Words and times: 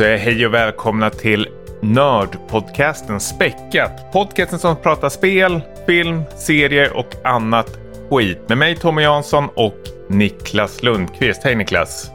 säger 0.00 0.18
hej 0.18 0.46
och 0.46 0.54
välkomna 0.54 1.10
till 1.10 1.48
Nördpodcasten 1.82 3.20
Späckat. 3.20 4.12
Podcasten 4.12 4.58
som 4.58 4.76
pratar 4.76 5.08
spel, 5.08 5.60
film, 5.86 6.22
serier 6.36 6.96
och 6.96 7.14
annat 7.24 7.78
skit. 8.10 8.38
Med 8.48 8.58
mig 8.58 8.76
Tommy 8.76 9.02
Jansson 9.02 9.48
och 9.54 9.76
Niklas 10.08 10.82
Lundqvist. 10.82 11.44
Hej 11.44 11.54
Niklas! 11.54 12.10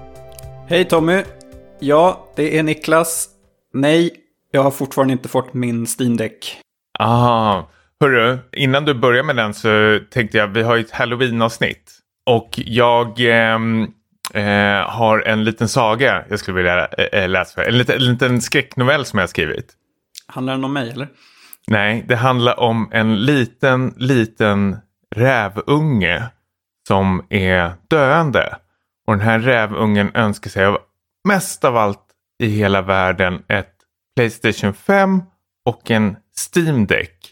Hej 0.70 0.86
Tommy! 0.86 1.24
Ja, 1.80 2.34
det 2.36 2.58
är 2.58 2.64
Niklas. 2.64 3.30
Nej, 3.74 4.12
jag 4.52 4.64
har 4.64 4.72
fortfarande 4.72 5.12
inte 5.12 5.30
fått 5.30 5.54
min 5.54 5.86
Steam 6.00 6.18
Deck. 6.18 6.58
Ah, 7.00 7.64
hörru, 8.02 8.38
innan 8.52 8.86
du 8.86 8.94
börjar 8.94 9.24
med 9.24 9.36
den 9.36 9.54
så 9.54 10.00
tänkte 10.12 10.38
jag 10.38 10.48
vi 10.48 10.64
har 10.64 10.78
ett 10.78 10.92
halloween-avsnitt. 10.92 12.00
Och 12.26 12.50
jag 12.56 13.20
ehm, 13.20 13.88
eh, 14.34 14.90
har 14.90 15.22
en 15.28 15.44
liten 15.44 15.70
saga 15.70 16.24
jag 16.30 16.40
skulle 16.40 16.58
vilja 16.58 16.86
eh, 16.88 17.30
läsa 17.30 17.56
för. 17.56 17.70
En 17.70 17.78
liten, 17.78 17.96
en 17.96 18.12
liten 18.12 18.42
skräcknovell 18.42 19.06
som 19.06 19.20
jag 19.20 19.24
har 19.24 19.28
skrivit. 19.28 19.74
Handlar 20.28 20.54
den 20.54 20.64
om 20.64 20.74
mig 20.74 20.90
eller? 20.90 21.08
Nej, 21.68 22.06
det 22.08 22.16
handlar 22.16 22.60
om 22.60 22.90
en 22.92 23.26
liten, 23.26 23.94
liten 23.98 24.78
rävunge 25.16 26.24
som 26.88 27.26
är 27.30 27.74
döende. 27.88 28.58
Och 29.08 29.14
den 29.14 29.26
här 29.26 29.40
rävungen 29.40 30.12
önskar 30.14 30.50
sig 30.50 30.66
av 30.66 30.78
mest 31.28 31.66
av 31.66 31.78
allt 31.78 32.06
i 32.44 32.48
hela 32.48 32.82
världen 32.82 33.44
ett 33.48 33.72
Playstation 34.16 34.74
5 34.74 35.22
och 35.66 35.92
en 35.92 36.16
Steam 36.56 36.86
Deck. 36.86 37.32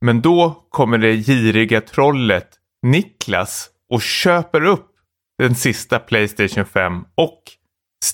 Men 0.00 0.20
då 0.20 0.66
kommer 0.70 0.98
det 0.98 1.16
giriga 1.16 1.80
trollet 1.80 2.48
Niklas 2.82 3.70
och 3.90 4.02
köper 4.02 4.64
upp 4.64 4.91
den 5.38 5.54
sista 5.54 5.98
Playstation 5.98 6.64
5 6.64 7.04
och 7.14 7.42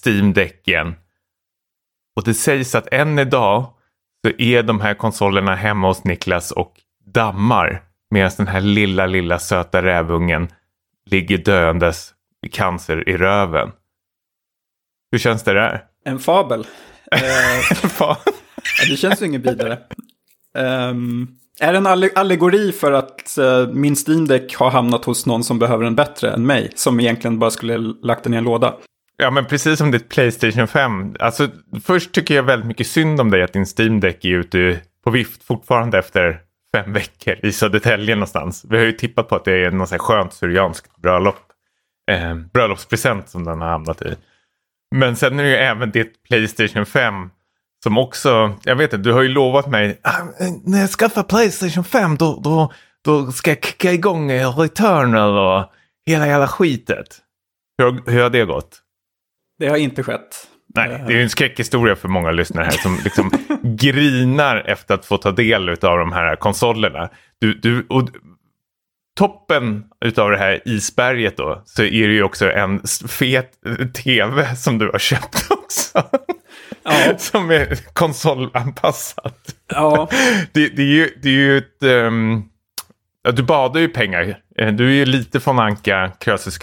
Steam 0.05 0.33
Decken. 0.33 0.94
Och 2.16 2.25
det 2.25 2.34
sägs 2.34 2.75
att 2.75 2.92
än 2.92 3.19
idag 3.19 3.75
så 4.25 4.33
är 4.38 4.62
de 4.62 4.80
här 4.80 4.94
konsolerna 4.94 5.55
hemma 5.55 5.88
hos 5.88 6.05
Niklas 6.05 6.50
och 6.50 6.80
dammar 7.05 7.83
medan 8.10 8.30
den 8.36 8.47
här 8.47 8.60
lilla, 8.60 9.06
lilla 9.06 9.38
söta 9.38 9.83
rävungen 9.83 10.48
ligger 11.10 11.38
döendes 11.38 12.14
i 12.47 12.48
cancer 12.48 13.08
i 13.08 13.16
röven. 13.16 13.72
Hur 15.12 15.19
känns 15.19 15.42
det 15.42 15.53
där? 15.53 15.84
En 16.05 16.19
fabel. 16.19 16.66
Eh, 17.10 17.88
ja, 17.98 18.19
det 18.91 18.97
känns 18.97 19.22
ju 19.22 19.27
inget 19.27 19.47
vidare. 19.47 19.78
Um, 20.55 21.38
är 21.61 21.73
det 21.73 21.78
en 21.78 22.11
allegori 22.14 22.73
för 22.73 22.92
att 22.92 23.37
uh, 23.39 23.69
min 23.69 23.97
Steam 24.09 24.27
Deck 24.27 24.55
har 24.55 24.70
hamnat 24.70 25.05
hos 25.05 25.27
någon 25.27 25.45
som 25.45 25.59
behöver 25.59 25.84
den 25.84 25.95
bättre 25.95 26.31
än 26.31 26.47
mig? 26.47 26.73
Som 26.75 27.00
egentligen 27.00 27.39
bara 27.39 27.50
skulle 27.50 27.78
lagt 28.03 28.25
den 28.25 28.34
i 28.34 28.37
en 28.37 28.45
låda. 28.45 28.75
Ja, 29.17 29.31
men 29.31 29.45
precis 29.45 29.78
som 29.78 29.91
ditt 29.91 30.09
Playstation 30.09 30.69
5. 30.69 31.17
Alltså, 31.19 31.48
först 31.84 32.12
tycker 32.12 32.34
jag 32.34 32.42
väldigt 32.42 32.67
mycket 32.67 32.87
synd 32.87 33.20
om 33.20 33.31
dig 33.31 33.42
att 33.42 33.53
din 33.53 33.67
Steam 33.78 34.00
Deck 34.00 34.25
är 34.25 34.28
ute 34.28 34.81
på 35.05 35.11
vift 35.11 35.45
fortfarande 35.45 35.98
efter 35.98 36.41
fem 36.73 36.92
veckor 36.92 37.37
i 37.42 37.53
Södertälje 37.53 38.15
någonstans. 38.15 38.65
Vi 38.69 38.77
har 38.77 38.84
ju 38.84 38.93
tippat 38.93 39.28
på 39.28 39.37
att 39.37 39.45
det 39.45 39.65
är 39.65 39.70
någon 39.70 39.87
sån 39.87 39.95
här 39.95 39.98
skönt 39.98 40.33
syrianskt 40.33 40.97
bröllop. 40.97 41.37
Eh, 42.11 42.34
bröllopspresent 42.34 43.28
som 43.28 43.45
den 43.45 43.61
har 43.61 43.69
hamnat 43.69 44.03
i. 44.03 44.15
Men 44.95 45.17
sen 45.17 45.39
är 45.39 45.45
det 45.45 45.50
ju 45.50 45.56
även 45.56 45.91
ditt 45.91 46.22
Playstation 46.28 46.87
5 46.87 47.31
som 47.83 47.98
också, 47.98 48.55
jag 48.65 48.77
vet 48.77 48.93
inte, 48.93 49.09
du 49.09 49.12
har 49.12 49.23
ju 49.23 49.29
lovat 49.29 49.67
mig, 49.67 50.01
ah, 50.03 50.23
när 50.65 50.81
jag 50.81 50.91
skaffar 50.91 51.22
Playstation 51.22 51.84
5 51.84 52.16
då, 52.16 52.41
då, 52.44 52.72
då 53.05 53.33
ska 53.33 53.50
jag 53.50 53.65
kicka 53.65 53.93
igång 53.93 54.33
Returnal 54.33 55.39
och 55.39 55.72
hela 56.06 56.27
jävla 56.27 56.49
skitet. 56.49 57.19
Hur, 57.78 58.11
hur 58.11 58.22
har 58.22 58.31
det 58.31 58.44
gått? 58.44 58.83
Det 59.59 59.69
har 59.69 59.77
inte 59.77 60.03
skett. 60.03 60.49
Nej, 60.75 60.88
det 60.88 61.12
är 61.12 61.17
ju 61.17 61.22
en 61.22 61.31
skräckhistoria 61.31 61.97
för 61.97 62.09
många 62.09 62.31
lyssnare 62.31 62.65
här 62.65 62.72
som 62.72 62.99
liksom 63.05 63.31
grinar 63.62 64.56
efter 64.56 64.94
att 64.94 65.06
få 65.06 65.17
ta 65.17 65.31
del 65.31 65.69
av 65.69 65.99
de 65.99 66.12
här 66.12 66.37
konsolerna. 66.37 67.09
Du, 67.41 67.55
du, 67.55 67.87
och 67.88 68.09
toppen 69.19 69.84
av 70.17 70.31
det 70.31 70.38
här 70.38 70.62
isberget 70.65 71.37
då 71.37 71.62
så 71.65 71.83
är 71.83 72.09
det 72.09 72.15
ju 72.15 72.22
också 72.22 72.50
en 72.50 72.81
fet 73.09 73.53
tv 73.94 74.56
som 74.56 74.78
du 74.78 74.91
har 74.91 74.99
köpt 74.99 75.47
också. 75.50 76.03
Ja. 76.83 77.15
som 77.19 77.50
är 77.50 77.93
konsolanpassat. 77.93 79.55
Ja. 79.69 80.09
Det, 80.53 80.69
det, 80.69 80.83
är 80.83 80.87
ju, 80.87 81.11
det 81.22 81.28
är 81.28 81.33
ju 81.33 81.59
ett... 81.59 81.83
Um, 81.83 82.49
du 83.33 83.43
badar 83.43 83.81
ju 83.81 83.89
pengar. 83.89 84.39
Eh, 84.59 84.72
du 84.72 84.87
är 84.88 84.94
ju 84.94 85.05
lite 85.05 85.38
von 85.38 85.59
Anka, 85.59 86.12
Krösus 86.21 86.59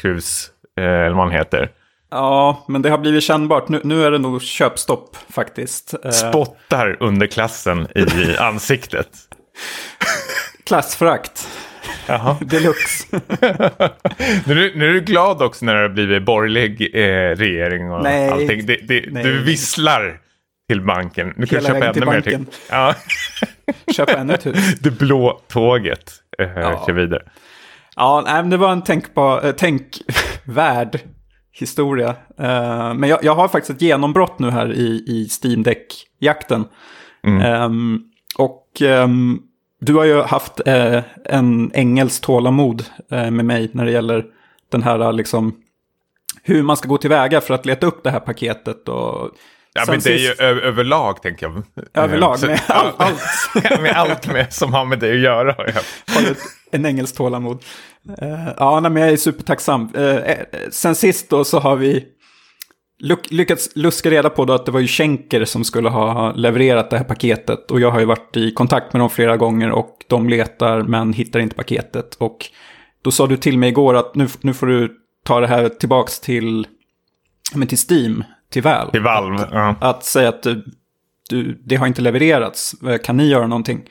eh, 0.78 0.84
eller 0.84 1.10
vad 1.10 1.24
han 1.26 1.32
heter. 1.32 1.72
Ja, 2.12 2.66
men 2.68 2.82
det 2.82 2.90
har 2.90 2.98
blivit 2.98 3.24
kännbart. 3.24 3.70
Nu, 3.70 3.82
nu 3.84 4.06
är 4.06 4.12
det 4.12 4.18
nog 4.18 4.42
köpstopp 4.42 5.18
faktiskt. 5.30 5.94
Eh, 6.04 6.12
Spottar 6.12 6.98
under 7.00 7.28
klassen 7.28 7.88
i 7.96 8.38
ansiktet. 8.40 9.10
Klassförakt. 10.64 11.48
Jaha. 12.08 12.38
Deluxe. 12.42 13.08
nu, 14.46 14.72
nu 14.76 14.90
är 14.90 14.94
du 14.94 15.02
glad 15.02 15.42
också 15.42 15.66
när 15.66 15.76
det 15.76 15.82
har 15.82 15.90
blivit 15.90 16.26
borgerlig 16.26 16.92
eh, 16.94 17.36
regering 17.36 17.92
och 17.92 18.04
nej, 18.04 18.30
allting. 18.30 18.66
Det, 18.66 18.78
det, 18.88 19.06
nej. 19.12 19.24
Du 19.24 19.44
visslar 19.44 20.20
till 20.70 20.82
banken. 20.82 21.34
Nu 21.36 21.46
kan 21.46 21.60
du 21.60 21.66
köpa 21.66 21.88
ännu 21.88 22.06
mer. 22.06 22.22
Till. 22.22 22.46
Ja. 22.70 22.96
köpa 23.96 24.18
ännu 24.18 24.34
ett 24.34 24.46
hus. 24.46 24.80
Det 24.80 24.92
blå 24.92 25.42
tåget 25.48 26.12
eh, 26.40 26.50
ja. 26.56 26.84
kör 26.86 26.94
vidare. 26.94 27.22
Ja, 27.96 28.24
nej, 28.26 28.42
men 28.42 28.50
det 28.50 28.58
var 28.58 28.72
en 28.72 28.84
tänkbar, 28.84 29.46
eh, 29.46 29.52
tänkvärd 29.52 31.00
historia. 31.52 32.10
Uh, 32.40 32.94
men 32.94 33.04
jag, 33.10 33.24
jag, 33.24 33.36
har 33.36 33.48
faktiskt 33.48 33.76
ett 33.76 33.82
genombrott 33.82 34.40
nu 34.40 34.50
här 34.50 34.74
i, 34.74 35.04
i 35.08 35.30
Steam 35.44 35.64
Deck-jakten. 35.64 36.66
Mm. 37.28 37.62
Um, 37.62 38.04
och 38.38 38.82
um, 38.82 39.42
du 39.86 39.94
har 39.94 40.06
ju 40.06 40.22
haft 40.22 40.68
uh, 40.68 41.02
en 41.26 41.72
ängels 41.74 42.20
tålamod 42.20 42.86
uh, 43.14 43.32
med 43.32 43.46
mig 43.46 43.70
när 43.74 43.86
det 43.86 43.92
gäller 43.92 44.26
den 44.72 44.84
här 44.84 45.14
liksom 45.14 45.56
hur 46.44 46.64
man 46.64 46.78
ska 46.78 46.88
gå 46.88 46.98
tillväga 46.98 47.42
för 47.42 47.54
att 47.54 47.66
leta 47.66 47.88
upp 47.88 48.04
det 48.04 48.12
här 48.12 48.20
paketet. 48.20 48.90
Och 48.90 49.32
Ja, 49.78 49.86
men 49.88 50.00
det 50.00 50.14
är 50.14 50.18
ju 50.18 50.46
överlag 50.62 51.22
tänker 51.22 51.46
jag. 51.46 51.64
Överlag, 52.04 52.42
med 52.42 52.62
all, 52.68 52.92
allt. 52.98 53.22
med 53.82 53.92
allt 53.92 54.28
med, 54.28 54.54
som 54.54 54.74
har 54.74 54.86
med 54.86 55.00
det 55.00 55.12
att 55.12 55.20
göra. 55.20 55.54
Har 55.54 56.36
en 56.72 56.86
engelskt 56.86 57.18
tålamod. 57.18 57.64
Uh, 58.22 58.50
ja, 58.58 58.80
nej, 58.80 58.92
men 58.92 59.04
jag 59.04 59.12
är 59.12 59.18
supertacksam. 59.18 59.96
Uh, 59.96 60.20
sen 60.72 60.96
sist 60.96 61.30
då 61.30 61.44
så 61.44 61.60
har 61.60 61.76
vi 61.76 62.06
lyckats 63.30 63.70
luska 63.76 64.10
reda 64.10 64.30
på 64.30 64.46
då 64.46 64.54
att 64.54 64.66
det 64.66 64.72
var 64.72 64.80
ju 64.80 64.88
Schenker 64.88 65.46
som 65.46 65.64
skulle 65.64 65.90
ha 65.90 66.32
levererat 66.32 66.90
det 66.90 66.98
här 66.98 67.04
paketet. 67.04 67.72
Och 67.72 67.80
jag 67.80 67.92
har 67.92 68.00
ju 68.00 68.06
varit 68.06 68.38
i 68.38 68.52
kontakt 68.52 68.94
med 68.94 69.02
dem 69.02 69.10
flera 69.10 69.38
gånger 69.38 69.72
och 69.72 69.98
de 70.08 70.30
letar 70.30 70.82
men 70.82 71.14
hittar 71.14 71.40
inte 71.40 71.56
paketet. 71.56 72.16
Och 72.16 72.38
då 73.02 73.12
sa 73.12 73.28
du 73.28 73.38
till 73.38 73.58
mig 73.58 73.70
igår 73.70 73.96
att 73.96 74.16
nu, 74.16 74.28
nu 74.42 74.54
får 74.54 74.68
du 74.68 74.98
ta 75.24 75.40
det 75.40 75.48
här 75.48 75.70
tillbaks 75.70 76.20
till, 76.20 76.68
men 77.56 77.68
till 77.68 77.78
Steam 77.90 78.24
till 78.50 78.62
Valve. 78.62 78.92
Till 78.92 79.02
Valve, 79.02 79.38
att, 79.38 79.50
ja. 79.52 79.76
att 79.82 80.04
säga 80.04 80.30
att 80.30 80.48
du, 81.30 81.62
det 81.66 81.76
har 81.76 81.88
inte 81.88 82.02
levererats, 82.02 82.76
kan 83.04 83.18
ni 83.18 83.28
göra 83.28 83.48
någonting? 83.48 83.82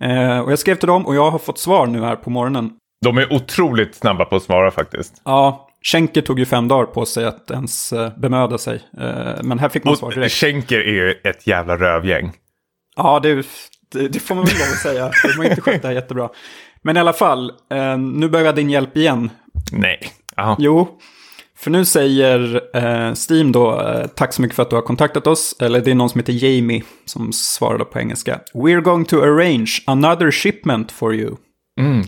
Eh, 0.00 0.38
och 0.38 0.52
jag 0.52 0.58
skrev 0.58 0.74
till 0.74 0.88
dem 0.88 1.06
och 1.06 1.14
jag 1.14 1.30
har 1.30 1.38
fått 1.38 1.58
svar 1.58 1.86
nu 1.86 2.00
här 2.00 2.16
på 2.16 2.30
morgonen. 2.30 2.72
De 3.04 3.18
är 3.18 3.32
otroligt 3.32 3.94
snabba 3.94 4.24
på 4.24 4.36
att 4.36 4.42
svara 4.42 4.70
faktiskt. 4.70 5.22
Ja, 5.24 5.65
Schenker 5.86 6.22
tog 6.22 6.38
ju 6.38 6.44
fem 6.44 6.68
dagar 6.68 6.86
på 6.86 7.06
sig 7.06 7.24
att 7.24 7.50
ens 7.50 7.92
eh, 7.92 8.18
bemöda 8.18 8.58
sig. 8.58 8.74
Eh, 8.98 9.42
men 9.42 9.58
här 9.58 9.68
fick 9.68 9.84
man 9.84 9.96
svar 9.96 10.10
direkt. 10.10 10.34
Schenker 10.34 10.78
är 10.78 10.92
ju 10.92 11.10
ett 11.24 11.46
jävla 11.46 11.76
rövgäng. 11.76 12.32
Ja, 12.96 13.20
det, 13.20 13.46
det, 13.92 14.08
det 14.08 14.20
får 14.20 14.34
man 14.34 14.44
väl 14.44 14.54
lov 14.54 14.68
att 14.72 14.78
säga. 14.78 15.10
De 15.22 15.38
har 15.38 15.44
inte 15.44 15.60
skött 15.60 15.82
det 15.82 15.88
här 15.88 15.94
jättebra. 15.94 16.28
Men 16.82 16.96
i 16.96 17.00
alla 17.00 17.12
fall, 17.12 17.52
eh, 17.72 17.98
nu 17.98 18.28
behöver 18.28 18.48
jag 18.48 18.56
din 18.56 18.70
hjälp 18.70 18.96
igen. 18.96 19.30
Nej. 19.72 20.00
Aha. 20.36 20.56
Jo, 20.58 20.98
för 21.56 21.70
nu 21.70 21.84
säger 21.84 22.62
Steam 23.30 23.52
då, 23.52 23.82
tack 24.14 24.32
så 24.32 24.42
mycket 24.42 24.56
för 24.56 24.62
att 24.62 24.70
du 24.70 24.76
har 24.76 24.82
kontaktat 24.82 25.26
oss. 25.26 25.56
Eller 25.60 25.80
det 25.80 25.90
är 25.90 25.94
någon 25.94 26.10
som 26.10 26.18
heter 26.18 26.44
Jamie 26.44 26.82
som 27.04 27.32
svarade 27.32 27.84
på 27.84 27.98
engelska. 27.98 28.40
We're 28.54 28.80
going 28.80 29.04
to 29.04 29.22
arrange 29.22 29.82
another 29.86 30.30
shipment 30.30 30.92
for 30.92 31.14
you. 31.14 31.36
Mm. 31.80 32.02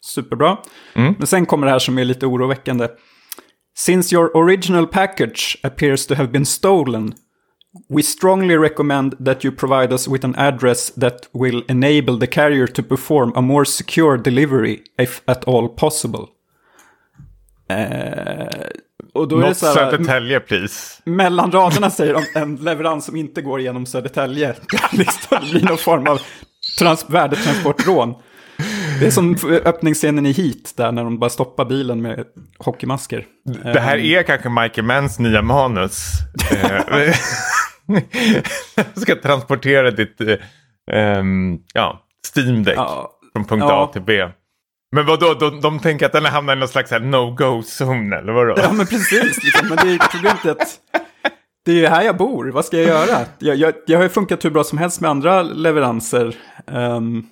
Superbra. 0.00 0.56
Mm. 0.94 1.14
Men 1.18 1.26
sen 1.26 1.46
kommer 1.46 1.66
det 1.66 1.72
här 1.72 1.78
som 1.78 1.98
är 1.98 2.04
lite 2.04 2.26
oroväckande. 2.26 2.88
Since 3.74 4.12
your 4.12 4.30
original 4.34 4.86
package 4.86 5.58
appears 5.64 6.06
to 6.06 6.14
have 6.14 6.28
been 6.28 6.44
stolen, 6.44 7.14
we 7.88 8.02
strongly 8.02 8.56
recommend 8.56 9.14
that 9.24 9.44
you 9.44 9.52
provide 9.52 9.94
us 9.94 10.08
with 10.08 10.24
an 10.24 10.34
address 10.34 10.90
that 10.90 11.28
will 11.32 11.62
enable 11.68 12.18
the 12.18 12.26
carrier 12.26 12.66
to 12.66 12.82
perform 12.82 13.32
a 13.34 13.40
more 13.40 13.64
secure 13.64 14.18
delivery 14.18 14.82
if 14.98 15.22
at 15.26 15.48
all 15.48 15.68
possible. 15.68 16.28
Eh, 17.68 18.48
och 19.14 19.28
då 19.28 19.36
Något 19.36 19.44
är 19.44 19.48
det 19.48 19.54
så 19.54 19.66
här, 19.66 19.74
Södertälje, 19.74 20.40
please. 20.40 21.02
Mellan 21.04 21.52
raderna 21.52 21.90
säger 21.90 22.14
de 22.14 22.40
en 22.40 22.56
leverans 22.56 23.04
som 23.04 23.16
inte 23.16 23.42
går 23.42 23.60
genom 23.60 23.86
Södertälje. 23.86 24.54
liksom, 24.92 25.38
det 25.40 25.50
blir 25.50 25.68
någon 25.68 25.78
form 25.78 26.06
av 26.06 26.20
trans 26.78 27.04
värdetransportrån. 27.08 28.14
Det 29.02 29.06
är 29.06 29.10
som 29.10 29.36
öppningsscenen 29.64 30.26
i 30.26 30.32
Heat, 30.32 30.76
där 30.76 30.92
när 30.92 31.04
de 31.04 31.18
bara 31.18 31.30
stoppar 31.30 31.64
bilen 31.64 32.02
med 32.02 32.24
hockeymasker. 32.58 33.26
Det 33.72 33.80
här 33.80 33.98
Ehm, 33.98 34.04
är 34.04 34.22
kanske 34.22 34.48
Michael 34.48 34.86
Manns 34.86 35.18
nya 35.18 35.42
manus. 35.42 36.08
Eh, 36.50 37.14
ska 38.94 39.16
transportera 39.16 39.90
ditt 39.90 40.20
ehm, 40.92 41.58
ja, 41.74 42.02
Steam 42.36 42.62
Deck 42.64 42.76
Ja, 42.76 43.10
från 43.32 43.44
punkt 43.44 43.64
ja. 43.68 43.84
A 43.84 43.90
till 43.92 44.02
B. 44.02 44.28
Men 44.94 45.06
vadå, 45.06 45.34
de, 45.34 45.60
de 45.60 45.78
tänker 45.78 46.06
att 46.06 46.12
den 46.12 46.24
hamnar 46.24 46.56
i 46.56 46.58
någon 46.58 46.68
slags 46.68 46.90
no-go-zon 46.90 48.12
eller 48.12 48.32
vadå? 48.32 48.54
Ja, 48.56 48.72
men 48.72 48.86
precis. 48.86 49.44
Liksom. 49.44 49.68
Men 49.68 49.76
det 49.76 49.94
är 49.94 49.98
problemet 50.12 50.46
att 50.46 50.78
det 51.64 51.72
är 51.72 51.76
ju 51.76 51.86
här 51.86 52.02
jag 52.02 52.16
bor. 52.16 52.48
Vad 52.50 52.64
ska 52.64 52.76
jag 52.76 52.86
göra? 52.86 53.18
Jag, 53.38 53.56
jag, 53.56 53.74
jag 53.86 53.98
har 53.98 54.02
ju 54.02 54.08
funkat 54.08 54.44
hur 54.44 54.50
bra 54.50 54.64
som 54.64 54.78
helst 54.78 55.00
med 55.00 55.10
andra 55.10 55.42
leveranser. 55.42 56.34
Ehm, 56.66 57.24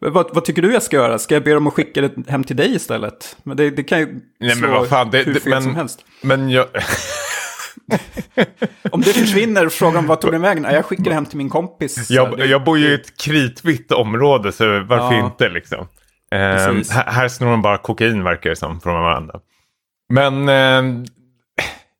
vad, 0.00 0.34
vad 0.34 0.44
tycker 0.44 0.62
du 0.62 0.72
jag 0.72 0.82
ska 0.82 0.96
göra? 0.96 1.18
Ska 1.18 1.34
jag 1.34 1.44
be 1.44 1.54
dem 1.54 1.66
att 1.66 1.72
skicka 1.74 2.00
det 2.00 2.12
hem 2.28 2.44
till 2.44 2.56
dig 2.56 2.74
istället? 2.74 3.36
Men 3.42 3.56
det, 3.56 3.70
det 3.70 3.82
kan 3.82 3.98
ju 3.98 4.06
Nej, 4.06 4.20
men 4.40 4.50
slå 4.56 4.68
vad 4.70 4.88
fan, 4.88 5.10
det- 5.10 5.22
hur 5.22 5.34
fel 5.34 5.50
men- 5.50 5.62
som 5.62 5.74
helst. 5.74 6.04
Men 6.22 6.50
jag... 6.50 6.66
Om 8.90 9.00
det 9.00 9.12
försvinner, 9.12 9.68
frågar 9.68 9.94
de 9.94 10.06
vad 10.06 10.20
tog 10.20 10.32
den 10.32 10.42
vägen? 10.42 10.64
Ja, 10.64 10.72
jag 10.72 10.84
skickar 10.84 11.04
det 11.04 11.14
hem 11.14 11.26
till 11.26 11.38
min 11.38 11.48
kompis. 11.50 12.10
Jag, 12.10 12.38
jag 12.46 12.64
bor 12.64 12.78
ju 12.78 12.88
i 12.90 12.94
ett 12.94 13.16
kritvitt 13.18 13.92
område 13.92 14.52
så 14.52 14.64
varför 14.80 15.16
Ja. 15.16 15.24
inte 15.26 15.48
liksom. 15.48 15.88
Eh, 16.32 16.66
Precis. 16.66 16.90
här, 16.92 17.12
här 17.12 17.28
snor 17.28 17.50
de 17.50 17.62
bara 17.62 17.78
kokain 17.78 18.24
verkar 18.24 18.50
det 18.50 18.56
som 18.56 18.80
från 18.80 18.94
varandra. 19.02 19.34
Men 20.12 20.48
eh, 20.48 21.04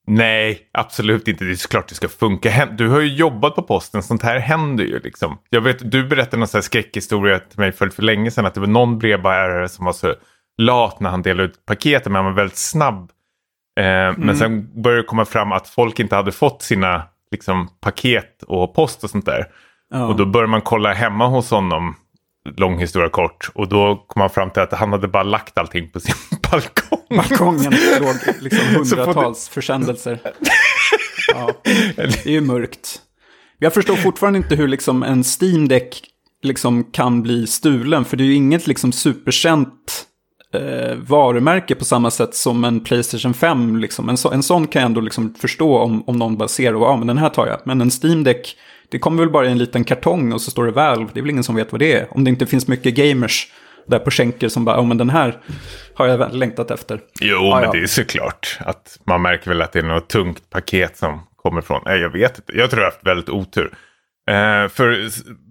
nej, 0.09 0.61
absolut 0.73 1.29
inte. 1.29 1.45
Det 1.45 1.51
är 1.51 1.55
såklart 1.55 1.89
det 1.89 1.95
ska 1.95 2.09
funka. 2.09 2.67
Du 2.67 2.89
har 2.89 3.01
ju 3.01 3.15
jobbat 3.15 3.55
på 3.55 3.63
posten, 3.63 4.03
sånt 4.03 4.23
här 4.23 4.39
händer 4.39 4.85
ju 4.85 5.01
liksom. 5.01 5.39
Jag 5.51 5.61
vet, 5.61 5.91
du 5.91 6.07
berättade 6.07 6.37
någon 6.37 6.49
sån 6.49 6.59
här 6.59 6.63
skräckhistoria 6.63 7.39
till 7.39 7.59
mig 7.59 7.73
för, 7.73 7.89
för 7.89 8.03
länge 8.03 8.31
sedan 8.31 8.47
att 8.47 8.55
det 8.55 8.61
var 8.61 8.67
någon 8.67 8.99
brevbärare 8.99 9.69
som 9.69 9.85
var 9.85 9.93
så 9.93 10.15
lat 10.59 11.01
när 11.01 11.11
han 11.11 11.23
delade 11.23 11.49
ut 11.49 11.67
paketen 11.67 12.13
men 12.13 12.25
han 12.25 12.33
var 12.33 12.41
väldigt 12.41 12.59
snabb. 12.59 13.11
Eh, 13.81 14.19
Men 14.19 14.37
sen 14.37 14.83
började 14.83 15.03
det 15.03 15.07
komma 15.07 15.25
fram 15.25 15.53
att 15.53 15.69
folk 15.69 16.01
inte 16.01 16.17
hade 16.17 16.33
fått 16.33 16.63
sina 16.63 17.03
liksom, 17.31 17.69
paket 17.81 18.43
och 18.43 18.75
post 18.75 19.05
och 19.05 19.11
sånt 19.11 19.27
där. 19.27 19.47
Ja. 19.91 20.07
Och 20.07 20.17
då 20.17 20.27
började 20.27 20.51
man 20.51 20.61
kolla 20.61 20.93
hemma 20.93 21.27
hos 21.27 21.51
honom, 21.51 21.97
lång 22.57 22.79
historia 22.79 23.09
kort. 23.09 23.51
Och 23.55 23.69
då 23.69 23.97
kom 24.07 24.21
man 24.21 24.31
fram 24.31 24.51
till 24.51 24.63
att 24.63 24.73
han 24.73 24.93
hade 24.93 25.09
bara 25.09 25.23
lagt 25.23 25.59
allting 25.59 25.91
på 25.91 26.01
sin 26.01 26.15
balkong. 26.51 27.17
Balkongen 27.17 27.75
låg 28.01 28.17
liksom 28.41 28.67
hundratals 28.75 29.49
försändelser. 29.49 30.21
Ja, 31.29 31.51
det 31.97 32.27
är 32.27 32.31
ju 32.31 32.41
mörkt. 32.41 33.01
Jag 33.59 33.75
förstår 33.75 33.97
fortfarande 33.97 34.37
inte 34.37 34.57
hur 34.57 34.69
liksom 34.69 35.03
en 35.03 35.25
Steam 35.41 35.69
Deck 35.69 36.03
liksom 36.43 36.85
kan 36.85 37.23
bli 37.23 37.47
stulen. 37.47 38.05
För 38.05 38.17
det 38.17 38.25
är 38.25 38.27
ju 38.27 38.35
inget 38.35 38.67
liksom 38.67 38.93
superkänt 38.93 40.07
eh, 40.55 40.97
varumärke 40.97 41.75
på 41.75 41.85
samma 41.85 42.11
sätt 42.11 42.35
som 42.35 42.65
en 42.65 42.81
Playstation 42.81 43.35
5. 43.35 43.77
Liksom. 43.77 44.09
En, 44.09 44.17
så, 44.17 44.31
en 44.31 44.43
sån 44.43 44.67
kan 44.67 44.83
jag 44.83 44.87
ändå 44.87 45.01
liksom 45.01 45.35
förstå 45.35 45.79
om, 45.79 46.03
om 46.07 46.17
någon 46.17 46.37
bara 46.37 46.49
ser 46.49 46.75
och 46.75 46.83
ja, 46.83 46.97
men 46.97 47.07
den 47.07 47.19
här 47.19 47.29
tar 47.29 47.47
jag. 47.47 47.61
Men 47.65 47.81
en 47.81 47.91
Steam 48.03 48.25
Deck, 48.25 48.57
det 48.89 48.99
kommer 48.99 49.23
väl 49.23 49.33
bara 49.33 49.47
i 49.47 49.51
en 49.51 49.59
liten 49.59 49.85
kartong 49.85 50.33
och 50.33 50.41
så 50.41 50.51
står 50.51 50.67
det 50.67 50.73
Valve. 50.73 51.11
Det 51.15 51.21
är 51.21 51.23
väl 51.23 51.31
ingen 51.31 51.45
som 51.45 51.55
vet 51.55 51.73
vad 51.73 51.81
det 51.81 51.93
är. 51.93 52.09
Om 52.11 52.25
det 52.25 52.31
inte 52.31 52.47
finns 52.47 52.69
mycket 52.69 52.95
gamers 52.95 53.53
där 53.89 53.99
på 53.99 54.11
skänker 54.11 54.49
som 54.49 54.65
bara, 54.65 54.77
ja 54.77 54.83
men 54.83 54.99
den 54.99 55.11
här 55.11 55.39
har 55.95 56.07
jag 56.07 56.19
väl 56.19 56.39
längtat 56.39 56.71
efter. 56.71 57.01
Jo, 57.21 57.37
Ja, 57.37 57.55
men 57.55 57.65
ja. 57.65 57.73
det 57.73 57.79
är 57.79 57.87
såklart 57.87 58.59
att 58.61 58.99
man 59.07 59.23
märker 59.23 59.51
väl 59.51 59.63
att 59.63 59.73
det 59.73 59.79
är 59.79 59.83
något 59.83 60.09
tungt 60.09 60.51
paket 60.51 60.97
som 60.97 61.21
kommer 61.37 61.61
från. 61.61 61.83
Nej, 61.85 62.01
jag 62.01 62.11
vet 62.11 62.39
inte. 62.39 62.53
Jag 62.57 62.71
tror 62.71 62.83
jag 62.83 62.87
har 62.87 62.93
haft 62.93 63.07
väldigt 63.07 63.29
otur. 63.29 63.71
Eh, 64.31 64.69
för 64.69 65.09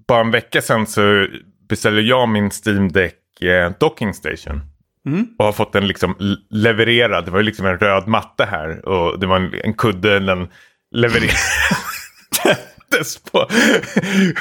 bara 0.08 0.22
en 0.22 0.32
vecka 0.32 0.62
sedan 0.62 0.88
så 0.88 1.28
beställde 1.70 2.02
jag 2.02 2.30
min 2.30 2.52
Steam 2.66 2.92
Deck 2.92 3.42
eh, 3.42 3.72
docking 3.80 4.14
station. 4.14 4.62
Mm. 5.08 5.28
Och 5.40 5.46
har 5.46 5.52
fått 5.52 5.74
den 5.74 5.88
liksom 5.88 6.38
levererad. 6.50 7.26
Det 7.26 7.32
var 7.32 7.40
ju 7.40 7.46
liksom 7.46 7.66
en 7.66 7.78
röd 7.78 8.08
matta 8.08 8.46
här. 8.46 8.86
Och 8.86 9.20
det 9.20 9.28
var 9.28 9.36
en, 9.36 9.54
en 9.64 9.74
kudde 9.74 10.20
den 10.20 10.48
levererades 12.98 13.18
på. 13.18 13.48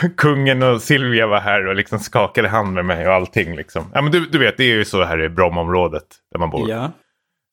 Kungen 0.17 0.63
och 0.63 0.83
Silvia 0.83 1.27
var 1.27 1.41
här 1.41 1.67
och 1.67 1.77
liksom 1.77 1.99
skakade 1.99 2.49
hand 2.49 2.75
med 2.75 2.85
mig 2.85 3.09
och 3.09 3.15
allting. 3.15 3.57
Liksom. 3.57 3.91
Ja, 3.95 4.03
men 4.03 4.13
du, 4.13 4.27
du 4.27 4.39
vet, 4.39 4.57
det 4.57 4.65
är 4.65 4.75
ju 4.75 4.85
så 4.85 5.05
här 5.05 5.23
i 5.23 5.29
Brommaområdet 5.29 6.07
där 6.33 6.39
man 6.39 6.51
bor. 6.51 6.71
Ja. 6.71 6.93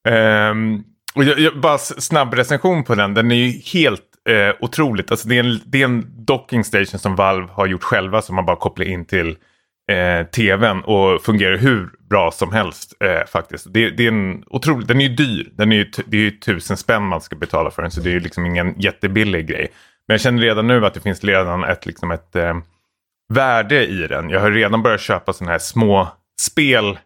Ehm, 0.09 0.83
och 1.15 1.23
jag, 1.23 1.39
jag, 1.39 1.59
bara 1.59 1.77
snabb 1.77 2.33
recension 2.33 2.83
på 2.83 2.95
den. 2.95 3.13
Den 3.13 3.31
är 3.31 3.35
ju 3.35 3.51
helt 3.79 4.01
eh, 4.29 4.55
otroligt. 4.59 5.11
Alltså 5.11 5.27
det, 5.27 5.35
är 5.35 5.43
en, 5.43 5.59
det 5.65 5.81
är 5.81 5.85
en 5.85 6.25
docking 6.25 6.63
station 6.63 6.99
som 6.99 7.15
Valve 7.15 7.47
har 7.51 7.67
gjort 7.67 7.83
själva 7.83 8.21
som 8.21 8.35
man 8.35 8.45
bara 8.45 8.55
kopplar 8.55 8.85
in 8.85 9.05
till 9.05 9.35
eh, 9.91 10.25
tvn 10.27 10.81
och 10.81 11.21
fungerar 11.21 11.57
hur 11.57 11.89
bra 12.09 12.31
som 12.31 12.51
helst 12.51 12.93
eh, 13.03 13.27
faktiskt. 13.27 13.73
Det, 13.73 13.89
det 13.89 14.03
är 14.03 14.07
en 14.07 14.43
otrolig, 14.47 14.87
den 14.87 15.01
är 15.01 15.05
ju 15.05 15.15
dyr. 15.15 15.49
Den 15.55 15.71
är 15.71 15.75
ju, 15.75 15.91
det 16.05 16.17
är 16.17 16.21
ju 16.21 16.31
tusen 16.31 16.77
spänn 16.77 17.03
man 17.03 17.21
ska 17.21 17.35
betala 17.35 17.71
för 17.71 17.81
den 17.81 17.91
så 17.91 18.01
det 18.01 18.09
är 18.09 18.13
ju 18.13 18.19
liksom 18.19 18.45
ingen 18.45 18.79
jättebillig 18.79 19.47
grej. 19.47 19.71
Men 20.07 20.13
jag 20.13 20.21
känner 20.21 20.41
redan 20.41 20.67
nu 20.67 20.85
att 20.85 20.93
det 20.93 20.99
finns 20.99 21.23
redan 21.23 21.63
ett, 21.63 21.85
liksom 21.85 22.11
ett 22.11 22.35
eh, 22.35 22.57
värde 23.33 23.87
i 23.87 24.07
den. 24.07 24.29
Jag 24.29 24.39
har 24.39 24.51
redan 24.51 24.83
börjat 24.83 25.01
köpa 25.01 25.33
sådana 25.33 25.51
här 25.51 25.59
små 25.59 26.07
spel 26.41 26.99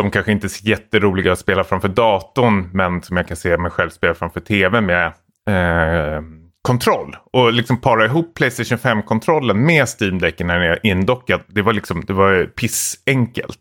som 0.00 0.10
kanske 0.10 0.32
inte 0.32 0.46
är 0.46 0.48
så 0.48 0.64
jätteroliga 0.64 1.32
att 1.32 1.38
spela 1.38 1.64
framför 1.64 1.88
datorn 1.88 2.70
men 2.72 3.02
som 3.02 3.16
jag 3.16 3.28
kan 3.28 3.36
se 3.36 3.56
mig 3.56 3.70
själv 3.70 3.90
spela 3.90 4.14
framför 4.14 4.40
tv 4.40 4.80
med 4.80 5.06
eh, 5.48 6.22
kontroll. 6.62 7.16
Och 7.32 7.52
liksom 7.52 7.80
para 7.80 8.04
ihop 8.04 8.34
Playstation 8.34 8.78
5-kontrollen 8.78 9.66
med 9.66 9.86
Steam-däcken 9.88 10.46
när 10.46 10.58
den 10.58 10.70
är 10.70 10.86
indockad. 10.86 11.40
Det 11.46 11.62
var 11.62 11.72
liksom, 11.72 12.04
det 12.06 12.12
var 12.12 12.46
pissenkelt. 12.46 13.60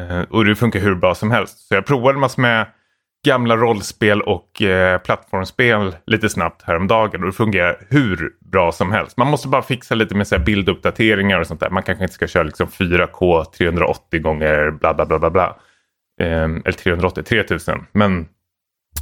Eh, 0.00 0.20
och 0.20 0.44
det 0.44 0.56
funkar 0.56 0.80
hur 0.80 0.94
bra 0.94 1.14
som 1.14 1.30
helst. 1.30 1.58
Så 1.58 1.74
jag 1.74 1.86
provade 1.86 2.18
massor 2.18 2.42
med 2.42 2.66
gamla 3.26 3.56
rollspel 3.56 4.22
och 4.22 4.62
eh, 4.62 4.98
plattformsspel 5.00 5.96
lite 6.06 6.28
snabbt 6.28 6.62
häromdagen 6.62 7.20
och 7.20 7.26
det 7.26 7.32
fungerar 7.32 7.86
hur 7.90 8.30
bra 8.52 8.72
som 8.72 8.92
helst. 8.92 9.16
Man 9.16 9.26
måste 9.30 9.48
bara 9.48 9.62
fixa 9.62 9.94
lite 9.94 10.14
med 10.14 10.26
så 10.28 10.36
här 10.36 10.44
bilduppdateringar 10.44 11.40
och 11.40 11.46
sånt 11.46 11.60
där. 11.60 11.70
Man 11.70 11.82
kanske 11.82 12.04
inte 12.04 12.14
ska 12.14 12.26
köra 12.26 12.42
liksom 12.42 12.66
4K 12.66 13.44
380 13.44 14.20
gånger 14.20 14.70
bla 14.70 14.94
bla 14.94 15.06
bla 15.06 15.18
bla 15.18 15.30
bla. 15.30 15.56
Eh, 16.20 16.42
eller 16.44 16.72
380, 16.72 17.22
3000. 17.24 17.86
Men 17.92 18.28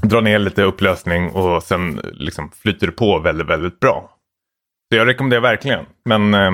dra 0.03 0.21
ner 0.21 0.39
lite 0.39 0.63
upplösning 0.63 1.31
och 1.31 1.63
sen 1.63 2.01
liksom 2.13 2.51
flyter 2.63 2.87
det 2.87 2.93
på 2.93 3.19
väldigt, 3.19 3.47
väldigt 3.49 3.81
bra. 3.81 4.11
Så 4.93 4.99
jag 4.99 5.07
rekommenderar 5.09 5.41
verkligen. 5.43 5.85
Men 6.05 6.35
eh, 6.35 6.53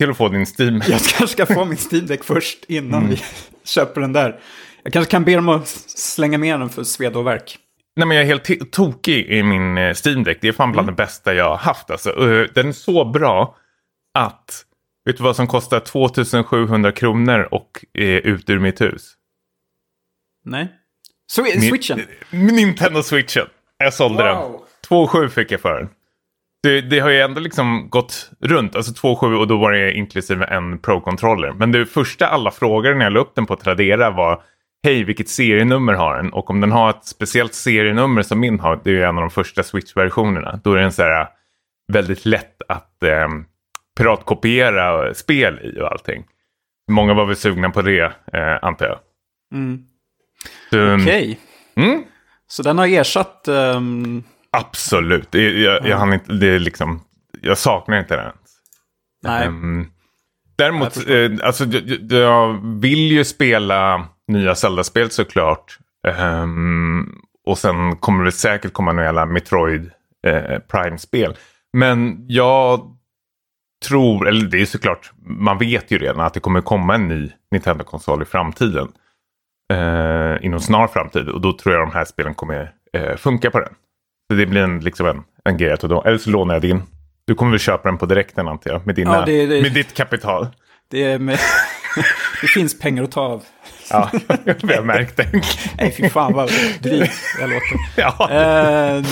till 0.00 0.10
att 0.10 0.16
få 0.16 0.28
din 0.28 0.46
Steam. 0.58 0.74
Jag 0.74 1.00
kanske 1.00 1.28
ska 1.28 1.46
få 1.46 1.64
min 1.64 1.78
Steam 1.92 2.06
Deck 2.06 2.24
först 2.24 2.64
innan 2.68 3.02
Mm. 3.02 3.10
vi 3.10 3.22
köper 3.64 4.00
den 4.00 4.12
där. 4.12 4.40
Jag 4.84 4.92
kanske 4.92 5.10
kan 5.10 5.24
be 5.24 5.34
dem 5.34 5.48
att 5.48 5.68
slänga 5.88 6.38
med 6.38 6.60
den 6.60 6.68
för 6.68 6.84
sveda 6.84 7.18
och 7.18 7.26
verk. 7.26 7.58
Nej 7.96 8.06
men 8.08 8.16
jag 8.16 8.22
är 8.24 8.28
helt 8.28 8.72
tokig 8.72 9.26
i 9.26 9.42
min 9.42 9.78
eh, 9.78 9.94
Steam 10.04 10.24
Deck. 10.24 10.38
Det 10.40 10.48
är 10.48 10.52
fan 10.52 10.72
bland 10.72 10.88
det 10.88 10.92
bästa 10.92 11.34
jag 11.34 11.48
har 11.48 11.56
haft. 11.56 11.90
Alltså. 11.90 12.10
Eh, 12.10 12.46
Den 12.54 12.68
är 12.68 12.72
så 12.72 13.04
bra 13.04 13.56
att, 14.14 14.64
vet 15.04 15.16
du 15.16 15.22
vad 15.22 15.36
som 15.36 15.46
kostar 15.46 15.80
2700 15.80 16.92
kronor 16.92 17.48
och 17.50 17.84
är 17.92 18.20
ut 18.26 18.50
ur 18.50 18.58
mitt 18.58 18.80
hus? 18.80 19.12
Nej. 20.44 20.68
Swi- 21.36 21.68
Switchen. 21.70 22.00
Min 22.30 22.46
Nintendo 22.56 23.02
Switchen. 23.02 23.46
Jag 23.78 23.94
sålde 23.94 24.22
den. 24.24 24.36
Wow. 24.36 24.60
2,7 24.88 25.28
fick 25.28 25.50
jag 25.52 25.60
för 25.60 25.78
den. 25.78 25.88
Det, 26.62 26.80
det 26.80 27.00
har 27.00 27.10
ju 27.10 27.20
ändå 27.20 27.40
liksom 27.40 27.88
gått 27.90 28.30
runt. 28.40 28.76
Alltså 28.76 28.92
2,7 29.06 29.34
och 29.38 29.46
då 29.46 29.56
var 29.56 29.72
det 29.72 29.92
inklusive 29.92 30.44
en 30.44 30.78
Pro-controller. 30.78 31.52
Men 31.52 31.72
det 31.72 31.86
första 31.86 32.26
alla 32.26 32.50
frågade 32.50 32.94
när 32.96 33.04
jag 33.04 33.12
la 33.12 33.20
upp 33.20 33.34
den 33.34 33.46
på 33.46 33.56
Tradera 33.56 34.10
var 34.10 34.42
Hej, 34.84 35.04
vilket 35.04 35.28
serienummer 35.28 35.92
har 35.92 36.16
den? 36.16 36.32
Och 36.32 36.50
om 36.50 36.60
den 36.60 36.72
har 36.72 36.90
ett 36.90 37.04
speciellt 37.04 37.54
serienummer 37.54 38.22
som 38.22 38.40
min 38.40 38.60
har, 38.60 38.80
det 38.84 38.90
är 38.90 39.06
en 39.06 39.16
av 39.16 39.20
de 39.20 39.30
första 39.30 39.62
Switch-versionerna. 39.62 40.60
Då 40.64 40.72
är 40.74 40.80
den 40.80 40.92
så 40.92 41.02
här 41.02 41.28
väldigt 41.92 42.26
lätt 42.26 42.62
att 42.68 43.02
eh, 43.02 43.28
piratkopiera 43.98 45.14
spel 45.14 45.60
i 45.62 45.80
och 45.80 45.92
allting. 45.92 46.24
Många 46.90 47.14
var 47.14 47.26
väl 47.26 47.36
sugna 47.36 47.70
på 47.70 47.82
det, 47.82 48.12
eh, 48.32 48.58
antar 48.62 48.86
jag. 48.86 48.98
Mm. 49.54 49.82
Så, 50.70 50.94
Okej. 50.94 51.38
mm, 51.76 52.04
Så 52.46 52.62
den 52.62 52.78
har 52.78 52.86
ersatt... 52.86 53.48
ehm, 53.48 54.22
Absolut. 54.50 55.28
Jag, 55.34 55.86
jag, 55.86 55.96
hann 55.96 56.12
inte, 56.12 56.32
det 56.32 56.46
är 56.46 56.58
liksom, 56.58 57.00
jag 57.40 57.58
saknar 57.58 57.98
inte 57.98 58.16
den. 58.16 58.32
nej. 59.22 59.46
Ehm, 59.46 59.86
däremot, 60.56 61.08
Jag 61.08 61.24
eh, 61.24 61.38
alltså, 61.46 61.64
jag, 61.64 62.12
jag- 62.12 62.80
vill 62.80 63.12
ju 63.12 63.24
spela 63.24 64.06
nya 64.28 64.54
Zelda-spel 64.54 65.10
såklart. 65.10 65.78
Ehm, 66.08 67.18
och 67.46 67.58
sen 67.58 67.96
kommer 67.96 68.24
det 68.24 68.32
säkert 68.32 68.72
komma 68.72 68.92
några 68.92 69.26
Metroid 69.26 69.90
eh, 70.26 70.58
Prime-spel. 70.58 71.36
Men 71.72 72.24
jag 72.28 72.90
tror, 73.88 74.28
eller 74.28 74.46
det 74.46 74.60
är 74.60 74.66
såklart, 74.66 75.12
man 75.26 75.58
vet 75.58 75.90
ju 75.90 75.98
redan 75.98 76.20
att 76.20 76.34
det 76.34 76.40
kommer 76.40 76.60
komma 76.60 76.94
en 76.94 77.08
ny 77.08 77.30
Nintendo-konsol 77.50 78.22
i 78.22 78.24
framtiden. 78.24 78.88
Eh, 79.72 80.44
inom 80.46 80.60
snar 80.60 80.86
framtid. 80.86 81.28
Och 81.28 81.40
då 81.40 81.52
tror 81.52 81.74
jag 81.74 81.88
de 81.88 81.92
här 81.94 82.04
spelen 82.04 82.34
kommer 82.34 82.72
eh, 82.92 83.16
funka 83.16 83.50
på 83.50 83.60
den. 83.60 83.74
Så 84.30 84.36
det 84.36 84.46
blir 84.46 84.60
en, 84.62 84.80
liksom 84.80 85.06
en, 85.06 85.22
en 85.44 85.56
grej 85.56 85.72
att 85.72 85.80
då, 85.80 86.02
Eller 86.02 86.18
så 86.18 86.30
lånar 86.30 86.54
jag 86.54 86.62
din. 86.62 86.82
Du 87.26 87.34
kommer 87.34 87.50
väl 87.50 87.60
köpa 87.60 87.88
den 87.88 87.98
på 87.98 88.06
direkten 88.06 88.48
antar 88.48 88.70
jag. 88.70 88.86
Med, 88.86 88.94
dina, 88.94 89.14
Ja, 89.16 89.24
det- 89.26 89.46
det- 89.46 89.62
med 89.62 89.72
ditt 89.72 89.94
kapital. 89.94 90.46
Det 90.90 91.18
med... 91.18 91.38
det 92.40 92.46
finns 92.46 92.78
pengar 92.78 93.02
att 93.02 93.10
ta 93.12 93.20
av. 93.20 93.42
Ja, 93.90 94.10
vi 94.62 94.74
har 94.74 94.82
märkt 94.82 95.16
det. 95.16 95.28
Nej, 95.78 95.92
fy 95.96 96.08
fan 96.08 96.32
vad 96.32 96.50
dryg 96.80 97.10
jag 97.40 97.50
låter. 97.50 97.78
Ja. 97.96 98.30
Eh, 98.30 99.04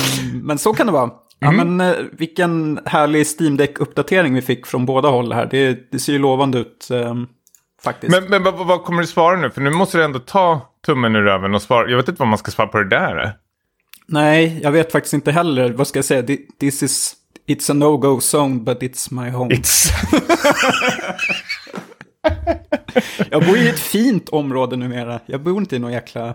men 0.42 0.58
så 0.58 0.72
kan 0.72 0.86
det 0.86 0.92
vara. 0.92 1.10
Ja, 1.38 1.48
Mm. 1.48 1.76
men 1.76 1.88
eh, 1.94 1.96
vilken 2.12 2.80
härlig 2.86 3.26
Steam 3.40 3.56
Deck-uppdatering 3.56 4.34
vi 4.34 4.42
fick 4.42 4.66
från 4.66 4.86
båda 4.86 5.08
håll 5.08 5.32
här. 5.32 5.48
Det, 5.50 5.90
det 5.92 5.98
ser 5.98 6.12
ju 6.12 6.18
lovande 6.18 6.58
ut 6.58 6.88
eh, 6.90 7.14
faktiskt. 7.84 8.12
Men, 8.12 8.24
men 8.30 8.42
vad, 8.42 8.66
vad 8.66 8.84
kommer 8.84 9.00
du 9.00 9.06
svara 9.06 9.36
nu? 9.36 9.50
För 9.50 9.60
nu 9.60 9.70
måste 9.70 9.98
du 9.98 10.04
ändå 10.04 10.18
ta 10.18 10.60
tummen 10.86 11.16
ur 11.16 11.22
röven 11.22 11.54
och 11.54 11.62
svara. 11.62 11.90
Jag 11.90 11.96
vet 11.96 12.08
inte 12.08 12.18
vad 12.18 12.28
man 12.28 12.38
ska 12.38 12.50
svara 12.50 12.68
på 12.68 12.78
det 12.78 12.88
där. 12.88 13.32
Nej, 14.06 14.60
jag 14.62 14.72
vet 14.72 14.92
faktiskt 14.92 15.14
inte 15.14 15.32
heller. 15.32 15.70
Vad 15.72 15.86
ska 15.86 15.98
jag 15.98 16.04
säga? 16.04 16.22
Thi- 16.22 16.46
This 16.60 16.82
is... 16.82 17.14
It's 17.46 17.70
a 17.70 17.74
no-go 17.74 18.20
zone, 18.20 18.58
but 18.64 18.82
it's 18.82 19.10
my 19.10 19.30
home. 19.30 19.54
It's... 19.54 19.90
Jag 23.30 23.46
bor 23.46 23.56
i 23.58 23.68
ett 23.68 23.78
fint 23.78 24.28
område 24.28 24.76
numera. 24.76 25.20
Jag 25.26 25.42
bor 25.42 25.58
inte 25.58 25.76
i 25.76 25.78
någon 25.78 25.92
jäkla... 25.92 26.34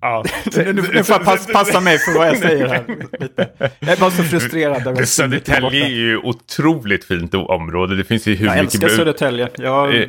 Ja. 0.00 0.24
Nu, 0.56 0.82
får 0.82 1.14
jag 1.16 1.24
pass, 1.24 1.46
passa 1.46 1.80
mig 1.80 1.98
för 1.98 2.18
vad 2.18 2.28
jag 2.28 2.38
säger 2.38 2.66
här. 2.68 2.84
Lite. 3.20 3.50
Jag 3.78 3.90
är 3.90 3.96
bara 4.00 4.10
så 4.10 4.22
frustrerad. 4.22 4.86
över 4.86 5.04
Södertälje 5.04 5.84
är 5.84 5.88
ju 5.88 6.16
otroligt 6.18 7.04
fint 7.04 7.34
område. 7.34 7.96
Det 7.96 8.04
finns 8.04 8.26
ju 8.26 8.34
hur 8.34 8.46
Jag 8.46 8.52
mycket... 8.56 8.74
älskar 8.74 8.88
Södertälje. 8.88 9.48
Jag 9.56 9.94
Eh. 10.02 10.08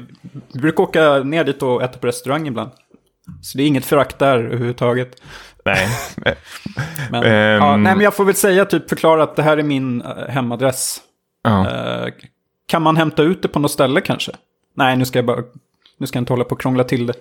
brukar 0.54 0.84
åka 0.84 1.20
ner 1.20 1.44
dit 1.44 1.62
och 1.64 1.84
äta 1.84 2.00
på 2.00 2.08
restaurang 2.08 2.48
ibland. 2.48 2.72
Så 3.42 3.58
det 3.58 3.64
är 3.64 3.68
inget 3.68 3.86
förakt 3.86 4.20
där 4.20 4.38
överhuvudtaget. 4.40 5.22
Nej. 5.66 5.88
Men, 7.12 7.24
Ehm. 7.24 7.62
ja, 7.64 7.78
nej, 7.78 7.96
men 7.96 8.04
jag 8.04 8.14
får 8.16 8.26
väl 8.26 8.36
säga, 8.36 8.66
typ 8.66 8.90
förklara 8.90 9.24
att 9.24 9.36
det 9.36 9.44
här 9.44 9.58
är 9.58 9.64
min 9.64 10.02
eh, 10.02 10.28
hemadress. 10.30 11.02
Ja. 11.44 11.70
Eh, 11.70 12.14
kan 12.68 12.82
man 12.82 12.98
hämta 12.98 13.24
ut 13.24 13.42
det 13.42 13.48
på 13.48 13.60
något 13.60 13.72
ställe 13.72 14.02
kanske? 14.02 14.32
Nej, 14.76 14.98
nu 14.98 15.06
ska 15.06 15.18
jag 15.20 15.26
bara... 15.26 15.42
Nu 15.98 16.08
ska 16.08 16.18
jag 16.18 16.22
inte 16.22 16.34
hålla 16.34 16.44
på 16.44 16.52
och 16.56 16.62
krångla 16.62 16.84
till 16.84 17.06
det. 17.08 17.14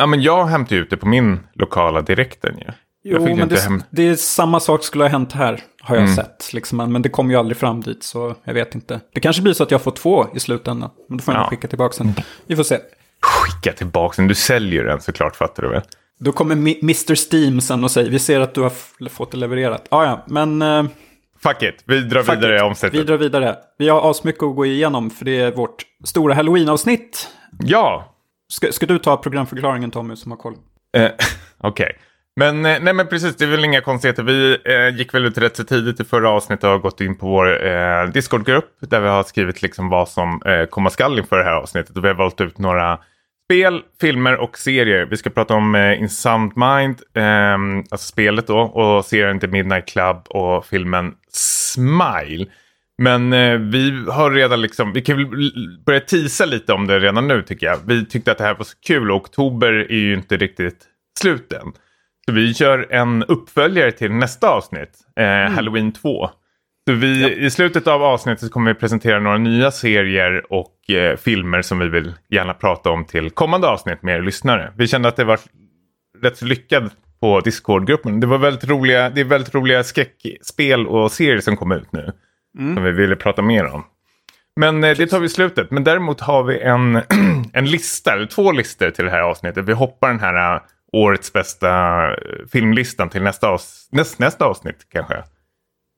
ja, 0.00 0.06
men 0.06 0.22
jag 0.22 0.44
hämtar 0.46 0.76
ju 0.76 0.82
ut 0.82 0.90
det 0.90 0.96
på 0.96 1.06
min 1.08 1.40
lokala 1.54 2.02
direkten 2.02 2.58
ju. 2.58 2.66
Jo, 3.04 3.20
men 3.22 3.28
inte 3.30 3.46
det, 3.46 3.60
hem... 3.60 3.82
det 3.90 4.02
är 4.08 4.14
samma 4.16 4.60
sak 4.60 4.84
skulle 4.84 5.04
ha 5.04 5.08
hänt 5.08 5.32
här, 5.32 5.60
har 5.82 5.96
jag 5.96 6.04
Mm. 6.04 6.16
sett. 6.16 6.52
Liksom, 6.52 6.92
men 6.92 7.02
det 7.02 7.08
kommer 7.08 7.30
ju 7.34 7.38
aldrig 7.38 7.56
fram 7.56 7.80
dit, 7.80 8.02
så 8.02 8.34
jag 8.44 8.54
vet 8.54 8.74
inte. 8.74 9.00
Det 9.14 9.20
kanske 9.20 9.42
blir 9.42 9.52
så 9.52 9.62
att 9.62 9.70
jag 9.70 9.82
får 9.82 9.90
två 9.90 10.26
i 10.34 10.40
slutändan. 10.40 10.90
Men 11.08 11.18
då 11.18 11.24
får 11.24 11.34
jag 11.34 11.42
Ja. 11.42 11.48
skicka 11.50 11.68
tillbaka 11.68 12.04
den. 12.04 12.14
Vi 12.46 12.56
får 12.56 12.62
se. 12.62 12.78
Skicka 13.22 13.72
tillbaka 13.76 14.14
den. 14.22 14.28
Du 14.28 14.34
säljer 14.34 14.84
den 14.84 15.00
såklart, 15.00 15.36
fattar 15.36 15.62
du 15.62 15.68
väl? 15.68 15.82
Då 16.18 16.32
kommer 16.32 16.54
Mr. 16.54 17.34
Steam 17.34 17.60
sen 17.60 17.84
och 17.84 17.90
säger, 17.90 18.10
vi 18.10 18.18
ser 18.18 18.40
att 18.40 18.54
du 18.54 18.60
har 18.60 19.08
fått 19.08 19.30
det 19.30 19.36
levererat. 19.36 19.86
Ah, 19.90 20.04
ja, 20.04 20.24
men 20.26 20.62
eh, 20.62 20.84
Fuck 21.42 21.62
it, 21.62 21.82
vi 21.86 22.00
drar 22.00 22.22
vidare 22.22 22.58
i 22.58 22.60
omsättet. 22.60 23.00
vi 23.00 23.04
drar 23.04 23.16
vidare. 23.16 23.56
Vi 23.78 23.88
har 23.88 24.10
asmycket 24.10 24.42
att 24.42 24.56
gå 24.56 24.66
igenom, 24.66 25.10
för 25.10 25.24
det 25.24 25.40
är 25.40 25.52
vårt 25.52 25.82
stora 26.04 26.34
halloween-avsnitt. 26.34 27.28
Ja, 27.58 28.14
Ska, 28.52 28.72
ska 28.72 28.86
du 28.86 28.98
ta 28.98 29.16
programförklaringen 29.16 29.90
Tommy, 29.90 30.16
som 30.16 30.30
har 30.32 30.38
koll? 30.38 30.54
Eh, 30.96 31.10
Okej. 31.58 31.98
Men, 32.36 32.66
eh, 32.66 32.78
nej, 32.80 32.92
men 32.94 33.06
precis, 33.06 33.36
det 33.36 33.44
är 33.44 33.48
väl 33.48 33.64
inga 33.64 33.80
konstigheter. 33.80 34.22
Vi 34.22 34.58
eh, 34.64 34.96
gick 34.98 35.14
väl 35.14 35.24
ut 35.24 35.38
rätt 35.38 35.56
så 35.56 35.64
tidigt 35.64 36.00
i 36.00 36.04
förra 36.04 36.30
avsnittet 36.30 36.64
och 36.64 36.70
har 36.70 36.78
gått 36.78 37.00
in 37.00 37.18
på 37.18 37.26
vår 37.26 37.66
eh, 37.66 38.04
Discord-grupp 38.08 38.76
där 38.80 39.00
vi 39.00 39.08
har 39.08 39.22
skrivit 39.22 39.62
liksom 39.62 39.88
vad 39.88 40.08
som 40.08 40.42
eh, 40.46 40.64
komma 40.66 40.90
skall 40.90 41.18
inför 41.18 41.38
det 41.38 41.44
här 41.44 41.54
avsnittet. 41.54 41.96
Och 41.96 42.04
vi 42.04 42.08
har 42.08 42.14
valt 42.14 42.40
ut 42.40 42.58
några 42.58 42.98
spel, 43.48 43.82
filmer 44.00 44.36
och 44.36 44.58
serier. 44.58 45.06
Vi 45.06 45.16
ska 45.16 45.30
prata 45.30 45.54
om 45.54 45.74
eh, 45.74 46.00
In 46.00 46.08
Sound 46.08 46.52
Mind, 46.56 47.02
eh, 47.14 47.84
alltså 47.90 48.06
spelet 48.06 48.46
då, 48.46 48.58
och 48.58 49.04
serien 49.04 49.40
The 49.40 49.46
Midnight 49.46 49.88
Club 49.88 50.16
och 50.28 50.66
filmen 50.66 51.14
Smile. 51.28 52.46
Men 53.02 53.32
eh, 53.32 53.58
vi 53.58 54.04
har 54.10 54.30
redan 54.30 54.60
liksom, 54.60 54.92
vi 54.92 55.02
kan 55.02 55.16
väl 55.16 55.52
börja 55.86 56.00
tisa 56.00 56.44
lite 56.44 56.72
om 56.72 56.86
det 56.86 57.00
redan 57.00 57.28
nu 57.28 57.42
tycker 57.42 57.66
jag. 57.66 57.78
Vi 57.86 58.06
tyckte 58.06 58.32
att 58.32 58.38
det 58.38 58.44
här 58.44 58.54
var 58.54 58.64
så 58.64 58.76
kul 58.86 59.10
och 59.10 59.16
oktober 59.16 59.72
är 59.72 59.98
ju 59.98 60.14
inte 60.14 60.36
riktigt 60.36 60.86
slut 61.20 61.52
än. 61.52 61.72
Så 62.26 62.32
vi 62.32 62.54
kör 62.54 62.92
en 62.92 63.24
uppföljare 63.24 63.92
till 63.92 64.12
nästa 64.12 64.48
avsnitt, 64.48 64.98
eh, 65.20 65.54
Halloween 65.54 65.92
2. 65.92 66.30
Vi, 66.92 67.36
I 67.44 67.50
slutet 67.50 67.86
av 67.86 68.02
avsnittet 68.02 68.50
kommer 68.50 68.74
vi 68.74 68.80
presentera 68.80 69.20
några 69.20 69.38
nya 69.38 69.70
serier 69.70 70.52
och 70.52 70.90
eh, 70.90 71.16
filmer 71.16 71.62
som 71.62 71.78
vi 71.78 71.88
vill 71.88 72.14
gärna 72.30 72.54
prata 72.54 72.90
om 72.90 73.04
till 73.04 73.30
kommande 73.30 73.68
avsnitt 73.68 74.02
med 74.02 74.16
er 74.16 74.22
lyssnare. 74.22 74.72
Vi 74.76 74.86
kände 74.86 75.08
att 75.08 75.16
det 75.16 75.24
var 75.24 75.40
rätt 76.22 76.36
så 76.36 76.44
lyckad 76.44 76.90
på 77.20 77.40
Discord-gruppen. 77.40 78.20
Det 78.20 78.26
var 78.26 78.38
väldigt 78.38 78.68
roliga, 78.68 79.10
det 79.10 79.20
är 79.20 79.24
väldigt 79.24 79.54
roliga 79.54 79.84
skräckspel 79.84 80.86
och 80.86 81.12
serier 81.12 81.40
som 81.40 81.56
kom 81.56 81.72
ut 81.72 81.92
nu. 81.92 82.12
Som 82.74 82.84
vi 82.84 82.92
ville 82.92 83.16
prata 83.16 83.42
mer 83.42 83.74
om. 83.74 83.84
Men 84.56 84.84
eh, 84.84 84.96
det 84.96 85.06
tar 85.06 85.20
vi 85.20 85.26
i 85.26 85.28
slutet. 85.28 85.70
Men 85.70 85.84
däremot 85.84 86.20
har 86.20 86.44
vi 86.44 86.60
en, 86.60 86.96
en 87.52 87.66
lista, 87.66 88.12
eller 88.12 88.26
två 88.26 88.52
listor 88.52 88.90
till 88.90 89.04
det 89.04 89.10
här 89.10 89.20
avsnittet. 89.20 89.64
Vi 89.64 89.72
hoppar 89.72 90.08
den 90.08 90.20
här 90.20 90.54
eh, 90.54 90.60
årets 90.92 91.32
bästa 91.32 91.68
eh, 92.10 92.16
filmlistan 92.52 93.08
till 93.08 93.22
nästa, 93.22 93.48
avs 93.48 93.88
näst, 93.92 94.18
nästa 94.18 94.44
avsnitt 94.44 94.86
kanske. 94.92 95.22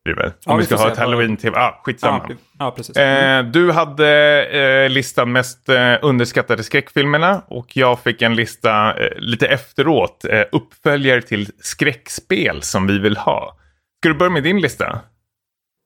Väl? 0.05 0.33
Ja, 0.45 0.53
Om 0.53 0.59
vi 0.59 0.65
ska 0.65 0.77
ha 0.77 0.93
ett 0.93 0.99
halloween-tema. 0.99 1.57
Ah, 1.59 1.81
skitsamma. 1.85 2.27
Ja, 2.29 2.35
ja 2.59 2.71
precis. 2.71 2.97
Eh, 2.97 3.45
du 3.45 3.73
hade 3.73 4.45
eh, 4.47 4.91
listan 4.91 5.33
mest 5.33 5.69
eh, 5.69 5.95
underskattade 6.03 6.63
skräckfilmerna 6.63 7.43
och 7.49 7.77
jag 7.77 8.01
fick 8.01 8.23
en 8.23 8.37
lista 8.37 9.01
eh, 9.01 9.19
lite 9.19 9.47
efteråt. 9.47 10.25
Eh, 10.25 10.43
uppföljare 10.53 11.23
till 11.23 11.49
skräckspel 11.61 12.63
som 12.63 12.87
vi 12.87 12.99
vill 12.99 13.17
ha. 13.17 13.57
Ska 14.01 14.09
du 14.09 14.15
börja 14.15 14.31
med 14.31 14.43
din 14.43 14.61
lista? 14.61 15.01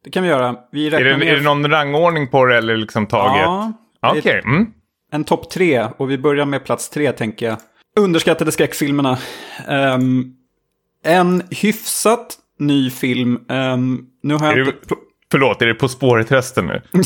det 0.04 0.10
kan 0.10 0.22
vi 0.22 0.28
göra. 0.28 0.56
Vi 0.72 0.86
Är 0.86 1.04
det, 1.04 1.16
ner 1.16 1.26
är 1.26 1.36
det 1.36 1.42
någon 1.42 1.70
rangordning 1.70 2.28
på 2.28 2.44
det 2.44 2.56
eller 2.56 2.76
liksom 2.76 3.06
taget? 3.06 3.42
Ja, 3.42 3.72
Okej. 4.02 4.42
Mm. 4.44 4.66
en 5.12 5.24
topp 5.24 5.50
tre 5.50 5.88
och 5.96 6.10
vi 6.10 6.18
börjar 6.18 6.44
med 6.46 6.64
plats 6.64 6.90
tre 6.90 7.12
tänker 7.12 7.46
jag. 7.46 7.56
Underskattade 7.98 8.52
skräckfilmerna. 8.52 9.18
Ehm, 9.68 10.32
en 11.04 11.42
hyfsat 11.50 12.38
ny 12.58 12.90
film. 12.90 13.38
Ehm, 13.48 14.00
nu 14.22 14.34
har 14.34 14.52
Är 14.52 14.56
jag 14.56 14.66
det, 14.66 14.70
inte... 14.70 14.94
förlåt, 15.30 15.62
är 15.62 15.66
det 15.66 15.74
På 15.74 15.88
spåret-rösten 15.88 16.66
nu? 16.66 16.82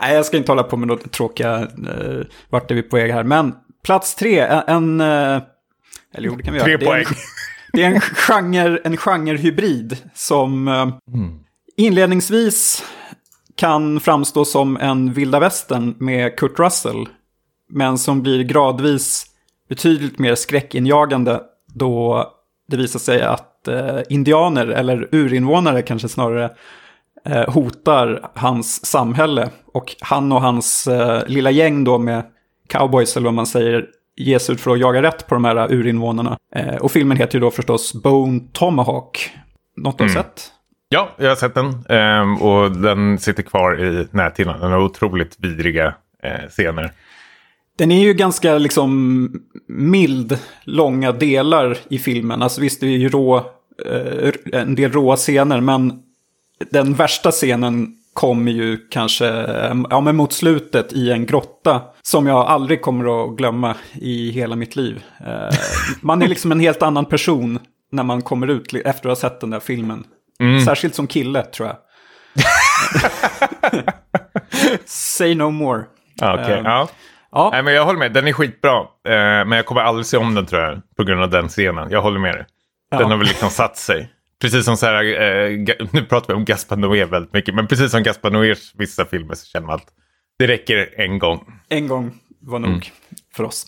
Nej, 0.00 0.14
jag 0.14 0.26
ska 0.26 0.36
inte 0.36 0.52
hålla 0.52 0.62
på 0.62 0.76
med 0.76 0.88
något 0.88 1.12
tråkiga... 1.12 1.60
Uh, 1.62 2.22
vart 2.50 2.70
är 2.70 2.74
vi 2.74 2.82
på 2.82 2.96
väg 2.96 3.12
här? 3.12 3.24
Men 3.24 3.54
plats 3.84 4.14
tre, 4.14 4.38
en... 4.66 5.00
eh, 5.00 5.06
eller 6.14 6.28
jo, 6.28 6.36
det 6.36 6.42
kan 6.42 6.54
vi 6.54 6.60
Tre 6.60 6.70
göra. 6.72 6.78
Det 6.78 6.86
är 6.86 6.96
en- 6.98 7.04
poäng. 7.04 7.16
Det 7.72 7.82
är 7.82 7.86
en 7.94 8.00
genre, 8.00 8.78
en 8.84 8.96
genrehybrid 8.96 9.96
som 10.14 10.68
eh, 10.68 10.88
inledningsvis 11.76 12.84
kan 13.56 14.00
framstå 14.00 14.44
som 14.44 14.76
en 14.76 15.12
vilda 15.12 15.40
västern 15.40 15.94
med 15.98 16.36
Kurt 16.38 16.58
Russell. 16.58 17.06
Men 17.68 17.98
som 17.98 18.22
blir 18.22 18.42
gradvis 18.44 19.26
betydligt 19.68 20.18
mer 20.18 20.34
skräckinjagande 20.34 21.40
då 21.74 22.24
det 22.68 22.76
visar 22.76 22.98
sig 22.98 23.22
att 23.22 23.49
eh, 23.68 23.98
indianer, 24.08 24.66
eller 24.66 25.08
urinvånare 25.12 25.82
kanske 25.82 26.08
snarare, 26.08 26.50
eh, 27.24 27.48
hotar 27.48 28.30
hans 28.34 28.86
samhälle. 28.86 29.48
Och 29.72 29.96
han 30.00 30.32
och 30.32 30.40
hans 30.40 30.86
eh, 30.86 31.22
lilla 31.26 31.50
gäng 31.50 31.84
då 31.84 31.98
med 31.98 32.22
cowboys, 32.68 33.16
eller 33.16 33.24
vad 33.24 33.34
man 33.34 33.46
säger, 33.46 33.86
ger 34.16 34.38
sig 34.38 34.54
ut 34.54 34.60
för 34.60 34.70
att 34.70 34.78
jaga 34.80 35.02
rätt 35.02 35.26
på 35.26 35.34
de 35.34 35.44
här 35.44 35.72
urinvånarna. 35.72 36.38
Eh, 36.54 36.76
och 36.76 36.92
filmen 36.92 37.16
heter 37.16 37.34
ju 37.34 37.40
då 37.40 37.50
förstås 37.50 37.94
Bone 38.02 38.40
Tomahawk. 38.52 39.30
Något 39.76 39.98
du 39.98 40.04
har 40.04 40.08
sett? 40.08 40.52
Ja, 40.88 41.08
jag 41.16 41.28
har 41.28 41.36
sett 41.36 41.54
den. 41.54 41.84
ehm, 41.88 42.36
och 42.36 42.72
den 42.72 43.18
sitter 43.18 43.42
kvar 43.42 43.80
i 43.84 44.06
näthinnan. 44.10 44.60
Den 44.60 44.72
har 44.72 44.78
otroligt 44.82 45.36
vidriga 45.38 45.94
eh, 46.22 46.48
scener. 46.48 46.90
Den 47.80 47.90
är 47.92 48.00
ju 48.02 48.14
ganska 48.14 48.58
liksom 48.58 49.32
mild, 49.68 50.38
långa 50.64 51.12
delar 51.12 51.78
i 51.88 51.98
filmen. 51.98 52.42
Alltså 52.42 52.60
visst, 52.60 52.80
det 52.80 52.86
är 52.86 52.98
ju 52.98 53.08
rå, 53.08 53.36
eh, 53.86 54.32
en 54.52 54.74
del 54.74 54.92
råa 54.92 55.16
scener, 55.16 55.60
men 55.60 55.92
den 56.70 56.94
värsta 56.94 57.30
scenen 57.30 57.96
kommer 58.14 58.52
ju 58.52 58.76
kanske 58.90 59.28
eh, 59.28 59.74
ja, 59.90 60.00
men 60.00 60.16
mot 60.16 60.32
slutet 60.32 60.92
i 60.92 61.10
en 61.10 61.26
grotta 61.26 61.82
som 62.02 62.26
jag 62.26 62.46
aldrig 62.46 62.82
kommer 62.82 63.24
att 63.24 63.36
glömma 63.36 63.74
i 63.92 64.30
hela 64.30 64.56
mitt 64.56 64.76
liv. 64.76 65.02
Eh, 65.26 65.56
man 66.00 66.22
är 66.22 66.28
liksom 66.28 66.52
en 66.52 66.60
helt 66.60 66.82
annan 66.82 67.04
person 67.04 67.58
när 67.92 68.02
man 68.02 68.22
kommer 68.22 68.48
ut 68.48 68.74
efter 68.74 69.08
att 69.08 69.22
ha 69.22 69.28
sett 69.30 69.40
den 69.40 69.50
där 69.50 69.60
filmen. 69.60 70.04
Särskilt 70.66 70.94
som 70.94 71.06
kille, 71.06 71.42
tror 71.42 71.68
jag. 71.68 71.76
Say 74.86 75.34
no 75.34 75.50
more. 75.50 75.84
Ja, 76.14 76.34
Okej, 76.34 76.58
Ehm, 76.58 76.86
ja. 77.32 77.50
Nej, 77.52 77.62
men 77.62 77.74
jag 77.74 77.84
håller 77.84 77.98
med. 77.98 78.12
Den 78.12 78.28
är 78.28 78.32
skitbra. 78.32 78.78
Eh, 78.80 78.84
men 79.46 79.52
jag 79.52 79.66
kommer 79.66 79.80
aldrig 79.80 80.06
se 80.06 80.16
om 80.16 80.34
den 80.34 80.46
tror 80.46 80.62
jag. 80.62 80.80
På 80.96 81.04
grund 81.04 81.22
av 81.22 81.30
den 81.30 81.48
scenen. 81.48 81.90
Jag 81.90 82.02
håller 82.02 82.20
med 82.20 82.34
dig. 82.34 82.44
Den 82.90 83.00
Ja. 83.00 83.06
har 83.06 83.16
väl 83.16 83.26
liksom 83.26 83.50
satt 83.50 83.76
sig. 83.76 84.10
Precis 84.40 84.64
som 84.64 84.76
så 84.76 84.86
här, 84.86 85.04
eh, 85.04 85.50
nu 85.92 86.02
pratar 86.02 86.26
vi 86.28 86.34
om 86.34 86.44
Gaspar 86.44 86.76
Noé 86.76 87.04
väldigt 87.04 87.32
mycket. 87.32 87.54
Men 87.54 87.66
precis 87.66 87.90
som 87.90 88.02
Gaspar 88.02 88.30
Noés 88.30 88.72
vissa 88.74 89.04
filmer 89.04 89.34
så 89.34 89.46
känner 89.46 89.66
man 89.66 89.76
att 89.76 89.86
det 90.38 90.46
räcker 90.46 90.88
en 91.00 91.18
gång. 91.18 91.44
En 91.68 91.88
gång 91.88 92.14
var 92.40 92.58
nog 92.58 92.70
Mm. 92.70 92.82
för 93.34 93.44
oss. 93.44 93.66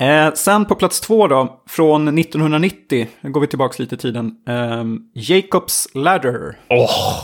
Eh, 0.00 0.32
sen 0.32 0.64
på 0.64 0.74
plats 0.74 1.00
två 1.00 1.26
då, 1.28 1.62
från 1.68 2.14
1990, 2.14 3.08
nu 3.20 3.30
går 3.30 3.40
vi 3.40 3.46
tillbaka 3.46 3.74
lite 3.82 3.94
i 3.94 3.98
tiden. 3.98 4.32
ehm, 4.48 4.98
Jacob's 5.14 5.86
Ladder. 5.94 6.58
Åh, 6.68 7.22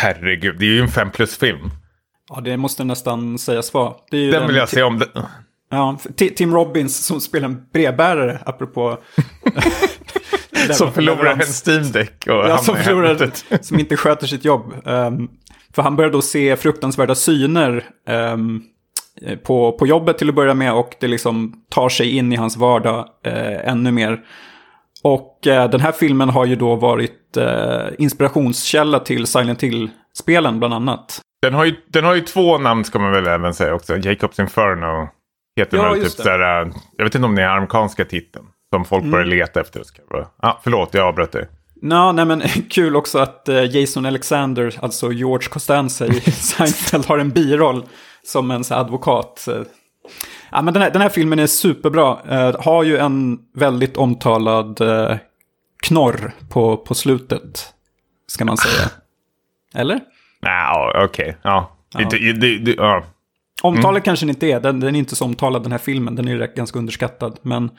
herregud. 0.00 0.58
Det 0.58 0.64
är 0.64 0.70
ju 0.70 0.80
en 0.80 0.88
fem 0.88 1.10
plus-film. 1.10 1.70
Ja, 2.28 2.40
det 2.40 2.56
måste 2.56 2.84
nästan 2.84 3.38
sägas 3.38 3.74
vara. 3.74 3.94
Det 4.10 4.16
är 4.16 4.20
ju 4.20 4.30
Den 4.30 4.46
vill 4.46 4.56
jag 4.56 4.68
se 4.68 4.82
om. 4.82 4.98
Det. 4.98 5.08
Ja, 5.70 5.98
Tim 6.36 6.54
Robbins 6.54 7.06
som 7.06 7.20
spelar 7.20 7.48
en 7.48 7.66
brevbärare, 7.72 8.38
apropå... 8.46 8.98
som 10.72 10.92
förlorar 10.92 11.32
en 11.32 11.40
Steam 11.66 11.92
Deck 11.92 12.26
och 12.26 12.34
ja, 12.34 12.58
som, 12.58 12.76
förlorar, 12.76 13.30
som 13.62 13.80
inte 13.80 13.96
sköter 13.96 14.26
sitt 14.26 14.44
jobb. 14.44 14.74
Um, 14.84 15.30
för 15.74 15.82
han 15.82 15.96
börjar 15.96 16.10
då 16.10 16.22
se 16.22 16.56
fruktansvärda 16.56 17.14
syner 17.14 17.84
um, 18.08 18.62
på, 19.42 19.72
på 19.72 19.86
jobbet 19.86 20.18
till 20.18 20.28
att 20.28 20.34
börja 20.34 20.54
med 20.54 20.74
och 20.74 20.94
det 21.00 21.08
liksom 21.08 21.64
tar 21.68 21.88
sig 21.88 22.16
in 22.16 22.32
i 22.32 22.36
hans 22.36 22.56
vardag 22.56 22.98
uh, 23.26 23.68
ännu 23.68 23.92
mer. 23.92 24.20
Och 25.02 25.38
uh, 25.46 25.70
den 25.70 25.80
här 25.80 25.92
filmen 25.92 26.28
har 26.28 26.44
ju 26.44 26.56
då 26.56 26.74
varit 26.74 27.36
uh, 27.36 27.94
inspirationskälla 27.98 28.98
till 28.98 29.26
Silent 29.26 29.62
Hill-spelen 29.62 30.58
bland 30.58 30.74
annat. 30.74 31.20
Den 31.44 31.54
har, 31.54 31.64
ju, 31.64 31.76
den 31.86 32.04
har 32.04 32.14
ju 32.14 32.20
två 32.20 32.58
namn 32.58 32.84
ska 32.84 32.98
man 32.98 33.12
väl 33.12 33.26
även 33.26 33.54
säga 33.54 33.74
också. 33.74 33.96
Jacobs 33.96 34.38
Inferno 34.38 35.08
heter 35.56 35.76
ja, 35.76 35.92
väl 35.92 36.02
typ 36.02 36.12
sådär, 36.12 36.72
Jag 36.96 37.04
vet 37.04 37.14
inte 37.14 37.26
om 37.26 37.34
det 37.34 37.42
är 37.42 37.48
amerikanska 37.48 38.04
titeln. 38.04 38.44
Som 38.74 38.84
folk 38.84 39.00
mm. 39.00 39.10
börjar 39.10 39.26
leta 39.26 39.60
efter. 39.60 39.82
Ja, 40.10 40.30
ah, 40.36 40.60
förlåt, 40.62 40.94
jag 40.94 41.06
avbröt 41.06 41.32
dig. 41.32 41.48
No, 41.82 42.12
nej, 42.12 42.24
men 42.24 42.40
kul 42.70 42.96
också 42.96 43.18
att 43.18 43.46
uh, 43.48 43.76
Jason 43.76 44.06
Alexander, 44.06 44.78
alltså 44.80 45.12
George 45.12 45.48
Costanza 45.48 46.06
i 46.06 46.20
Seinfeld, 46.20 47.06
har 47.06 47.18
en 47.18 47.30
biroll 47.30 47.84
som 48.22 48.50
en 48.50 48.64
så, 48.64 48.74
advokat. 48.74 49.48
Ja, 50.50 50.62
men 50.62 50.74
den, 50.74 50.82
här, 50.82 50.90
den 50.90 51.02
här 51.02 51.08
filmen 51.08 51.38
är 51.38 51.46
superbra. 51.46 52.18
Uh, 52.32 52.60
har 52.60 52.82
ju 52.82 52.96
en 52.96 53.38
väldigt 53.54 53.96
omtalad 53.96 54.80
uh, 54.80 55.16
knorr 55.82 56.32
på, 56.50 56.76
på 56.76 56.94
slutet, 56.94 57.74
ska 58.26 58.44
man 58.44 58.56
säga. 58.56 58.90
Eller? 59.74 60.00
Nej, 60.44 60.92
okej. 60.94 61.04
Okay. 61.04 61.34
Ja. 61.42 61.76
ja. 61.92 62.08
Det, 62.10 62.32
det, 62.32 62.58
det, 62.58 62.74
ja. 62.74 63.04
Omtalet 63.62 63.86
mm. 63.88 64.02
kanske 64.02 64.26
den 64.26 64.30
inte 64.30 64.46
är. 64.46 64.60
Den, 64.60 64.80
den, 64.80 64.94
är 64.94 64.98
inte 64.98 65.16
så 65.16 65.24
omtalad 65.24 65.62
den 65.62 65.72
här 65.72 65.78
filmen. 65.78 66.16
Den 66.16 66.28
är 66.28 66.56
ganska 66.56 66.78
underskattad. 66.78 67.38
Men 67.42 67.70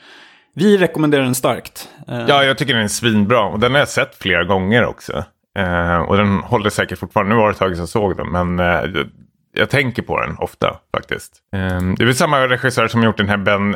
vi 0.54 0.78
rekommenderar 0.78 1.22
den 1.22 1.34
starkt. 1.34 1.88
Eh, 2.08 2.24
ja, 2.28 2.44
jag 2.44 2.58
tycker 2.58 2.74
den 2.74 2.84
är 2.84 2.88
svinbra. 2.88 3.40
Och 3.40 3.60
den 3.60 3.72
har 3.72 3.78
jag 3.78 3.88
sett 3.88 4.14
flera 4.14 4.44
gånger 4.44 4.84
också. 4.84 5.24
Uh, 5.58 5.96
och 5.96 6.16
den 6.16 6.38
håller 6.38 6.70
säkert 6.70 6.98
fortfarande. 6.98 7.34
Nu 7.34 7.40
var 7.40 7.46
det 7.46 7.52
ett 7.52 7.58
tag 7.58 7.70
sedan 7.70 7.78
jag 7.78 7.88
såg 7.88 8.16
den. 8.16 8.28
Men 8.28 8.60
uh, 8.60 9.06
jag 9.52 9.70
tänker 9.70 10.02
på 10.02 10.20
den 10.20 10.36
ofta 10.38 10.76
faktiskt. 10.96 11.32
Uh, 11.56 11.94
det 11.94 12.02
är 12.02 12.06
väl 12.06 12.14
samma 12.14 12.48
regissör 12.48 12.88
som 12.88 13.02
gjort 13.02 13.16
den 13.16 13.28
här 13.28 13.36
Ben, 13.36 13.72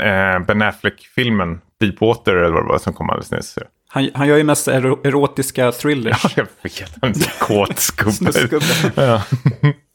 ben 0.47 0.63
Affleck-filmen. 0.63 1.61
Deepwater 1.81 2.37
eller 2.37 2.51
vad 2.51 2.65
det 2.65 2.69
var 2.69 2.79
som 2.79 2.93
kom 2.93 3.11
alldeles 3.11 3.31
nyss. 3.31 3.59
Han, 3.93 4.11
han 4.15 4.29
gör 4.29 4.37
ju 4.37 4.45
mest 4.45 4.69
erotiska 4.69 5.73
thrillers. 5.73 6.25
Ja, 6.25 6.31
jag 6.37 6.47
vet. 6.63 6.93
Han 7.03 7.11
är 7.11 7.39
kåt 7.39 7.79
skubbe. 7.79 8.49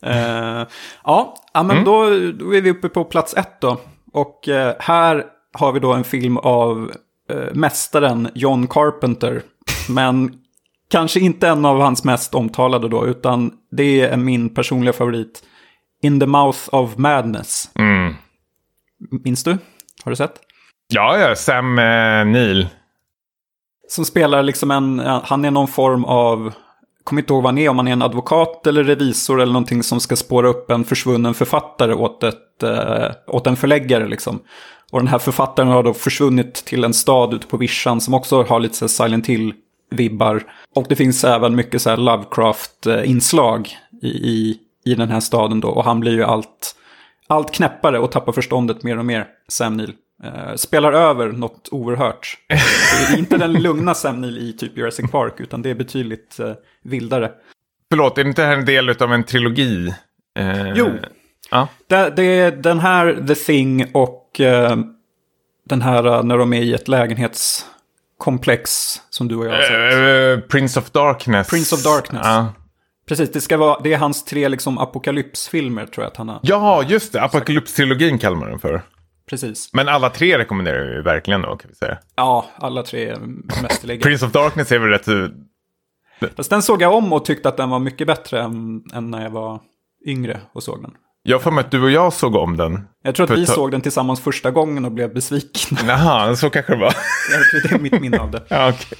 ja. 0.03 0.67
ja, 1.53 1.63
men 1.63 1.71
mm. 1.71 1.83
då, 1.83 2.03
då 2.45 2.55
är 2.55 2.61
vi 2.61 2.69
uppe 2.71 2.89
på 2.89 3.05
plats 3.05 3.33
ett 3.33 3.61
då. 3.61 3.81
Och 4.13 4.39
här 4.79 5.23
har 5.53 5.71
vi 5.71 5.79
då 5.79 5.93
en 5.93 6.03
film 6.03 6.37
av 6.37 6.91
eh, 7.29 7.53
mästaren 7.53 8.29
John 8.35 8.67
Carpenter. 8.67 9.41
Men 9.89 10.33
kanske 10.89 11.19
inte 11.19 11.47
en 11.47 11.65
av 11.65 11.81
hans 11.81 12.03
mest 12.03 12.35
omtalade 12.35 12.89
då, 12.89 13.07
utan 13.07 13.51
det 13.71 14.01
är 14.01 14.17
min 14.17 14.49
personliga 14.49 14.93
favorit. 14.93 15.43
In 16.01 16.19
the 16.19 16.25
mouth 16.25 16.59
of 16.71 16.97
madness. 16.97 17.69
Mm. 17.75 18.13
Minns 19.23 19.43
du? 19.43 19.57
Har 20.03 20.09
du 20.09 20.15
sett? 20.15 20.39
Ja, 20.87 21.17
ja, 21.17 21.35
Sam 21.35 21.79
eh, 21.79 22.25
Neill. 22.25 22.67
Som 23.95 24.05
spelar 24.05 24.43
liksom 24.43 24.71
en, 24.71 24.99
han 24.99 25.45
är 25.45 25.51
någon 25.51 25.67
form 25.67 26.05
av, 26.05 26.53
kommer 27.03 27.21
inte 27.21 27.33
ihåg 27.33 27.43
vad 27.43 27.53
han 27.53 27.57
är, 27.57 27.69
om 27.69 27.77
han 27.77 27.87
är 27.87 27.91
en 27.91 28.01
advokat 28.01 28.67
eller 28.67 28.83
revisor 28.83 29.41
eller 29.41 29.53
någonting 29.53 29.83
som 29.83 29.99
ska 29.99 30.15
spåra 30.15 30.47
upp 30.47 30.71
en 30.71 30.83
försvunnen 30.83 31.33
författare 31.33 31.93
åt, 31.93 32.23
ett, 32.23 32.63
eh, 32.63 33.11
åt 33.27 33.47
en 33.47 33.55
förläggare 33.55 34.07
liksom. 34.07 34.39
Och 34.91 34.99
den 34.99 35.07
här 35.07 35.19
författaren 35.19 35.69
har 35.69 35.83
då 35.83 35.93
försvunnit 35.93 36.53
till 36.53 36.83
en 36.83 36.93
stad 36.93 37.33
ute 37.33 37.47
på 37.47 37.57
vischan 37.57 38.01
som 38.01 38.13
också 38.13 38.43
har 38.43 38.59
lite 38.59 38.75
så 38.75 38.87
Silent 38.87 39.27
Hill-vibbar. 39.27 40.43
Och 40.75 40.85
det 40.89 40.95
finns 40.95 41.23
även 41.23 41.55
mycket 41.55 41.81
så 41.81 41.95
Lovecraft-inslag 41.95 43.77
i, 44.01 44.07
i, 44.07 44.57
i 44.85 44.95
den 44.95 45.09
här 45.09 45.19
staden 45.19 45.59
då. 45.59 45.67
Och 45.67 45.83
han 45.83 45.99
blir 45.99 46.13
ju 46.13 46.23
allt, 46.23 46.75
allt 47.27 47.53
knäppare 47.53 47.99
och 47.99 48.11
tappar 48.11 48.31
förståndet 48.31 48.83
mer 48.83 48.97
och 48.97 49.05
mer, 49.05 49.27
Sam 49.47 49.77
Neill. 49.77 49.93
Uh, 50.23 50.55
spelar 50.55 50.93
över 50.93 51.31
något 51.31 51.69
oerhört. 51.71 52.37
Det 52.47 53.13
är 53.13 53.17
inte 53.17 53.37
den 53.37 53.53
lugna 53.53 53.93
Sam 53.93 54.21
Neill 54.21 54.37
i 54.37 54.53
typ 54.53 54.77
Jurassic 54.77 55.11
Park, 55.11 55.33
utan 55.37 55.61
det 55.61 55.69
är 55.69 55.75
betydligt 55.75 56.37
uh, 56.39 56.53
vildare. 56.83 57.31
Förlåt, 57.89 58.17
är 58.17 58.27
inte 58.27 58.41
det 58.41 58.47
här 58.47 58.57
en 58.57 58.65
del 58.65 58.89
av 58.89 59.13
en 59.13 59.23
trilogi? 59.23 59.93
Uh, 60.39 60.73
jo, 60.75 60.91
ja. 61.51 61.67
det, 61.87 62.13
det 62.15 62.23
är 62.23 62.51
den 62.51 62.79
här, 62.79 63.23
The 63.27 63.35
Thing 63.35 63.91
och 63.93 64.39
eh, 64.39 64.77
den 65.65 65.81
här 65.81 66.05
eh, 66.05 66.23
när 66.23 66.37
de 66.37 66.53
är 66.53 66.61
i 66.61 66.73
ett 66.73 66.87
lägenhetskomplex 66.87 68.71
som 69.09 69.27
du 69.27 69.35
och 69.35 69.45
jag 69.45 69.51
har 69.51 69.61
sett. 69.61 70.39
Uh, 70.39 70.47
Prince 70.47 70.79
of 70.79 70.91
Darkness. 70.91 71.49
Prince 71.49 71.75
of 71.75 71.83
Darkness. 71.83 72.27
Uh. 72.27 72.45
Precis, 73.07 73.31
det, 73.31 73.41
ska 73.41 73.57
vara, 73.57 73.79
det 73.83 73.93
är 73.93 73.97
hans 73.97 74.25
tre 74.25 74.49
liksom, 74.49 74.77
apokalypsfilmer 74.77 75.85
tror 75.85 76.03
jag 76.03 76.11
att 76.11 76.17
han 76.17 76.29
har. 76.29 76.39
Ja, 76.43 76.83
just 76.87 77.13
det. 77.13 77.21
Apokalypstrilogin 77.21 78.19
kallar 78.19 78.37
man 78.37 78.49
den 78.49 78.59
för. 78.59 78.81
Precis. 79.29 79.69
Men 79.73 79.89
alla 79.89 80.09
tre 80.09 80.37
rekommenderar 80.37 80.95
vi 80.95 81.01
verkligen 81.01 81.41
då, 81.41 81.55
kan 81.55 81.69
vi 81.69 81.75
säga. 81.75 81.97
Ja, 82.15 82.45
alla 82.57 82.83
tre 82.83 83.09
är 83.09 83.19
mästerliga. 83.61 83.99
Prince 84.03 84.25
of 84.25 84.31
Darkness 84.31 84.71
är 84.71 84.79
väl 84.79 84.89
rätt... 84.89 85.31
Fast 86.35 86.49
den 86.49 86.61
såg 86.61 86.81
jag 86.81 86.93
om 86.93 87.13
och 87.13 87.25
tyckte 87.25 87.49
att 87.49 87.57
den 87.57 87.69
var 87.69 87.79
mycket 87.79 88.07
bättre 88.07 88.41
än, 88.41 88.83
än 88.93 89.11
när 89.11 89.23
jag 89.23 89.29
var 89.29 89.59
yngre 90.05 90.39
och 90.53 90.63
såg 90.63 90.81
den. 90.81 90.91
Jag 91.27 91.41
får 91.41 91.59
att 91.59 91.71
du 91.71 91.83
och 91.83 91.91
jag 91.91 92.13
såg 92.13 92.35
om 92.35 92.57
den. 92.57 92.87
Jag 93.03 93.15
tror 93.15 93.31
att 93.31 93.39
vi 93.39 93.45
såg 93.45 93.71
den 93.71 93.81
tillsammans 93.81 94.21
första 94.21 94.51
gången 94.51 94.85
och 94.85 94.91
blev 94.91 95.13
besvikna. 95.13 95.77
Jaha, 95.87 96.35
så 96.35 96.49
kanske 96.49 96.73
det 96.73 96.79
var. 96.79 96.95
det 97.69 97.75
är 97.75 97.79
mitt 97.79 98.01
minne 98.01 98.19
av 98.19 98.31
det. 98.31 98.43
ja, 98.47 98.69
okay. 98.69 98.97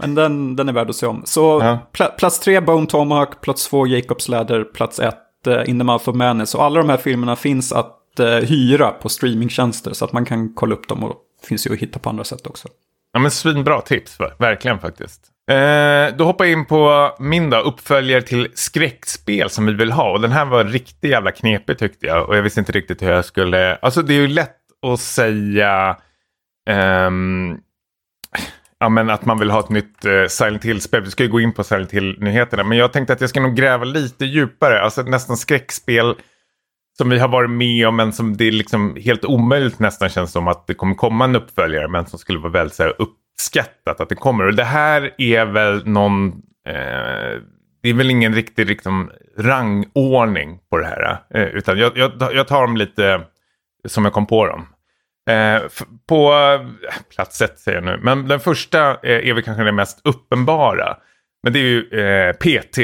Men 0.00 0.14
den, 0.14 0.56
den 0.56 0.68
är 0.68 0.72
värd 0.72 0.90
att 0.90 0.96
se 0.96 1.06
om. 1.06 1.22
Så 1.24 1.60
ja. 1.62 1.78
pl 1.92 2.02
plats 2.18 2.40
tre 2.40 2.60
Bone 2.60 2.86
Tomahawk, 2.86 3.40
plats 3.40 3.68
två 3.68 3.86
Jacobs 3.86 4.28
Ladder, 4.28 4.64
plats 4.64 4.98
ett 4.98 5.18
uh, 5.46 5.68
In 5.70 5.78
the 5.78 5.84
Mouth 5.84 6.08
of 6.08 6.16
Madness. 6.16 6.54
Och 6.54 6.64
alla 6.64 6.80
de 6.80 6.88
här 6.88 6.96
filmerna 6.96 7.36
finns 7.36 7.72
att 7.72 7.98
Eh, 8.20 8.26
hyra 8.26 8.90
på 8.90 9.08
streamingtjänster 9.08 9.92
så 9.92 10.04
att 10.04 10.12
man 10.12 10.24
kan 10.24 10.54
kolla 10.54 10.74
upp 10.74 10.88
dem 10.88 11.04
och 11.04 11.16
finns 11.48 11.66
ju 11.66 11.72
att 11.72 11.78
hitta 11.78 11.98
på 11.98 12.08
andra 12.08 12.24
sätt 12.24 12.46
också. 12.46 12.68
Ja 13.12 13.20
men 13.20 13.30
svinbra 13.30 13.80
tips, 13.80 14.18
verkligen 14.38 14.78
faktiskt. 14.78 15.30
Eh, 15.50 16.16
då 16.16 16.24
hoppar 16.24 16.44
jag 16.44 16.52
in 16.52 16.66
på 16.66 17.10
min 17.18 17.50
då, 17.50 17.56
uppföljare 17.56 18.22
till 18.22 18.48
skräckspel 18.54 19.50
som 19.50 19.66
vi 19.66 19.72
vill 19.72 19.92
ha. 19.92 20.12
Och 20.12 20.20
den 20.20 20.32
här 20.32 20.44
var 20.44 20.64
riktigt 20.64 21.10
jävla 21.10 21.32
knepig 21.32 21.78
tyckte 21.78 22.06
jag. 22.06 22.28
Och 22.28 22.36
jag 22.36 22.42
visste 22.42 22.60
inte 22.60 22.72
riktigt 22.72 23.02
hur 23.02 23.10
jag 23.10 23.24
skulle... 23.24 23.76
Alltså 23.76 24.02
det 24.02 24.14
är 24.14 24.20
ju 24.20 24.28
lätt 24.28 24.56
att 24.86 25.00
säga... 25.00 25.96
Ehm... 26.70 27.58
ja, 28.78 28.88
men 28.88 29.10
att 29.10 29.24
man 29.24 29.38
vill 29.38 29.50
ha 29.50 29.60
ett 29.60 29.68
nytt 29.68 30.04
eh, 30.04 30.26
Silent 30.28 30.64
Hill-spel. 30.64 31.02
Vi 31.02 31.10
ska 31.10 31.22
ju 31.22 31.28
gå 31.28 31.40
in 31.40 31.52
på 31.52 31.64
Silent 31.64 31.92
Hill-nyheterna. 31.92 32.64
Men 32.64 32.78
jag 32.78 32.92
tänkte 32.92 33.12
att 33.12 33.20
jag 33.20 33.30
ska 33.30 33.40
nog 33.40 33.56
gräva 33.56 33.84
lite 33.84 34.24
djupare. 34.24 34.80
Alltså 34.80 35.02
nästan 35.02 35.36
skräckspel 35.36 36.14
som 36.98 37.10
vi 37.10 37.18
har 37.18 37.28
varit 37.28 37.50
med 37.50 37.88
om 37.88 37.96
men 37.96 38.12
som 38.12 38.36
det 38.36 38.44
är 38.44 38.52
liksom 38.52 38.96
helt 39.04 39.24
omöjligt 39.24 39.78
nästan 39.78 40.08
känns 40.08 40.32
som 40.32 40.48
att 40.48 40.66
det 40.66 40.74
kommer 40.74 40.94
komma 40.94 41.24
en 41.24 41.36
uppföljare 41.36 41.88
men 41.88 42.06
som 42.06 42.18
skulle 42.18 42.38
vara 42.38 42.52
väldigt 42.52 42.74
så 42.74 42.82
här, 42.82 42.94
upp, 42.98 43.18
uppskattat 43.34 44.00
att 44.00 44.08
det 44.08 44.14
kommer. 44.14 44.46
Och 44.46 44.54
det 44.54 44.64
här 44.64 45.14
är 45.18 45.44
väl 45.44 45.86
någon... 45.86 46.28
Eh, 46.68 47.40
det 47.82 47.90
är 47.90 47.94
väl 47.94 48.10
ingen 48.10 48.34
riktig 48.34 48.66
liksom, 48.66 49.10
rangordning 49.38 50.58
på 50.70 50.78
det 50.78 50.86
här. 50.86 51.18
Eh, 51.34 51.42
utan 51.42 51.78
jag, 51.78 51.96
jag, 51.96 52.12
jag, 52.18 52.48
tar 52.48 52.60
dem 52.60 52.76
lite 52.76 53.20
som 53.88 54.04
jag 54.04 54.14
kom 54.14 54.26
på 54.26 54.46
dem. 54.46 54.66
Eh, 55.30 55.62
på 56.08 56.32
eh, 56.32 56.94
plats 57.14 57.42
ett 57.42 57.58
säger 57.58 57.78
jag 57.78 57.84
nu. 57.84 58.00
Men 58.02 58.28
den 58.28 58.40
första 58.40 58.96
är 59.02 59.34
väl 59.34 59.42
kanske 59.42 59.64
den 59.64 59.76
mest 59.76 60.00
uppenbara. 60.04 60.96
Men 61.42 61.52
det 61.52 61.58
är 61.58 61.62
ju 61.62 61.88
eh, 61.88 62.32
PT. 62.32 62.78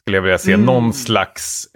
Skulle 0.00 0.16
jag 0.16 0.22
vilja 0.22 0.38
se. 0.38 0.52
Mm. 0.52 0.66
Någon 0.66 0.92
slags 0.92 1.66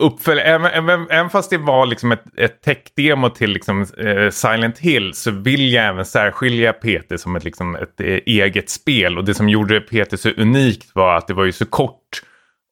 eh, 0.00 0.50
även, 0.50 0.66
även, 0.66 1.06
även, 1.10 1.30
fast 1.30 1.50
det 1.50 1.58
var 1.58 1.86
liksom 1.86 2.12
ett, 2.12 2.24
ett 2.36 2.62
tech-demo 2.62 3.28
till 3.28 3.50
liksom, 3.50 3.86
eh, 3.98 4.30
Silent 4.30 4.78
Hill 4.78 5.14
så 5.14 5.30
vill 5.30 5.72
jag 5.72 5.86
även 5.86 6.04
särskilja 6.04 6.72
PT 6.72 7.20
som 7.20 7.36
ett, 7.36 7.44
liksom, 7.44 7.74
ett 7.74 8.00
eh, 8.00 8.18
eget 8.26 8.70
spel. 8.70 9.18
Och 9.18 9.24
det 9.24 9.34
som 9.34 9.48
gjorde 9.48 9.80
PT 9.80 10.20
så 10.20 10.30
unikt 10.30 10.90
var 10.94 11.16
att 11.16 11.26
det 11.26 11.34
var 11.34 11.44
ju 11.44 11.52
så 11.52 11.66
kort 11.66 12.22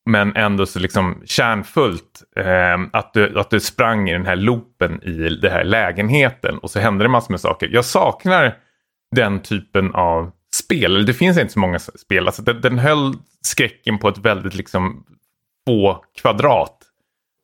men 0.08 0.36
ändå 0.36 0.66
så 0.66 0.78
liksom 0.78 1.22
kärnfullt. 1.24 2.22
Eh, 2.36 2.78
att, 2.92 3.12
du, 3.12 3.38
att 3.38 3.50
du 3.50 3.60
sprang 3.60 4.08
i 4.08 4.12
den 4.12 4.26
här 4.26 4.36
loopen 4.36 5.02
i 5.02 5.28
den 5.28 5.52
här 5.52 5.64
lägenheten 5.64 6.58
och 6.58 6.70
så 6.70 6.80
hände 6.80 7.04
det 7.04 7.08
massor 7.08 7.30
med 7.32 7.40
saker. 7.40 7.68
Jag 7.72 7.84
saknar 7.84 8.56
den 9.16 9.42
typen 9.42 9.94
av 9.94 10.30
spel. 10.54 11.06
Det 11.06 11.14
finns 11.14 11.38
inte 11.38 11.52
så 11.52 11.58
många 11.58 11.78
spel. 11.78 12.26
Alltså, 12.26 12.42
den, 12.42 12.60
den 12.60 12.78
höll 12.78 13.14
skräcken 13.42 13.98
på 13.98 14.08
ett 14.08 14.18
väldigt 14.18 14.54
liksom 14.54 15.04
få 15.68 16.04
kvadrat. 16.20 16.77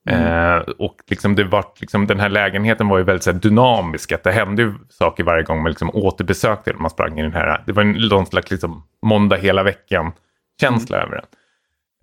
Mm. 0.09 0.57
Eh, 0.57 0.61
och 0.61 0.95
liksom 1.07 1.35
det 1.35 1.43
var, 1.43 1.65
liksom, 1.79 2.07
den 2.07 2.19
här 2.19 2.29
lägenheten 2.29 2.87
var 2.87 2.97
ju 2.97 3.03
väldigt 3.03 3.23
så 3.23 3.31
här, 3.31 3.39
dynamisk. 3.39 4.11
Att 4.11 4.23
det 4.23 4.31
hände 4.31 4.61
ju 4.61 4.73
saker 4.89 5.23
varje 5.23 5.43
gång 5.43 5.63
man 5.63 5.71
liksom 5.71 5.89
återbesökte 5.93 6.71
den. 6.71 6.81
Man 6.81 6.89
sprang 6.89 7.19
i 7.19 7.21
den 7.21 7.33
här. 7.33 7.63
Det 7.65 7.71
var 7.71 7.83
en, 7.83 7.91
någon 7.91 8.25
slags 8.25 8.51
liksom, 8.51 8.83
måndag 9.01 9.37
hela 9.37 9.63
veckan 9.63 10.11
känsla 10.61 10.97
mm. 10.97 11.07
över 11.07 11.15
den. 11.21 11.25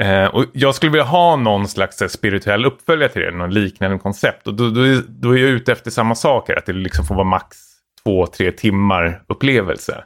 Eh, 0.03 0.27
och 0.27 0.45
jag 0.53 0.75
skulle 0.75 0.93
vilja 0.93 1.05
ha 1.05 1.37
någon 1.37 1.69
slags 1.69 2.03
spirituell 2.09 2.65
uppföljare 2.65 3.09
till 3.09 3.23
det, 3.23 3.31
någon 3.31 3.55
liknande 3.55 3.99
koncept. 3.99 4.47
Och 4.47 4.55
då, 4.55 4.71
då, 4.71 4.81
är, 4.81 5.03
då 5.09 5.37
är 5.37 5.41
jag 5.41 5.51
ute 5.51 5.73
efter 5.73 5.91
samma 5.91 6.15
saker, 6.15 6.57
att 6.57 6.67
det 6.67 6.73
liksom 6.73 7.05
får 7.05 7.15
vara 7.15 7.25
max 7.25 7.57
två, 8.05 8.27
tre 8.27 8.53
timmar 8.53 9.23
upplevelse. 9.29 10.05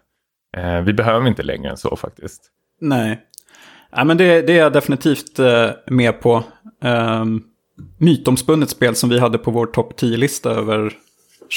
Eh, 0.56 0.80
vi 0.80 0.92
behöver 0.92 1.28
inte 1.28 1.42
längre 1.42 1.70
än 1.70 1.76
så 1.76 1.96
faktiskt. 1.96 2.50
Nej. 2.80 3.20
Ja, 3.96 4.04
men 4.04 4.16
det, 4.16 4.42
det 4.42 4.52
är 4.52 4.58
jag 4.58 4.72
definitivt 4.72 5.38
eh, 5.38 5.70
med 5.86 6.20
på. 6.20 6.44
Um, 6.84 7.44
mytomspunnet 7.98 8.70
spel 8.70 8.94
som 8.94 9.08
vi 9.08 9.18
hade 9.18 9.38
på 9.38 9.50
vår 9.50 9.66
topp 9.66 10.00
10-lista 10.00 10.50
över 10.50 10.92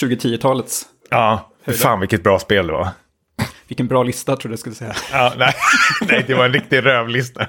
2010-talets. 0.02 0.86
Ja, 1.10 1.52
fan 1.84 2.00
vilket 2.00 2.24
bra 2.24 2.40
spel 2.40 2.68
det 2.68 2.74
var. 2.74 2.88
Vilken 3.68 3.88
bra 3.88 4.04
lista 4.04 4.36
tror 4.36 4.50
du 4.50 4.54
jag 4.54 4.60
skulle 4.60 4.76
säga. 4.76 4.94
Ja, 5.12 5.34
nej, 5.38 5.54
nej, 6.08 6.24
det 6.28 6.34
var 6.34 6.46
en 6.46 6.54
riktig 6.54 6.86
rövlista. 6.86 7.42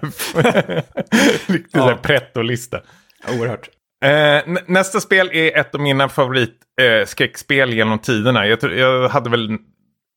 riktig 1.46 1.70
ja. 1.72 1.98
pretto-lista. 2.02 2.80
Oerhört. 3.28 3.68
Eh, 4.04 4.54
nästa 4.66 5.00
spel 5.00 5.30
är 5.32 5.58
ett 5.58 5.74
av 5.74 5.80
mina 5.80 6.08
favoritskräckspel 6.08 7.68
eh, 7.68 7.76
genom 7.76 7.98
tiderna. 7.98 8.46
Jag, 8.46 8.58
jag, 8.62 9.08
hade 9.08 9.30
väl 9.30 9.58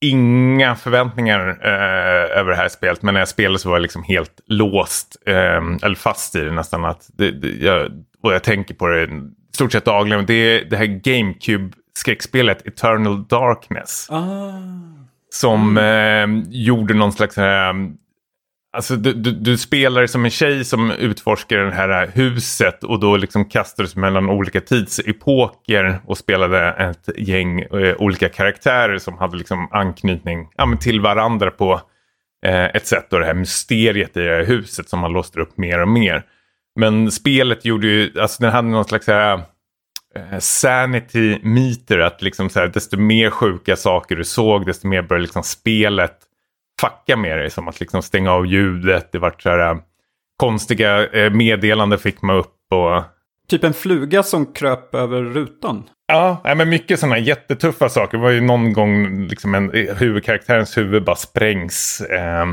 inga 0.04 0.74
förväntningar 0.74 1.48
eh, 1.48 2.38
över 2.38 2.50
det 2.50 2.56
här 2.56 2.68
spelet. 2.68 3.02
Men 3.02 3.14
när 3.14 3.20
jag 3.20 3.28
spelade 3.28 3.58
så 3.58 3.68
var 3.68 3.76
jag 3.76 3.82
liksom 3.82 4.02
helt 4.02 4.40
låst. 4.46 5.16
Eh, 5.26 5.62
eller 5.82 5.94
fast 5.94 6.36
i 6.36 6.40
det 6.40 6.52
nästan. 6.52 6.84
Att 6.84 7.10
det, 7.18 7.30
det, 7.30 7.48
jag, 7.48 7.90
och 8.24 8.34
jag 8.34 8.42
tänker 8.42 8.74
på 8.74 8.86
det 8.86 9.02
i 9.02 9.08
stort 9.54 9.72
sett 9.72 9.84
dagligen. 9.84 10.26
Det 10.26 10.34
är 10.34 10.64
det 10.64 10.76
här 10.76 10.86
GameCube-skräckspelet 10.86 12.66
Eternal 12.66 13.24
Darkness. 13.28 14.06
Ah. 14.10 14.52
Som 15.30 15.78
eh, 15.78 16.26
gjorde 16.50 16.94
någon 16.94 17.12
slags... 17.12 17.38
Eh, 17.38 17.72
alltså 18.76 18.96
du, 18.96 19.12
du, 19.12 19.32
du, 19.32 19.58
spelar 19.58 20.06
som 20.06 20.24
en 20.24 20.30
tjej 20.30 20.64
som 20.64 20.90
utforskar 20.90 21.58
det 21.58 21.74
här 21.74 22.10
huset 22.14 22.84
och 22.84 23.00
då 23.00 23.16
liksom 23.16 23.44
kastades 23.44 23.96
mellan 23.96 24.28
olika 24.28 24.60
tidsepoker 24.60 26.00
och 26.06 26.18
spelade 26.18 26.70
ett 26.70 27.08
gäng 27.18 27.60
eh, 27.60 27.94
olika 27.98 28.28
karaktärer 28.28 28.98
som 28.98 29.18
hade 29.18 29.36
liksom 29.36 29.68
anknytning 29.72 30.48
ja, 30.56 30.76
till 30.80 31.00
varandra 31.00 31.50
på 31.50 31.80
eh, 32.46 32.64
ett 32.64 32.86
sätt. 32.86 33.12
Och 33.12 33.20
det 33.20 33.26
här 33.26 33.34
mysteriet 33.34 34.16
i 34.16 34.20
det 34.20 34.36
här 34.36 34.44
huset 34.44 34.88
som 34.88 35.00
man 35.00 35.12
låste 35.12 35.40
upp 35.40 35.58
mer 35.58 35.82
och 35.82 35.88
mer. 35.88 36.24
Men 36.76 37.10
spelet 37.10 37.64
gjorde 37.64 37.86
ju, 37.86 38.20
alltså 38.20 38.42
den 38.42 38.52
hade 38.52 38.68
någon 38.68 38.84
slags 38.84 39.06
här, 39.06 39.42
eh, 40.14 40.38
sanity 40.38 41.38
meter. 41.42 41.98
Att 41.98 42.22
liksom 42.22 42.50
så 42.50 42.60
här, 42.60 42.68
desto 42.68 42.96
mer 42.96 43.30
sjuka 43.30 43.76
saker 43.76 44.16
du 44.16 44.24
såg 44.24 44.66
desto 44.66 44.88
mer 44.88 45.02
började 45.02 45.22
liksom 45.22 45.42
spelet 45.42 46.18
fucka 46.80 47.16
med 47.16 47.38
dig. 47.38 47.50
Som 47.50 47.68
att 47.68 47.80
liksom 47.80 48.02
stänga 48.02 48.32
av 48.32 48.46
ljudet. 48.46 49.12
Det 49.12 49.18
vart 49.18 49.42
så 49.42 49.48
här 49.50 49.70
eh, 49.70 49.76
konstiga 50.36 51.06
eh, 51.06 51.32
meddelanden 51.32 51.98
fick 51.98 52.22
man 52.22 52.36
upp. 52.36 52.56
Och... 52.70 53.02
Typ 53.48 53.64
en 53.64 53.74
fluga 53.74 54.22
som 54.22 54.52
kröp 54.52 54.94
över 54.94 55.22
rutan. 55.22 55.84
Ja, 56.06 56.40
men 56.44 56.68
mycket 56.68 57.00
sådana 57.00 57.18
jättetuffa 57.18 57.88
saker. 57.88 58.18
Det 58.18 58.22
var 58.22 58.30
ju 58.30 58.40
någon 58.40 58.72
gång 58.72 59.22
liksom 59.26 59.54
en, 59.54 59.70
huvudkaraktärens 59.96 60.76
huvud 60.76 61.04
bara 61.04 61.16
sprängs. 61.16 62.00
Eh, 62.00 62.46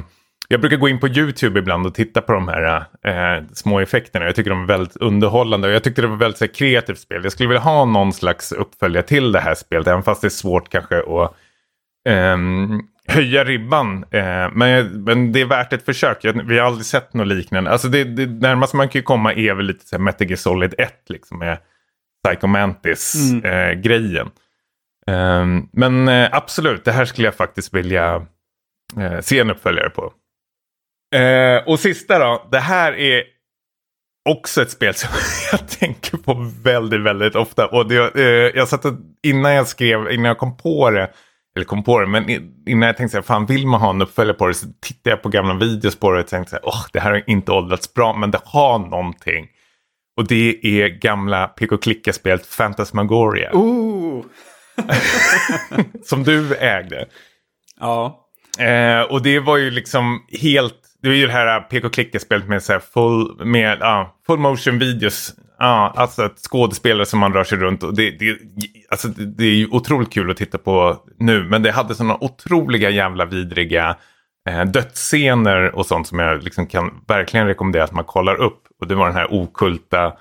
jag 0.52 0.62
brukar 0.62 0.78
gå 0.78 0.90
in 0.90 1.00
på 1.00 1.08
YouTube 1.08 1.60
ibland 1.60 1.86
och 1.86 1.96
titta 1.96 2.22
på 2.22 2.34
de 2.34 2.48
här 2.48 2.84
eh, 3.06 3.44
små 3.54 3.80
effekterna. 3.80 4.26
Jag 4.26 4.36
tycker 4.36 4.50
de 4.50 4.64
är 4.64 4.68
väldigt 4.68 4.98
underhållande 4.98 5.68
och 5.68 5.74
jag 5.74 5.84
tyckte 5.84 6.02
det 6.02 6.08
var 6.08 6.18
väldigt 6.18 6.38
så 6.38 6.46
här, 6.46 6.54
kreativt 6.54 7.00
spel. 7.00 7.24
Jag 7.24 7.32
skulle 7.32 7.50
vilja 7.50 7.62
ha 7.62 7.86
någon 7.86 8.14
slags 8.14 8.52
uppföljare 8.52 9.04
till 9.04 9.32
det 9.32 9.40
här 9.40 9.56
spelet, 9.56 9.88
även 9.88 10.04
fast 10.04 10.22
det 10.22 10.28
är 10.28 10.30
svårt 10.30 10.70
kanske 10.70 10.98
att 10.98 11.36
eh, 12.10 12.38
höja 13.08 13.44
ribban. 13.44 14.06
Eh, 14.12 14.50
men, 14.54 15.04
men 15.04 15.32
det 15.32 15.42
är 15.42 15.46
värt 15.46 15.74
ett 15.74 15.86
försök. 15.86 16.18
Jag, 16.22 16.48
vi 16.48 16.60
har 16.60 16.66
aldrig 16.66 16.86
sett 16.86 17.14
något 17.14 17.28
liknande. 17.28 17.72
Alltså 17.72 17.88
det, 17.88 18.04
det 18.04 18.26
närmaste 18.26 18.78
man 18.78 18.90
kan 18.90 19.04
komma 19.04 19.34
är 19.34 19.54
väl 19.54 19.66
lite 19.66 19.88
så 19.88 19.96
här 19.96 20.04
Metal 20.04 20.28
Gear 20.28 20.38
Solid 20.38 20.76
1 20.78 20.94
liksom 21.10 21.40
med 21.40 21.58
Psycho 22.28 22.48
Mantis-grejen. 22.48 24.30
Mm. 25.08 25.58
Eh, 25.58 25.64
men 25.72 26.08
eh, 26.08 26.30
absolut, 26.32 26.86
det 26.86 26.92
här 26.92 27.06
skulle 27.06 27.28
jag 27.28 27.36
faktiskt 27.36 27.74
vilja 27.74 28.26
eh, 28.98 29.20
se 29.20 29.40
en 29.40 29.50
uppföljare 29.50 29.90
på. 29.90 30.14
Eh, 31.16 31.68
och 31.68 31.80
sista 31.80 32.20
då. 32.20 32.48
Det 32.52 32.60
här 32.60 32.94
är 32.94 33.24
också 34.30 34.62
ett 34.62 34.72
spel 34.72 34.94
som 34.94 35.10
jag 35.52 35.70
tänker 35.70 36.18
på 36.18 36.52
väldigt, 36.64 37.02
väldigt 37.02 37.36
ofta. 37.36 37.68
Och 37.68 37.88
det, 37.88 38.16
eh, 38.16 38.58
jag 38.60 38.68
satt 38.68 38.86
och, 38.86 38.94
innan 39.24 39.54
jag 39.54 39.68
skrev, 39.68 40.12
innan 40.12 40.26
jag 40.26 40.38
kom 40.38 40.58
på 40.58 40.90
det, 40.90 41.12
eller 41.56 41.66
kom 41.66 41.84
på 41.84 42.00
det, 42.00 42.08
men 42.08 42.30
innan 42.68 42.88
jag 42.88 42.98
tänkte 42.98 43.12
så 43.12 43.18
här, 43.18 43.24
fan 43.24 43.46
vill 43.46 43.68
man 43.68 43.82
ha 43.82 43.90
en 43.90 44.02
uppföljare 44.02 44.38
på 44.38 44.48
det 44.48 44.54
så 44.54 44.66
tittade 44.82 45.10
jag 45.10 45.22
på 45.22 45.30
gamla 45.30 45.54
videos 45.54 45.96
på 45.96 46.12
det 46.12 46.20
och 46.20 46.28
tänkte 46.28 46.50
så 46.50 46.56
här, 46.56 46.66
åh, 46.66 46.86
det 46.94 47.00
här 47.00 47.12
har 47.12 47.24
inte 47.28 47.52
åldrats 47.52 47.94
bra, 47.94 48.14
men 48.18 48.32
det 48.32 48.40
har 48.46 48.80
någonting. 48.80 49.48
Och 50.18 50.28
det 50.28 50.60
är 50.66 50.88
gamla 50.88 51.48
pick 51.48 51.72
och 51.72 51.84
klicka-spelet 51.84 52.46
Fantasmagoria. 52.46 53.52
Ooh. 53.54 54.26
som 56.04 56.24
du 56.24 56.56
ägde. 56.56 57.06
Ja. 57.80 58.28
Eh, 58.60 59.02
och 59.02 59.22
det 59.22 59.40
var 59.40 59.58
ju 59.58 59.72
liksom 59.72 60.26
helt 60.42 60.81
det 61.02 61.10
är 61.10 61.14
ju 61.14 61.28
det 61.28 61.34
här 61.34 61.58
äh, 61.58 61.64
PK-klicka-spelet 61.64 62.48
med, 62.48 62.64
så 62.64 62.80
full, 62.80 63.46
med 63.46 63.82
uh, 63.82 64.08
full 64.28 64.40
motion 64.40 64.80
videos. 64.80 65.36
Uh, 65.62 65.68
alltså 65.68 66.26
ett 66.26 66.38
skådespelare 66.38 67.06
som 67.06 67.20
man 67.20 67.34
rör 67.34 67.44
sig 67.44 67.58
runt. 67.58 67.84
Och 67.84 67.96
det, 67.96 68.12
det, 68.12 68.38
alltså 68.90 69.08
det, 69.08 69.26
det 69.26 69.44
är 69.44 69.56
ju 69.56 69.68
otroligt 69.72 70.14
kul 70.14 70.32
att 70.32 70.38
titta 70.38 70.58
på 70.58 70.98
nu. 71.20 71.44
Men 71.44 71.64
det 71.64 71.72
hade 71.72 71.96
sådana 71.96 72.18
otroliga 72.22 72.90
jävla 72.90 73.26
vidriga 73.26 73.98
eh, 74.50 74.66
dödsscener 74.66 75.76
och 75.76 75.86
sånt 75.86 76.08
som 76.08 76.20
jag 76.20 76.44
liksom 76.44 76.68
kan 76.68 77.04
verkligen 77.08 77.48
rekommendera 77.48 77.84
att 77.84 77.92
man 77.92 78.04
kollar 78.04 78.36
upp. 78.36 78.64
Och 78.80 78.88
det 78.88 78.96
var 78.96 79.06
den 79.06 79.16
här 79.16 79.34
okulta 79.34 80.14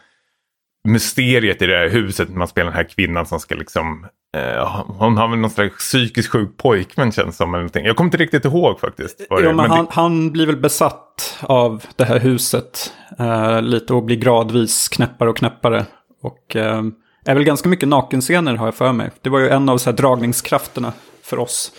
mysteriet 0.88 1.62
i 1.62 1.66
det 1.66 1.76
här 1.76 1.88
huset. 1.88 2.28
Man 2.28 2.48
spelar 2.48 2.70
den 2.70 2.76
här 2.76 2.88
kvinnan 2.88 3.26
som 3.26 3.40
ska 3.40 3.54
liksom 3.54 4.06
Eh, 4.36 4.84
hon 4.86 5.16
har 5.16 5.28
väl 5.28 5.38
någon 5.38 5.50
slags 5.50 5.76
psykiskt 5.76 6.32
sjuk 6.32 6.56
pojkvän 6.56 7.12
känns 7.12 7.36
som. 7.36 7.54
Eller 7.54 7.58
någonting. 7.58 7.86
Jag 7.86 7.96
kommer 7.96 8.08
inte 8.08 8.16
riktigt 8.16 8.44
ihåg 8.44 8.80
faktiskt. 8.80 9.26
Jo, 9.30 9.36
men 9.40 9.56
men 9.56 9.70
han, 9.70 9.84
det... 9.84 9.90
han, 9.92 10.32
blir 10.32 10.46
väl 10.46 10.56
besatt 10.56 11.38
av 11.40 11.84
det 11.96 12.04
här 12.04 12.18
huset. 12.18 12.92
Uh, 13.20 13.62
lite 13.62 13.94
och 13.94 14.04
blir 14.04 14.16
gradvis 14.16 14.88
knäppare 14.88 15.30
och 15.30 15.36
knäppare. 15.36 15.86
Och 16.22 16.56
uh, 16.56 16.82
är 17.26 17.34
väl 17.34 17.44
ganska 17.44 17.68
mycket 17.68 17.88
nakenscener 17.88 18.56
har 18.56 18.66
jag 18.66 18.74
för 18.74 18.92
mig. 18.92 19.10
Det 19.22 19.30
var 19.30 19.38
ju 19.38 19.48
en 19.48 19.68
av 19.68 19.78
så 19.78 19.90
här 19.90 19.96
dragningskrafterna 19.96 20.92
för 21.22 21.38
oss. 21.38 21.72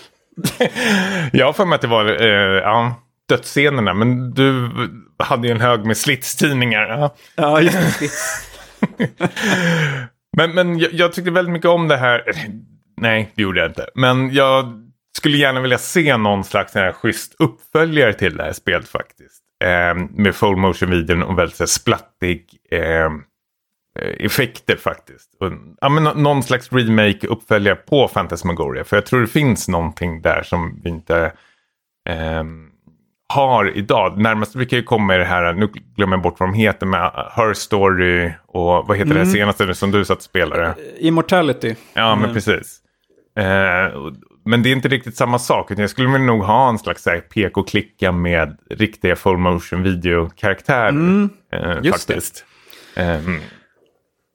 jag 1.31 1.45
har 1.45 1.53
för 1.53 1.65
mig 1.65 1.75
att 1.75 1.81
det 1.81 1.87
var 1.87 2.21
uh, 2.21 2.27
ja, 2.63 2.95
dödsscenerna. 3.29 3.93
Men 3.93 4.31
du 4.31 4.69
hade 5.17 5.47
ju 5.47 5.51
en 5.53 5.61
hög 5.61 5.85
med 5.85 5.97
slitstidningar. 5.97 6.87
Ja, 6.87 7.15
ja 7.35 7.61
just 7.61 7.99
det. 7.99 8.09
Men, 10.37 10.51
men 10.51 10.79
jag, 10.79 10.93
jag 10.93 11.13
tyckte 11.13 11.31
väldigt 11.31 11.53
mycket 11.53 11.69
om 11.69 11.87
det 11.87 11.97
här. 11.97 12.23
Nej, 12.97 13.31
det 13.35 13.41
gjorde 13.41 13.59
jag 13.59 13.69
inte. 13.69 13.87
Men 13.95 14.33
jag 14.33 14.87
skulle 15.17 15.37
gärna 15.37 15.61
vilja 15.61 15.77
se 15.77 16.17
någon 16.17 16.43
slags 16.43 16.75
här 16.75 16.91
schysst 16.91 17.35
uppföljare 17.39 18.13
till 18.13 18.37
det 18.37 18.43
här 18.43 18.53
spelet 18.53 18.87
faktiskt. 18.87 19.43
Eh, 19.63 19.95
med 20.09 20.35
full 20.35 20.55
motion-videon 20.55 21.23
och 21.23 21.37
väldigt 21.37 21.55
så 21.55 21.63
här, 21.63 21.67
splattig 21.67 22.45
ehm, 22.71 23.23
eh, 23.99 24.25
effekter 24.25 24.75
faktiskt. 24.75 25.35
Och, 25.39 25.51
ja, 25.81 25.89
men 25.89 26.23
någon 26.23 26.43
slags 26.43 26.71
remake, 26.71 27.27
uppföljare 27.27 27.75
på 27.75 28.07
Fantasmagoria. 28.07 28.83
För 28.83 28.97
jag 28.97 29.05
tror 29.05 29.21
det 29.21 29.27
finns 29.27 29.67
någonting 29.67 30.21
där 30.21 30.43
som 30.43 30.81
vi 30.83 30.89
inte 30.89 31.31
eh, 32.09 32.43
har 33.31 33.77
idag. 33.77 34.17
Närmast 34.17 34.55
vi 34.55 34.65
kan 34.65 34.79
ju 34.79 34.83
komma 34.83 35.15
i 35.15 35.17
det 35.17 35.25
här, 35.25 35.53
nu 35.53 35.67
glömmer 35.95 36.15
jag 36.15 36.23
bort 36.23 36.39
vad 36.39 36.49
de 36.49 36.53
heter, 36.53 36.85
med 36.85 37.11
Her 37.35 37.53
Story 37.53 38.31
och 38.47 38.87
vad 38.87 38.97
heter 38.97 39.11
mm. 39.11 39.23
det 39.23 39.31
senaste 39.31 39.75
som 39.75 39.91
du 39.91 40.05
satt 40.05 40.17
och 40.17 40.23
spelade? 40.23 40.75
Immortality. 40.99 41.75
Ja, 41.93 42.15
men 42.15 42.23
mm. 42.23 42.33
precis. 42.33 42.81
Eh, 43.37 44.01
men 44.45 44.63
det 44.63 44.69
är 44.69 44.71
inte 44.71 44.87
riktigt 44.87 45.15
samma 45.15 45.39
sak. 45.39 45.71
Utan 45.71 45.81
jag 45.81 45.89
skulle 45.89 46.09
väl 46.09 46.21
nog 46.21 46.43
ha 46.43 46.69
en 46.69 46.79
slags 46.79 47.07
PK-klicka 47.33 48.11
med 48.11 48.57
riktiga 48.69 49.15
full 49.15 49.37
motion 49.37 49.83
video-karaktärer. 49.83 50.89
Mm. 50.89 51.29
Eh, 51.53 51.91
faktiskt. 51.91 52.45
Um, 52.97 53.39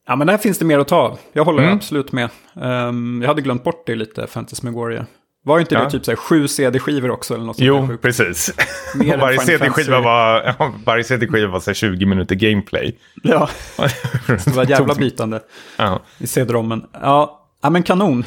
ja, 0.07 0.17
men 0.17 0.27
där 0.27 0.39
finns 0.39 0.59
det 0.59 0.65
mer 0.65 0.79
att 0.79 0.89
ta 0.89 0.97
av. 0.97 1.19
Jag 1.33 1.45
håller 1.45 1.63
mm. 1.63 1.75
absolut 1.75 2.13
med. 2.13 2.31
Um, 2.55 3.23
jag 3.23 3.29
hade 3.29 3.43
glömt 3.43 3.65
bort 3.65 3.87
det 3.87 3.95
lite, 3.95 4.27
Fantasmagoria. 4.27 5.07
Var 5.47 5.61
inte 5.61 5.75
ja. 5.75 5.85
det 5.85 5.91
typ 5.91 6.05
så 6.05 6.11
här, 6.11 6.17
sju 6.17 6.49
CD-skivor 6.49 7.11
också? 7.11 7.35
Eller 7.35 7.45
något 7.45 7.59
jo, 7.59 7.89
precis. 8.03 8.55
varje 9.19 9.39
CD-skiva 9.39 10.01
var, 10.01 10.55
varje 10.85 11.05
CD-skiva 11.05 11.49
var 11.49 11.61
så 11.61 11.71
här, 11.71 11.75
20 11.75 12.07
minuter 12.07 12.35
gameplay. 12.35 12.99
Ja, 13.23 13.49
det 14.27 14.55
var 14.55 14.65
jävla 14.65 14.95
bytande 14.95 15.41
ja. 15.77 16.01
i 16.19 16.27
CD-rommen. 16.27 16.87
Ja, 16.93 17.47
ja, 17.63 17.71
men 17.71 17.83
kanon. 17.83 18.25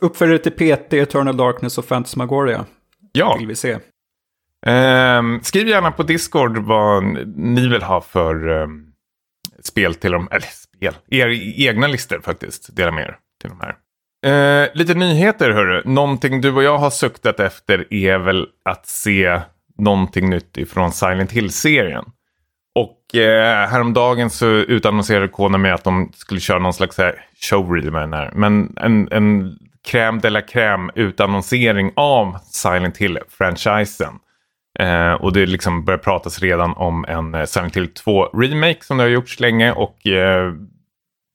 Uppföljare 0.00 0.38
till 0.38 0.52
PT, 0.52 0.92
Eternal 0.92 1.36
Darkness 1.36 1.78
och 1.78 1.88
Phantasmagoria. 1.88 2.64
Ja. 3.12 3.36
Vill 3.38 3.48
vi 3.48 3.54
se. 3.54 3.74
Um, 4.66 5.40
skriv 5.42 5.68
gärna 5.68 5.90
på 5.90 6.02
Discord 6.02 6.58
vad 6.58 7.04
ni 7.36 7.68
vill 7.68 7.82
ha 7.82 8.00
för 8.00 8.48
um, 8.48 8.86
spel 9.62 9.94
till 9.94 10.12
dem. 10.12 10.28
Eller 10.30 10.46
spel, 10.76 10.94
er 11.10 11.28
egna 11.68 11.86
listor 11.86 12.20
faktiskt. 12.20 12.76
Dela 12.76 12.90
med 12.90 13.04
er 13.04 13.16
till 13.40 13.50
de 13.50 13.60
här. 13.60 13.76
Eh, 14.24 14.68
lite 14.74 14.94
nyheter 14.94 15.50
hörru. 15.50 15.82
Någonting 15.84 16.40
du 16.40 16.52
och 16.52 16.62
jag 16.62 16.78
har 16.78 16.90
suktat 16.90 17.40
efter 17.40 17.94
är 17.94 18.18
väl 18.18 18.46
att 18.64 18.86
se 18.86 19.40
någonting 19.78 20.30
nytt 20.30 20.56
ifrån 20.56 20.92
Silent 20.92 21.32
Hill-serien. 21.32 22.04
Och 22.74 23.14
eh, 23.14 23.68
häromdagen 23.68 24.30
så 24.30 24.46
utannonserade 24.46 25.28
Konami 25.28 25.70
att 25.70 25.84
de 25.84 26.12
skulle 26.14 26.40
köra 26.40 26.58
någon 26.58 26.74
slags 26.74 26.96
showreel 27.50 27.90
med 27.90 28.02
den 28.02 28.12
här. 28.12 28.30
Men 28.34 28.76
en, 28.76 29.08
en 29.12 29.58
crème 29.88 30.20
de 30.20 30.30
la 30.30 30.40
crème 30.40 30.90
utannonsering 30.94 31.92
av 31.96 32.38
Silent 32.38 32.96
Hill-franchisen. 32.96 34.18
Eh, 34.78 35.12
och 35.12 35.32
det 35.32 35.46
liksom 35.46 35.84
börjar 35.84 35.98
pratas 35.98 36.40
redan 36.40 36.72
om 36.72 37.04
en 37.08 37.34
eh, 37.34 37.44
Silent 37.44 37.76
Hill 37.76 37.90
2-remake 38.04 38.84
som 38.84 38.96
det 38.96 39.02
har 39.02 39.08
gjorts 39.08 39.40
länge. 39.40 39.72
Och 39.72 40.06
eh, 40.06 40.52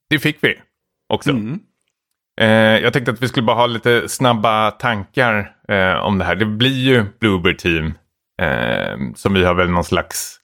det 0.09 0.19
fick 0.19 0.37
vi 0.41 0.55
också. 1.09 1.29
Mm. 1.29 1.59
Eh, 2.39 2.47
jag 2.83 2.93
tänkte 2.93 3.11
att 3.11 3.21
vi 3.21 3.27
skulle 3.27 3.45
bara 3.45 3.57
ha 3.57 3.65
lite 3.65 4.09
snabba 4.09 4.71
tankar 4.71 5.51
eh, 5.67 5.93
om 6.05 6.17
det 6.17 6.25
här. 6.25 6.35
Det 6.35 6.45
blir 6.45 6.79
ju 6.83 7.05
Bluebird 7.19 7.57
Team 7.57 7.93
eh, 8.41 8.97
som 9.15 9.33
vi 9.33 9.43
har 9.43 9.53
väl 9.53 9.69
någon 9.69 9.83
slags 9.83 10.35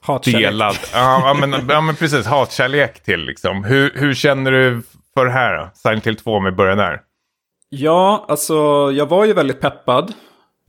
Hatkärlek. 0.00 0.42
delad, 0.42 0.76
ja, 0.94 1.22
ja, 1.26 1.46
men, 1.46 1.66
ja 1.68 1.80
men 1.80 1.96
precis, 1.96 2.26
hatkärlek 2.26 3.02
till 3.02 3.20
liksom. 3.24 3.64
Hur, 3.64 3.92
hur 3.94 4.14
känner 4.14 4.50
du 4.52 4.82
för 5.14 5.24
det 5.26 5.32
här 5.32 5.56
då? 5.58 5.70
Silent 5.74 6.06
Hill 6.06 6.16
2 6.16 6.36
om 6.36 6.44
vi 6.44 6.50
börjar 6.50 6.76
där. 6.76 7.00
Ja, 7.68 8.24
alltså 8.28 8.54
jag 8.92 9.06
var 9.06 9.24
ju 9.24 9.32
väldigt 9.32 9.60
peppad. 9.60 10.12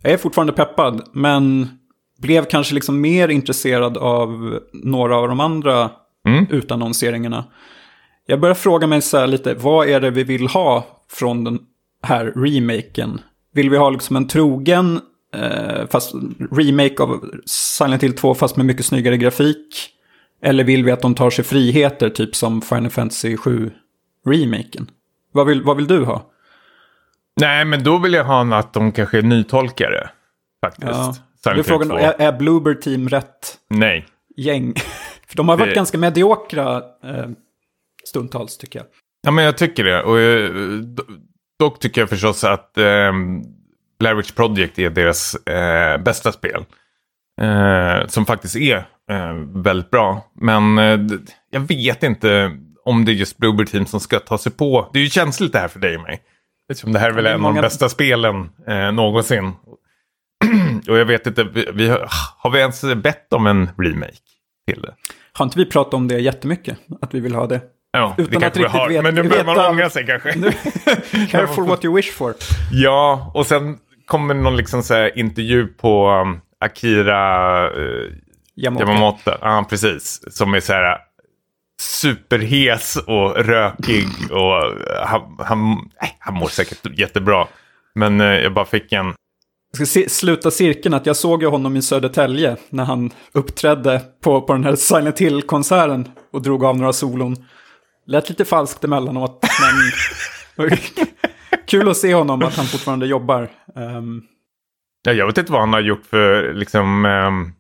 Jag 0.02 0.12
är 0.14 0.18
fortfarande 0.18 0.54
peppad, 0.54 1.10
men 1.14 1.70
blev 2.22 2.46
kanske 2.46 2.76
liksom 2.76 3.02
mer 3.02 3.28
intresserad 3.28 3.98
av 3.98 4.60
några 4.74 5.16
av 5.18 5.28
de 5.28 5.40
andra 5.40 5.90
Mm. 6.28 6.48
utannonseringarna. 6.50 7.44
Jag 8.26 8.40
börjar 8.40 8.56
fråga 8.56 8.88
mig 8.88 9.02
så 9.02 9.18
här 9.18 9.28
lite, 9.28 9.54
vad 9.54 9.88
är 9.90 10.00
det 10.02 10.10
vi 10.12 10.24
vill 10.24 10.48
ha 10.48 10.86
från 11.12 11.44
den 11.44 11.60
här 12.04 12.26
remaken? 12.36 13.22
Vill 13.54 13.70
vi 13.70 13.78
ha 13.78 13.90
liksom 13.90 14.16
en 14.16 14.28
trogen 14.28 15.00
eh, 15.36 15.88
fast 15.90 16.14
remake 16.52 17.04
av 17.04 17.26
Silent 17.46 18.04
Hill 18.04 18.16
2 18.16 18.34
fast 18.36 18.58
med 18.58 18.66
mycket 18.66 18.86
snyggare 18.86 19.18
grafik? 19.18 19.90
Eller 20.42 20.64
vill 20.64 20.84
vi 20.86 20.92
att 20.92 21.02
de 21.02 21.16
tar 21.16 21.30
sig 21.30 21.46
friheter, 21.46 22.10
typ 22.10 22.36
som 22.36 22.62
Final 22.62 22.90
Fantasy 22.90 23.36
7-remaken? 23.36 24.88
Vad 25.32 25.48
vill, 25.48 25.62
vad 25.64 25.76
vill 25.78 25.88
du 25.88 26.04
ha? 26.06 26.30
Nej, 27.36 27.66
men 27.66 27.84
då 27.84 27.98
vill 27.98 28.14
jag 28.14 28.24
ha 28.26 28.58
att 28.58 28.74
de 28.74 28.92
kanske 28.92 29.18
är 29.18 29.22
nytolkare. 29.22 30.10
Faktiskt. 30.62 30.88
Ja. 30.88 31.16
Silent 31.44 31.60
är 31.60 31.64
frågan, 31.64 31.88
2. 31.90 31.96
är, 31.98 32.22
är 32.22 32.32
Bluebird 32.38 32.82
Team 32.82 33.10
rätt 33.10 33.58
Nej. 33.70 34.06
gäng? 34.38 34.74
För 35.28 35.36
de 35.38 35.50
har 35.50 35.58
varit 35.58 35.70
Det- 35.72 35.76
ganska 35.76 35.98
mediokra 35.98 36.76
eh, 37.04 37.26
stundtals 38.08 38.58
tycker 38.58 38.80
jag. 38.80 38.86
Ja, 39.26 39.32
men 39.32 39.46
jag 39.46 39.58
tycker 39.58 39.84
det. 39.84 40.04
Och, 40.04 40.20
eh, 40.20 40.50
do- 40.82 41.20
dock 41.60 41.80
tycker 41.80 42.02
jag 42.02 42.10
förstås 42.10 42.44
att 42.44 42.78
eh, 42.78 43.12
Blair 44.00 44.16
Witch 44.16 44.32
Project 44.32 44.80
är 44.80 44.90
deras 44.90 45.36
eh, 45.36 45.98
bästa 46.04 46.32
spel. 46.32 46.66
Eh, 47.42 48.08
som 48.08 48.26
faktiskt 48.26 48.56
är 48.56 48.76
eh, 49.12 49.34
väldigt 49.64 49.92
bra. 49.92 50.32
Men 50.42 50.78
eh, 50.78 51.00
jag 51.52 51.60
vet 51.60 52.04
inte 52.04 52.58
om 52.86 53.06
det 53.06 53.12
är 53.12 53.14
just 53.14 53.38
Bluebird 53.38 53.68
Team 53.68 53.86
som 53.86 54.00
ska 54.00 54.20
ta 54.20 54.38
sig 54.38 54.52
på. 54.52 54.90
Det 54.94 55.00
är 55.00 55.04
ju 55.04 55.10
känsligt 55.10 55.52
det 55.54 55.60
här 55.60 55.68
för 55.68 55.80
dig 55.80 55.96
och 55.96 56.02
mig. 56.04 56.22
Eftersom 56.72 56.94
det 56.94 57.00
här 57.00 57.10
är 57.10 57.14
väl 57.14 57.26
en 57.26 57.34
av 57.34 57.40
många- 57.40 57.56
de 57.56 57.62
bästa 57.62 57.90
spelen 57.90 58.50
eh, 58.68 58.92
någonsin. 58.92 59.46
och 60.90 60.98
jag 60.98 61.06
vet 61.06 61.28
inte, 61.28 61.44
vi, 61.44 61.68
vi 61.74 61.90
har, 61.90 62.08
har 62.38 62.50
vi 62.50 62.60
ens 62.60 62.82
bett 62.96 63.34
om 63.34 63.48
en 63.48 63.70
remake 63.78 64.18
till 64.72 64.82
det? 64.82 64.94
Har 65.34 65.46
inte 65.46 65.60
vi 65.60 65.66
pratat 65.66 65.94
om 65.94 66.08
det 66.08 66.20
jättemycket? 66.20 66.78
Att 67.02 67.14
vi 67.14 67.20
vill 67.20 67.36
ha 67.36 67.48
det? 67.48 67.62
Ja, 67.98 68.16
Utan 68.18 68.40
det 68.40 68.48
att 68.48 68.54
kanske 68.54 68.60
vi 68.60 68.66
riktigt 68.66 68.82
har. 68.82 68.90
vet- 68.90 69.04
men 69.04 69.16
nu 69.16 69.24
börjar 69.24 69.44
man 69.44 69.60
ångra 69.60 69.90
sig 69.90 70.06
kanske. 70.06 70.34
Careful 71.32 71.66
what 71.66 71.86
you 71.86 71.96
wish 71.96 72.12
for. 72.14 72.34
Ja, 72.72 73.32
och 73.34 73.46
sen 73.48 73.78
kommer 74.06 74.34
någon 74.34 74.58
liksom 74.58 74.84
så 74.84 74.94
här 74.94 75.20
intervju 75.20 75.68
på 75.68 76.10
um, 76.10 76.42
Akira 76.60 77.70
uh, 77.72 78.12
Yamamoto. 78.56 79.32
Ja, 79.42 79.66
precis. 79.70 80.22
Som 80.36 80.54
är 80.54 80.60
så 80.60 80.74
här 80.74 80.98
superhes 81.82 82.98
och 82.98 83.36
rökig 83.36 84.08
och 84.32 84.72
uh, 84.72 85.06
han, 85.06 85.22
han, 85.40 85.60
nej, 86.02 86.18
han 86.20 86.34
mår 86.34 86.48
säkert 86.48 87.00
jättebra. 87.00 87.48
Men 87.96 88.22
uh, 88.22 88.28
jag 88.28 88.54
bara 88.54 88.66
fick 88.66 88.92
en... 88.92 89.14
Jag 89.78 89.88
ska 89.88 90.02
sluta 90.10 90.52
cirkeln 90.52 90.94
att 90.94 91.06
jag 91.06 91.16
såg 91.16 91.44
ju 91.44 91.50
honom 91.50 91.78
i 91.78 91.82
Södertälje 91.82 92.58
när 92.70 92.84
han 92.84 93.12
uppträdde 93.32 94.02
på, 94.24 94.42
på 94.42 94.54
den 94.54 94.64
här 94.64 94.76
Silent 94.76 95.20
Hill-konserten 95.20 96.12
och 96.34 96.42
drog 96.42 96.64
av 96.66 96.78
några 96.78 96.94
solon. 96.94 97.36
Lät 98.06 98.30
lite 98.30 98.46
falskt 98.46 98.84
emellanåt, 98.84 99.46
men 100.58 100.68
kul 101.68 101.90
att 101.90 101.98
se 101.98 102.14
honom 102.14 102.44
att 102.44 102.56
han 102.58 102.66
fortfarande 102.66 103.06
jobbar. 103.08 103.50
Ehm, 103.76 104.22
Ja, 105.06 105.12
jag 105.14 105.26
vet 105.28 105.38
inte 105.38 105.52
vad 105.52 105.62
han 105.62 105.74
har 105.74 105.80
gjort 105.82 106.06
för 106.10 106.54
liksom 106.54 107.06
um, 107.06 107.54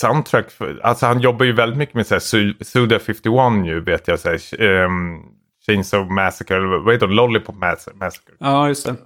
soundtrack. 0.00 0.50
För, 0.50 0.80
alltså 0.82 1.06
han 1.06 1.20
jobbar 1.20 1.46
ju 1.46 1.52
väldigt 1.52 1.78
mycket 1.78 1.94
med 1.94 2.06
så 2.06 2.14
här, 2.14 2.20
Su- 2.20 2.64
Suda 2.64 2.98
51 2.98 3.66
ju 3.66 3.80
vet 3.80 4.08
jag. 4.08 4.18
Så 4.20 4.28
här, 4.28 4.62
um, 4.84 5.22
Chainsaw 5.66 6.14
Massacre, 6.14 6.56
eller 6.56 6.78
vad 6.84 6.94
heter 6.94 7.06
det? 7.06 7.14
Lollipop 7.14 7.54
Mass- 7.56 7.88
Massacre. 7.94 8.34
ja, 8.40 8.68
just 8.68 8.86
det. 8.86 8.96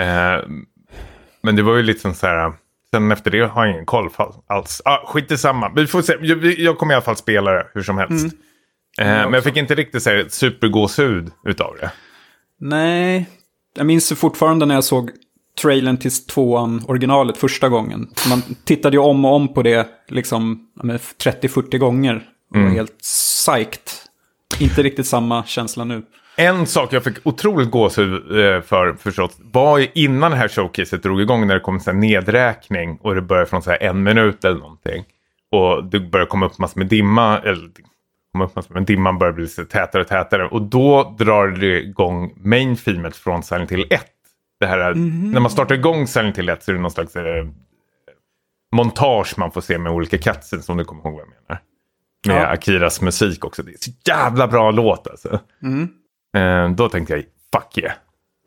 Eh, 0.00 0.40
men 1.42 1.56
det 1.56 1.62
var 1.62 1.76
ju 1.76 1.82
liksom 1.82 2.14
så 2.14 2.26
här. 2.26 2.52
Sen 2.90 3.12
efter 3.12 3.30
det 3.30 3.40
har 3.40 3.64
jag 3.66 3.74
ingen 3.74 3.86
koll 3.86 4.08
alls. 4.46 4.82
Ah, 4.84 5.06
skit 5.06 5.30
i 5.32 5.38
samma. 5.38 5.68
Vi 5.76 5.86
får 5.86 6.02
se. 6.02 6.16
Jag, 6.20 6.44
jag 6.44 6.78
kommer 6.78 6.92
i 6.92 6.96
alla 6.96 7.04
fall 7.04 7.16
spela 7.16 7.50
det 7.52 7.66
hur 7.74 7.82
som 7.82 7.98
helst. 7.98 8.26
Eh, 8.26 8.32
men 8.98 9.32
jag 9.32 9.44
fick 9.44 9.56
inte 9.56 9.74
riktigt 9.74 10.02
så 10.02 10.10
här, 10.10 10.26
supergåshud 10.28 11.30
utav 11.44 11.76
det. 11.80 11.90
Nej, 12.60 13.28
jag 13.76 13.86
minns 13.86 14.12
fortfarande 14.12 14.66
när 14.66 14.74
jag 14.74 14.84
såg 14.84 15.10
trailern 15.62 15.96
till 15.96 16.26
tvåan, 16.26 16.84
originalet, 16.88 17.36
första 17.36 17.68
gången. 17.68 18.08
Man 18.28 18.42
tittade 18.64 18.96
ju 18.96 19.02
om 19.02 19.24
och 19.24 19.34
om 19.34 19.54
på 19.54 19.62
det 19.62 19.88
liksom 20.08 20.68
ja, 20.76 20.82
men 20.84 20.98
30-40 20.98 21.78
gånger. 21.78 22.22
Och 22.54 22.60
var 22.60 22.68
helt 22.68 22.98
psyched. 22.98 23.90
Inte 24.60 24.82
riktigt 24.82 25.06
samma 25.06 25.44
känsla 25.44 25.84
nu. 25.84 26.02
En 26.36 26.66
sak 26.66 26.92
jag 26.92 27.04
fick 27.04 27.26
otroligt 27.26 27.70
gåshud 27.70 28.12
eh, 28.12 28.60
för 28.62 28.96
förstås 28.98 29.30
var 29.38 29.78
ju 29.78 29.88
innan 29.94 30.30
det 30.30 30.36
här 30.36 30.48
showcaset 30.48 31.02
drog 31.02 31.20
igång 31.20 31.46
när 31.46 31.54
det 31.54 31.60
kom 31.60 31.80
en 31.86 32.00
nedräkning 32.00 32.98
och 33.02 33.14
det 33.14 33.22
började 33.22 33.46
från 33.46 33.62
så 33.62 33.70
här 33.70 33.82
en 33.82 34.02
minut 34.02 34.44
eller 34.44 34.58
någonting. 34.58 35.04
Och 35.50 35.84
det 35.84 36.00
började 36.00 36.28
komma 36.30 36.46
upp 36.46 36.58
massor 36.58 36.78
med 36.78 36.86
dimma, 36.88 37.38
eller 37.38 37.68
med 38.34 38.86
dimman 38.86 39.18
började 39.18 39.36
bli 39.36 39.48
så 39.48 39.64
tätare 39.64 40.02
och 40.02 40.08
tätare. 40.08 40.48
Och 40.48 40.62
då 40.62 41.16
drar 41.18 41.48
det 41.48 41.80
igång 41.82 42.32
main 42.36 42.76
themet 42.76 43.16
från 43.16 43.42
Silent 43.42 43.72
Hill 43.72 43.86
1. 43.90 44.06
Det 44.60 44.66
här, 44.66 44.94
När 45.32 45.40
man 45.40 45.50
startar 45.50 45.74
igång 45.74 46.06
Silent 46.06 46.38
Hill 46.38 46.48
1 46.48 46.62
så 46.62 46.70
är 46.70 46.74
det 46.74 46.80
någon 46.80 46.90
slags 46.90 47.16
eh, 47.16 47.46
montage 48.72 49.38
man 49.38 49.52
får 49.52 49.60
se 49.60 49.78
med 49.78 49.92
olika 49.92 50.18
cutscenes 50.18 50.64
som 50.64 50.76
du 50.76 50.84
kommer 50.84 51.02
ihåg 51.02 51.12
vad 51.12 51.20
jag 51.20 51.28
menar. 51.28 51.62
Med 52.26 52.42
Ja. 52.42 52.46
Akiras 52.46 53.00
musik 53.00 53.44
också. 53.44 53.62
Det 53.62 53.72
är 53.72 53.76
så 53.78 53.90
jävla 54.06 54.48
bra 54.48 54.70
låt 54.70 55.06
alltså. 55.06 55.40
Eh, 56.36 56.70
då 56.70 56.88
tänkte 56.88 57.14
jag, 57.14 57.24
fuck 57.52 57.78
yeah. 57.78 57.94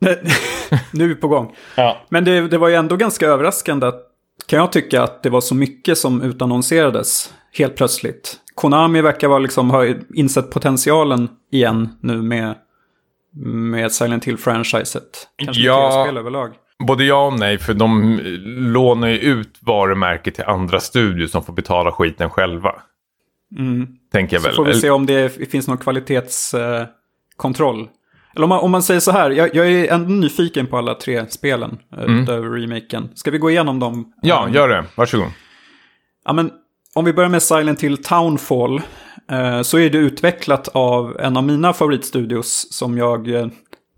nu 0.92 1.04
är 1.04 1.08
vi 1.08 1.14
på 1.14 1.28
gång. 1.28 1.54
Ja. 1.76 1.96
Men 2.08 2.24
det, 2.24 2.48
det 2.48 2.58
var 2.58 2.68
ju 2.68 2.74
ändå 2.74 2.96
ganska 2.96 3.26
överraskande 3.26 3.86
att, 3.86 4.02
kan 4.46 4.58
jag 4.58 4.72
tycka 4.72 5.02
att 5.02 5.22
det 5.22 5.30
var 5.30 5.40
så 5.40 5.54
mycket 5.54 5.98
som 5.98 6.22
utannonserades 6.22 7.34
helt 7.52 7.76
plötsligt. 7.76 8.40
Konami 8.56 9.00
verkar 9.00 9.28
vara 9.28 9.38
liksom, 9.38 9.70
ha 9.70 9.86
insett 10.14 10.50
potentialen 10.50 11.28
igen 11.52 11.88
nu 12.00 12.22
med, 12.22 12.54
med 13.44 13.92
Silent 13.92 14.24
Hill-franchiset. 14.24 15.28
Kanske 15.36 15.62
Ja. 15.62 16.04
spel 16.06 16.16
överlag. 16.16 16.52
Både 16.86 17.04
ja 17.04 17.26
och 17.26 17.38
nej, 17.38 17.58
för 17.58 17.74
de 17.74 18.20
lånar 18.46 19.08
ju 19.08 19.18
ut 19.18 19.58
varumärket 19.60 20.34
till 20.34 20.44
andra 20.44 20.80
studios 20.80 21.30
som 21.30 21.44
får 21.44 21.52
betala 21.52 21.92
skiten 21.92 22.30
själva. 22.30 22.74
Tänker 24.12 24.36
jag 24.36 24.42
Så 24.42 24.48
väl. 24.48 24.56
får 24.56 24.64
vi 24.64 24.74
se 24.74 24.90
om 24.90 25.06
det 25.06 25.50
finns 25.50 25.68
någon 25.68 25.78
kvalitetskontroll. 25.78 27.88
Eller 28.34 28.44
om 28.44 28.48
man, 28.48 28.60
om 28.60 28.70
man 28.70 28.82
säger 28.82 29.00
så 29.00 29.10
här, 29.10 29.30
jag, 29.30 29.54
jag 29.54 29.72
är 29.72 29.92
ändå 29.92 30.10
nyfiken 30.14 30.66
på 30.66 30.78
alla 30.78 30.94
tre 30.94 31.26
spelen 31.30 31.78
eh, 31.96 32.04
utöver 32.22 32.48
remaken. 32.48 33.08
Ska 33.14 33.30
vi 33.30 33.38
gå 33.38 33.50
igenom 33.50 33.80
dem? 33.80 33.92
Mm. 33.94 34.06
Ja, 34.22 34.48
gör 34.48 34.68
det. 34.68 34.84
Varsågod. 34.96 35.28
Ja, 36.24 36.32
men 36.32 36.50
om 36.96 37.04
vi 37.04 37.12
börjar 37.12 37.30
med 37.30 37.42
Silent 37.42 37.82
Hill 37.82 38.02
Townfall 38.02 38.82
eh, 39.30 39.62
så 39.62 39.78
är 39.78 39.90
det 39.90 39.98
utvecklat 39.98 40.68
av 40.68 41.16
en 41.20 41.36
av 41.36 41.44
mina 41.44 41.72
favoritstudios 41.72 42.66
som 42.70 42.98
jag 42.98 43.34
eh, 43.34 43.46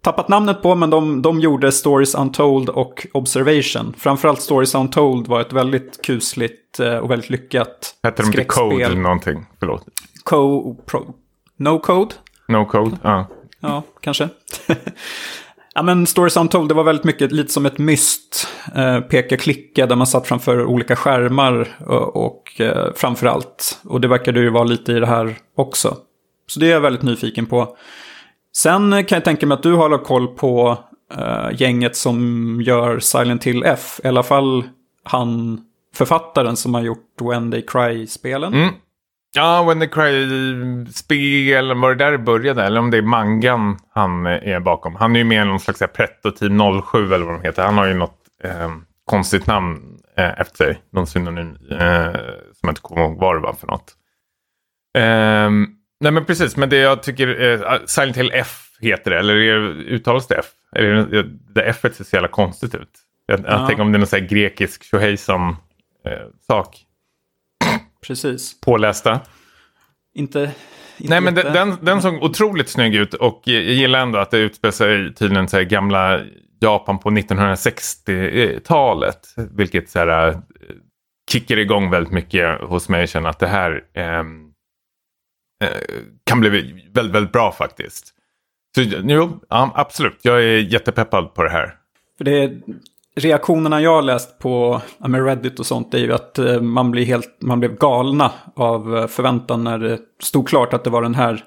tappat 0.03 0.29
namnet 0.29 0.63
på, 0.63 0.75
men 0.75 0.91
de, 0.91 1.23
de 1.23 1.41
gjorde 1.41 1.73
Stories 1.73 2.15
Untold 2.15 2.69
och 2.69 3.07
Observation. 3.13 3.95
Framförallt 3.99 4.43
Stories 4.43 4.75
Untold 4.75 5.29
var 5.29 5.41
ett 5.41 5.53
väldigt 5.53 6.03
kusligt 6.03 6.81
eh, 6.81 6.97
och 6.97 7.11
väldigt 7.11 7.31
lyckat 7.31 7.95
Hette 8.03 8.23
de 8.23 8.27
inte. 8.27 8.45
Code 8.45 8.85
eller 8.85 8.97
någonting? 8.97 9.47
Förlåt. 9.59 9.85
Co 10.25 10.75
pro, 10.75 11.15
no 11.57 11.79
Code? 11.79 12.15
No 12.49 12.65
Code? 12.65 12.97
Ja. 13.03 13.27
Ja, 13.61 13.83
kanske. 14.01 14.29
ja, 15.75 15.83
men 15.83 16.07
Stories 16.07 16.37
Untold, 16.37 16.69
det 16.69 16.75
var 16.75 16.85
väldigt 16.85 17.05
mycket 17.05 17.33
lite 17.33 17.53
som 17.53 17.67
ett 17.67 17.79
myst. 17.79 18.49
Eh, 18.75 19.01
peka 19.01 19.37
klicka 19.37 19.87
där 19.87 19.97
man 19.97 20.07
satt 20.07 20.27
framför 20.27 20.65
olika 20.65 20.97
skärmar 20.97 21.69
och, 21.87 22.17
och 22.17 22.61
eh, 22.61 22.93
framför 22.95 23.27
allt. 23.27 23.81
Och 23.85 24.01
det 24.01 24.09
verkade 24.09 24.41
ju 24.41 24.51
vara 24.51 24.65
lite 24.65 24.93
i 24.93 25.01
det 25.01 25.07
här 25.07 25.37
också. 25.57 25.97
Så 26.47 26.61
det 26.61 26.67
är 26.67 26.71
jag 26.71 26.81
väldigt 26.81 27.03
nyfiken 27.03 27.47
på. 27.47 27.77
Sen 28.57 29.05
kan 29.05 29.17
jag 29.17 29.25
tänka 29.25 29.47
mig 29.47 29.55
att 29.55 29.63
du 29.63 29.73
har 29.73 30.05
koll 30.05 30.29
på 30.29 30.79
eh, 31.17 31.61
gänget 31.61 31.97
som 31.97 32.61
gör 32.63 32.99
Silent 32.99 33.45
Hill 33.45 33.63
F. 33.65 34.01
I 34.05 34.09
alla 34.09 34.23
fall 34.23 34.65
han 35.03 35.61
författaren 35.95 36.57
som 36.57 36.75
har 36.75 36.83
gjort 36.83 37.21
When 37.21 37.51
They 37.51 37.63
Cry-spelen. 37.63 38.55
Mm. 38.55 38.75
Ja, 39.35 39.64
When 39.64 39.81
the 39.81 39.87
Cry-spel, 39.87 41.75
var 41.75 41.95
det 41.95 42.05
där 42.05 42.12
det 42.12 42.19
började? 42.19 42.62
Eller 42.62 42.81
om 42.81 42.91
det 42.91 42.97
är 42.99 43.03
mangan 43.03 43.79
han 43.91 44.27
är 44.27 44.61
bakom. 44.61 44.95
Han 44.95 45.17
är 45.17 45.19
ju 45.19 45.25
med 45.25 45.43
i 45.43 45.49
någon 45.49 45.61
slags 45.61 45.83
Pretto 45.97 46.31
Team 46.31 46.83
07 46.83 47.14
eller 47.14 47.27
vad 47.27 47.35
de 47.35 47.43
heter. 47.43 47.62
Han 47.62 47.79
har 47.79 47.87
ju 47.87 47.95
något 47.95 48.19
eh, 48.45 48.71
konstigt 49.05 49.47
namn 49.47 49.99
eh, 50.17 50.41
efter 50.41 50.57
sig. 50.57 50.83
Någon 50.93 51.07
synonym 51.07 51.57
eh, 51.71 52.12
som 52.53 52.61
jag 52.61 52.71
inte 52.71 52.81
kommer 52.81 53.03
ihåg 53.03 53.19
vad 53.19 53.37
det 53.37 53.41
var 53.41 53.53
för 53.53 53.67
något. 53.67 53.95
Eh, 54.99 55.51
nej 56.01 56.12
men 56.12 56.25
precis, 56.25 56.57
men 56.57 56.69
det 56.69 56.77
jag 56.77 57.03
tycker, 57.03 57.51
eh, 57.51 57.79
Silent 57.87 58.17
Hill 58.17 58.31
F 58.35 58.69
heter 58.81 59.11
det, 59.11 59.19
eller 59.19 59.37
är, 59.37 59.59
uttalas 59.69 60.27
det 60.27 60.35
F? 60.35 60.47
Eller 60.77 61.23
det 61.55 61.62
F 61.62 61.81
ser 61.81 62.05
så 62.05 62.17
jävla 62.17 62.29
konstigt 62.29 62.75
ut. 62.75 62.91
Jag, 63.27 63.41
ja. 63.41 63.45
jag 63.47 63.67
tänker 63.67 63.83
om 63.83 63.93
det 63.93 63.97
är 63.97 63.99
någon 63.99 64.07
sån 64.07 64.21
här 64.21 64.29
grekisk 64.29 64.85
tjohejsan 64.85 65.57
eh, 66.07 66.27
sak. 66.47 66.85
Precis. 68.07 68.61
Pålästa. 68.61 69.21
Inte, 70.15 70.41
inte 70.99 71.11
Nej 71.11 71.21
men 71.21 71.35
den, 71.35 71.53
den, 71.53 71.77
den 71.81 72.03
såg 72.03 72.23
otroligt 72.23 72.69
snygg 72.69 72.95
ut 72.95 73.15
och 73.15 73.43
jag 73.45 73.63
gillar 73.63 73.99
ändå 73.99 74.19
att 74.19 74.31
det 74.31 74.39
utspelar 74.39 74.73
sig 74.73 75.15
tydligen 75.15 75.49
så 75.49 75.57
här 75.57 75.65
gamla 75.65 76.21
Japan 76.61 76.99
på 76.99 77.11
1960-talet. 77.11 79.35
Vilket 79.37 79.91
så 79.91 79.99
här, 79.99 80.29
äh, 80.29 80.37
kickar 81.31 81.59
igång 81.59 81.91
väldigt 81.91 82.13
mycket 82.13 82.61
hos 82.61 82.89
mig. 82.89 83.01
Jag 83.01 83.09
känner 83.09 83.29
att 83.29 83.39
det 83.39 83.47
här 83.47 83.85
ähm, 83.95 84.53
äh, 85.65 85.71
kan 86.25 86.41
bli 86.41 86.51
väldigt, 86.95 87.15
väldigt 87.15 87.33
bra 87.33 87.53
faktiskt. 87.53 88.15
Så 88.75 88.83
jo, 88.83 89.41
ja, 89.49 89.73
absolut. 89.75 90.19
Jag 90.23 90.43
är 90.43 90.59
jättepeppad 90.59 91.35
på 91.35 91.43
det 91.43 91.51
här. 91.51 91.75
För 92.19 92.25
det 92.25 92.61
reaktionerna 93.19 93.81
jag 93.81 93.95
har 93.95 94.03
läst 94.03 94.39
på 94.39 94.81
med 94.99 95.25
Reddit 95.25 95.61
och 95.61 95.67
sånt 95.67 95.95
är 95.95 95.99
ju 95.99 96.13
att 96.13 96.39
äh, 96.39 96.61
man, 96.61 96.91
blir 96.91 97.05
helt, 97.05 97.37
man 97.41 97.61
blev 97.61 97.79
galna 97.79 98.33
av 98.57 98.97
äh, 98.97 99.07
förväntan 99.07 99.65
när 99.65 99.79
det 99.79 99.99
stod 100.23 100.49
klart 100.49 100.75
att 100.75 100.85
det 100.85 100.91
var 100.91 101.03
den 101.03 101.15
här 101.15 101.45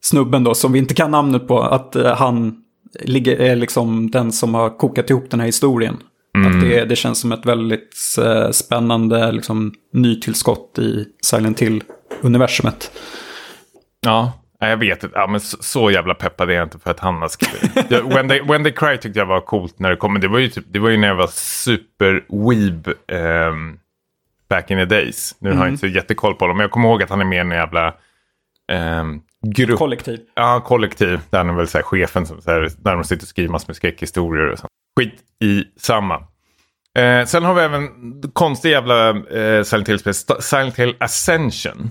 snubben 0.00 0.44
då 0.44 0.54
som 0.54 0.72
vi 0.72 0.78
inte 0.78 0.94
kan 0.94 1.10
namnet 1.10 1.48
på. 1.48 1.60
Att 1.60 1.96
han 2.16 2.62
är 3.04 3.56
liksom 3.56 4.10
den 4.10 4.32
som 4.32 4.54
har 4.54 4.78
kokat 4.78 5.10
ihop 5.10 5.30
den 5.30 5.40
här 5.40 5.46
historien. 5.46 5.96
Mm. 6.36 6.56
Att 6.56 6.62
det, 6.62 6.84
det 6.84 6.96
känns 6.96 7.20
som 7.20 7.32
ett 7.32 7.46
väldigt 7.46 7.96
spännande 8.50 9.32
liksom, 9.32 9.74
nytillskott 9.92 10.78
i 10.78 11.04
Silent 11.22 11.62
Hill-universumet. 11.62 12.90
Ja, 14.00 14.32
jag 14.66 14.76
vet 14.76 15.04
inte. 15.04 15.18
Ja, 15.18 15.26
men 15.26 15.40
så, 15.40 15.56
så, 15.60 15.90
jävla 15.90 16.14
peppad 16.14 16.50
är 16.50 16.54
jag 16.54 16.66
inte 16.66 16.78
för 16.78 16.90
att 16.90 17.00
han 17.00 17.14
har 17.14 17.28
skrivit. 17.28 17.92
when, 18.16 18.28
they, 18.28 18.40
when 18.42 18.62
they 18.64 18.72
Cry 18.72 18.96
tyckte 18.96 19.18
jag 19.18 19.26
var 19.26 19.40
coolt 19.40 19.78
när 19.78 19.90
det 19.90 19.96
kom. 19.96 20.12
Men 20.12 20.22
det 20.22 20.28
var 20.28 20.38
ju, 20.38 20.48
typ, 20.48 20.64
det 20.68 20.78
var 20.78 20.88
ju 20.88 20.96
när 20.96 21.08
jag 21.08 21.14
var 21.14 21.26
super-weeb 21.26 22.94
um, 23.48 23.78
back 24.48 24.70
in 24.70 24.78
the 24.78 24.84
days. 24.84 25.36
Nu 25.38 25.48
mm. 25.48 25.58
har 25.58 25.66
jag 25.66 25.72
inte 25.72 25.80
så 25.80 25.86
jättekoll 25.86 26.34
på 26.34 26.44
honom. 26.44 26.56
Men 26.56 26.64
jag 26.64 26.70
kommer 26.70 26.88
ihåg 26.88 27.02
att 27.02 27.10
han 27.10 27.20
är 27.20 27.24
med 27.24 27.36
i 27.36 27.40
en 27.40 27.50
jävla 27.50 27.94
um, 29.00 29.22
grupp. 29.46 29.78
Kollektiv. 29.78 30.20
Ja, 30.34 30.60
kollektiv. 30.60 31.20
Där 31.30 31.44
är 31.44 31.52
väl 31.52 31.68
så 31.68 31.78
här, 31.78 31.82
chefen 31.82 32.26
som 32.26 32.40
så 32.40 32.50
här, 32.50 32.70
där 32.78 32.94
de 32.94 33.04
sitter 33.04 33.24
och 33.24 33.28
skriver 33.28 33.50
massor 33.50 33.68
med 33.68 33.76
skräckhistorier 33.76 34.46
och 34.46 34.58
sånt. 34.58 34.70
Skit 35.00 35.14
i 35.40 35.64
samma. 35.76 36.14
Eh, 36.98 37.24
sen 37.24 37.44
har 37.44 37.54
vi 37.54 37.60
även 37.60 37.88
konstig 38.32 38.70
jävla 38.70 39.08
eh, 39.10 39.62
Silent 39.62 39.88
Hill-spel. 39.88 40.14
Silent 40.40 40.78
Hill 40.78 40.94
Ascension. 41.00 41.90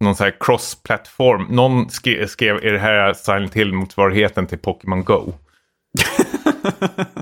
Någon 0.00 0.14
sån 0.14 0.24
här 0.24 0.36
cross-plattform. 0.40 1.46
Någon 1.50 1.90
skrev, 1.90 2.26
skrev 2.26 2.56
är 2.56 2.72
det 2.72 2.78
här 2.78 3.12
Silent 3.12 3.54
Hill-motsvarigheten 3.54 4.46
till 4.46 4.58
Pokémon 4.58 5.04
Go? 5.04 5.32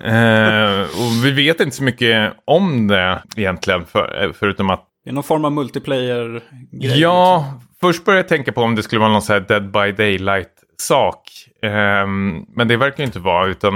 eh, 0.05 0.81
och 0.83 1.25
vi 1.25 1.31
vet 1.31 1.61
inte 1.61 1.77
så 1.77 1.83
mycket 1.83 2.33
om 2.45 2.87
det 2.87 3.23
egentligen. 3.37 3.85
För, 3.85 4.25
eh, 4.25 4.33
förutom 4.33 4.71
att 4.71 4.89
det 5.05 5.11
är 5.11 5.15
någon 5.15 5.25
form 5.25 5.45
av 5.45 5.53
multiplayer-grej. 5.53 7.01
Ja, 7.01 7.37
liksom. 7.39 7.69
först 7.81 8.05
började 8.05 8.21
jag 8.21 8.29
tänka 8.29 8.53
på 8.53 8.63
om 8.63 8.75
det 8.75 8.83
skulle 8.83 9.01
vara 9.01 9.13
någon 9.13 9.23
sån 9.23 9.35
här 9.35 9.41
Dead 9.41 9.73
by 9.73 9.93
Daylight-sak. 9.93 11.31
Um, 11.63 12.47
men 12.49 12.69
det 12.69 12.77
verkar 12.77 13.05
inte 13.05 13.19
vara. 13.19 13.47
Utan, 13.47 13.75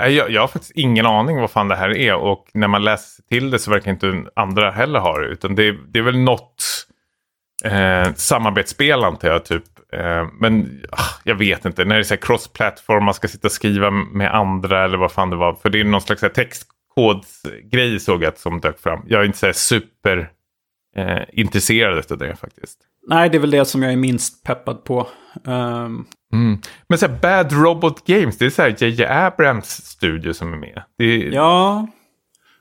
uh, 0.00 0.08
jag, 0.08 0.30
jag 0.30 0.40
har 0.40 0.48
faktiskt 0.48 0.72
ingen 0.74 1.06
aning 1.06 1.40
vad 1.40 1.50
fan 1.50 1.68
det 1.68 1.76
här 1.76 1.96
är. 1.96 2.14
Och 2.14 2.46
när 2.54 2.68
man 2.68 2.84
läser 2.84 3.22
till 3.22 3.50
det 3.50 3.58
så 3.58 3.70
verkar 3.70 3.90
inte 3.90 4.24
andra 4.36 4.70
heller 4.70 5.00
ha 5.00 5.18
det. 5.18 5.26
Utan 5.26 5.54
det, 5.54 5.76
det 5.88 5.98
är 5.98 6.02
väl 6.02 6.18
något 6.18 6.86
uh, 7.64 8.14
samarbetsspel 8.14 9.04
antar 9.04 9.28
jag. 9.28 9.44
Typ. 9.44 9.64
Uh, 9.94 10.28
men 10.40 10.62
uh, 10.62 10.98
jag 11.24 11.34
vet 11.34 11.64
inte. 11.64 11.84
När 11.84 11.96
det 11.96 12.10
är 12.10 12.16
cross-platform, 12.16 13.04
man 13.04 13.14
ska 13.14 13.28
sitta 13.28 13.48
och 13.48 13.52
skriva 13.52 13.90
med 13.90 14.34
andra 14.34 14.84
eller 14.84 14.98
vad 14.98 15.12
fan 15.12 15.30
det 15.30 15.36
var. 15.36 15.54
För 15.54 15.70
det 15.70 15.80
är 15.80 15.84
någon 15.84 16.00
slags 16.00 16.20
textkodsgrej 16.20 18.00
såg 18.00 18.22
jag 18.22 18.38
som 18.38 18.60
dök 18.60 18.80
fram. 18.80 19.04
Jag 19.06 19.20
är 19.20 19.24
inte 19.24 19.38
så 19.38 19.52
super 19.52 20.30
eh, 20.96 21.22
intresserad 21.32 22.12
av 22.12 22.18
det 22.18 22.36
faktiskt. 22.36 22.78
Nej, 23.06 23.28
det 23.28 23.36
är 23.36 23.40
väl 23.40 23.50
det 23.50 23.64
som 23.64 23.82
jag 23.82 23.92
är 23.92 23.96
minst 23.96 24.44
peppad 24.44 24.84
på. 24.84 25.08
Um... 25.44 26.06
Mm. 26.32 26.58
Men 26.88 26.98
så 26.98 27.06
här, 27.06 27.18
Bad 27.22 27.52
Robot 27.52 28.06
Games, 28.06 28.38
det 28.38 28.46
är 28.46 28.50
så 28.50 28.62
här 28.62 28.76
JJ 28.78 29.04
Abrams 29.04 29.66
studio 29.66 30.32
som 30.32 30.52
är 30.52 30.56
med. 30.56 30.82
Är... 30.98 31.32
Ja, 31.32 31.86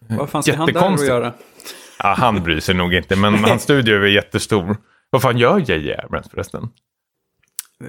vad 0.09 0.29
fan 0.29 0.43
ska 0.43 0.55
han 0.55 0.73
där 0.73 0.93
att 0.93 1.07
göra? 1.07 1.33
Ja, 1.99 2.15
han 2.17 2.43
bryr 2.43 2.59
sig 2.59 2.75
nog 2.75 2.93
inte, 2.93 3.15
men 3.15 3.43
hans 3.43 3.63
studio 3.69 3.95
är 3.95 4.07
jättestor. 4.07 4.77
Vad 5.09 5.21
fan 5.21 5.37
gör 5.37 5.59
JJ 5.59 5.93
Abrams 5.93 6.29
förresten? 6.29 6.69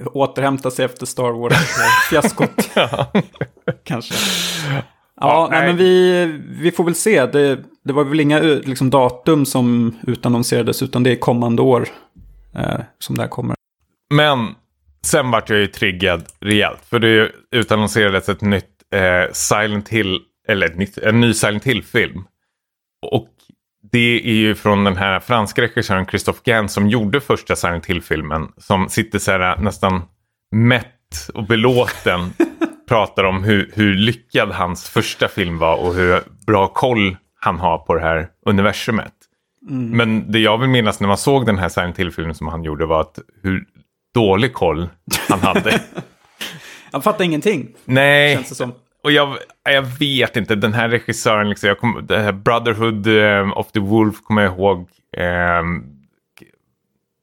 Återhämta 0.05 0.71
sig 0.71 0.85
efter 0.85 1.05
Star 1.05 1.31
Wars-fiaskot. 1.31 2.69
Kanske. 3.83 4.15
Ja, 5.21 5.47
nej. 5.51 5.59
nej. 5.59 5.67
men 5.67 5.77
vi, 5.77 6.25
vi 6.61 6.71
får 6.71 6.83
väl 6.83 6.95
se. 6.95 7.25
Det, 7.25 7.59
det 7.83 7.93
var 7.93 8.03
väl 8.03 8.19
inga 8.19 8.39
liksom, 8.39 8.89
datum 8.89 9.45
som 9.45 9.95
utannonserades, 10.07 10.83
utan 10.83 11.03
det 11.03 11.11
är 11.11 11.15
kommande 11.15 11.61
år 11.61 11.87
eh, 12.55 12.79
som 12.99 13.15
det 13.15 13.21
här 13.21 13.29
kommer. 13.29 13.55
Men 14.09 14.55
sen 15.05 15.31
vart 15.31 15.49
jag 15.49 15.59
ju 15.59 15.67
triggad 15.67 16.25
rejält. 16.39 16.85
För 16.85 16.99
det 16.99 17.31
utannonserades 17.51 18.29
ett 18.29 18.41
nytt 18.41 18.69
eh, 18.93 19.33
Silent 19.33 19.89
Hill, 19.89 20.19
eller 20.47 20.67
ett 20.67 20.77
nytt, 20.77 20.97
en 20.97 21.21
ny 21.21 21.33
Silent 21.33 21.63
Hill-film. 21.63 22.23
Och 23.11 23.29
det 23.95 24.21
är 24.29 24.33
ju 24.33 24.55
från 24.55 24.83
den 24.83 24.97
här 24.97 25.19
franska 25.19 25.61
regissören 25.61 26.05
Christophe 26.05 26.39
Gans 26.43 26.73
som 26.73 26.89
gjorde 26.89 27.21
första 27.21 27.55
Silent 27.55 27.85
Hill-filmen. 27.85 28.51
Som 28.57 28.89
sitter 28.89 29.19
så 29.19 29.31
här 29.31 29.57
nästan 29.57 30.01
mätt 30.51 31.29
och 31.33 31.47
belåten 31.47 32.33
pratar 32.87 33.23
om 33.23 33.43
hur, 33.43 33.71
hur 33.73 33.95
lyckad 33.95 34.51
hans 34.51 34.89
första 34.89 35.27
film 35.27 35.57
var 35.57 35.75
och 35.77 35.93
hur 35.93 36.21
bra 36.47 36.67
koll 36.67 37.17
han 37.41 37.59
har 37.59 37.77
på 37.77 37.93
det 37.95 38.01
här 38.01 38.27
universumet. 38.45 39.13
Mm. 39.69 39.89
Men 39.89 40.31
det 40.31 40.39
jag 40.39 40.57
vill 40.57 40.69
minnas 40.69 40.99
när 40.99 41.07
man 41.07 41.17
såg 41.17 41.45
den 41.45 41.57
här 41.57 41.69
Silent 41.69 41.99
Hill-filmen 41.99 42.35
som 42.35 42.47
han 42.47 42.63
gjorde 42.63 42.85
var 42.85 43.01
att 43.01 43.19
hur 43.43 43.65
dålig 44.13 44.53
koll 44.53 44.89
han 45.29 45.39
hade. 45.39 45.81
han 46.91 47.01
fattade 47.01 47.25
ingenting. 47.25 47.67
Nej, 47.85 48.43
och 49.05 49.11
jag, 49.11 49.37
jag 49.63 49.81
vet 49.99 50.37
inte, 50.37 50.55
den 50.55 50.73
här 50.73 50.89
regissören, 50.89 51.49
liksom, 51.49 51.67
jag 51.67 51.79
kom, 51.79 52.07
här 52.09 52.31
Brotherhood 52.31 53.07
um, 53.07 53.53
of 53.53 53.71
the 53.71 53.79
Wolf 53.79 54.21
kommer 54.23 54.41
jag 54.41 54.53
ihåg. 54.53 54.89
Um, 55.17 55.83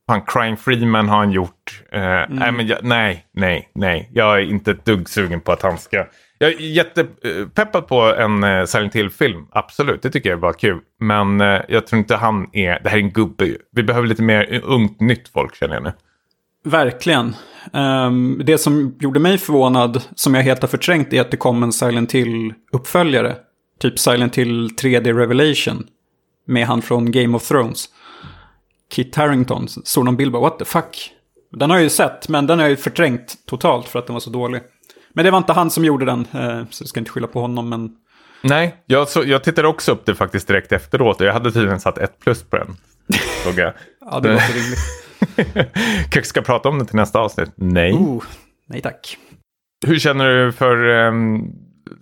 han 0.07 0.23
Crying 0.27 0.57
Freeman 0.57 1.09
har 1.09 1.16
han 1.16 1.31
gjort. 1.31 1.83
Uh, 1.95 2.03
mm. 2.03 2.38
nej, 2.38 2.53
men 2.53 2.66
jag, 2.66 2.79
nej, 2.83 3.27
nej, 3.33 3.71
nej. 3.75 4.11
Jag 4.12 4.37
är 4.38 4.42
inte 4.42 4.71
ett 4.71 4.85
dugg 4.85 5.09
sugen 5.09 5.40
på 5.40 5.53
att 5.53 5.62
han 5.62 5.79
ska... 5.79 6.07
Jag 6.38 6.51
är 6.51 6.61
jättepeppad 6.61 7.87
på 7.87 8.01
en 8.01 8.45
uh, 8.45 8.64
Silent 8.64 8.95
Hill-film. 8.95 9.47
Absolut, 9.51 10.03
det 10.03 10.11
tycker 10.11 10.31
jag 10.31 10.37
är 10.37 10.40
bara 10.40 10.53
kul. 10.53 10.81
Men 11.01 11.40
uh, 11.40 11.61
jag 11.68 11.87
tror 11.87 11.99
inte 11.99 12.16
han 12.16 12.49
är... 12.53 12.81
Det 12.83 12.88
här 12.88 12.97
är 12.97 13.03
en 13.03 13.12
gubbe. 13.12 13.57
Vi 13.73 13.83
behöver 13.83 14.09
lite 14.09 14.23
mer 14.23 14.61
ungt 14.64 15.01
nytt 15.01 15.29
folk 15.29 15.55
känner 15.55 15.75
jag 15.75 15.83
nu. 15.83 15.92
Verkligen. 16.64 17.37
Um, 17.73 18.42
det 18.44 18.58
som 18.58 18.96
gjorde 19.00 19.21
mig 19.21 19.38
förvånad, 19.38 20.02
som 20.15 20.35
jag 20.35 20.42
helt 20.42 20.60
har 20.60 20.69
förträngt, 20.69 21.13
är 21.13 21.21
att 21.21 21.31
det 21.31 21.37
kom 21.37 21.63
en 21.63 21.73
Silent 21.73 22.13
Hill-uppföljare. 22.15 23.37
Typ 23.81 23.98
Silent 23.98 24.38
Hill 24.38 24.69
3D 24.69 25.15
Revelation. 25.15 25.87
Med 26.46 26.67
han 26.67 26.83
från 26.83 27.10
Game 27.10 27.37
of 27.37 27.48
Thrones. 27.48 27.88
Kit 28.92 29.17
Harrington. 29.17 29.69
Såg 29.69 30.04
någon 30.04 30.17
bild 30.17 30.33
bara, 30.33 30.42
what 30.42 30.58
the 30.58 30.65
fuck? 30.65 31.13
Den 31.52 31.71
har 31.71 31.77
jag 31.77 31.85
ju 31.85 31.90
sett, 31.90 32.29
men 32.29 32.46
den 32.46 32.58
har 32.58 32.65
jag 32.65 32.71
ju 32.71 32.77
förträngt 32.77 33.35
totalt 33.46 33.88
för 33.88 33.98
att 33.98 34.06
den 34.06 34.15
var 34.15 34.21
så 34.21 34.31
dålig. 34.31 34.63
Men 35.13 35.25
det 35.25 35.31
var 35.31 35.38
inte 35.38 35.52
han 35.52 35.71
som 35.71 35.85
gjorde 35.85 36.04
den, 36.04 36.21
eh, 36.21 36.65
så 36.71 36.83
jag 36.83 36.88
ska 36.88 37.00
inte 37.00 37.10
skylla 37.10 37.27
på 37.27 37.40
honom, 37.40 37.69
men... 37.69 37.90
Nej, 38.42 38.77
jag, 38.87 39.08
så, 39.08 39.25
jag 39.27 39.44
tittade 39.44 39.69
också 39.69 39.92
upp 39.92 40.06
det 40.06 40.15
faktiskt 40.15 40.48
direkt 40.48 40.73
efteråt. 40.73 41.21
Jag 41.21 41.33
hade 41.33 41.52
tydligen 41.52 41.81
satt 41.81 41.98
ett 41.98 42.19
plus 42.21 42.42
på 42.42 42.56
den. 42.56 42.77
ja, 44.00 44.21
det 44.21 44.33
låter 44.33 44.52
rimligt. 44.54 44.79
Kanske 46.10 46.25
ska 46.25 46.42
prata 46.42 46.68
om 46.68 46.79
det 46.79 46.85
till 46.85 46.96
nästa 46.96 47.18
avsnitt? 47.18 47.50
Nej. 47.54 47.92
Oh, 47.92 48.25
nej 48.66 48.81
tack. 48.81 49.18
Hur 49.87 49.98
känner 49.98 50.29
du 50.29 50.52
för 50.52 50.88
um, 50.88 51.52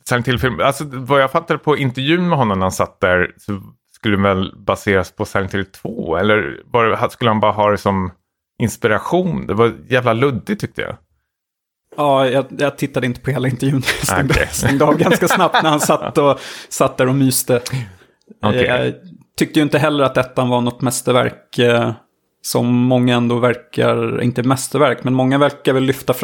Silent 0.09 0.29
Hill-film? 0.29 0.61
Alltså 0.61 0.85
vad 0.87 1.23
jag 1.23 1.33
fattade 1.33 1.59
på 1.59 1.77
intervjun 1.77 2.29
med 2.29 2.39
honom 2.39 2.59
när 2.59 2.65
han 2.65 2.73
satt 2.73 3.01
där 3.01 3.35
så 3.37 3.61
skulle 3.95 4.17
väl 4.17 4.55
baseras 4.57 5.13
på 5.13 5.25
Silent 5.25 5.55
Hill 5.55 5.65
2? 5.65 6.17
Eller 6.17 6.63
var, 6.65 7.09
skulle 7.09 7.31
han 7.31 7.41
bara 7.41 7.53
ha 7.53 7.71
det 7.71 7.79
som 7.79 8.11
inspiration? 8.63 9.47
Det 9.47 9.55
var 9.55 9.73
jävla 9.89 10.13
luddigt 10.13 10.61
tyckte 10.61 10.83
jag. 10.83 10.97
Ja, 11.97 12.29
jag, 12.29 12.47
jag 12.59 12.79
tittade 12.79 13.07
inte 13.07 13.21
på 13.21 13.31
hela 13.31 13.49
intervjun. 13.49 13.83
Jag 13.87 14.07
stängde, 14.07 14.35
okay. 14.35 14.47
stängde 14.47 14.85
av 14.85 14.97
ganska 14.97 15.29
snabbt 15.29 15.63
när 15.63 15.71
han 15.71 15.81
satt, 15.81 16.19
och, 16.19 16.41
satt 16.69 16.97
där 16.97 17.09
och 17.09 17.15
myste. 17.15 17.63
Okay. 18.43 18.65
Jag 18.65 18.95
tyckte 19.39 19.59
ju 19.59 19.63
inte 19.63 19.79
heller 19.79 20.05
att 20.05 20.17
ettan 20.17 20.49
var 20.49 20.61
något 20.61 20.81
mästerverk. 20.81 21.59
Som 22.43 22.67
många 22.67 23.17
ändå 23.17 23.39
verkar, 23.39 24.23
inte 24.23 24.43
mästerverk, 24.43 25.05
men 25.05 25.15
många 25.15 25.39
verkar 25.39 25.73
väl 25.73 25.83
lyfta, 25.83 26.15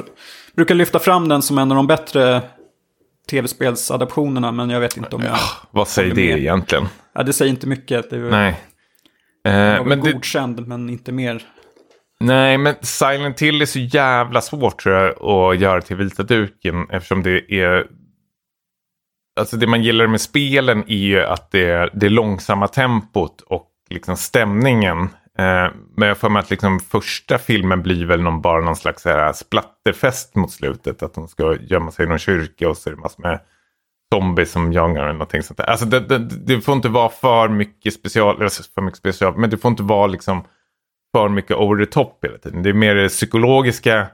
brukar 0.56 0.74
lyfta 0.74 0.98
fram 0.98 1.28
den 1.28 1.42
som 1.42 1.58
en 1.58 1.70
av 1.70 1.76
de 1.76 1.86
bättre 1.86 2.42
tv-spelsadaptionerna. 3.30 4.52
Men 4.52 4.70
jag 4.70 4.80
vet 4.80 4.96
inte 4.96 5.16
om 5.16 5.22
jag... 5.22 5.32
Ja, 5.32 5.68
vad 5.70 5.88
säger 5.88 6.14
det 6.14 6.30
med. 6.30 6.38
egentligen? 6.38 6.88
Ja, 7.14 7.22
det 7.22 7.32
säger 7.32 7.50
inte 7.50 7.66
mycket. 7.66 8.10
Det 8.10 8.16
är, 8.16 8.30
Nej. 8.30 8.60
Eh, 9.46 9.84
men 9.84 10.00
godkänd, 10.00 10.56
det... 10.56 10.62
men 10.62 10.90
inte 10.90 11.12
mer. 11.12 11.42
Nej, 12.20 12.58
men 12.58 12.74
Silent 12.82 13.42
Hill 13.42 13.62
är 13.62 13.66
så 13.66 13.78
jävla 13.78 14.40
svårt 14.40 14.82
tror 14.82 14.94
jag 14.94 15.24
att 15.24 15.60
göra 15.60 15.80
till 15.80 15.96
vita 15.96 16.22
duken 16.22 16.90
eftersom 16.90 17.22
det 17.22 17.52
är 17.52 17.86
Alltså 19.40 19.56
det 19.56 19.66
man 19.66 19.82
gillar 19.82 20.06
med 20.06 20.20
spelen 20.20 20.84
är 20.86 20.96
ju 20.96 21.20
att 21.20 21.50
det 21.50 21.70
är 21.70 21.90
det 21.94 22.08
långsamma 22.08 22.68
tempot 22.68 23.40
och 23.40 23.66
liksom 23.90 24.16
stämningen. 24.16 25.08
Eh, 25.38 25.70
men 25.96 26.08
jag 26.08 26.18
får 26.18 26.28
mig 26.28 26.40
att 26.40 26.50
liksom 26.50 26.80
första 26.80 27.38
filmen 27.38 27.82
blir 27.82 28.06
väl 28.06 28.22
någon, 28.22 28.40
bara 28.40 28.64
någon 28.64 28.76
slags 28.76 29.04
här 29.04 29.32
splatterfest 29.32 30.34
mot 30.34 30.52
slutet. 30.52 31.02
Att 31.02 31.14
de 31.14 31.28
ska 31.28 31.56
gömma 31.60 31.90
sig 31.90 32.04
i 32.04 32.08
någon 32.08 32.18
kyrka 32.18 32.68
och 32.68 32.76
så 32.76 32.90
är 32.90 32.94
det 32.94 33.00
massor 33.00 33.22
med 33.22 33.40
zombies 34.14 34.52
som 34.52 34.72
jagar 34.72 35.02
eller 35.02 35.12
någonting 35.12 35.42
sånt 35.42 35.58
där. 35.58 35.64
Alltså 35.64 35.86
det, 35.86 36.00
det, 36.00 36.18
det, 36.18 36.60
får 36.60 36.74
inte 36.74 36.88
vara 36.88 37.08
för 37.08 37.48
mycket 37.48 37.94
special, 37.94 38.42
alltså 38.42 38.62
för 38.74 38.82
mycket 38.82 38.98
special, 38.98 39.36
men 39.36 39.50
det 39.50 39.56
får 39.56 39.70
inte 39.70 39.82
vara 39.82 40.06
liksom 40.06 40.44
för 41.16 41.28
mycket 41.28 41.56
over 41.56 41.84
the 41.84 41.92
top 41.92 42.24
hela 42.24 42.38
tiden. 42.38 42.62
Det 42.62 42.68
är 42.68 42.74
mer 42.74 42.94
det 42.94 43.08
psykologiska 43.08 44.06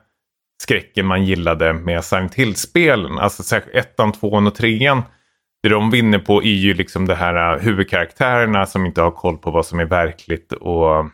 skräcken 0.62 1.06
man 1.06 1.24
gillade 1.24 1.72
med 1.72 2.04
Silent 2.04 2.34
Hill-spelen. 2.34 3.18
Alltså 3.18 3.42
särskilt 3.42 3.76
ettan, 3.76 4.12
tvåan 4.12 4.46
och 4.46 4.54
trean. 4.54 5.02
Det 5.62 5.68
de 5.68 5.90
vinner 5.90 6.18
på 6.18 6.42
är 6.42 6.54
ju 6.54 6.74
liksom 6.74 7.06
det 7.06 7.14
här 7.14 7.54
uh, 7.54 7.62
huvudkaraktärerna 7.62 8.66
som 8.66 8.86
inte 8.86 9.02
har 9.02 9.10
koll 9.10 9.38
på 9.38 9.50
vad 9.50 9.66
som 9.66 9.80
är 9.80 9.84
verkligt 9.84 10.52
och 10.52 11.00
uh, 11.00 11.06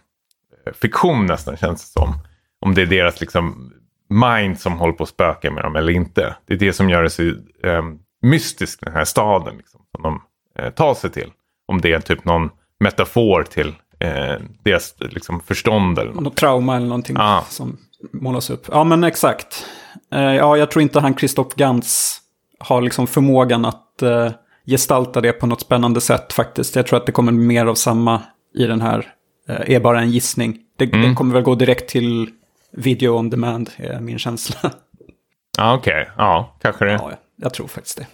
fiktion 0.74 1.26
nästan 1.26 1.56
känns 1.56 1.82
det 1.82 2.00
som. 2.00 2.14
Om 2.60 2.74
det 2.74 2.82
är 2.82 2.86
deras 2.86 3.20
liksom 3.20 3.72
mind 4.08 4.60
som 4.60 4.72
håller 4.72 4.92
på 4.92 5.02
att 5.02 5.08
spöka 5.08 5.50
med 5.50 5.64
dem 5.64 5.76
eller 5.76 5.92
inte. 5.92 6.36
Det 6.46 6.54
är 6.54 6.58
det 6.58 6.72
som 6.72 6.90
gör 6.90 7.02
det 7.02 7.10
så 7.10 7.22
um, 7.22 7.98
mystiskt 8.22 8.84
den 8.84 8.92
här 8.92 9.04
staden 9.04 9.56
liksom, 9.56 9.80
som 9.90 10.02
de 10.02 10.22
uh, 10.64 10.70
tar 10.70 10.94
sig 10.94 11.10
till. 11.10 11.32
Om 11.68 11.80
det 11.80 11.92
är 11.92 12.00
typ 12.00 12.24
någon 12.24 12.50
metafor 12.80 13.42
till 13.42 13.74
eh, 13.98 14.42
deras 14.62 14.94
liksom, 14.98 15.40
förstånd. 15.40 15.98
Eller 15.98 16.12
något 16.12 16.36
trauma 16.36 16.76
eller 16.76 16.86
någonting 16.86 17.16
ah. 17.18 17.42
som 17.48 17.76
målas 18.12 18.50
upp. 18.50 18.66
Ja 18.72 18.84
men 18.84 19.04
exakt. 19.04 19.66
Eh, 20.12 20.20
ja, 20.20 20.56
jag 20.56 20.70
tror 20.70 20.82
inte 20.82 21.00
han 21.00 21.16
Christoph 21.16 21.56
Gans 21.56 22.20
har 22.58 22.82
liksom 22.82 23.06
förmågan 23.06 23.64
att 23.64 23.84
eh, 24.02 24.30
gestalta 24.66 25.20
det 25.20 25.32
på 25.32 25.46
något 25.46 25.60
spännande 25.60 26.00
sätt 26.00 26.32
faktiskt. 26.32 26.76
Jag 26.76 26.86
tror 26.86 26.96
att 26.96 27.06
det 27.06 27.12
kommer 27.12 27.32
mer 27.32 27.66
av 27.66 27.74
samma 27.74 28.22
i 28.54 28.64
den 28.64 28.80
här. 28.80 29.06
Eh, 29.48 29.74
är 29.74 29.80
bara 29.80 30.00
en 30.00 30.10
gissning. 30.10 30.58
Det, 30.76 30.84
mm. 30.84 31.02
Den 31.02 31.14
kommer 31.14 31.34
väl 31.34 31.42
gå 31.42 31.54
direkt 31.54 31.90
till 31.90 32.30
video 32.72 33.18
on 33.18 33.30
demand, 33.30 33.70
är 33.76 34.00
min 34.00 34.18
känsla. 34.18 34.70
Ja, 35.58 35.74
okej. 35.74 36.02
Okay. 36.02 36.14
Ja, 36.16 36.56
kanske 36.62 36.84
det. 36.84 36.92
Ja, 36.92 37.12
jag 37.36 37.54
tror 37.54 37.66
faktiskt 37.66 37.96
det. 37.96 38.06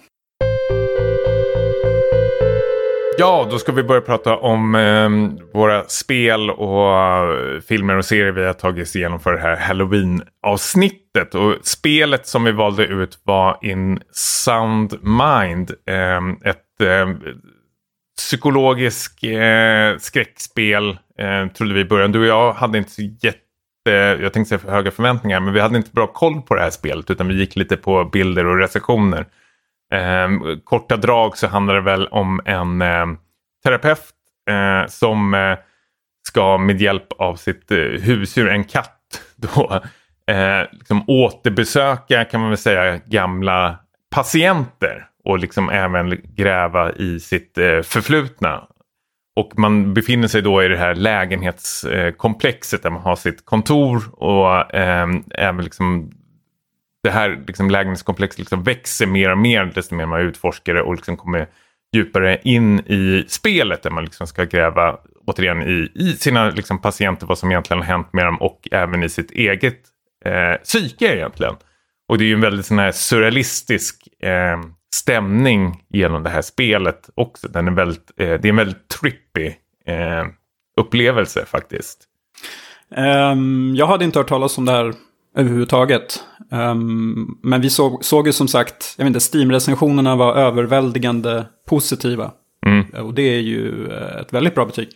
Ja, 3.18 3.46
då 3.50 3.58
ska 3.58 3.72
vi 3.72 3.82
börja 3.82 4.00
prata 4.00 4.36
om 4.36 4.74
eh, 4.74 5.10
våra 5.52 5.84
spel 5.84 6.50
och 6.50 7.24
uh, 7.54 7.60
filmer 7.60 7.96
och 7.96 8.04
serier 8.04 8.32
vi 8.32 8.44
har 8.44 8.52
tagit 8.52 8.82
oss 8.82 8.96
igenom 8.96 9.20
för 9.20 9.32
det 9.32 9.40
här 9.40 9.56
Halloween-avsnittet. 9.56 11.34
Och 11.34 11.54
spelet 11.62 12.26
som 12.26 12.44
vi 12.44 12.52
valde 12.52 12.84
ut 12.84 13.18
var 13.24 13.58
In 13.62 14.00
Sound 14.12 14.98
Mind. 15.02 15.70
Eh, 15.88 16.50
ett 16.50 16.80
eh, 16.80 17.08
psykologiskt 18.18 19.24
eh, 19.24 19.98
skräckspel, 19.98 20.98
eh, 21.18 21.46
trodde 21.56 21.74
vi 21.74 21.80
i 21.80 21.84
början. 21.84 22.12
Du 22.12 22.20
och 22.20 22.26
jag 22.26 22.52
hade 22.52 22.78
inte 22.78 22.90
så 22.90 23.02
jätte 23.02 23.38
jag 24.20 24.32
tänkte 24.32 24.48
säga 24.48 24.58
för 24.58 24.70
höga 24.70 24.90
förväntningar, 24.90 25.40
men 25.40 25.54
vi 25.54 25.60
hade 25.60 25.76
inte 25.76 25.90
bra 25.90 26.06
koll 26.06 26.42
på 26.42 26.54
det 26.54 26.60
här 26.60 26.70
spelet 26.70 27.10
utan 27.10 27.28
vi 27.28 27.34
gick 27.34 27.56
lite 27.56 27.76
på 27.76 28.04
bilder 28.04 28.46
och 28.46 28.58
recensioner. 28.58 29.26
Eh, 29.92 30.28
korta 30.64 30.96
drag 30.96 31.36
så 31.36 31.46
handlar 31.46 31.74
det 31.74 31.80
väl 31.80 32.06
om 32.06 32.40
en 32.44 32.82
eh, 32.82 33.06
terapeut 33.64 34.14
eh, 34.50 34.86
som 34.88 35.34
eh, 35.34 35.58
ska 36.26 36.58
med 36.58 36.80
hjälp 36.80 37.12
av 37.18 37.36
sitt 37.36 37.70
eh, 37.70 37.78
husdjur, 37.78 38.48
en 38.48 38.64
katt, 38.64 39.00
då, 39.36 39.80
eh, 40.34 40.62
liksom 40.72 41.04
återbesöka 41.08 42.24
kan 42.24 42.40
man 42.40 42.50
väl 42.50 42.58
säga 42.58 43.00
gamla 43.06 43.78
patienter 44.14 45.06
och 45.24 45.38
liksom 45.38 45.70
även 45.70 46.20
gräva 46.24 46.92
i 46.92 47.20
sitt 47.20 47.58
eh, 47.58 47.80
förflutna. 47.82 48.68
Och 49.36 49.58
man 49.58 49.94
befinner 49.94 50.28
sig 50.28 50.42
då 50.42 50.62
i 50.62 50.68
det 50.68 50.76
här 50.76 50.94
lägenhetskomplexet 50.94 52.80
eh, 52.80 52.82
där 52.82 52.90
man 52.90 53.02
har 53.02 53.16
sitt 53.16 53.44
kontor 53.44 54.02
och 54.14 54.74
eh, 54.74 55.08
även 55.30 55.64
liksom 55.64 56.12
det 57.04 57.10
här 57.10 57.44
liksom 57.46 57.70
lägenhetskomplexet 57.70 58.38
liksom 58.38 58.62
växer 58.62 59.06
mer 59.06 59.30
och 59.30 59.38
mer 59.38 59.64
desto 59.64 59.94
mer 59.94 60.06
man 60.06 60.20
utforskar 60.20 60.74
det 60.74 60.82
och 60.82 60.94
liksom 60.94 61.16
kommer 61.16 61.48
djupare 61.94 62.40
in 62.44 62.80
i 62.80 63.24
spelet 63.28 63.82
där 63.82 63.90
man 63.90 64.04
liksom 64.04 64.26
ska 64.26 64.44
gräva 64.44 64.98
återigen 65.26 65.62
i, 65.62 65.92
i 65.94 66.12
sina 66.12 66.50
liksom 66.50 66.78
patienter 66.78 67.26
vad 67.26 67.38
som 67.38 67.50
egentligen 67.50 67.82
har 67.82 67.86
hänt 67.86 68.12
med 68.12 68.24
dem 68.24 68.42
och 68.42 68.68
även 68.70 69.02
i 69.02 69.08
sitt 69.08 69.30
eget 69.30 69.80
eh, 70.24 70.62
psyke 70.62 71.16
egentligen. 71.16 71.54
Och 72.08 72.18
det 72.18 72.24
är 72.24 72.26
ju 72.26 72.34
en 72.34 72.40
väldigt 72.40 72.66
sån 72.66 72.78
här 72.78 72.92
surrealistisk 72.92 74.08
eh, 74.22 74.60
stämning 74.94 75.82
genom 75.88 76.22
det 76.22 76.30
här 76.30 76.42
spelet 76.42 77.10
också. 77.14 77.48
Den 77.48 77.68
är 77.68 77.72
väldigt, 77.72 78.10
eh, 78.16 78.26
det 78.26 78.44
är 78.44 78.50
en 78.50 78.56
väldigt 78.56 78.88
trippy 78.88 79.46
eh, 79.86 80.24
upplevelse 80.80 81.46
faktiskt. 81.46 82.08
Um, 82.96 83.74
jag 83.76 83.86
hade 83.86 84.04
inte 84.04 84.18
hört 84.18 84.28
talas 84.28 84.58
om 84.58 84.64
det 84.64 84.72
här 84.72 84.94
överhuvudtaget. 85.34 86.24
Um, 86.50 87.38
men 87.42 87.60
vi 87.60 87.70
såg, 87.70 88.04
såg 88.04 88.26
ju 88.26 88.32
som 88.32 88.48
sagt, 88.48 88.94
jag 88.98 89.04
vet 89.04 89.14
inte, 89.14 89.36
Steam-recensionerna 89.36 90.16
var 90.16 90.34
överväldigande 90.34 91.44
positiva. 91.68 92.32
Mm. 92.66 93.06
Och 93.06 93.14
det 93.14 93.22
är 93.22 93.40
ju 93.40 93.92
eh, 93.92 94.20
ett 94.20 94.32
väldigt 94.32 94.54
bra 94.54 94.66
betyg. 94.66 94.88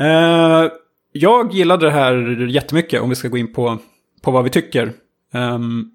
Uh, 0.00 0.70
jag 1.12 1.54
gillade 1.54 1.86
det 1.86 1.92
här 1.92 2.46
jättemycket 2.50 3.02
om 3.02 3.08
vi 3.08 3.14
ska 3.14 3.28
gå 3.28 3.38
in 3.38 3.52
på, 3.52 3.78
på 4.22 4.30
vad 4.30 4.44
vi 4.44 4.50
tycker. 4.50 4.92
Um, 5.32 5.90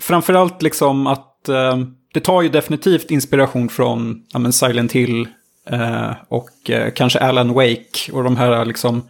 framförallt 0.00 0.62
liksom 0.62 1.06
att 1.06 1.48
uh, 1.48 1.84
det 2.14 2.20
tar 2.20 2.42
ju 2.42 2.48
definitivt 2.48 3.10
inspiration 3.10 3.68
från 3.68 4.22
ja, 4.32 4.38
men 4.38 4.52
Silent 4.52 4.92
Hill 4.92 5.28
uh, 5.72 6.12
och 6.28 6.50
kanske 6.94 7.18
Alan 7.18 7.52
Wake 7.52 8.12
och 8.12 8.24
de 8.24 8.36
här 8.36 8.64
liksom 8.64 9.02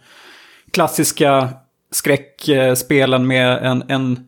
klassiska 0.71 1.49
skräckspelen 1.91 3.27
med 3.27 3.65
en, 3.65 3.83
en 3.87 4.27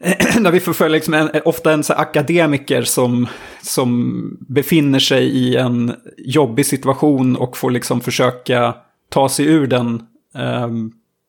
där 0.42 0.50
vi 0.50 0.60
förföljer 0.60 0.94
liksom 0.94 1.14
en, 1.14 1.30
ofta 1.44 1.72
en 1.72 1.84
så 1.84 1.92
akademiker 1.92 2.82
som, 2.82 3.26
som 3.62 4.20
befinner 4.48 4.98
sig 4.98 5.24
i 5.24 5.56
en 5.56 5.94
jobbig 6.18 6.66
situation 6.66 7.36
och 7.36 7.56
får 7.56 7.70
liksom 7.70 8.00
försöka 8.00 8.74
ta 9.10 9.28
sig 9.28 9.46
ur 9.46 9.66
den 9.66 10.02
eh, 10.34 10.68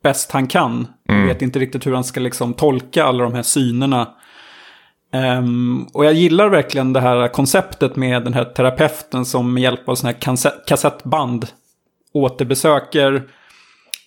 bäst 0.04 0.32
han 0.32 0.48
kan. 0.48 0.88
Mm. 1.10 1.28
Vet 1.28 1.42
inte 1.42 1.60
riktigt 1.60 1.88
hur 1.88 1.94
han 1.94 2.04
ska 2.04 2.20
liksom 2.20 2.54
tolka 2.54 3.04
alla 3.04 3.24
de 3.24 3.34
här 3.34 3.42
synerna. 3.42 4.08
Um, 5.14 5.88
och 5.94 6.06
jag 6.06 6.14
gillar 6.14 6.50
verkligen 6.50 6.94
det 6.94 7.02
här 7.02 7.28
konceptet 7.28 7.96
med 7.96 8.24
den 8.24 8.34
här 8.34 8.46
terapeuten 8.46 9.26
som 9.26 9.54
med 9.54 9.64
hjälp 9.64 9.90
av 9.90 9.96
sådana 9.96 10.18
här 10.26 10.66
kassettband 10.68 11.48
återbesöker 12.14 13.24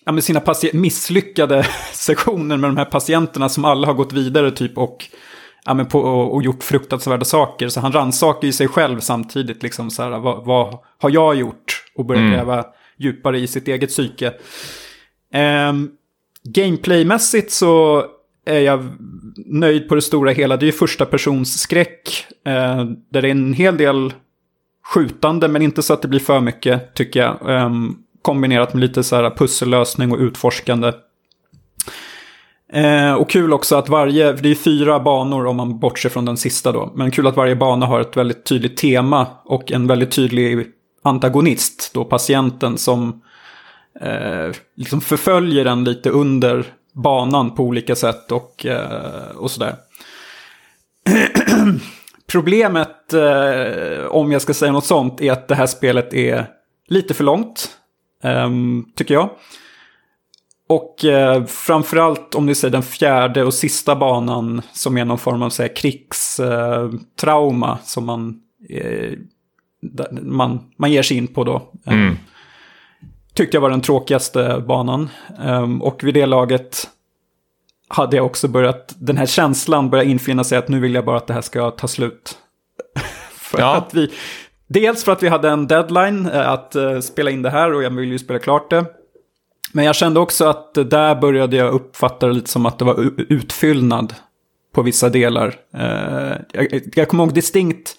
ja, 0.05 0.11
med 0.11 0.23
sina 0.23 0.41
misslyckade 0.73 1.63
sessioner 1.93 2.57
med 2.57 2.69
de 2.69 2.77
här 2.77 2.85
patienterna 2.85 3.49
som 3.49 3.65
alla 3.65 3.87
har 3.87 3.93
gått 3.93 4.13
vidare 4.13 4.51
typ 4.51 4.77
och, 4.77 5.05
ja, 5.65 5.73
men 5.73 5.85
på, 5.85 5.99
och, 5.99 6.35
och 6.35 6.43
gjort 6.43 6.63
fruktansvärda 6.63 7.25
saker. 7.25 7.69
Så 7.69 7.79
han 7.79 7.91
rannsakar 7.91 8.45
ju 8.45 8.51
sig 8.51 8.67
själv 8.67 8.99
samtidigt, 8.99 9.63
liksom 9.63 9.89
så 9.89 10.03
här, 10.03 10.09
vad, 10.09 10.45
vad 10.45 10.79
har 10.97 11.09
jag 11.09 11.35
gjort? 11.35 11.83
Och 11.95 12.05
börjar 12.05 12.21
mm. 12.21 12.33
gräva 12.33 12.65
djupare 12.97 13.39
i 13.39 13.47
sitt 13.47 13.67
eget 13.67 13.89
psyke. 13.89 14.33
Um, 15.69 15.91
Gameplaymässigt 16.43 17.51
så 17.51 18.05
är 18.45 18.59
jag 18.59 18.89
nöjd 19.45 19.89
på 19.89 19.95
det 19.95 20.01
stora 20.01 20.31
hela. 20.31 20.57
Det 20.57 20.63
är 20.63 20.67
ju 20.67 20.71
första 20.71 21.05
persons 21.05 21.59
skräck. 21.59 22.25
Eh, 22.45 22.85
där 23.11 23.21
det 23.21 23.27
är 23.27 23.31
en 23.31 23.53
hel 23.53 23.77
del 23.77 24.13
skjutande, 24.83 25.47
men 25.47 25.61
inte 25.61 25.81
så 25.81 25.93
att 25.93 26.01
det 26.01 26.07
blir 26.07 26.19
för 26.19 26.39
mycket, 26.39 26.95
tycker 26.95 27.19
jag. 27.19 27.65
Um, 27.65 28.02
kombinerat 28.23 28.73
med 28.73 28.81
lite 28.81 29.03
så 29.03 29.15
här 29.15 29.29
pussellösning 29.29 30.11
och 30.11 30.19
utforskande. 30.19 30.91
Eh, 32.73 33.13
och 33.13 33.29
kul 33.29 33.53
också 33.53 33.75
att 33.75 33.89
varje, 33.89 34.35
för 34.35 34.43
det 34.43 34.51
är 34.51 34.55
fyra 34.55 34.99
banor 34.99 35.45
om 35.45 35.55
man 35.55 35.79
bortser 35.79 36.09
från 36.09 36.25
den 36.25 36.37
sista 36.37 36.71
då. 36.71 36.91
Men 36.95 37.11
kul 37.11 37.27
att 37.27 37.35
varje 37.35 37.55
bana 37.55 37.85
har 37.85 37.99
ett 37.99 38.17
väldigt 38.17 38.45
tydligt 38.45 38.77
tema 38.77 39.27
och 39.45 39.71
en 39.71 39.87
väldigt 39.87 40.11
tydlig 40.11 40.67
antagonist, 41.03 41.91
då 41.93 42.05
patienten 42.05 42.77
som 42.77 43.21
eh, 44.01 44.51
liksom 44.75 45.01
förföljer 45.01 45.65
den 45.65 45.83
lite 45.83 46.09
under 46.09 46.65
banan 46.93 47.55
på 47.55 47.63
olika 47.63 47.95
sätt 47.95 48.31
och, 48.31 48.65
eh, 48.65 49.35
och 49.35 49.51
sådär. 49.51 49.75
Problemet, 52.31 53.13
eh, 53.13 54.05
om 54.05 54.31
jag 54.31 54.41
ska 54.41 54.53
säga 54.53 54.71
något 54.71 54.85
sånt, 54.85 55.21
är 55.21 55.31
att 55.31 55.47
det 55.47 55.55
här 55.55 55.67
spelet 55.67 56.13
är 56.13 56.47
lite 56.87 57.13
för 57.13 57.23
långt, 57.23 57.69
tycker 58.95 59.13
jag. 59.13 59.29
Och 60.69 61.05
eh, 61.05 61.45
framförallt 61.45 62.35
om 62.35 62.45
ni 62.45 62.55
säger 62.55 62.71
den 62.71 62.83
fjärde 62.83 63.43
och 63.43 63.53
sista 63.53 63.95
banan 63.95 64.61
som 64.73 64.97
är 64.97 65.05
någon 65.05 65.17
form 65.17 65.41
av 65.41 65.49
så 65.49 65.61
här, 65.61 65.75
krigstrauma 65.75 67.71
eh, 67.71 67.77
som 67.83 68.05
man, 68.05 68.39
eh, 68.69 69.11
man, 70.21 70.59
man 70.77 70.91
ger 70.91 71.03
sig 71.03 71.17
in 71.17 71.27
på 71.27 71.43
då. 71.43 71.71
Mm. 71.85 72.17
Tyckte 73.33 73.57
jag 73.57 73.61
var 73.61 73.69
den 73.69 73.81
tråkigaste 73.81 74.63
banan. 74.67 75.09
Um, 75.45 75.81
och 75.81 76.03
vid 76.03 76.13
det 76.13 76.25
laget 76.25 76.89
hade 77.87 78.17
jag 78.17 78.25
också 78.25 78.47
börjat, 78.47 78.95
den 78.97 79.17
här 79.17 79.25
känslan 79.25 79.89
börjar 79.89 80.05
infinna 80.05 80.43
sig 80.43 80.57
att 80.57 80.67
nu 80.67 80.79
vill 80.79 80.93
jag 80.93 81.05
bara 81.05 81.17
att 81.17 81.27
det 81.27 81.33
här 81.33 81.41
ska 81.41 81.71
ta 81.71 81.87
slut. 81.87 82.37
för 83.33 83.59
ja. 83.59 83.75
att 83.75 83.93
vi, 83.93 84.11
dels 84.73 85.03
för 85.03 85.11
att 85.11 85.23
vi 85.23 85.27
hade 85.27 85.49
en 85.49 85.67
deadline 85.67 86.25
eh, 86.25 86.49
att 86.49 86.75
uh, 86.75 86.99
spela 86.99 87.31
in 87.31 87.41
det 87.41 87.49
här 87.49 87.73
och 87.73 87.83
jag 87.83 87.89
ville 87.89 88.11
ju 88.11 88.19
spela 88.19 88.39
klart 88.39 88.69
det. 88.69 88.85
Men 89.71 89.85
jag 89.85 89.95
kände 89.95 90.19
också 90.19 90.45
att 90.45 90.73
där 90.73 91.15
började 91.15 91.55
jag 91.55 91.73
uppfatta 91.73 92.27
det 92.27 92.33
lite 92.33 92.49
som 92.49 92.65
att 92.65 92.79
det 92.79 92.85
var 92.85 93.11
utfyllnad 93.29 94.13
på 94.73 94.81
vissa 94.81 95.09
delar. 95.09 95.47
Uh, 95.75 96.35
jag, 96.51 96.81
jag 96.95 97.07
kommer 97.07 97.23
ihåg 97.23 97.33
distinkt 97.33 97.95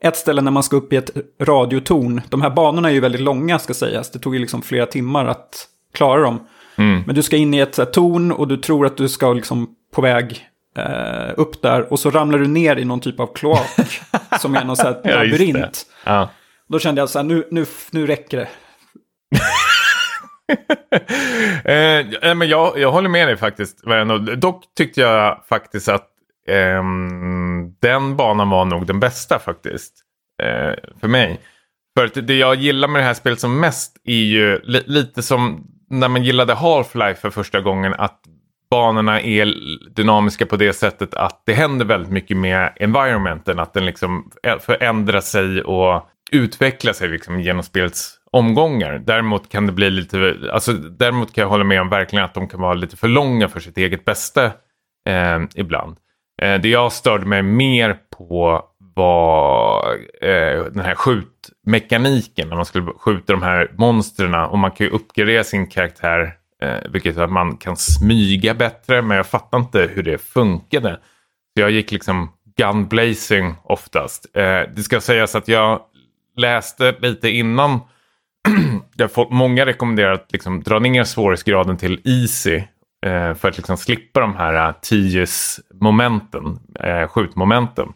ett 0.00 0.16
ställe 0.16 0.42
när 0.42 0.50
man 0.50 0.62
ska 0.62 0.76
upp 0.76 0.92
i 0.92 0.96
ett 0.96 1.10
radiotorn. 1.40 2.20
De 2.28 2.42
här 2.42 2.50
banorna 2.50 2.88
är 2.88 2.92
ju 2.92 3.00
väldigt 3.00 3.20
långa 3.20 3.58
ska 3.58 3.74
sägas. 3.74 4.10
Det 4.10 4.18
tog 4.18 4.34
ju 4.34 4.40
liksom 4.40 4.62
flera 4.62 4.86
timmar 4.86 5.26
att 5.26 5.68
klara 5.92 6.22
dem. 6.22 6.46
Mm. 6.76 7.02
Men 7.06 7.14
du 7.14 7.22
ska 7.22 7.36
in 7.36 7.54
i 7.54 7.58
ett 7.58 7.78
här, 7.78 7.84
torn 7.84 8.32
och 8.32 8.48
du 8.48 8.56
tror 8.56 8.86
att 8.86 8.96
du 8.96 9.08
ska 9.08 9.32
liksom 9.32 9.68
på 9.94 10.02
väg 10.02 10.46
eh, 10.78 11.32
upp 11.36 11.62
där. 11.62 11.92
Och 11.92 12.00
så 12.00 12.10
ramlar 12.10 12.38
du 12.38 12.46
ner 12.46 12.76
i 12.76 12.84
någon 12.84 13.00
typ 13.00 13.20
av 13.20 13.34
kloak. 13.34 14.00
som 14.40 14.54
är 14.54 14.64
någon 14.64 14.76
sån 14.76 14.86
här 14.86 15.14
labyrint. 15.14 15.86
Ja, 16.04 16.30
Då 16.68 16.78
kände 16.78 17.00
jag 17.00 17.08
så 17.08 17.18
här, 17.18 17.24
nu, 17.24 17.48
nu, 17.50 17.66
nu 17.90 18.06
räcker 18.06 18.36
det. 18.36 18.48
eh, 22.22 22.34
men 22.34 22.48
jag, 22.48 22.78
jag 22.78 22.92
håller 22.92 23.08
med 23.08 23.28
dig 23.28 23.36
faktiskt. 23.36 23.82
Dock 24.36 24.64
tyckte 24.76 25.00
jag 25.00 25.44
faktiskt 25.48 25.88
att 25.88 26.08
eh, 26.48 26.82
den 27.80 28.16
banan 28.16 28.50
var 28.50 28.64
nog 28.64 28.86
den 28.86 29.00
bästa 29.00 29.38
faktiskt. 29.38 29.94
Eh, 30.42 30.74
för 31.00 31.08
mig. 31.08 31.40
För 31.98 32.04
att 32.04 32.26
det 32.26 32.36
jag 32.36 32.54
gillar 32.54 32.88
med 32.88 33.00
det 33.02 33.06
här 33.06 33.14
spelet 33.14 33.40
som 33.40 33.60
mest 33.60 33.96
är 34.04 34.12
ju 34.14 34.60
li 34.64 34.82
lite 34.86 35.22
som 35.22 35.66
när 35.90 36.08
man 36.08 36.24
gillade 36.24 36.54
Half-Life 36.54 37.14
för 37.14 37.30
första 37.30 37.60
gången 37.60 37.94
att 37.98 38.20
banorna 38.74 39.20
är 39.20 39.54
dynamiska 39.94 40.46
på 40.46 40.56
det 40.56 40.72
sättet 40.72 41.14
att 41.14 41.42
det 41.46 41.52
händer 41.52 41.84
väldigt 41.84 42.12
mycket 42.12 42.36
med 42.36 42.72
environmenten. 42.76 43.58
Att 43.58 43.74
den 43.74 43.86
liksom 43.86 44.30
förändrar 44.60 45.20
sig 45.20 45.62
och 45.62 46.08
utvecklar 46.32 46.92
sig 46.92 47.08
liksom 47.08 47.40
genom 47.40 47.62
spelets 47.62 48.16
omgångar. 48.32 48.98
Däremot 48.98 49.48
kan 49.48 49.66
det 49.66 49.72
bli 49.72 49.90
lite, 49.90 50.36
alltså 50.52 50.72
däremot 50.72 51.32
kan 51.32 51.42
jag 51.42 51.48
hålla 51.48 51.64
med 51.64 51.80
om 51.80 51.88
verkligen 51.88 52.24
att 52.24 52.34
de 52.34 52.48
kan 52.48 52.60
vara 52.60 52.74
lite 52.74 52.96
för 52.96 53.08
långa 53.08 53.48
för 53.48 53.60
sitt 53.60 53.78
eget 53.78 54.04
bästa 54.04 54.44
eh, 55.08 55.40
ibland. 55.54 55.96
Eh, 56.42 56.60
det 56.60 56.68
jag 56.68 56.92
störde 56.92 57.26
mig 57.26 57.42
mer 57.42 57.96
på 58.18 58.64
var 58.94 59.94
eh, 60.22 60.64
den 60.64 60.84
här 60.84 60.94
skjutmekaniken. 60.94 62.48
När 62.48 62.56
man 62.56 62.64
skulle 62.64 62.92
skjuta 62.98 63.32
de 63.32 63.42
här 63.42 63.70
monstren. 63.78 64.34
Och 64.34 64.58
man 64.58 64.70
kan 64.70 64.86
ju 64.86 64.92
uppgradera 64.92 65.44
sin 65.44 65.66
karaktär. 65.66 66.34
Eh, 66.64 66.90
vilket 66.90 67.18
att 67.18 67.32
man 67.32 67.56
kan 67.56 67.76
smyga 67.76 68.54
bättre. 68.54 69.02
Men 69.02 69.16
jag 69.16 69.26
fattar 69.26 69.58
inte 69.58 69.90
hur 69.94 70.02
det 70.02 70.18
funkade. 70.18 71.00
Så 71.54 71.60
jag 71.60 71.70
gick 71.70 71.92
liksom 71.92 72.32
gun 72.56 72.88
blazing 72.88 73.54
oftast. 73.62 74.36
Eh, 74.36 74.60
det 74.76 74.82
ska 74.82 75.00
sägas 75.00 75.34
att 75.34 75.48
jag 75.48 75.80
läste 76.36 76.96
lite 76.98 77.28
innan. 77.28 77.80
jag 78.96 79.12
fått, 79.12 79.30
många 79.30 79.66
rekommenderar 79.66 80.12
att 80.12 80.32
liksom 80.32 80.62
dra 80.62 80.78
ner 80.78 81.04
svårighetsgraden 81.04 81.76
till 81.76 82.00
easy. 82.04 82.62
Eh, 83.06 83.34
för 83.34 83.48
att 83.48 83.56
liksom 83.56 83.76
slippa 83.76 84.20
de 84.20 84.36
här 84.36 84.68
uh, 84.68 84.74
tius-momenten, 84.82 86.58
eh, 86.80 87.08
skjutmomenten. 87.08 87.92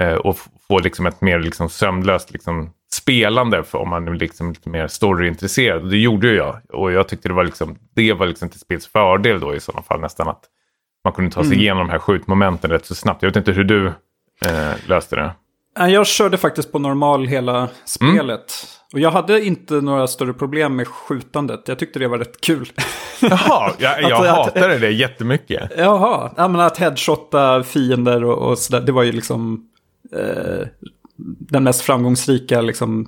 Eh, 0.00 0.14
och 0.14 0.36
få 0.68 0.78
liksom 0.78 1.06
ett 1.06 1.20
mer 1.20 1.38
liksom 1.38 1.68
sömlöst 1.68 2.32
liksom 2.32 2.72
spelande 2.94 3.64
för 3.64 3.78
om 3.78 3.88
man 3.88 4.08
är 4.08 4.14
liksom 4.14 4.48
lite 4.48 4.68
mer 4.68 4.86
storyintresserad. 4.86 5.90
Det 5.90 5.96
gjorde 5.96 6.28
ju 6.28 6.34
jag. 6.34 6.60
Och 6.72 6.92
jag 6.92 7.08
tyckte 7.08 7.28
det 7.28 7.34
var, 7.34 7.44
liksom, 7.44 7.78
det 7.94 8.12
var 8.12 8.26
liksom 8.26 8.48
till 8.48 8.60
spels 8.60 8.86
fördel 8.86 9.40
då 9.40 9.54
i 9.54 9.60
sådana 9.60 9.82
fall 9.82 10.00
nästan 10.00 10.28
att 10.28 10.44
man 11.04 11.12
kunde 11.12 11.30
ta 11.30 11.42
sig 11.42 11.52
mm. 11.52 11.60
igenom 11.60 11.86
de 11.86 11.92
här 11.92 11.98
skjutmomenten 11.98 12.70
rätt 12.70 12.86
så 12.86 12.94
snabbt. 12.94 13.22
Jag 13.22 13.28
vet 13.28 13.36
inte 13.36 13.52
hur 13.52 13.64
du 13.64 13.92
löste 14.86 15.16
det. 15.16 15.32
Jag 15.88 16.06
körde 16.06 16.36
faktiskt 16.36 16.72
på 16.72 16.78
normal 16.78 17.26
hela 17.26 17.68
spelet. 17.84 18.18
Mm. 18.18 18.80
Och 18.92 19.00
jag 19.00 19.10
hade 19.10 19.44
inte 19.44 19.74
några 19.74 20.06
större 20.06 20.32
problem 20.32 20.76
med 20.76 20.88
skjutandet. 20.88 21.60
Jag 21.66 21.78
tyckte 21.78 21.98
det 21.98 22.08
var 22.08 22.18
rätt 22.18 22.40
kul. 22.40 22.72
Jaha, 23.20 23.72
jag, 23.78 24.02
jag 24.02 24.16
hatade 24.16 24.78
det 24.78 24.90
jättemycket. 24.90 25.70
Jaha, 25.76 26.30
ja, 26.36 26.48
men 26.48 26.60
att 26.60 26.78
headshotta 26.78 27.62
fiender 27.62 28.24
och, 28.24 28.50
och 28.50 28.58
sådär. 28.58 28.80
Det 28.80 28.92
var 28.92 29.02
ju 29.02 29.12
liksom 29.12 29.68
eh, 30.16 30.66
den 31.38 31.64
mest 31.64 31.80
framgångsrika 31.80 32.60
liksom, 32.60 33.06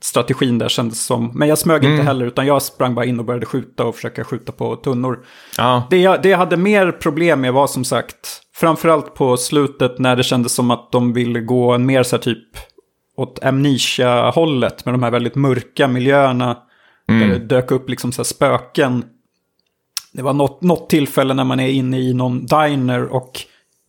strategin 0.00 0.58
där 0.58 0.68
kändes 0.68 1.04
som. 1.06 1.30
Men 1.34 1.48
jag 1.48 1.58
smög 1.58 1.84
mm. 1.84 1.92
inte 1.92 2.06
heller, 2.06 2.26
utan 2.26 2.46
jag 2.46 2.62
sprang 2.62 2.94
bara 2.94 3.04
in 3.04 3.18
och 3.18 3.24
började 3.24 3.46
skjuta 3.46 3.84
och 3.84 3.94
försöka 3.94 4.24
skjuta 4.24 4.52
på 4.52 4.76
tunnor. 4.76 5.24
Ja. 5.58 5.86
Det, 5.90 5.96
jag, 5.96 6.22
det 6.22 6.28
jag 6.28 6.38
hade 6.38 6.56
mer 6.56 6.92
problem 6.92 7.40
med 7.40 7.52
var 7.52 7.66
som 7.66 7.84
sagt, 7.84 8.40
framförallt 8.54 9.14
på 9.14 9.36
slutet 9.36 9.98
när 9.98 10.16
det 10.16 10.22
kändes 10.22 10.54
som 10.54 10.70
att 10.70 10.92
de 10.92 11.12
ville 11.12 11.40
gå 11.40 11.72
en 11.72 11.86
mer 11.86 12.02
så 12.02 12.16
här 12.16 12.22
typ 12.22 12.48
åt 13.16 13.44
Amnesia-hållet 13.44 14.84
med 14.84 14.94
de 14.94 15.02
här 15.02 15.10
väldigt 15.10 15.34
mörka 15.34 15.88
miljöerna. 15.88 16.56
Mm. 17.08 17.28
Där 17.28 17.38
det 17.38 17.44
dök 17.44 17.70
upp 17.70 17.90
liksom 17.90 18.12
så 18.12 18.24
spöken. 18.24 19.04
Det 20.12 20.22
var 20.22 20.32
något, 20.32 20.62
något 20.62 20.90
tillfälle 20.90 21.34
när 21.34 21.44
man 21.44 21.60
är 21.60 21.68
inne 21.68 22.00
i 22.00 22.14
någon 22.14 22.46
diner 22.46 23.04
och 23.04 23.40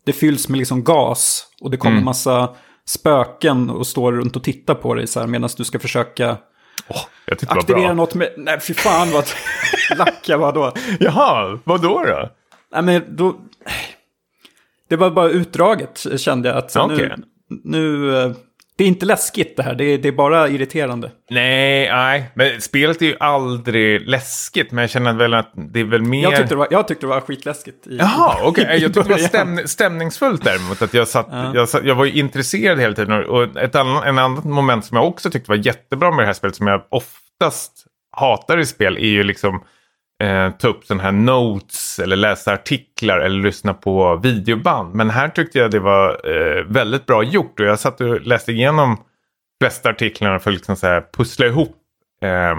det 0.05 0.13
fylls 0.13 0.49
med 0.49 0.57
liksom 0.57 0.83
gas. 0.83 1.47
Och 1.61 1.71
det 1.71 1.77
kommer 1.77 1.95
mm. 1.95 2.05
massa 2.05 2.49
spöken 2.87 3.69
och 3.69 3.87
står 3.87 4.11
runt 4.13 4.35
och 4.35 4.43
tittar 4.43 4.75
på 4.75 4.93
dig 4.93 5.07
så 5.07 5.19
här 5.19 5.27
medan 5.27 5.49
du 5.57 5.63
ska 5.63 5.79
försöka 5.79 6.37
oh, 6.87 7.05
aktivera 7.47 7.93
något 7.93 8.15
med... 8.15 8.33
Nej, 8.37 8.59
fy 8.59 8.73
fan 8.73 9.11
vad 9.11 9.25
lack 9.97 10.29
jag 10.29 10.37
var 10.37 10.53
då. 10.53 10.73
Jaha, 10.99 11.59
vad 11.63 11.81
då 11.81 12.03
då? 12.03 12.29
Nej, 12.71 12.81
men 12.81 13.15
då... 13.15 13.35
Det 14.89 14.95
var 14.95 15.11
bara 15.11 15.29
utdraget 15.29 16.05
kände 16.17 16.49
jag. 16.49 16.57
Att 16.57 16.71
så 16.71 16.85
okay. 16.85 17.09
nu, 17.47 17.59
nu 17.63 18.15
eh, 18.17 18.31
det 18.77 18.83
är 18.83 18.87
inte 18.87 19.05
läskigt 19.05 19.57
det 19.57 19.63
här, 19.63 19.75
det 19.75 19.83
är, 19.83 19.97
det 19.97 20.07
är 20.07 20.11
bara 20.11 20.47
irriterande. 20.47 21.11
Nej, 21.29 21.89
nej, 21.89 22.31
men 22.33 22.61
spelet 22.61 23.01
är 23.01 23.05
ju 23.05 23.15
aldrig 23.19 24.09
läskigt. 24.09 24.71
Men 24.71 24.81
jag 24.81 24.89
känner 24.89 25.13
väl 25.13 25.33
att 25.33 25.51
det 25.55 25.79
är 25.79 25.83
väl 25.83 26.01
mer... 26.01 26.23
Jag 26.23 26.35
tyckte 26.35 26.53
det 26.53 26.57
var, 26.57 26.67
jag 26.71 26.87
tyckte 26.87 27.05
det 27.05 27.09
var 27.09 27.21
skitläskigt. 27.21 27.87
I, 27.87 27.97
Jaha, 27.97 28.37
okej. 28.43 28.63
Okay. 28.63 28.77
Jag 28.77 28.93
tyckte 28.93 29.09
det 29.09 29.21
var 29.21 29.27
stäm, 29.27 29.67
stämningsfullt 29.67 30.43
däremot. 30.43 30.81
Att 30.81 30.93
jag, 30.93 31.07
satt, 31.07 31.27
ja. 31.31 31.51
jag, 31.53 31.69
satt, 31.69 31.85
jag 31.85 31.95
var 31.95 32.05
ju 32.05 32.11
intresserad 32.11 32.79
hela 32.79 32.95
tiden. 32.95 33.25
Och 33.25 33.57
ett 33.57 33.75
annan, 33.75 34.03
en 34.03 34.17
annat 34.17 34.43
moment 34.43 34.85
som 34.85 34.97
jag 34.97 35.07
också 35.07 35.29
tyckte 35.29 35.51
var 35.51 35.65
jättebra 35.65 36.11
med 36.11 36.19
det 36.19 36.25
här 36.25 36.33
spelet, 36.33 36.55
som 36.55 36.67
jag 36.67 36.83
oftast 36.89 37.85
hatar 38.11 38.57
i 38.57 38.65
spel, 38.65 38.97
är 38.97 39.09
ju 39.09 39.23
liksom 39.23 39.63
eh, 40.23 40.51
ta 40.51 40.67
upp 40.67 40.85
sådana 40.85 41.03
här 41.03 41.11
notes 41.11 41.99
eller 41.99 42.15
läsa 42.15 42.53
artiklar 42.53 43.19
eller 43.19 43.43
lyssna 43.43 43.73
på 43.73 44.15
videoband. 44.15 44.95
Men 44.95 45.09
här 45.09 45.29
tyckte 45.29 45.59
jag 45.59 45.71
det 45.71 45.79
var 45.79 46.09
eh, 46.09 46.63
väldigt 46.63 47.05
bra 47.05 47.23
gjort 47.23 47.59
och 47.59 47.65
jag 47.65 47.79
satt 47.79 48.01
och 48.01 48.21
läste 48.21 48.51
igenom 48.51 48.97
flesta 49.61 49.89
artiklarna 49.89 50.39
för 50.39 50.51
att 50.51 50.55
liksom 50.55 50.75
så 50.75 50.87
här 50.87 51.05
pussla 51.17 51.45
ihop 51.45 51.77
eh, 52.21 52.55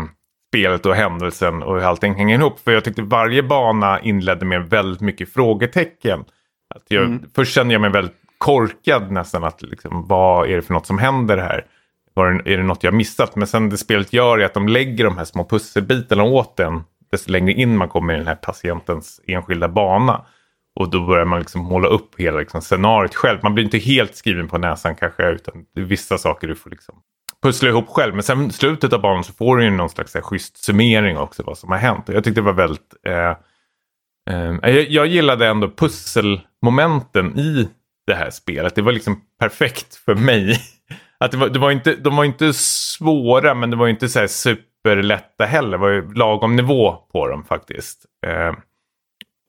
spelet 0.48 0.86
och 0.86 0.94
händelsen 0.94 1.62
och 1.62 1.74
hur 1.74 1.82
allting 1.82 2.14
hänger 2.14 2.38
ihop. 2.38 2.60
För 2.60 2.72
jag 2.72 2.84
tyckte 2.84 3.02
varje 3.02 3.42
bana 3.42 4.00
inledde 4.00 4.44
med 4.44 4.70
väldigt 4.70 5.00
mycket 5.00 5.32
frågetecken. 5.32 6.24
Att 6.74 6.84
jag, 6.88 7.04
mm. 7.04 7.22
Först 7.34 7.54
kände 7.54 7.74
jag 7.74 7.80
mig 7.80 7.90
väldigt 7.90 8.16
korkad 8.38 9.10
nästan 9.10 9.44
att 9.44 9.62
liksom, 9.62 10.06
vad 10.08 10.50
är 10.50 10.56
det 10.56 10.62
för 10.62 10.74
något 10.74 10.86
som 10.86 10.98
händer 10.98 11.38
här? 11.38 11.66
Var 12.14 12.26
är 12.26 12.56
det 12.56 12.62
något 12.62 12.84
jag 12.84 12.94
missat? 12.94 13.36
Men 13.36 13.46
sen 13.46 13.68
det 13.68 13.76
spelet 13.76 14.12
gör 14.12 14.38
är 14.38 14.44
att 14.44 14.54
de 14.54 14.68
lägger 14.68 15.04
de 15.04 15.18
här 15.18 15.24
små 15.24 15.44
pusselbitarna 15.44 16.22
åt 16.22 16.60
en 16.60 16.82
desto 17.10 17.32
längre 17.32 17.52
in 17.52 17.76
man 17.76 17.88
kommer 17.88 18.14
i 18.14 18.16
den 18.16 18.26
här 18.26 18.34
patientens 18.34 19.20
enskilda 19.26 19.68
bana. 19.68 20.24
Och 20.80 20.90
då 20.90 21.06
börjar 21.06 21.24
man 21.24 21.38
liksom 21.38 21.62
måla 21.62 21.88
upp 21.88 22.20
hela 22.20 22.38
liksom 22.38 22.60
scenariot 22.60 23.14
själv. 23.14 23.38
Man 23.42 23.54
blir 23.54 23.64
inte 23.64 23.78
helt 23.78 24.16
skriven 24.16 24.48
på 24.48 24.58
näsan 24.58 24.96
kanske. 24.96 25.28
Utan 25.28 25.64
det 25.74 25.80
är 25.80 25.84
vissa 25.84 26.18
saker 26.18 26.48
du 26.48 26.54
får 26.54 26.70
liksom 26.70 26.94
pussla 27.42 27.68
ihop 27.68 27.88
själv. 27.88 28.14
Men 28.14 28.22
sen 28.22 28.52
slutet 28.52 28.92
av 28.92 29.00
banan 29.00 29.24
så 29.24 29.32
får 29.32 29.56
du 29.56 29.64
ju 29.64 29.70
någon 29.70 29.90
slags 29.90 30.14
här, 30.14 30.22
schysst 30.22 30.64
summering 30.64 31.18
också. 31.18 31.42
Vad 31.42 31.58
som 31.58 31.70
har 31.70 31.78
hänt. 31.78 32.08
Och 32.08 32.14
jag 32.14 32.24
tyckte 32.24 32.40
det 32.40 32.44
var 32.44 32.52
väldigt... 32.52 32.94
Eh, 33.06 33.30
eh, 34.30 34.70
jag, 34.70 34.90
jag 34.90 35.06
gillade 35.06 35.46
ändå 35.46 35.70
pusselmomenten 35.70 37.38
i 37.38 37.68
det 38.06 38.14
här 38.14 38.30
spelet. 38.30 38.74
Det 38.74 38.82
var 38.82 38.92
liksom 38.92 39.20
perfekt 39.40 39.94
för 39.94 40.14
mig. 40.14 40.60
Att 41.20 41.30
det 41.30 41.36
var, 41.36 41.48
det 41.48 41.58
var 41.58 41.70
inte, 41.70 41.94
de 41.94 42.16
var 42.16 42.24
inte 42.24 42.52
svåra 42.52 43.54
men 43.54 43.70
det 43.70 43.76
var 43.76 43.88
inte 43.88 44.08
så 44.08 44.18
här 44.18 44.26
super 44.26 44.68
superlätta 44.88 45.44
heller. 45.44 45.70
Det 45.70 45.76
var 45.76 45.88
ju 45.88 46.14
lagom 46.14 46.56
nivå 46.56 46.96
på 47.12 47.28
dem 47.28 47.44
faktiskt. 47.44 48.04
Eh. 48.26 48.54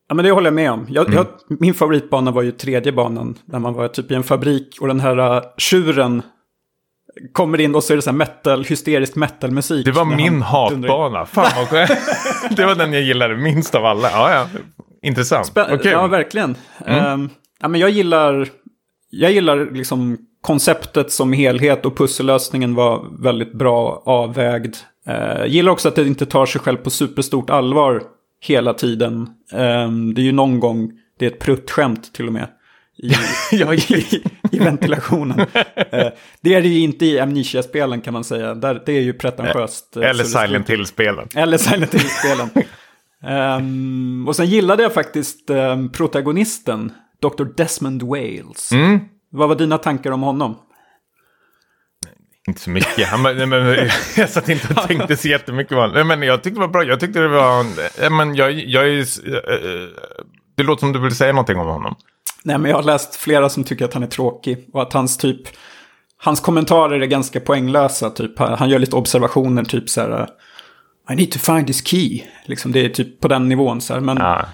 Ja, 0.09 0.15
men 0.15 0.25
det 0.25 0.31
håller 0.31 0.47
jag 0.47 0.53
med 0.53 0.71
om. 0.71 0.85
Jag, 0.89 1.07
mm. 1.07 1.15
jag, 1.15 1.27
min 1.59 1.73
favoritbana 1.73 2.31
var 2.31 2.41
ju 2.41 2.51
tredje 2.51 2.91
banan. 2.91 3.37
Där 3.45 3.59
man 3.59 3.73
var 3.73 3.87
typ 3.87 4.11
i 4.11 4.15
en 4.15 4.23
fabrik 4.23 4.77
och 4.81 4.87
den 4.87 4.99
här 4.99 5.19
uh, 5.19 5.43
tjuren 5.57 6.21
kommer 7.33 7.59
in 7.59 7.75
och 7.75 7.83
så 7.83 7.93
är 7.93 7.95
det 7.95 8.01
så 8.01 8.09
här 8.09 8.17
metal, 8.17 8.63
hysterisk 8.63 9.15
metalmusik. 9.15 9.85
Det 9.85 9.91
var 9.91 10.05
när 10.05 10.15
min 10.15 10.41
hatbana. 10.41 11.25
Fan 11.25 11.67
vad. 11.71 11.89
Det 12.57 12.65
var 12.65 12.75
den 12.75 12.93
jag 12.93 13.01
gillade 13.01 13.37
minst 13.37 13.75
av 13.75 13.85
alla. 13.85 14.11
Ja, 14.11 14.31
ja. 14.31 14.47
Intressant. 15.01 15.51
Spä- 15.53 15.75
Okej. 15.75 15.91
Ja, 15.91 16.07
verkligen. 16.07 16.55
Mm. 16.85 17.05
Ehm, 17.05 17.29
ja, 17.61 17.67
men 17.67 17.81
jag 17.81 17.89
gillar, 17.89 18.47
jag 19.09 19.31
gillar 19.31 19.71
liksom 19.71 20.17
konceptet 20.41 21.11
som 21.11 21.33
helhet 21.33 21.85
och 21.85 21.97
pussellösningen 21.97 22.75
var 22.75 23.23
väldigt 23.23 23.53
bra 23.53 24.03
avvägd. 24.05 24.75
Uh, 25.09 25.45
gillar 25.47 25.71
också 25.71 25.87
att 25.87 25.95
det 25.95 26.07
inte 26.07 26.25
tar 26.25 26.45
sig 26.45 26.61
själv 26.61 26.77
på 26.77 26.89
superstort 26.89 27.49
allvar 27.49 28.03
hela 28.41 28.73
tiden. 28.73 29.29
Ehm, 29.53 30.13
det 30.13 30.21
är 30.21 30.23
ju 30.23 30.31
någon 30.31 30.59
gång, 30.59 30.91
det 31.19 31.25
är 31.25 31.31
ett 31.31 31.39
pruttskämt 31.39 32.13
till 32.13 32.27
och 32.27 32.33
med. 32.33 32.47
I, 32.97 33.07
i, 33.93 34.23
i 34.51 34.59
ventilationen. 34.59 35.39
Eh, 35.91 36.07
det 36.41 36.53
är 36.53 36.61
det 36.61 36.67
ju 36.67 36.79
inte 36.79 37.05
i 37.05 37.19
Amnesia-spelen 37.19 38.01
kan 38.01 38.13
man 38.13 38.23
säga. 38.23 38.55
Där, 38.55 38.83
det 38.85 38.91
är 38.91 39.01
ju 39.01 39.13
pretentiöst. 39.13 39.97
eh, 39.97 40.03
Eller 40.09 40.23
Silent 40.23 40.69
Hill-spelen. 40.69 41.27
eller 41.35 41.57
Silent 41.57 41.93
Hill-spelen. 42.01 42.49
Ehm, 43.23 44.25
och 44.27 44.35
sen 44.35 44.45
gillade 44.45 44.83
jag 44.83 44.93
faktiskt 44.93 45.49
ehm, 45.49 45.89
protagonisten, 45.91 46.91
Dr. 47.21 47.43
Desmond 47.57 48.03
Wales. 48.03 48.71
Mm. 48.71 48.99
Vad 49.31 49.49
var 49.49 49.55
dina 49.55 49.77
tankar 49.77 50.11
om 50.11 50.21
honom? 50.21 50.55
Inte 52.47 52.61
så 52.61 52.69
mycket. 52.69 53.07
Han, 53.07 53.23
nej, 53.23 53.45
men, 53.45 53.89
jag 54.17 54.29
satt 54.29 54.49
inte 54.49 54.73
och 54.73 54.87
tänkte 54.87 55.17
så 55.17 55.27
jättemycket 55.27 55.69
på 55.69 55.81
honom. 55.81 56.07
Men 56.07 56.21
Jag 56.21 56.43
tyckte 56.43 56.57
det 56.59 56.65
var 56.67 56.73
bra. 56.73 56.83
Jag 56.83 56.99
tyckte 56.99 57.19
det 57.19 57.27
var... 57.27 57.59
eh, 58.01 58.09
Men 58.09 58.35
jag, 58.35 58.51
jag 58.51 58.83
är... 58.83 58.87
ju- 58.87 59.01
eh, 59.35 59.89
Det 60.55 60.63
låter 60.63 60.79
som 60.79 60.93
du 60.93 60.99
vill 60.99 61.15
säga 61.15 61.31
någonting 61.33 61.57
om 61.57 61.67
honom. 61.67 61.95
Nej, 62.43 62.57
men 62.57 62.71
jag 62.71 62.77
har 62.77 62.83
läst 62.83 63.15
flera 63.15 63.49
som 63.49 63.63
tycker 63.63 63.85
att 63.85 63.93
han 63.93 64.03
är 64.03 64.07
tråkig 64.07 64.69
och 64.73 64.81
att 64.81 64.93
hans 64.93 65.17
typ... 65.17 65.41
Hans 66.21 66.39
kommentarer 66.39 66.99
är 67.01 67.05
ganska 67.05 67.39
poänglösa, 67.39 68.09
typ. 68.09 68.39
Han 68.39 68.53
han 68.59 68.69
gör 68.69 68.79
lite 68.79 68.95
observationer, 68.95 69.63
typ 69.63 69.89
så 69.89 70.01
här... 70.01 70.27
I 71.11 71.15
need 71.15 71.31
to 71.31 71.39
find 71.39 71.67
this 71.67 71.87
key. 71.87 72.21
Liksom, 72.45 72.71
det 72.71 72.85
är 72.85 72.89
typ 72.89 73.19
på 73.19 73.27
den 73.27 73.49
nivån 73.49 73.81
så 73.81 73.93
här. 73.93 73.99
Men, 74.01 74.17
Ja. 74.17 74.45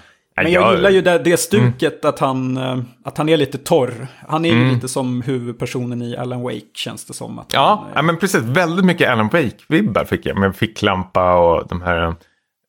Men 0.42 0.52
jag 0.52 0.74
gillar 0.74 0.90
ju 0.90 1.02
det, 1.02 1.18
det 1.18 1.36
stuket 1.36 2.04
att, 2.04 2.18
han, 2.18 2.56
eh, 2.56 2.78
att 3.04 3.18
han 3.18 3.28
är 3.28 3.36
lite 3.36 3.58
torr. 3.58 4.06
Han 4.28 4.44
är 4.44 4.48
ju 4.54 4.74
lite 4.74 4.88
som 4.88 5.22
huvudpersonen 5.22 6.02
i 6.02 6.16
Alan 6.16 6.42
Wake, 6.42 6.60
känns 6.74 7.04
det 7.04 7.14
som. 7.14 7.38
Att 7.38 7.52
Ja, 7.52 7.82
han, 7.84 7.92
ja, 7.94 8.02
men 8.02 8.16
precis. 8.16 8.40
Väldigt 8.42 8.84
mycket 8.84 9.08
Alan 9.10 9.30
Wake-vibbar 9.30 10.04
fick 10.04 10.26
jag 10.26 10.36
med 10.38 10.56
ficklampa 10.56 11.34
och 11.34 11.68
de 11.68 11.82
här 11.82 12.14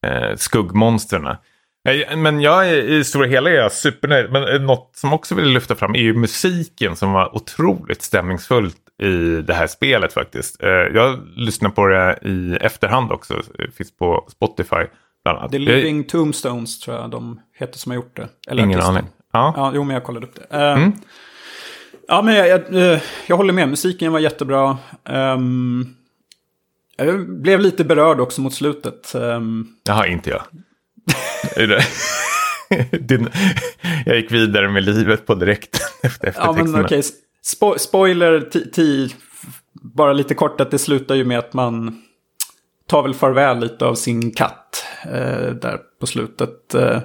eh, 0.08 0.36
skuggmonstren. 0.36 1.36
Men 2.18 2.42
jag 2.42 2.70
är, 2.70 2.76
i 2.76 3.04
stora 3.04 3.28
hela 3.28 3.50
är 3.50 3.54
jag 3.56 3.72
supernöjd. 3.72 4.32
Men 4.32 4.66
något 4.66 4.92
som 4.96 5.14
också 5.14 5.36
vill 5.36 5.46
lyfta 5.46 5.76
fram 5.76 5.96
är 5.96 6.00
ju 6.00 6.14
musiken 6.14 6.96
som 6.96 7.12
var 7.14 7.36
otroligt 7.36 8.02
stämningsfullt 8.02 8.78
i 9.04 9.42
det 9.42 9.54
här 9.54 9.68
spelet 9.68 10.14
faktiskt. 10.14 10.64
Eh, 10.64 10.70
Jag 10.70 11.20
lyssnar 11.36 11.70
på 11.70 11.88
det 11.88 12.20
i 12.22 12.58
efterhand 12.62 13.12
också. 13.12 13.42
Det 13.58 13.72
finns 13.76 13.98
på 13.98 14.28
Spotify 14.32 14.86
bland 15.28 15.38
annat. 15.40 15.52
The 15.52 15.60
Living 15.60 16.04
Tombstones 16.04 16.80
tror 16.80 16.98
jag 16.98 17.12
de 17.12 17.40
heter 17.60 17.80
som 17.80 17.90
har 17.92 17.96
gjort 17.96 18.16
det. 18.16 18.28
Eller 18.48 18.64
Ingen 18.64 18.80
artisten. 18.80 18.96
aning. 18.96 19.10
Ja. 19.34 19.54
Ja, 19.56 19.72
jo, 19.76 19.84
men 19.84 19.94
jag 19.94 20.04
kollade 20.04 20.26
upp 20.26 20.36
det. 20.36 20.58
Eh, 20.58 20.88
Ja, 22.10 22.22
men 22.22 22.36
jag, 22.36 22.48
jag, 22.48 22.76
eh, 22.94 23.02
jag 23.28 23.38
håller 23.38 23.54
med. 23.54 23.70
Musiken 23.70 24.12
var 24.12 24.20
jättebra. 24.20 24.78
Ehm, 25.10 25.86
jag 26.98 27.42
blev 27.42 27.60
lite 27.60 27.84
berörd 27.84 28.20
också 28.20 28.42
mot 28.42 28.54
slutet. 28.54 29.12
Um, 29.16 29.68
Jaha, 29.84 30.08
inte 30.08 30.30
jag. 30.30 30.42
Din, 33.00 33.30
jag 34.06 34.16
gick 34.16 34.32
vidare 34.32 34.70
med 34.70 34.84
livet 34.84 35.26
på 35.26 35.36
direkt 35.36 35.82
efter 36.04 36.34
ja, 36.38 36.52
men 36.52 36.86
okej. 36.86 37.04
Spo 37.42 37.76
spoiler, 37.80 38.50
bara 39.74 40.14
lite 40.14 40.34
kort 40.34 40.62
att 40.62 40.72
det 40.72 40.80
slutar 40.80 41.16
ju 41.16 41.26
med 41.26 41.40
att 41.40 41.54
man 41.54 42.02
tar 42.88 43.04
väl 43.04 43.14
farväl 43.14 43.60
lite 43.60 43.86
av 43.86 43.96
sin 43.96 44.32
katt 44.32 44.86
eh, 45.14 45.50
där 45.54 45.80
på 46.00 46.08
slutet. 46.08 46.74
Eh, 46.76 47.00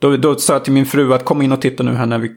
då, 0.00 0.16
då 0.16 0.34
sa 0.34 0.52
jag 0.52 0.64
till 0.64 0.72
min 0.72 0.86
fru 0.86 1.14
att 1.14 1.24
kom 1.24 1.42
in 1.42 1.52
och 1.52 1.60
titta 1.60 1.82
nu 1.82 1.92
här 1.92 2.06
när 2.06 2.18
vi, 2.18 2.30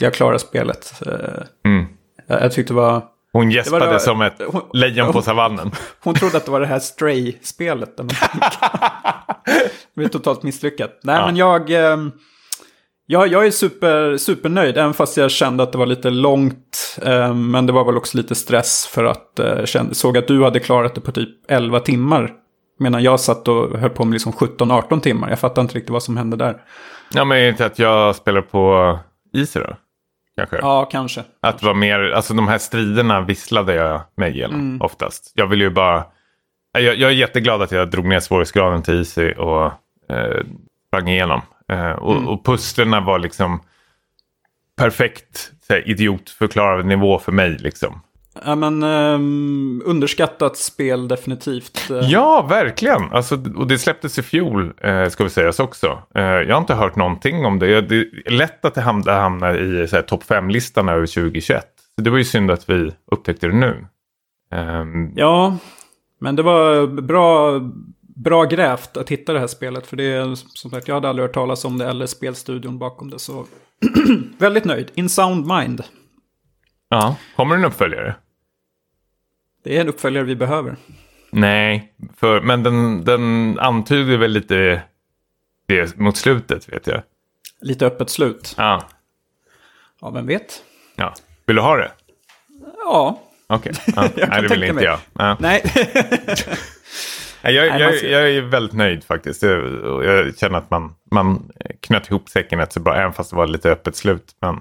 jag 0.00 0.14
klarar 0.14 0.38
spelet. 0.38 0.92
Eh, 1.06 1.42
Mm. 1.64 1.86
jag, 2.26 2.42
jag 2.42 2.52
tyckte 2.52 2.72
det 2.72 2.76
var... 2.76 3.02
Hon 3.32 3.50
gäspade 3.50 3.84
det 3.86 3.92
var- 3.92 3.98
som 3.98 4.22
ett 4.22 4.34
hon- 4.46 4.62
lejon 4.72 5.06
på 5.06 5.12
hon- 5.12 5.22
savannen. 5.22 5.70
Hon 6.04 6.14
trodde 6.14 6.36
att 6.36 6.44
det 6.44 6.50
var 6.50 6.60
det 6.60 6.66
här 6.66 6.78
Stray-spelet. 6.78 7.96
där 7.96 8.04
man- 8.04 8.14
Det 9.44 9.70
blev 10.00 10.08
totalt 10.12 10.42
misslyckat. 10.42 11.00
Nej, 11.02 11.16
Ja. 11.16 11.26
men 11.26 11.36
jag... 11.36 11.70
ehm, 11.70 12.12
Jag, 13.10 13.28
jag 13.28 13.46
är 13.46 13.50
super, 13.50 14.16
supernöjd, 14.16 14.78
även 14.78 14.94
fast 14.94 15.16
jag 15.16 15.30
kände 15.30 15.62
att 15.62 15.72
det 15.72 15.78
var 15.78 15.86
lite 15.86 16.10
långt. 16.10 16.98
ehm, 17.02 17.50
men 17.50 17.66
det 17.66 17.72
var 17.72 17.84
väl 17.84 17.96
också 17.96 18.16
lite 18.16 18.34
stress 18.34 18.86
för 18.86 19.04
att 19.04 19.38
eh, 19.38 19.46
jag 19.46 19.68
kände, 19.68 19.94
såg 19.94 20.18
att 20.18 20.28
du 20.28 20.44
hade 20.44 20.60
klarat 20.60 20.94
det 20.94 21.00
på 21.00 21.12
typ 21.12 21.50
11 21.50 21.80
timmar. 21.80 22.32
Medan 22.78 23.02
jag 23.02 23.20
satt 23.20 23.48
och 23.48 23.78
höll 23.78 23.90
på 23.90 24.04
med 24.04 24.12
liksom 24.12 24.32
17-18 24.32 25.00
timmar. 25.00 25.28
Jag 25.30 25.38
fattar 25.40 25.62
inte 25.62 25.74
riktigt 25.74 25.90
vad 25.90 26.02
som 26.02 26.16
hände 26.16 26.36
där. 26.36 26.62
Ja, 27.14 27.24
men 27.24 27.38
är 27.38 27.42
det 27.42 27.48
inte 27.48 27.66
att 27.66 27.78
jag 27.78 28.16
spelar 28.16 28.40
på 28.40 28.98
Easy 29.36 29.60
då? 29.60 29.76
Kanske. 30.36 30.56
Ja, 30.56 30.84
kanske. 30.84 31.24
Att 31.42 31.58
det 31.58 31.66
var 31.66 31.74
mer, 31.74 32.00
alltså 32.00 32.34
de 32.34 32.48
här 32.48 32.58
striderna 32.58 33.20
visslade 33.20 33.74
jag 33.74 34.00
mig 34.16 34.30
igenom 34.32 34.60
Mm. 34.60 34.80
oftast. 34.82 35.32
Jag 35.34 35.46
vill 35.46 35.60
ju 35.60 35.70
bara, 35.70 36.04
jag, 36.72 36.82
jag 36.96 37.10
är 37.10 37.14
jätteglad 37.14 37.62
att 37.62 37.72
jag 37.72 37.90
drog 37.90 38.06
ner 38.06 38.20
svårighetsgraden 38.20 38.82
till 38.82 38.98
Easy 38.98 39.32
och 39.32 39.64
eh, 40.12 40.44
sprang 40.88 41.08
igenom. 41.08 41.40
Eh, 41.72 41.90
och, 41.90 42.12
Mm. 42.12 42.28
och 42.28 42.44
pusslerna 42.44 43.00
var 43.00 43.18
liksom 43.18 43.60
perfekt 44.76 45.50
idiotförklarad 45.84 46.86
nivå 46.86 47.18
för 47.18 47.32
mig 47.32 47.50
liksom. 47.50 48.00
Ja, 48.44 48.54
men 48.54 48.82
ehm, 48.82 49.82
underskattat 49.84 50.56
spel 50.56 51.08
definitivt. 51.08 51.90
Eh, 51.90 51.98
Ja, 51.98 52.46
verkligen. 52.50 53.02
Alltså, 53.12 53.34
och 53.56 53.66
det 53.66 53.78
släpptes 53.78 54.18
i 54.18 54.22
fjol, 54.22 54.72
eh, 54.80 55.08
ska 55.08 55.24
vi 55.24 55.30
sägas 55.30 55.60
också. 55.60 56.02
Eh, 56.14 56.22
jag 56.22 56.54
har 56.54 56.60
inte 56.60 56.74
hört 56.74 56.96
någonting 56.96 57.46
om 57.46 57.58
det. 57.58 57.80
Det 57.80 57.96
är 57.96 58.30
lätt 58.30 58.64
att 58.64 58.74
det 58.74 58.80
hamnar, 58.80 59.20
hamnar 59.20 59.54
i 59.56 60.02
topp 60.06 60.24
5-listan 60.24 60.88
över 60.88 61.06
2021. 61.06 61.64
Så 61.96 62.02
det 62.02 62.10
var 62.10 62.18
ju 62.18 62.24
synd 62.24 62.50
att 62.50 62.70
vi 62.70 62.90
upptäckte 63.12 63.46
det 63.46 63.54
nu. 63.56 63.86
Ehm, 64.52 65.12
Ja, 65.16 65.56
men 66.20 66.36
det 66.36 66.42
var 66.42 66.86
bra, 66.86 67.60
bra 68.16 68.44
grävt 68.44 68.96
att 68.96 69.08
hitta 69.08 69.32
det 69.32 69.40
här 69.40 69.46
spelet. 69.46 69.86
För 69.86 69.96
det 69.96 70.04
är 70.04 70.34
som 70.34 70.70
sagt, 70.70 70.88
jag 70.88 70.94
hade 70.94 71.08
aldrig 71.08 71.26
hört 71.28 71.34
talas 71.34 71.64
om 71.64 71.78
det 71.78 71.86
eller 71.86 72.06
spelstudion 72.06 72.78
bakom 72.78 73.10
det. 73.10 73.18
Så 73.18 73.44
väldigt 74.38 74.64
nöjd. 74.64 74.90
In 74.94 75.08
Sound 75.08 75.46
Mind. 75.46 75.82
ja. 76.88 77.16
Kommer 77.36 77.56
det 77.56 77.60
en 77.62 77.64
uppföljare? 77.68 78.14
Det 79.68 79.76
är 79.76 79.80
en 79.80 79.88
uppföljare 79.88 80.24
vi 80.24 80.36
behöver. 80.36 80.76
Nej, 81.30 81.92
för, 82.16 82.40
men 82.40 82.62
den, 82.62 83.04
den 83.04 83.58
antyder 83.58 84.16
väl 84.16 84.30
lite 84.30 84.82
det 85.66 85.96
mot 85.96 86.16
slutet 86.16 86.68
vet 86.72 86.86
jag. 86.86 87.02
Lite 87.60 87.86
öppet 87.86 88.10
slut. 88.10 88.54
Ja, 88.56 88.88
Ja, 90.00 90.10
vem 90.10 90.26
vet? 90.26 90.62
ja. 90.96 91.14
Vill 91.46 91.56
du 91.56 91.62
ha 91.62 91.76
det? 91.76 91.90
Ja, 92.76 93.22
Okej. 93.46 93.72
Ja. 93.96 94.02
Jag 94.02 94.14
kan 94.14 94.28
Nej, 94.30 94.42
det 94.42 94.48
vill 94.48 94.62
inte 94.62 94.74
mig. 94.74 94.84
jag. 94.84 94.98
Ja. 95.12 95.36
nej. 95.40 95.62
Jag, 97.42 97.80
jag, 97.80 97.94
ser- 97.94 98.08
jag 98.12 98.30
är 98.30 98.40
väldigt 98.42 98.74
nöjd 98.74 99.04
faktiskt. 99.04 99.42
Jag, 99.42 100.04
jag 100.04 100.38
känner 100.38 100.58
att 100.58 100.70
man, 100.70 100.94
man 101.10 101.50
knöt 101.80 102.10
ihop 102.10 102.28
säcken 102.28 102.58
rätt 102.58 102.72
så 102.72 102.80
bra, 102.80 102.96
även 102.96 103.12
fast 103.12 103.30
det 103.30 103.36
var 103.36 103.46
lite 103.46 103.70
öppet 103.70 103.96
slut. 103.96 104.32
Men, 104.40 104.60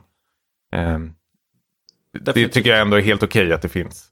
ehm, 0.72 1.14
det 2.22 2.48
tycker 2.50 2.70
jag 2.70 2.80
ändå 2.80 2.98
är 2.98 3.02
helt 3.02 3.24
okej 3.24 3.54
att 3.54 3.62
det 3.62 3.70
finns. 3.70 4.07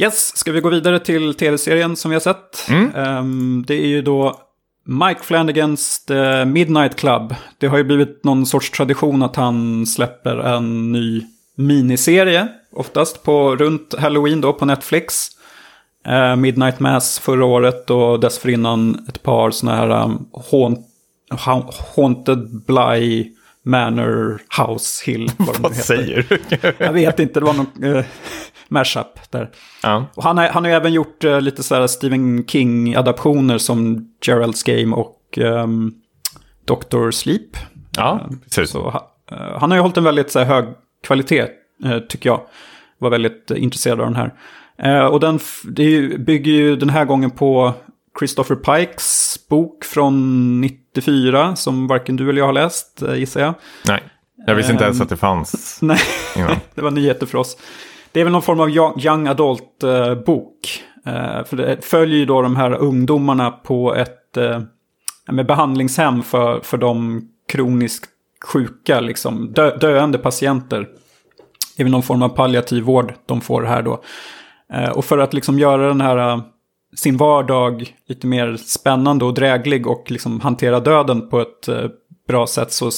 Yes, 0.00 0.36
ska 0.36 0.52
vi 0.52 0.60
gå 0.60 0.68
vidare 0.68 0.98
till 0.98 1.34
tv-serien 1.34 1.96
som 1.96 2.10
vi 2.10 2.14
har 2.14 2.20
sett? 2.20 2.68
Mm. 2.70 2.90
Ehm, 2.94 3.64
det 3.66 3.74
är 3.74 3.86
ju 3.86 4.02
då 4.02 4.40
Mike 4.86 5.20
Flanagans 5.22 6.04
The 6.04 6.44
Midnight 6.44 6.96
Club. 6.96 7.34
Det 7.58 7.66
har 7.66 7.78
ju 7.78 7.84
blivit 7.84 8.24
någon 8.24 8.46
sorts 8.46 8.70
tradition 8.70 9.22
att 9.22 9.36
han 9.36 9.86
släpper 9.86 10.36
en 10.36 10.92
ny 10.92 11.22
miniserie. 11.56 12.48
Oftast 12.72 13.22
på 13.22 13.56
runt 13.56 13.94
Halloween 13.98 14.40
då 14.40 14.52
på 14.52 14.64
Netflix. 14.64 15.26
Eh, 16.06 16.36
Midnight 16.36 16.80
Mass 16.80 17.18
förra 17.18 17.44
året 17.44 17.90
och 17.90 18.20
dessförinnan 18.20 19.06
ett 19.08 19.22
par 19.22 19.50
sådana 19.50 19.78
här 19.78 20.04
um, 20.04 20.26
haunt, 20.50 20.86
ha- 21.30 21.72
Haunted 21.96 22.48
Bly 22.66 23.30
Manor 23.64 24.40
House 24.62 25.10
Hill. 25.10 25.30
Vad, 25.36 25.56
Vad 25.60 25.74
säger 25.76 26.26
du? 26.28 26.38
Jag 26.78 26.92
vet 26.92 27.20
inte, 27.20 27.40
det 27.40 27.46
var 27.46 27.52
någon 27.54 27.96
eh, 27.96 28.04
mashup 28.72 29.30
där. 29.30 29.50
ja. 29.82 30.06
Och 30.14 30.22
han, 30.24 30.38
har, 30.38 30.48
han 30.48 30.64
har 30.64 30.70
även 30.70 30.92
gjort 30.92 31.24
eh, 31.24 31.40
lite 31.40 31.62
så 31.62 31.74
här 31.74 31.86
Stephen 31.86 32.44
King-adaptioner 32.46 33.58
som 33.58 34.08
Gerald's 34.26 34.66
Game 34.80 34.96
och 34.96 35.18
um, 35.38 35.94
Doctor 36.64 37.10
Sleep. 37.10 37.56
ja, 37.96 38.28
precis. 38.44 38.70
Så, 38.70 38.88
eh, 39.32 39.58
han 39.60 39.70
har 39.70 39.78
ju 39.78 39.82
hållit 39.82 39.96
en 39.96 40.04
väldigt 40.04 40.30
så 40.30 40.38
här, 40.38 40.46
hög 40.46 40.64
kvalitet, 41.06 41.46
eh, 41.84 41.98
tycker 42.08 42.30
jag. 42.30 42.40
Var 42.98 43.10
väldigt 43.10 43.50
eh, 43.50 43.62
intresserad 43.62 44.00
av 44.00 44.06
den 44.06 44.16
här. 44.16 44.34
Eh, 44.78 45.06
och 45.06 45.20
den 45.20 45.38
det 45.64 46.18
bygger 46.20 46.52
ju 46.52 46.76
den 46.76 46.90
här 46.90 47.04
gången 47.04 47.30
på 47.30 47.72
Christopher 48.18 48.54
Pikes 48.56 49.38
bok 49.50 49.84
från 49.84 50.60
94, 50.60 51.56
som 51.56 51.86
varken 51.86 52.16
du 52.16 52.28
eller 52.28 52.38
jag 52.38 52.46
har 52.46 52.52
läst, 52.52 53.02
eh, 53.02 53.14
gissar 53.14 53.40
jag. 53.40 53.54
Nej, 53.88 54.02
jag 54.46 54.54
visste 54.54 54.72
inte 54.72 54.84
ens 54.84 54.96
Ehm. 54.98 55.02
att 55.02 55.08
det 55.08 55.16
fanns 55.16 55.78
Nej, 55.82 55.98
det 56.74 56.82
var 56.82 56.90
nyheter 56.90 57.26
för 57.26 57.38
oss 57.38 57.56
det 58.12 58.20
är 58.20 58.24
väl 58.24 58.32
någon 58.32 58.42
form 58.42 58.60
av 58.60 58.70
young 58.70 59.26
adult-bok. 59.26 60.82
Eh, 61.06 61.36
eh, 61.36 61.44
för 61.44 61.56
det 61.56 61.84
följer 61.84 62.18
ju 62.18 62.24
då 62.24 62.42
de 62.42 62.56
här 62.56 62.74
ungdomarna 62.74 63.50
på 63.50 63.94
ett 63.94 64.36
eh, 64.36 64.60
med 65.30 65.46
behandlingshem 65.46 66.22
för, 66.22 66.60
för 66.60 66.78
de 66.78 67.22
kroniskt 67.48 68.10
sjuka, 68.44 69.00
liksom, 69.00 69.52
dö, 69.52 69.76
döende 69.76 70.18
patienter. 70.18 70.88
Det 71.76 71.82
är 71.82 71.84
väl 71.84 71.92
någon 71.92 72.02
form 72.02 72.22
av 72.22 72.28
palliativ 72.28 72.82
vård 72.82 73.14
de 73.26 73.40
får 73.40 73.62
här 73.62 73.82
då. 73.82 74.02
Och 74.94 75.04
för 75.04 75.18
att 75.18 75.34
liksom 75.34 75.58
göra 75.58 75.88
den 75.88 76.00
här 76.00 76.42
sin 76.96 77.16
vardag 77.16 77.94
lite 78.08 78.26
mer 78.26 78.56
spännande 78.56 79.24
och 79.24 79.34
dräglig 79.34 79.86
och 79.86 80.10
liksom 80.10 80.40
hantera 80.40 80.80
döden 80.80 81.28
på 81.28 81.40
ett 81.40 81.68
bra 82.28 82.46
sätt 82.46 82.72
så 82.72 82.90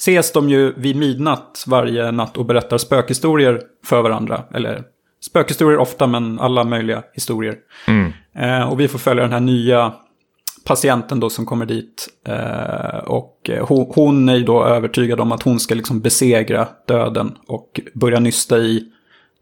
ses 0.00 0.32
de 0.32 0.50
ju 0.50 0.72
vid 0.76 0.96
midnatt 0.96 1.64
varje 1.66 2.10
natt 2.10 2.36
och 2.36 2.44
berättar 2.44 2.78
spökhistorier 2.78 3.60
för 3.84 4.02
varandra. 4.02 4.42
Eller 4.54 4.82
spökhistorier 5.24 5.78
ofta, 5.78 6.06
men 6.06 6.40
alla 6.40 6.64
möjliga 6.64 7.02
historier. 7.14 7.56
Mm. 7.86 8.12
Eh, 8.34 8.68
och 8.68 8.80
vi 8.80 8.88
får 8.88 8.98
följa 8.98 9.22
den 9.22 9.32
här 9.32 9.40
nya 9.40 9.92
patienten 10.64 11.20
då 11.20 11.30
som 11.30 11.46
kommer 11.46 11.66
dit. 11.66 12.08
Eh, 12.26 12.98
och 12.98 13.50
hon, 13.60 13.92
hon 13.94 14.28
är 14.28 14.36
ju 14.36 14.44
då 14.44 14.64
övertygad 14.64 15.20
om 15.20 15.32
att 15.32 15.42
hon 15.42 15.60
ska 15.60 15.74
liksom 15.74 16.00
besegra 16.00 16.68
döden 16.86 17.36
och 17.46 17.80
börja 17.94 18.20
nysta 18.20 18.58
i 18.58 18.84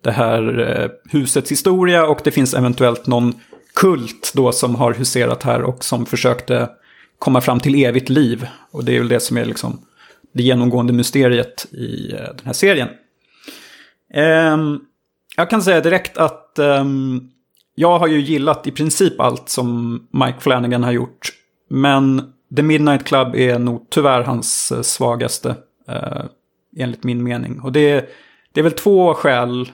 det 0.04 0.10
här 0.10 0.70
eh, 0.80 0.90
husets 1.12 1.50
historia. 1.50 2.06
Och 2.06 2.20
det 2.24 2.30
finns 2.30 2.54
eventuellt 2.54 3.06
någon 3.06 3.34
kult 3.74 4.32
då 4.34 4.52
som 4.52 4.74
har 4.74 4.92
huserat 4.92 5.42
här 5.42 5.62
och 5.62 5.84
som 5.84 6.06
försökte 6.06 6.68
komma 7.18 7.40
fram 7.40 7.60
till 7.60 7.84
evigt 7.84 8.08
liv. 8.08 8.46
Och 8.70 8.84
det 8.84 8.96
är 8.96 8.98
väl 8.98 9.08
det 9.08 9.20
som 9.20 9.36
är 9.36 9.44
liksom 9.44 9.80
det 10.38 10.42
genomgående 10.42 10.92
mysteriet 10.92 11.66
i 11.72 12.12
eh, 12.12 12.18
den 12.18 12.46
här 12.46 12.52
serien. 12.52 12.88
Ehm, 14.14 14.80
jag 15.36 15.50
kan 15.50 15.62
säga 15.62 15.80
direkt 15.80 16.18
att 16.18 16.58
ehm, 16.58 17.20
jag 17.74 17.98
har 17.98 18.06
ju 18.06 18.20
gillat 18.20 18.66
i 18.66 18.70
princip 18.70 19.20
allt 19.20 19.48
som 19.48 19.94
Mike 20.10 20.40
Flanagan 20.40 20.84
har 20.84 20.92
gjort. 20.92 21.32
Men 21.70 22.32
The 22.56 22.62
Midnight 22.62 23.04
Club 23.04 23.34
är 23.34 23.58
nog 23.58 23.86
tyvärr 23.90 24.22
hans 24.22 24.72
eh, 24.72 24.82
svagaste, 24.82 25.56
eh, 25.88 26.24
enligt 26.76 27.04
min 27.04 27.22
mening. 27.22 27.60
Och 27.60 27.72
det 27.72 27.90
är, 27.90 28.06
det 28.52 28.60
är 28.60 28.64
väl 28.64 28.72
två 28.72 29.14
skäl 29.14 29.72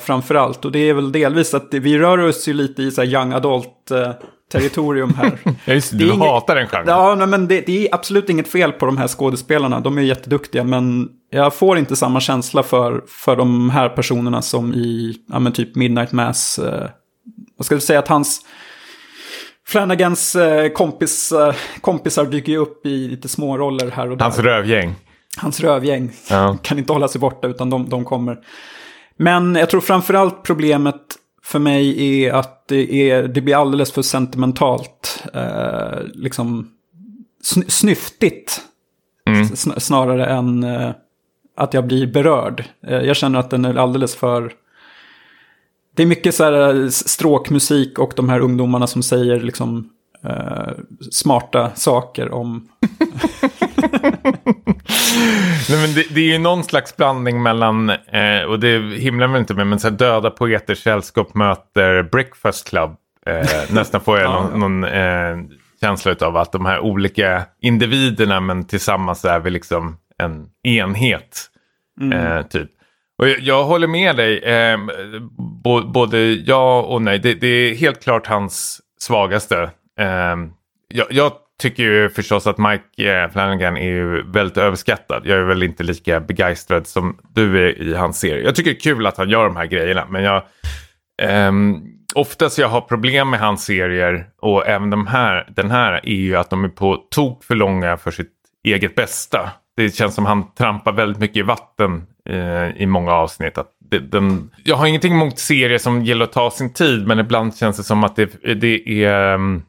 framför 0.00 0.34
allt. 0.34 0.64
Och 0.64 0.72
det 0.72 0.78
är 0.78 0.94
väl 0.94 1.12
delvis 1.12 1.54
att 1.54 1.74
vi 1.74 1.98
rör 1.98 2.18
oss 2.18 2.48
ju 2.48 2.52
lite 2.52 2.82
i 2.82 2.90
så 2.90 3.02
här 3.02 3.08
young 3.08 3.32
adult 3.32 3.92
territorium 4.52 5.14
här. 5.14 5.38
ja, 5.64 5.74
just 5.74 5.90
det. 5.90 5.96
Du 5.96 6.06
inget, 6.06 6.18
hatar 6.18 6.54
den 6.56 6.66
genren. 6.66 6.88
Ja, 6.88 7.26
men 7.26 7.48
det, 7.48 7.60
det, 7.60 7.88
är 7.88 7.94
absolut 7.94 8.30
inget 8.30 8.48
fel 8.48 8.72
på 8.72 8.86
de 8.86 8.96
här 8.96 9.08
skådespelarna. 9.08 9.80
De 9.80 9.98
är 9.98 10.02
jätteduktiga, 10.02 10.64
men 10.64 11.08
jag 11.30 11.54
får 11.54 11.78
inte 11.78 11.96
samma 11.96 12.20
känsla 12.20 12.62
för, 12.62 13.04
för 13.08 13.36
de 13.36 13.70
här 13.70 13.88
personerna 13.88 14.42
som 14.42 14.74
i 14.74 15.16
ja, 15.28 15.38
men 15.38 15.52
typ 15.52 15.74
Midnight 15.74 16.12
Mass. 16.12 16.58
Eh, 16.58 16.88
vad 17.56 17.66
ska 17.66 17.74
du 17.74 17.80
säga 17.80 17.98
att 17.98 18.08
hans... 18.08 18.40
Flanagans 19.68 20.36
eh, 20.36 20.68
kompis, 20.68 21.32
eh, 21.32 21.54
kompisar 21.80 22.24
dyker 22.24 22.52
ju 22.52 22.58
upp 22.58 22.86
i 22.86 23.08
lite 23.08 23.28
små 23.28 23.58
roller 23.58 23.90
här 23.90 24.10
och 24.10 24.16
där. 24.16 24.24
Hans 24.24 24.38
rövgäng. 24.38 24.94
Hans 25.36 25.60
rövgäng. 25.60 26.12
Ja. 26.30 26.58
Kan 26.62 26.78
inte 26.78 26.92
hålla 26.92 27.08
sig 27.08 27.20
borta 27.20 27.48
utan 27.48 27.70
de, 27.70 27.88
de 27.88 28.04
kommer. 28.04 28.38
Men 29.16 29.54
jag 29.54 29.70
tror 29.70 29.80
framförallt 29.80 30.42
problemet 30.42 31.00
för 31.46 31.58
mig 31.58 32.24
är 32.24 32.32
att 32.32 32.68
det, 32.68 33.10
är, 33.10 33.28
det 33.28 33.40
blir 33.40 33.56
alldeles 33.56 33.92
för 33.92 34.02
sentimentalt. 34.02 35.24
Eh, 35.34 35.98
liksom 36.14 36.70
sn 37.42 37.62
snyftigt. 37.68 38.60
Mm. 39.26 39.56
Snarare 39.56 40.26
än 40.26 40.64
eh, 40.64 40.90
att 41.56 41.74
jag 41.74 41.86
blir 41.86 42.06
berörd. 42.06 42.64
Eh, 42.86 42.98
jag 42.98 43.16
känner 43.16 43.38
att 43.38 43.50
den 43.50 43.64
är 43.64 43.74
alldeles 43.74 44.16
för... 44.16 44.52
Det 45.94 46.02
är 46.02 46.06
mycket 46.06 46.34
så 46.34 46.44
här 46.44 46.82
eh, 46.82 46.88
stråkmusik 46.88 47.98
och 47.98 48.12
de 48.16 48.28
här 48.28 48.40
ungdomarna 48.40 48.86
som 48.86 49.02
säger 49.02 49.40
liksom 49.40 49.90
eh, 50.26 50.72
smarta 51.10 51.70
saker 51.74 52.32
om... 52.32 52.68
Nej, 55.68 55.80
men 55.80 55.94
det, 55.94 56.14
det, 56.14 56.20
är 56.20 56.32
ju 56.32 56.38
någon 56.38 56.64
slags 56.64 56.96
blandning 56.96 57.42
mellan, 57.42 57.90
eh, 57.90 58.42
och 58.48 58.60
det 58.60 58.78
himlar 58.78 59.28
väl 59.28 59.40
inte 59.40 59.54
med, 59.54 59.66
men 59.66 59.80
så 59.80 59.90
Döda 59.90 60.30
Poeters 60.30 60.82
Sällskap 60.82 61.34
möter 61.34 62.02
Breakfast 62.02 62.68
Club. 62.68 62.96
Eh, 63.26 63.74
nästan 63.74 64.00
får 64.00 64.18
jag 64.18 64.32
någon, 64.58 64.60
någon 64.60 64.84
eh, 64.84 65.36
känsla 65.80 66.14
av 66.20 66.36
att 66.36 66.52
de 66.52 66.66
här 66.66 66.80
olika 66.80 67.42
individerna 67.60 68.40
men 68.40 68.66
tillsammans 68.66 69.24
är 69.24 69.40
vi 69.40 69.50
liksom 69.50 69.96
en 70.18 70.46
enhet. 70.62 71.50
Mm. 72.00 72.12
Eh, 72.12 72.42
typ. 72.42 72.70
Och 73.18 73.28
jag, 73.28 73.40
jag, 73.40 73.64
håller 73.64 73.86
med 73.86 74.16
dig, 74.16 74.38
eh, 74.38 74.78
både 75.92 76.18
ja 76.32 76.82
och 76.82 77.02
nej. 77.02 77.18
Det, 77.18 77.34
det, 77.34 77.46
är 77.46 77.74
helt 77.74 78.02
klart 78.02 78.26
hans 78.26 78.80
svagaste. 78.98 79.70
Eh, 79.98 80.36
jag, 80.88 81.06
jag, 81.10 81.32
tycker 81.58 81.82
ju 81.82 82.08
förstås 82.08 82.46
att 82.46 82.58
Mike 82.58 83.22
eh, 83.22 83.30
Flanagan 83.30 83.76
är 83.76 83.88
ju 83.88 84.22
väldigt 84.30 84.56
överskattad. 84.56 85.22
Jag 85.24 85.38
är 85.38 85.42
väl 85.42 85.62
inte 85.62 85.82
lika 85.82 86.20
begeistrad 86.20 86.86
som 86.86 87.18
du 87.34 87.68
är 87.68 87.82
i 87.82 87.94
hans 87.94 88.18
serie. 88.18 88.44
Jag 88.44 88.54
tycker 88.54 88.70
det 88.70 88.76
är 88.76 88.80
kul 88.80 89.06
att 89.06 89.16
han 89.16 89.30
gör 89.30 89.44
de 89.44 89.56
här 89.56 89.66
grejerna. 89.66 90.06
Men 90.10 90.22
jag... 90.22 90.42
Um, 91.48 91.96
oftast 92.14 92.58
jag 92.58 92.68
har 92.68 92.80
problem 92.80 93.30
med 93.30 93.40
hans 93.40 93.64
serier 93.64 94.26
och 94.40 94.66
även 94.66 94.90
de 94.90 95.06
här, 95.06 95.48
den 95.56 95.70
här 95.70 95.92
är 95.92 96.14
ju 96.14 96.36
att 96.36 96.50
de 96.50 96.64
är 96.64 96.68
på 96.68 96.96
tok 97.10 97.44
för 97.44 97.54
långa 97.54 97.96
för 97.96 98.10
sitt 98.10 98.32
eget 98.64 98.94
bästa. 98.94 99.50
Det 99.76 99.90
känns 99.90 100.14
som 100.14 100.26
han 100.26 100.54
trampar 100.54 100.92
väldigt 100.92 101.20
mycket 101.20 101.36
i 101.36 101.42
vatten 101.42 102.06
eh, 102.28 102.82
i 102.82 102.86
många 102.86 103.12
avsnitt. 103.12 103.58
Att 103.58 103.70
det, 103.90 103.98
den, 103.98 104.50
jag 104.64 104.76
har 104.76 104.86
ingenting 104.86 105.12
emot 105.12 105.38
serier 105.38 105.78
som 105.78 106.04
gillar 106.04 106.24
att 106.24 106.32
ta 106.32 106.50
sin 106.50 106.72
tid 106.72 107.06
men 107.06 107.18
ibland 107.18 107.56
känns 107.56 107.76
det 107.76 107.84
som 107.84 108.04
att 108.04 108.16
det, 108.16 108.54
det 108.54 109.04
är 109.04 109.34
um, 109.34 109.62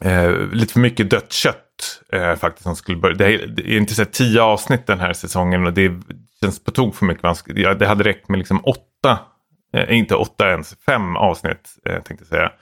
eh, 0.00 0.30
lite 0.52 0.72
för 0.72 0.80
mycket 0.80 1.10
dött 1.10 1.32
kött 1.32 2.00
eh, 2.12 2.34
faktiskt. 2.34 2.62
Som 2.62 2.76
skulle 2.76 2.98
börja. 2.98 3.16
Det, 3.16 3.34
är, 3.34 3.46
det 3.46 3.72
är 3.72 3.76
inte 3.76 3.94
så 3.94 4.04
tio 4.04 4.42
avsnitt 4.42 4.86
den 4.86 5.00
här 5.00 5.12
säsongen 5.12 5.66
och 5.66 5.72
det 5.72 5.92
känns 6.40 6.64
på 6.64 6.70
tok 6.70 6.94
för 6.94 7.06
mycket. 7.06 7.38
Ja, 7.46 7.74
det 7.74 7.86
hade 7.86 8.04
räckt 8.04 8.28
med 8.28 8.38
liksom 8.38 8.60
åtta, 8.64 9.18
eh, 9.74 9.96
inte 9.98 10.14
åtta 10.14 10.50
ens, 10.50 10.76
fem 10.86 11.16
avsnitt 11.16 11.68
eh, 11.88 12.02
tänkte 12.02 12.16
jag 12.18 12.26
säga. 12.26 12.52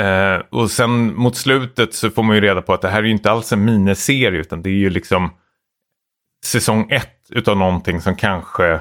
Eh, 0.00 0.42
och 0.50 0.70
sen 0.70 1.16
mot 1.16 1.36
slutet 1.36 1.94
så 1.94 2.10
får 2.10 2.22
man 2.22 2.36
ju 2.36 2.42
reda 2.42 2.62
på 2.62 2.74
att 2.74 2.82
det 2.82 2.88
här 2.88 2.98
är 2.98 3.06
ju 3.06 3.10
inte 3.10 3.30
alls 3.30 3.52
en 3.52 3.64
miniserie 3.64 4.40
utan 4.40 4.62
det 4.62 4.70
är 4.70 4.74
ju 4.74 4.90
liksom 4.90 5.30
säsong 6.44 6.90
ett 6.90 7.16
utav 7.30 7.56
någonting 7.56 8.00
som 8.00 8.16
kanske 8.16 8.80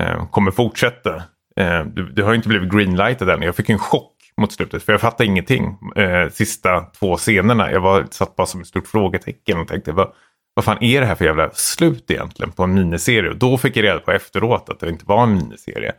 eh, 0.00 0.26
kommer 0.30 0.50
fortsätta. 0.50 1.16
Eh, 1.56 1.84
det, 1.84 2.12
det, 2.12 2.22
har 2.22 2.30
ju 2.30 2.36
inte 2.36 2.48
blivit 2.48 2.72
greenlightat 2.72 3.28
än. 3.28 3.42
Jag 3.42 3.56
fick 3.56 3.68
en 3.68 3.78
chock 3.78 4.17
mot 4.38 4.52
slutet. 4.52 4.82
För 4.82 4.92
jag 4.92 5.00
fattade 5.00 5.26
ingenting. 5.26 5.78
Eh, 5.96 6.28
sista 6.28 6.80
två 6.80 7.16
scenerna. 7.16 7.72
Jag 7.72 7.80
var, 7.80 8.06
satt 8.10 8.36
bara 8.36 8.46
som 8.46 8.60
ett 8.60 8.66
stort 8.66 8.86
frågetecken 8.86 9.58
och 9.58 9.68
tänkte 9.68 9.92
vad, 9.92 10.12
vad 10.54 10.64
fan 10.64 10.82
är 10.82 11.00
det 11.00 11.06
här 11.06 11.14
för 11.14 11.24
jävla 11.24 11.50
slut 11.50 12.10
egentligen 12.10 12.52
på 12.52 12.62
en 12.62 12.74
miniserie? 12.74 13.30
Och 13.30 13.36
då 13.36 13.58
fick 13.58 13.76
jag 13.76 13.84
reda 13.84 14.00
på 14.00 14.12
efteråt 14.12 14.68
att 14.68 14.80
det 14.80 14.88
inte 14.88 15.04
var 15.06 15.22
en 15.22 15.34
miniserie. 15.34 15.92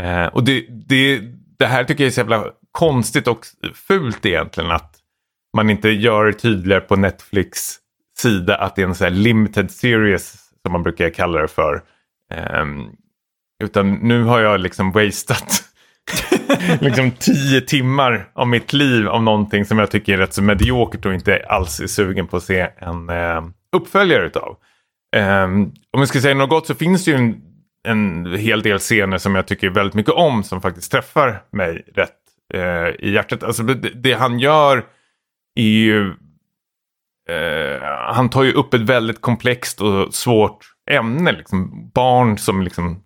Eh, 0.00 0.26
och 0.26 0.44
det, 0.44 0.66
det, 0.88 1.20
det 1.58 1.66
här 1.66 1.84
tycker 1.84 2.04
jag 2.04 2.08
är 2.08 2.12
så 2.14 2.20
jävla 2.20 2.44
konstigt 2.72 3.28
och 3.28 3.46
fult 3.74 4.26
egentligen. 4.26 4.70
Att 4.70 4.96
man 5.56 5.70
inte 5.70 5.88
gör 5.88 6.26
det 6.26 6.32
tydligare 6.32 6.80
på 6.80 6.96
Netflix 6.96 7.76
sida 8.18 8.56
att 8.56 8.76
det 8.76 8.82
är 8.82 8.86
en 8.86 8.94
sån 8.94 9.04
här 9.04 9.10
limited 9.10 9.70
series 9.70 10.32
som 10.62 10.72
man 10.72 10.82
brukar 10.82 11.10
kalla 11.10 11.40
det 11.40 11.48
för. 11.48 11.82
Eh, 12.32 12.64
utan 13.64 13.92
nu 13.92 14.24
har 14.24 14.40
jag 14.40 14.60
liksom 14.60 14.92
wastat 14.92 15.71
liksom 16.80 17.10
tio 17.10 17.60
timmar 17.60 18.30
av 18.34 18.48
mitt 18.48 18.72
liv 18.72 19.08
av 19.08 19.22
någonting 19.22 19.64
som 19.64 19.78
jag 19.78 19.90
tycker 19.90 20.14
är 20.14 20.18
rätt 20.18 20.34
så 20.34 20.42
mediokert 20.42 21.06
och 21.06 21.14
inte 21.14 21.44
alls 21.48 21.80
är 21.80 21.86
sugen 21.86 22.26
på 22.26 22.36
att 22.36 22.42
se 22.42 22.70
en 22.78 23.10
eh, 23.10 23.42
uppföljare 23.76 24.26
utav. 24.26 24.56
Eh, 25.16 25.44
om 25.44 25.72
jag 25.92 26.08
ska 26.08 26.20
säga 26.20 26.34
något 26.34 26.50
gott 26.50 26.66
så 26.66 26.74
finns 26.74 27.04
det 27.04 27.10
ju 27.10 27.16
en, 27.16 27.42
en 27.88 28.34
hel 28.34 28.62
del 28.62 28.78
scener 28.78 29.18
som 29.18 29.34
jag 29.34 29.46
tycker 29.46 29.70
väldigt 29.70 29.94
mycket 29.94 30.12
om 30.12 30.44
som 30.44 30.60
faktiskt 30.60 30.92
träffar 30.92 31.42
mig 31.52 31.84
rätt 31.94 32.18
eh, 32.54 32.88
i 32.88 33.12
hjärtat. 33.12 33.42
Alltså 33.42 33.62
det, 33.62 33.74
det, 33.74 34.12
han 34.12 34.38
gör 34.38 34.84
är 35.54 35.62
ju... 35.62 36.14
Eh, 37.28 37.82
han 38.14 38.30
tar 38.30 38.42
ju 38.42 38.52
upp 38.52 38.74
ett 38.74 38.80
väldigt 38.80 39.20
komplext 39.20 39.80
och 39.80 40.14
svårt 40.14 40.66
ämne. 40.90 41.32
Liksom. 41.32 41.90
Barn 41.94 42.38
som 42.38 42.62
liksom 42.62 43.02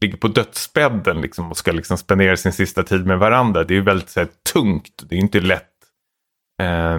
ligger 0.00 0.16
på 0.16 0.28
dödsbädden 0.28 1.20
liksom, 1.20 1.50
och 1.50 1.56
ska 1.56 1.72
liksom 1.72 1.98
spendera 1.98 2.36
sin 2.36 2.52
sista 2.52 2.82
tid 2.82 3.06
med 3.06 3.18
varandra. 3.18 3.64
Det 3.64 3.74
är 3.74 3.76
ju 3.76 3.82
väldigt 3.82 4.10
så 4.10 4.20
här, 4.20 4.28
tungt. 4.52 5.02
Det 5.08 5.14
är 5.14 5.18
inte 5.18 5.40
lätt 5.40 5.72
eh, 6.62 6.98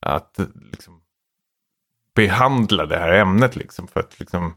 att 0.00 0.38
liksom, 0.70 1.00
behandla 2.14 2.86
det 2.86 2.98
här 2.98 3.12
ämnet. 3.12 3.56
Liksom, 3.56 3.88
för 3.88 4.00
att 4.00 4.20
liksom, 4.20 4.54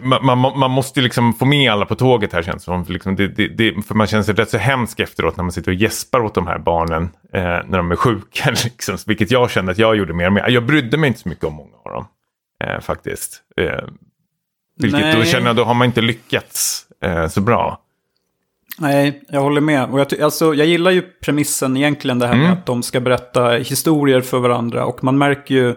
man, 0.00 0.38
man, 0.38 0.58
man 0.58 0.70
måste 0.70 1.00
liksom 1.00 1.34
få 1.34 1.44
med 1.44 1.72
alla 1.72 1.86
på 1.86 1.94
tåget 1.94 2.32
här 2.32 2.42
känns 2.42 2.62
som. 2.62 2.84
Liksom 2.88 3.16
det, 3.16 3.28
det, 3.28 3.48
det, 3.48 3.82
för 3.82 3.94
man 3.94 4.06
känner 4.06 4.22
sig 4.22 4.34
rätt 4.34 4.50
så 4.50 4.58
hemsk 4.58 5.00
efteråt 5.00 5.36
när 5.36 5.44
man 5.44 5.52
sitter 5.52 5.70
och 5.70 5.74
gäspar 5.74 6.20
åt 6.20 6.34
de 6.34 6.46
här 6.46 6.58
barnen 6.58 7.02
eh, 7.32 7.42
när 7.42 7.76
de 7.76 7.90
är 7.90 7.96
sjuka. 7.96 8.50
Liksom, 8.64 8.96
vilket 9.06 9.30
jag 9.30 9.50
kände 9.50 9.72
att 9.72 9.78
jag 9.78 9.96
gjorde 9.96 10.12
mer 10.12 10.26
och 10.26 10.32
mer. 10.32 10.48
Jag 10.48 10.66
brydde 10.66 10.96
mig 10.96 11.08
inte 11.08 11.20
så 11.20 11.28
mycket 11.28 11.44
om 11.44 11.54
många 11.54 11.76
av 11.84 11.92
dem. 11.92 12.06
Eh, 12.64 12.80
faktiskt. 12.80 13.42
Eh, 13.56 13.84
vilket 14.80 15.00
Nej. 15.00 15.16
då 15.16 15.24
känner 15.24 15.46
jag, 15.46 15.56
då 15.56 15.64
har 15.64 15.74
man 15.74 15.86
inte 15.86 16.00
lyckats 16.00 16.86
eh, 17.04 17.28
så 17.28 17.40
bra. 17.40 17.80
Nej, 18.78 19.22
jag 19.28 19.40
håller 19.40 19.60
med. 19.60 19.90
Och 19.90 20.00
jag, 20.00 20.20
alltså, 20.20 20.54
jag 20.54 20.66
gillar 20.66 20.90
ju 20.90 21.02
premissen 21.02 21.76
egentligen 21.76 22.18
det 22.18 22.26
här 22.26 22.34
med 22.34 22.46
Mm. 22.46 22.58
att 22.58 22.66
de 22.66 22.82
ska 22.82 23.00
berätta 23.00 23.50
historier 23.50 24.20
för 24.20 24.38
varandra. 24.38 24.84
Och 24.84 25.04
man 25.04 25.18
märker 25.18 25.54
ju 25.54 25.74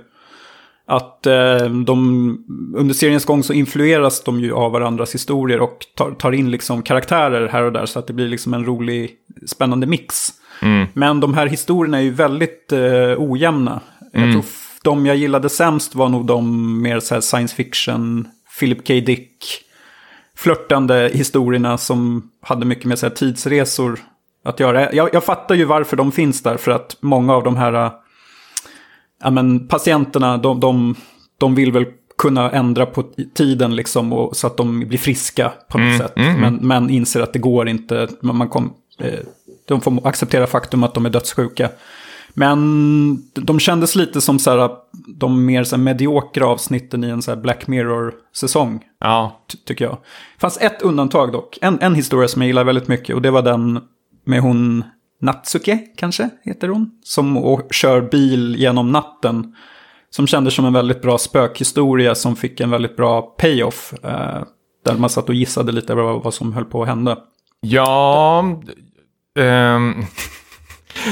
att 0.88 1.26
eh, 1.26 1.70
de, 1.86 2.38
under 2.78 2.94
seriens 2.94 3.26
gång 3.26 3.44
så 3.44 3.54
influeras 3.54 4.24
de 4.24 4.40
ju 4.40 4.54
av 4.54 4.72
varandras 4.72 5.16
historier 5.16 5.62
och 5.62 5.78
tar, 5.96 6.12
tar 6.12 6.32
in 6.32 6.52
liksom 6.52 6.82
karaktärer 6.84 7.48
här 7.48 7.64
och 7.64 7.72
där 7.72 7.86
så 7.86 8.00
att 8.00 8.08
det 8.08 8.14
blir 8.14 8.28
liksom 8.28 8.54
en 8.54 8.66
rolig, 8.66 9.12
spännande 9.46 9.88
mix. 9.88 10.30
Mm. 10.62 10.88
Men 10.94 11.20
de 11.20 11.34
här 11.34 11.48
historierna 11.48 11.98
är 11.98 12.02
ju 12.02 12.12
väldigt 12.12 12.72
eh, 12.72 13.14
ojämna. 13.18 13.82
Jag 14.12 14.32
tror 14.32 14.44
de 14.84 15.06
jag 15.06 15.16
gillade 15.16 15.50
sämst 15.50 15.96
var 15.96 16.10
nog 16.10 16.26
de 16.26 16.82
mer 16.82 17.00
så 17.00 17.22
science 17.22 17.56
fiction, 17.56 18.28
Philip 18.60 18.88
K. 18.88 18.94
Dick, 18.94 19.46
flörtande 20.36 21.12
historierna 21.14 21.78
som 21.78 22.30
hade 22.42 22.66
mycket 22.66 22.86
med 22.86 23.00
så 23.00 23.06
här, 23.06 23.14
tidsresor 23.14 24.00
att 24.46 24.60
göra. 24.60 24.94
Jag, 24.94 25.10
jag 25.14 25.24
fattar 25.24 25.56
ju 25.56 25.66
varför 25.66 25.98
de 25.98 26.12
finns 26.12 26.44
där, 26.44 26.58
för 26.58 26.72
att 26.72 26.98
många 27.00 27.34
av 27.34 27.44
de 27.44 27.56
här 27.58 27.74
äh, 27.74 27.92
ja, 29.24 29.30
men, 29.30 29.68
patienterna, 29.68 30.38
de, 30.38 30.60
de, 30.60 30.96
de 31.38 31.56
vill 31.56 31.72
väl 31.72 31.86
kunna 32.18 32.52
ändra 32.52 32.86
på 32.86 33.04
tiden 33.34 33.76
liksom, 33.76 34.14
och, 34.14 34.36
så 34.36 34.48
att 34.48 34.58
de 34.58 34.80
blir 34.80 34.98
friska 34.98 35.52
på 35.70 35.78
något 35.78 35.98
sätt. 35.98 36.14
Men, 36.16 36.56
men 36.56 36.90
inser 36.90 37.22
att 37.22 37.34
det 37.34 37.40
går 37.40 37.70
inte. 37.70 38.08
Man, 38.22 38.38
man 38.38 38.50
kom, 38.50 38.74
eh, 39.00 39.20
de 39.66 39.82
får 39.82 40.08
acceptera 40.08 40.48
faktum 40.48 40.84
att 40.84 40.94
de 40.94 41.06
är 41.06 41.10
dödssjuka. 41.10 41.70
Men 42.34 43.18
de 43.34 43.60
kändes 43.60 43.96
lite 43.96 44.22
som 44.22 44.40
så 44.40 44.52
här, 44.52 44.70
de 45.20 45.46
mer 45.46 45.64
så 45.64 45.76
här, 45.76 45.84
mediokra 45.84 46.48
avsnitten 46.48 47.04
i 47.04 47.10
en 47.10 47.22
så 47.22 47.36
Black 47.36 47.68
Mirror-säsong 47.68 48.84
Ja, 49.00 49.46
ty- 49.52 49.58
tycker 49.58 49.86
jag. 49.86 49.94
Det 50.36 50.40
fanns 50.42 50.58
ett 50.62 50.82
undantag 50.82 51.32
dock. 51.32 51.58
En, 51.62 51.78
en 51.82 51.96
historia 51.96 52.28
som 52.28 52.42
jag 52.42 52.48
gillar 52.48 52.64
väldigt 52.64 52.88
mycket 52.88 53.16
och 53.16 53.22
det 53.22 53.32
var 53.32 53.42
den 53.42 53.80
med 54.26 54.42
hon 54.42 54.84
Natsuke, 55.22 55.78
kanske 55.98 56.30
heter 56.44 56.68
hon. 56.68 56.92
Som 57.04 57.58
kör 57.72 58.02
bil 58.02 58.56
genom 58.60 58.92
natten. 58.92 59.56
Som 60.10 60.28
kändes 60.28 60.54
som 60.54 60.66
en 60.66 60.74
väldigt 60.74 61.02
bra 61.02 61.18
spökhistoria 61.18 62.16
som 62.16 62.36
fick 62.36 62.60
en 62.60 62.70
väldigt 62.70 62.96
bra 62.96 63.22
payoff. 63.22 63.94
Eh, 64.04 64.44
där 64.86 64.98
man 64.98 65.10
satt 65.10 65.30
och 65.30 65.36
gissade 65.36 65.72
lite 65.72 65.96
vad, 65.96 66.24
vad 66.24 66.34
som 66.34 66.54
höll 66.54 66.66
på 66.66 66.82
att 66.82 66.88
hända. 66.88 67.18
ja 67.62 68.40
ehm, 69.40 69.94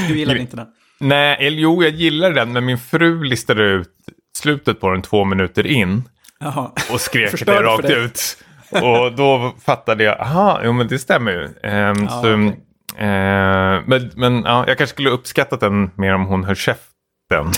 Du 0.08 0.18
gillade 0.18 0.40
inte 0.42 0.56
den? 0.56 0.68
Nej, 1.02 1.38
eller 1.40 1.58
jo, 1.58 1.84
jag 1.84 1.92
gillar 1.94 2.32
den, 2.32 2.54
men 2.54 2.66
min 2.66 2.78
fru 2.78 3.24
listade 3.24 3.64
ut 3.64 3.90
slutet 4.38 4.80
på 4.80 4.90
den 4.92 5.02
två 5.02 5.26
minuter 5.26 5.68
in 5.68 6.04
Jaha. 6.40 6.72
och 6.94 7.02
skrek 7.02 7.46
det 7.46 7.62
rakt 7.62 7.88
dig. 7.88 8.04
ut. 8.06 8.38
Och 8.72 9.12
då 9.16 9.54
fattade 9.66 10.04
jag, 10.04 10.20
aha, 10.22 10.62
jo 10.64 10.74
men 10.74 10.88
det 10.88 11.00
stämmer 11.00 11.32
ju. 11.32 11.50
Ehm, 11.70 12.04
Ja, 12.04 12.10
så, 12.10 12.20
okej. 12.20 12.48
eh, 12.98 13.82
men 13.86 14.12
men 14.16 14.44
ja, 14.46 14.64
jag 14.68 14.78
kanske 14.78 14.94
skulle 14.94 15.10
uppskattat 15.10 15.60
den 15.60 15.92
mer 15.96 16.14
om 16.14 16.26
hon 16.26 16.44
höll 16.44 16.56
käften. 16.56 16.86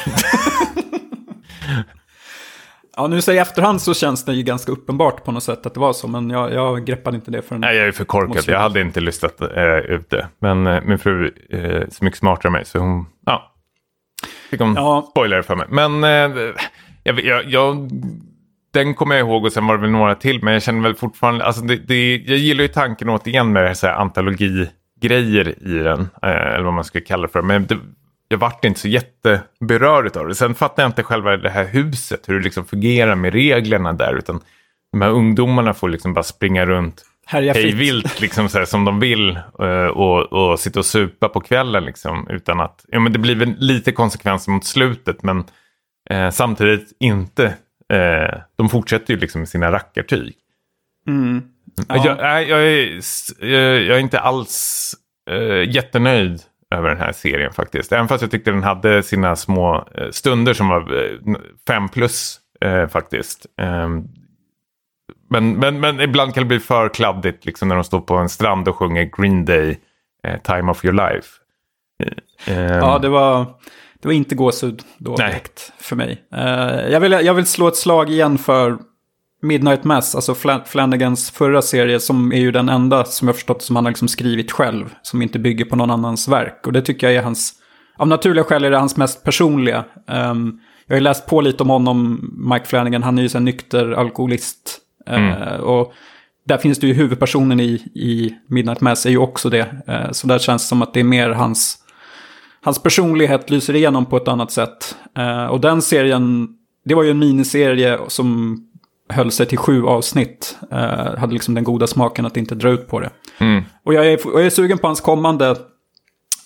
Ja, 2.97 3.07
nu 3.07 3.21
så 3.21 3.31
i 3.31 3.37
efterhand 3.37 3.81
så 3.81 3.93
känns 3.93 4.25
det 4.25 4.33
ju 4.33 4.43
ganska 4.43 4.71
uppenbart 4.71 5.23
på 5.23 5.31
något 5.31 5.43
sätt 5.43 5.65
att 5.65 5.73
det 5.73 5.79
var 5.79 5.93
så. 5.93 6.07
Men 6.07 6.29
jag, 6.29 6.53
jag 6.53 6.85
greppade 6.85 7.15
inte 7.15 7.31
det 7.31 7.41
förrän... 7.41 7.61
Nej, 7.61 7.75
jag 7.77 7.87
är 7.87 7.91
för 7.91 8.05
korkad. 8.05 8.43
Jag 8.47 8.59
hade 8.59 8.81
inte 8.81 8.99
listat 8.99 9.41
eh, 9.41 9.77
ut 9.77 10.09
det. 10.09 10.27
Men 10.39 10.67
eh, 10.67 10.81
min 10.85 10.99
fru 10.99 11.31
eh, 11.49 11.59
är 11.59 11.87
så 11.91 12.03
mycket 12.05 12.19
smartare 12.19 12.47
än 12.49 12.51
mig. 12.53 12.65
Så 12.65 12.79
hon, 12.79 13.05
ja. 13.25 13.51
Fick 14.49 14.59
hon 14.61 14.73
Ja. 14.75 15.07
spoiler 15.11 15.41
för 15.41 15.55
mig. 15.55 15.65
Men 15.69 16.03
eh, 16.03 16.41
jag, 17.03 17.19
jag, 17.19 17.45
jag, 17.45 17.89
den 18.73 18.93
kommer 18.93 19.15
jag 19.15 19.27
ihåg 19.27 19.45
och 19.45 19.51
sen 19.53 19.67
var 19.67 19.75
det 19.75 19.81
väl 19.81 19.91
några 19.91 20.15
till. 20.15 20.43
Men 20.43 20.53
jag 20.53 20.63
känner 20.63 20.81
väl 20.81 20.95
fortfarande, 20.95 21.45
alltså 21.45 21.61
det, 21.61 21.75
det, 21.75 22.15
jag 22.17 22.37
gillar 22.37 22.61
ju 22.61 22.67
tanken 22.67 23.09
återigen 23.09 23.51
med 23.53 23.63
det 23.63 23.67
här, 23.67 23.73
så 23.75 23.87
här 23.87 23.93
antologigrejer 23.93 25.67
i 25.67 25.73
den. 25.83 25.99
Eh, 26.01 26.29
eller 26.53 26.63
vad 26.63 26.73
man 26.73 26.83
ska 26.83 27.01
kalla 27.01 27.27
det 27.27 27.33
för. 27.33 27.41
Men 27.41 27.65
det, 27.65 27.77
jag 28.27 28.37
vart 28.37 28.65
inte 28.65 28.79
så 28.79 28.87
jätteberörd 28.87 30.17
av 30.17 30.27
det. 30.27 30.35
Sen 30.35 30.55
fattar 30.55 30.83
jag 30.83 30.89
inte 30.89 31.03
själva 31.03 31.37
det 31.37 31.49
här 31.49 31.65
huset, 31.65 32.29
hur 32.29 32.37
det 32.39 32.43
liksom 32.43 32.65
fungerar 32.65 33.15
med 33.15 33.33
reglerna 33.33 33.93
där. 33.93 34.17
Utan 34.17 34.41
de 34.91 35.01
här 35.01 35.09
ungdomarna 35.09 35.73
får 35.73 35.89
liksom 35.89 36.13
bara 36.13 36.23
springa 36.23 36.65
runt 36.65 37.03
Härja 37.25 37.53
hej 37.53 37.63
fritt. 37.63 37.75
vilt 37.75 38.21
liksom 38.21 38.49
så 38.49 38.57
här, 38.57 38.65
som 38.65 38.85
de 38.85 38.99
vill 38.99 39.29
eh, 39.59 39.85
och, 39.85 40.33
och 40.33 40.59
sitta 40.59 40.79
och 40.79 40.85
supa 40.85 41.29
på 41.29 41.41
kvällen 41.41 41.85
liksom 41.85 42.27
utan 42.29 42.59
att, 42.59 42.85
ja 42.87 42.99
men 42.99 43.13
det 43.13 43.19
blir 43.19 43.35
väl 43.35 43.55
lite 43.57 43.91
konsekvenser 43.91 44.51
mot 44.51 44.65
slutet 44.65 45.23
men 45.23 45.43
eh, 46.09 46.29
samtidigt 46.29 46.97
inte, 46.99 47.45
eh, 47.93 48.39
de 48.55 48.69
fortsätter 48.69 49.13
ju 49.13 49.19
liksom 49.19 49.41
med 49.41 49.49
sina 49.49 49.71
rackartyg. 49.71 50.35
Mm. 51.07 51.41
Ja. 51.87 52.05
Jag, 52.05 52.17
nej, 52.17 52.49
jag, 52.49 52.63
är, 52.63 52.99
eh, 53.41 53.81
jag 53.87 53.97
är 53.97 53.99
inte 53.99 54.19
alls 54.19 54.93
eh, 55.29 55.75
jättenöjd 55.75 56.41
över 56.73 56.89
den 56.89 56.97
här 56.97 57.11
serien 57.11 57.53
faktiskt. 57.53 57.91
Även 57.91 58.07
fast 58.07 58.21
jag 58.21 58.31
tyckte 58.31 58.51
den 58.51 58.63
hade 58.63 59.03
sina 59.03 59.35
små 59.35 59.87
eh, 59.95 60.09
stunder 60.11 60.53
som 60.53 60.67
var 60.67 61.05
eh, 61.05 61.35
fem 61.67 61.89
plus 61.89 62.39
eh, 62.61 62.87
faktiskt. 62.87 63.45
Ehm, 63.61 64.03
men, 65.29 65.53
men, 65.53 65.79
men 65.79 66.01
ibland 66.01 66.33
kan 66.33 66.43
det 66.43 66.47
bli 66.47 66.59
för 66.59 66.89
kladdigt 66.89 67.45
liksom, 67.45 67.67
när 67.67 67.75
de 67.75 67.83
står 67.83 68.01
på 68.01 68.15
en 68.15 68.29
strand 68.29 68.67
och 68.67 68.75
sjunger 68.75 69.09
Green 69.17 69.45
Day, 69.45 69.79
eh, 70.27 70.41
Time 70.41 70.71
of 70.71 70.85
your 70.85 70.95
life. 70.95 71.27
Eh, 72.03 72.57
ehm, 72.57 72.77
Ja, 72.77 72.99
det 72.99 73.09
var, 73.09 73.45
det 74.01 74.07
var 74.07 74.13
inte 74.13 74.35
gåshud 74.35 74.81
då 74.97 75.15
Nej. 75.17 75.27
direkt 75.27 75.73
för 75.79 75.95
mig. 75.95 76.23
Eh, 76.33 76.91
jag, 76.91 76.99
vill, 76.99 77.11
jag 77.11 77.33
vill 77.33 77.45
slå 77.45 77.67
ett 77.67 77.75
slag 77.75 78.09
igen 78.09 78.37
för 78.37 78.77
Midnight 79.43 79.83
Mass, 79.83 80.15
alltså 80.15 80.33
Flan- 80.33 80.65
Flanagans 80.65 81.31
förra 81.31 81.61
serie, 81.61 81.99
som 81.99 82.31
är 82.33 82.39
ju 82.39 82.51
den 82.51 82.69
enda 82.69 83.05
som 83.05 83.27
jag 83.27 83.35
förstått 83.35 83.61
som 83.61 83.75
han 83.75 83.85
har 83.85 83.91
liksom 83.91 84.07
skrivit 84.07 84.51
själv, 84.51 84.85
som 85.01 85.21
inte 85.21 85.39
bygger 85.39 85.65
på 85.65 85.75
någon 85.75 85.91
annans 85.91 86.27
verk. 86.27 86.67
Och 86.67 86.73
det 86.73 86.81
tycker 86.81 87.07
jag 87.07 87.15
är 87.15 87.23
hans, 87.23 87.53
av 87.97 88.07
naturliga 88.07 88.43
skäl 88.43 88.63
är 88.63 88.71
det 88.71 88.77
hans 88.77 88.97
mest 88.97 89.23
personliga. 89.23 89.85
Ehm, 90.07 90.59
jag 90.87 90.95
har 90.95 90.99
ju 90.99 91.03
läst 91.03 91.27
på 91.27 91.41
lite 91.41 91.63
om 91.63 91.69
honom, 91.69 92.29
Mike 92.51 92.65
Flanagan, 92.65 93.03
han 93.03 93.17
är 93.17 93.23
ju 93.23 93.29
här 93.29 93.39
nykter 93.39 93.91
alkoholist. 93.91 94.79
Eh, 95.07 95.55
och 95.55 95.93
där 96.47 96.57
finns 96.57 96.79
det 96.79 96.87
ju 96.87 96.93
huvudpersonen 96.93 97.59
i, 97.59 97.73
i 97.95 98.35
Midnight 98.47 98.81
Mass 98.81 99.05
är 99.05 99.09
ju 99.09 99.17
också 99.17 99.49
det. 99.49 99.75
Eh, 99.87 100.11
så 100.11 100.27
där 100.27 100.39
känns 100.39 100.63
det 100.63 100.67
som 100.67 100.81
att 100.81 100.93
det 100.93 100.99
är 100.99 101.03
mer 101.03 101.29
hans 101.29 101.79
Hans 102.65 102.83
personlighet 102.83 103.49
lyser 103.49 103.75
igenom 103.75 104.05
på 104.05 104.17
ett 104.17 104.27
annat 104.27 104.51
sätt. 104.51 104.95
Eh, 105.17 105.45
och 105.45 105.61
den 105.61 105.81
serien, 105.81 106.49
det 106.85 106.95
var 106.95 107.03
ju 107.03 107.11
en 107.11 107.19
miniserie 107.19 107.99
som 108.07 108.57
höll 109.09 109.31
sig 109.31 109.45
till 109.45 109.57
sju 109.57 109.85
avsnitt. 109.85 110.57
Eh, 110.71 111.17
hade 111.17 111.33
liksom 111.33 111.53
den 111.53 111.63
goda 111.63 111.87
smaken 111.87 112.25
att 112.25 112.37
inte 112.37 112.55
dra 112.55 112.69
ut 112.69 112.87
på 112.87 112.99
det. 112.99 113.09
mm. 113.37 113.63
Och 113.83 113.93
jag 113.93 114.05
är, 114.05 114.19
jag 114.23 114.45
är 114.45 114.49
sugen 114.49 114.77
på 114.77 114.87
hans 114.87 115.01
kommande 115.01 115.55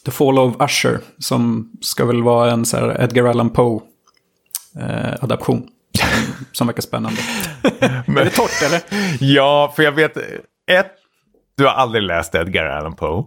The 0.06 0.12
Fall 0.12 0.40
of 0.40 0.56
Usher. 0.62 1.00
Som 1.20 1.72
ska 1.82 2.06
väl 2.06 2.24
vara 2.24 2.52
en 2.52 2.66
så 2.66 2.92
Edgar 3.00 3.26
Allan 3.26 3.50
Poe 3.50 3.82
eh. 4.80 5.28
Som, 6.52 6.68
verkar 6.68 6.82
spännande. 6.82 7.22
är 8.22 8.24
det 8.26 8.30
torrt 8.30 8.62
eller? 8.66 8.82
Ja, 9.20 9.74
för 9.76 9.84
jag 9.84 9.92
vet, 9.92 10.18
ett, 10.72 10.92
du 11.58 11.66
har 11.66 11.72
aldrig 11.72 12.04
läst 12.04 12.36
Edgar 12.36 12.66
Allan 12.66 12.96
Poe. 12.96 13.26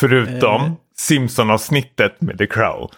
Förutom 0.00 0.62
Eh. 0.62 0.72
Simpson-avsnittet 0.96 2.20
med 2.20 2.38
The 2.38 2.46
Crow. 2.46 2.90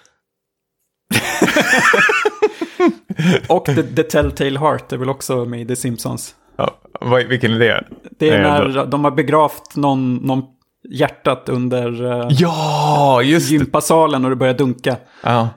Och 3.48 3.64
The, 3.64 3.82
The 3.82 4.02
Telltale 4.02 4.58
Heart 4.58 4.92
är 4.92 4.96
väl 4.96 5.08
också 5.10 5.44
med 5.44 5.60
i 5.60 5.66
The 5.66 5.76
Simpsons. 5.76 6.34
Ja, 6.56 6.70
vad, 7.00 7.24
vilken 7.24 7.52
är 7.52 7.58
det? 7.58 7.84
Det 8.18 8.28
är 8.30 8.42
när 8.42 8.86
de 8.86 9.04
har 9.04 9.10
begravt 9.10 9.76
någon, 9.76 10.14
någon 10.16 10.42
hjärtat 10.90 11.48
under 11.48 12.04
eh, 12.20 12.26
Ja, 12.30 13.22
just 13.22 13.48
det. 13.50 13.54
gympasalen 13.54 14.24
och 14.24 14.30
det 14.30 14.36
börjar 14.36 14.54
dunka. 14.54 14.96
Ja. 15.22 15.48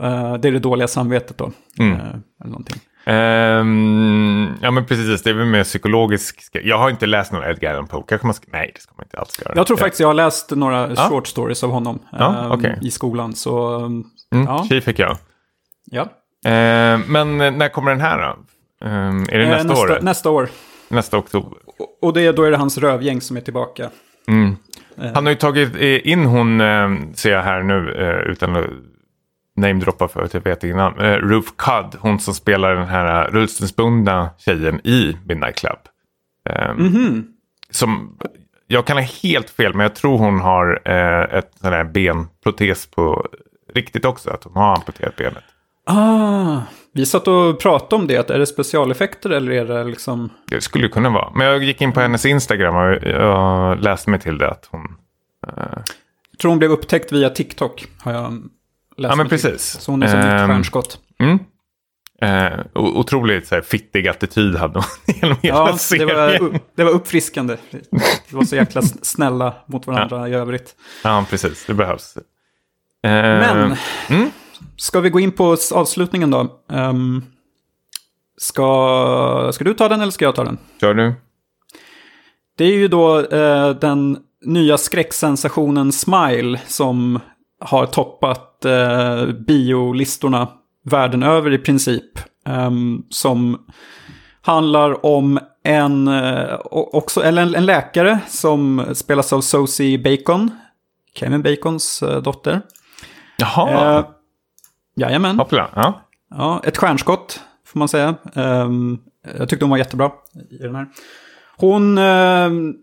Eh, 0.00 0.34
det 0.34 0.48
är 0.48 0.52
det 0.52 0.58
dåliga 0.58 0.88
samvetet 0.88 1.38
då. 1.38 1.50
Mm. 1.78 1.92
Eh, 1.92 2.00
eller 2.40 2.50
någonting. 2.50 2.80
Ehm, 3.06 4.48
ja 4.62 4.70
men 4.70 4.84
precis, 4.86 5.22
det 5.22 5.30
är 5.30 5.34
väl 5.34 5.46
mer 5.46 5.64
psykologisk. 5.64 6.48
Jag 6.52 6.78
har 6.78 6.90
inte 6.90 7.06
läst 7.06 7.32
någon 7.32 7.44
Edgar 7.44 7.72
Allan 7.72 7.86
Poe. 7.86 8.02
Kanske 8.08 8.26
man 8.26 8.34
ska... 8.34 8.46
Nej, 8.52 8.70
det 8.74 8.80
ska 8.80 8.92
man 8.96 9.04
inte 9.04 9.18
alls 9.18 9.40
göra. 9.44 9.52
Jag 9.56 9.66
tror 9.66 9.78
Ja. 9.78 9.84
faktiskt 9.84 10.00
jag 10.00 10.06
har 10.08 10.14
läst 10.14 10.50
några 10.50 10.96
short 10.96 11.26
stories 11.26 11.64
av 11.64 11.70
honom 11.70 11.98
Ja, 12.12 12.44
eh, 12.44 12.52
okej. 12.52 12.78
i 12.82 12.90
skolan. 12.90 13.32
Så 13.34 13.76
Mm, 14.32 14.46
ja. 14.48 14.64
Tji 14.68 14.80
fick 14.80 14.98
jag. 14.98 15.16
ja. 15.84 16.08
Ehm, 16.44 17.00
men 17.08 17.40
eh, 17.40 17.52
när 17.52 17.68
kommer 17.68 17.90
den 17.90 18.00
här 18.00 18.18
då? 18.18 18.36
Ehm, 18.86 19.22
är 19.28 19.38
det 19.38 19.44
Eh, 19.44 19.50
nästa, 19.50 19.68
nästa, 19.68 19.80
år? 19.94 19.98
nästa 20.02 20.30
år. 20.30 20.48
Nästa 20.88 21.18
oktober? 21.18 21.58
Och- 22.02 22.12
det, 22.14 22.32
då 22.32 22.42
är 22.42 22.50
det 22.50 22.56
hans 22.56 22.78
rövgäng 22.78 23.20
som 23.20 23.36
är 23.36 23.40
tillbaka. 23.40 23.90
Mm. 24.28 24.56
Eh. 25.02 25.10
Han 25.14 25.24
har 25.26 25.30
ju 25.30 25.36
tagit 25.38 25.74
eh, 25.76 26.08
in 26.12 26.24
hon, 26.24 26.60
eh, 26.60 26.88
ser 27.14 27.32
jag 27.32 27.42
här 27.42 27.62
nu, 27.62 27.94
eh, 27.94 28.30
utan 28.32 28.56
att 28.56 28.66
namedroppa 29.56 30.08
för 30.08 30.22
att 30.22 30.34
jag 30.34 30.40
vet 30.44 30.64
innan. 30.64 31.00
Eh, 31.00 31.12
Ruth 31.16 31.50
Cudd, 31.58 31.96
hon 32.00 32.18
som 32.20 32.34
spelar 32.34 32.74
den 32.74 32.86
här 32.88 33.30
rullstolsbundna 33.30 34.30
tjejen 34.38 34.80
i 34.86 35.16
Midnight 35.26 35.56
Club. 35.56 35.78
Ehm, 36.48 36.76
Mhm. 36.76 37.26
som, 37.70 38.18
jag 38.66 38.84
kan 38.86 38.96
ha 38.96 39.04
helt 39.22 39.50
fel, 39.50 39.74
men 39.74 39.84
jag 39.84 39.94
tror 39.94 40.18
hon 40.18 40.40
har 40.40 40.82
eh, 40.84 41.38
ett 41.38 41.50
sån 41.60 41.72
här 41.72 41.84
benprotes 41.84 42.86
på 42.90 43.26
riktigt 43.74 44.04
också. 44.04 44.30
Att 44.30 44.44
hon 44.44 44.56
har 44.56 44.74
amputerat 44.74 45.16
benet. 45.16 45.44
Ah, 45.86 46.60
vi 46.92 47.06
satt 47.06 47.28
och 47.28 47.60
pratade 47.60 47.96
om 48.02 48.06
det. 48.06 48.30
Är 48.30 48.38
det 48.38 48.46
specialeffekter 48.46 49.30
eller 49.30 49.52
är 49.52 49.64
det 49.64 49.84
liksom... 49.84 50.30
Det 50.50 50.60
skulle 50.60 50.88
kunna 50.88 51.10
vara. 51.10 51.30
Men 51.34 51.46
jag 51.46 51.62
gick 51.64 51.80
in 51.80 51.92
på 51.92 52.00
hennes 52.00 52.26
Instagram 52.26 52.76
och 52.76 53.08
jag 53.10 53.80
läste 53.80 54.10
mig 54.10 54.20
till 54.20 54.38
det 54.38 54.50
att 54.50 54.68
hon... 54.70 54.80
Jag 56.30 56.38
tror 56.40 56.48
hon 56.48 56.58
blev 56.58 56.70
upptäckt 56.70 57.12
via 57.12 57.30
TikTok. 57.30 57.86
Har 57.98 58.12
jag 58.12 58.32
läst 58.32 58.42
Ja, 58.96 59.08
men 59.08 59.18
mig 59.18 59.28
till. 59.28 59.50
precis. 59.50 59.80
Så 59.80 59.90
hon 59.92 60.02
är 60.02 60.06
som 60.08 60.18
ett 60.20 60.40
Ehm, 60.40 60.48
stjärnskott. 60.48 60.98
Mm. 61.18 61.38
Eh, 62.22 62.60
otroligt 62.74 63.46
så 63.46 63.54
här, 63.54 63.62
fittig 63.62 64.08
attityd 64.08 64.56
hade 64.56 64.74
hon 64.74 64.84
genom 65.14 65.36
hela 65.42 65.56
Ja, 65.58 65.72
det 65.72 65.78
serien. 65.78 66.08
var, 66.16 66.58
det 66.76 66.84
var 66.84 66.90
uppfriskande. 66.90 67.56
Det 68.28 68.32
var 68.36 68.44
så 68.44 68.56
jäkla 68.56 68.82
snälla 68.82 69.54
mot 69.66 69.86
varandra 69.86 70.28
i 70.28 70.34
övrigt. 70.34 70.74
Ja, 71.04 71.26
precis. 71.30 71.64
Det 71.66 71.74
behövs. 71.74 72.16
Eh, 72.16 72.22
Men, 73.02 73.76
mm. 74.08 74.30
Ska 74.76 75.00
vi 75.00 75.10
gå 75.10 75.20
in 75.20 75.32
på 75.32 75.56
avslutningen 75.74 76.30
då? 76.30 76.60
Ehm, 76.72 77.22
ska, 78.36 79.50
ska 79.54 79.64
du 79.64 79.74
ta 79.74 79.88
den 79.88 80.00
eller 80.00 80.12
ska 80.12 80.24
jag 80.24 80.34
ta 80.34 80.44
den? 80.44 80.58
Kör 80.80 80.94
du? 80.94 81.14
Det 82.58 82.64
är 82.64 82.72
ju 82.76 82.88
då 82.88 83.20
eh, 83.20 83.70
den 83.70 84.18
nya 84.44 84.78
skräcksensationen 84.78 85.92
Smile 85.92 86.60
som 86.66 87.20
har 87.60 87.86
toppat 87.86 88.64
eh, 88.64 89.26
biolistorna 89.46 90.48
världen 90.84 91.22
över 91.22 91.52
i 91.52 91.58
princip. 91.58 92.18
Ehm, 92.46 93.02
som 93.10 93.66
handlar 94.42 95.06
om 95.06 95.38
en, 95.64 96.08
o- 96.64 96.90
också, 96.92 97.22
eller 97.22 97.42
en, 97.42 97.54
en 97.54 97.66
läkare 97.66 98.18
som 98.28 98.84
spelas 98.94 99.32
av 99.32 99.40
Sosie 99.40 99.98
Bacon, 99.98 100.50
Kevin 101.14 101.42
Bacons 101.42 102.02
dotter. 102.22 102.60
Jaha, 103.36 104.04
jajamän. 104.94 105.38
hoppla. 105.38 105.68
Ja. 105.74 106.00
Ja, 106.30 106.60
ett 106.64 106.76
stjärnskott 106.76 107.40
får 107.66 107.78
man 107.78 107.88
säga. 107.88 108.14
Ehm, 108.34 108.98
jag 109.38 109.48
tyckte 109.48 109.64
hon 109.64 109.70
var 109.70 109.78
jättebra 109.78 110.12
i 110.50 110.56
den 110.62 110.74
här. 110.74 110.86
Hon 111.56 111.98
ehm, 111.98 112.74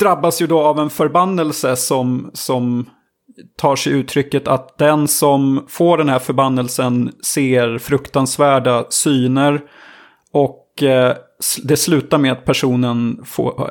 drabbas 0.00 0.42
ju 0.42 0.46
då 0.46 0.60
av 0.60 0.78
en 0.80 0.90
förbannelse 0.90 1.76
som, 1.76 2.30
som 2.34 2.90
tar 3.58 3.76
sig 3.76 3.92
uttrycket 3.92 4.48
att 4.48 4.78
den 4.78 5.08
som 5.08 5.64
får 5.68 5.98
den 5.98 6.08
här 6.08 6.18
förbannelsen 6.18 7.12
ser 7.24 7.78
fruktansvärda 7.78 8.84
syner 8.90 9.60
och 10.32 10.66
s- 11.40 11.58
det 11.64 11.76
slutar 11.76 12.18
med 12.18 12.32
att 12.32 12.44
personen 12.44 13.20
får, 13.24 13.70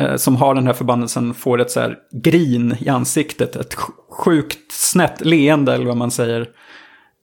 eh, 0.00 0.16
som 0.16 0.36
har 0.36 0.54
den 0.54 0.66
här 0.66 0.72
förbannelsen 0.74 1.34
får 1.34 1.60
ett 1.60 1.70
så 1.70 1.80
här 1.80 1.98
grin 2.12 2.76
i 2.80 2.88
ansiktet. 2.88 3.56
Ett 3.56 3.74
sj- 3.74 3.90
sjukt 4.10 4.72
snett 4.72 5.20
leende 5.20 5.74
eller 5.74 5.86
vad 5.86 5.96
man 5.96 6.10
säger 6.10 6.48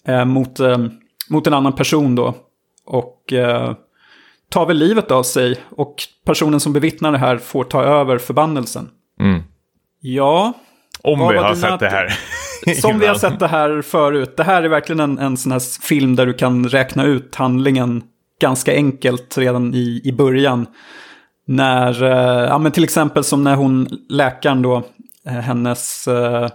eh, 0.07 0.25
mot, 0.25 0.59
eh, 0.59 0.77
mot 1.29 1.47
en 1.47 1.53
annan 1.53 1.73
person 1.73 2.15
då. 2.15 2.35
Och 2.85 3.33
eh, 3.33 3.73
tar 4.49 4.65
väl 4.65 4.77
livet 4.77 5.11
av 5.11 5.23
sig. 5.23 5.59
Och 5.69 5.95
personen 6.25 6.59
som 6.59 6.73
bevittnar 6.73 7.11
det 7.11 7.17
här 7.17 7.37
får 7.37 7.63
ta 7.63 7.83
över 7.83 8.17
förbannelsen. 8.17 8.89
Mm. 9.19 9.43
Ja, 9.99 10.53
Om 11.03 11.19
vi 11.19 11.37
har 11.37 11.55
sett 11.55 11.79
det 11.79 11.89
här. 11.89 12.17
som 12.81 12.99
vi 12.99 13.07
har 13.07 13.15
sett 13.15 13.39
det 13.39 13.47
här 13.47 13.81
förut. 13.81 14.37
Det 14.37 14.43
här 14.43 14.63
är 14.63 14.69
verkligen 14.69 14.99
en, 14.99 15.19
en 15.19 15.37
sån 15.37 15.51
här 15.51 15.81
film 15.81 16.15
där 16.15 16.25
du 16.25 16.33
kan 16.33 16.69
räkna 16.69 17.05
ut 17.05 17.35
handlingen 17.35 18.03
ganska 18.41 18.73
enkelt 18.73 19.37
redan 19.37 19.73
i, 19.73 20.01
i 20.03 20.11
början. 20.11 20.65
När, 21.47 22.03
eh, 22.03 22.47
ja 22.49 22.57
men 22.57 22.71
till 22.71 22.83
exempel 22.83 23.23
som 23.23 23.43
när 23.43 23.55
hon, 23.55 23.87
läkaren 24.09 24.61
då, 24.61 24.83
eh, 25.25 25.33
hennes, 25.33 26.07
eh, 26.07 26.49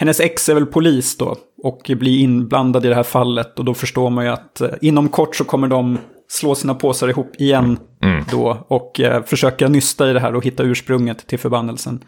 hennes 0.00 0.20
ex 0.20 0.48
är 0.48 0.54
väl 0.54 0.66
polis 0.66 1.16
då. 1.16 1.36
Och 1.62 1.80
blir 1.88 2.18
inblandad 2.20 2.86
i 2.86 2.88
det 2.88 2.94
här 2.94 3.02
fallet. 3.02 3.58
Och 3.58 3.64
då 3.64 3.74
förstår 3.74 4.10
man 4.10 4.24
ju 4.24 4.30
att 4.30 4.60
eh, 4.60 4.68
inom 4.80 5.08
kort 5.08 5.36
så 5.36 5.44
kommer 5.44 5.68
de 5.68 5.98
slå 6.28 6.54
sina 6.54 6.74
påsar 6.74 7.08
ihop 7.08 7.32
igen 7.38 7.78
Mm. 8.02 8.24
då. 8.30 8.66
Och 8.68 9.00
eh, 9.00 9.22
försöka 9.24 9.68
nysta 9.68 10.10
i 10.10 10.12
det 10.12 10.20
här 10.20 10.34
och 10.34 10.44
hitta 10.44 10.62
ursprunget 10.62 11.26
till 11.26 11.38
förbannelsen. 11.38 12.04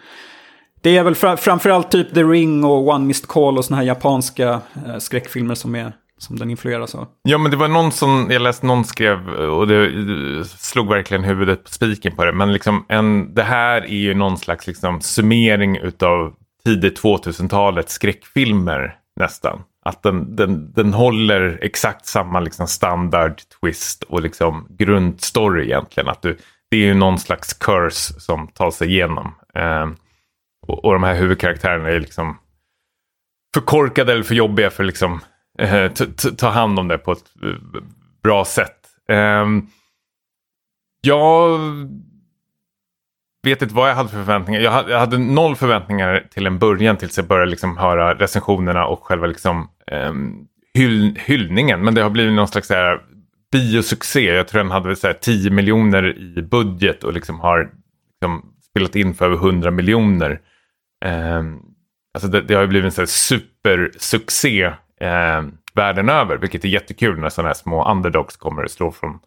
Det 0.83 0.97
är 0.97 1.05
väl 1.05 1.15
fra, 1.15 1.37
framförallt 1.37 1.91
typ 1.91 2.15
The 2.15 2.23
Ring 2.23 2.65
och 2.65 2.89
One 2.89 3.05
Missed 3.05 3.29
Call 3.29 3.59
och 3.59 3.65
såna 3.65 3.77
här 3.77 3.85
japanska 3.85 4.61
eh, 4.87 4.99
skräckfilmer 4.99 5.55
som, 5.55 5.75
är, 5.75 5.93
som 6.19 6.37
den 6.39 6.51
influeras 6.51 6.95
av. 6.95 7.07
Ja, 7.23 7.39
men 7.39 7.51
det 7.51 7.57
var 7.57 7.69
någon 7.69 7.93
som, 7.93 8.29
jag 8.31 8.43
läste 8.43 8.67
någon 8.67 8.85
skrev 8.85 9.29
och 9.29 9.67
det 9.67 10.05
det 10.39 10.45
slog 10.45 10.89
verkligen 10.89 11.25
huvudet 11.25 11.65
på 11.65 11.71
spiken 11.71 12.17
på 12.17 12.25
det. 12.25 12.33
Men 12.33 12.53
liksom 12.53 12.85
en, 12.89 13.35
det 13.35 13.43
här 13.43 13.83
är 13.83 13.97
ju 13.97 14.15
någon 14.15 14.37
slags 14.37 14.67
liksom 14.67 15.01
summering 15.01 15.77
utav 15.77 16.33
tidigt 16.65 17.03
2000-talet 17.03 17.91
skräckfilmer 17.91 18.97
nästan. 19.21 19.63
Att 19.85 20.03
den, 20.03 20.37
den, 20.37 20.73
den 20.73 20.95
håller 20.95 21.59
exakt 21.63 22.07
samma 22.07 22.41
liksom 22.41 22.67
standard 22.67 23.41
twist 23.61 24.03
och 24.03 24.23
liksom 24.23 24.67
grundstory 24.71 25.65
egentligen. 25.65 26.09
Att 26.09 26.23
du, 26.23 26.39
det 26.71 26.77
är 26.77 26.81
ju 26.81 26.95
någon 26.95 27.19
slags 27.19 27.55
curse 27.55 28.21
som 28.21 28.49
tar 28.49 28.71
sig 28.71 28.89
igenom. 28.89 29.35
Eh, 29.55 29.91
och, 30.67 30.85
och 30.85 30.93
de 30.93 31.03
här 31.03 31.15
huvudkaraktärerna 31.15 31.89
är 31.89 32.01
liksom 32.01 32.39
för 33.55 33.61
korkade 33.61 34.13
eller 34.13 34.23
för 34.23 34.35
jobbiga 34.35 34.71
för 34.71 34.85
liksom 34.85 35.21
eh, 35.59 35.93
t- 35.93 36.07
t- 36.07 36.31
ta 36.39 36.49
hand 36.49 36.79
om 36.79 36.89
det 36.89 36.99
på 36.99 37.13
ett 37.13 37.25
eh, 37.43 37.83
bra 38.23 38.45
sätt. 38.45 38.79
Eh, 39.09 39.47
jag 41.01 41.61
vet 43.43 43.63
inte 43.63 43.75
vad 43.75 43.91
jag 43.91 43.95
hade 43.95 44.09
för 44.09 44.17
förväntningar. 44.17 44.61
Jag 44.61 44.71
hade, 44.71 44.93
jag 44.93 44.99
hade 44.99 45.19
noll 45.19 45.57
förväntningar 45.57 46.27
till 46.31 46.47
en 46.47 46.59
början 46.59 46.97
tills 46.97 47.17
jag 47.17 47.27
började 47.27 47.51
liksom 47.51 47.77
höra 47.77 48.15
recensionerna 48.15 48.87
och 48.87 49.05
själva 49.05 49.27
liksom, 49.27 49.69
eh, 49.87 50.13
hyll, 50.75 51.19
hyllningen. 51.25 51.85
Men 51.85 51.95
det 51.95 52.03
har 52.03 52.11
blivit 52.11 52.33
någon 52.33 52.49
slags 52.49 52.71
här, 52.71 53.01
biosuccé. 53.53 54.35
Jag 54.35 54.49
tror 54.49 54.63
den 54.63 54.71
hade 54.71 54.89
väl 54.89 54.97
så 54.97 55.07
här 55.07 55.15
10 55.15 55.51
miljoner 55.51 56.19
i 56.39 56.43
budget 56.43 57.05
och 57.05 57.13
liksom 57.13 57.41
har 57.41 57.71
liksom 58.13 58.53
spelat 58.71 58.97
in 58.97 59.15
för 59.15 59.25
över 59.25 59.37
100 59.37 59.71
miljoner. 59.71 60.41
Eh, 61.05 61.43
Alltså 62.15 62.29
det, 62.29 62.41
det 62.43 62.55
har 62.55 62.63
ju 62.63 62.69
blivit 62.69 62.85
en 62.85 62.93
så 62.93 63.01
här 63.01 63.07
supersuccé 63.07 64.63
eh, 65.01 65.43
världen 65.75 66.09
över. 66.09 66.37
Vilket 66.37 66.65
är 66.65 66.69
jättekul 66.69 67.19
när 67.19 67.29
sådana 67.29 67.49
här 67.49 67.55
små 67.55 67.91
underdogs 67.91 68.37
kommer 68.37 68.65
och 68.65 68.71
slår 68.71 68.91
från 68.91 69.19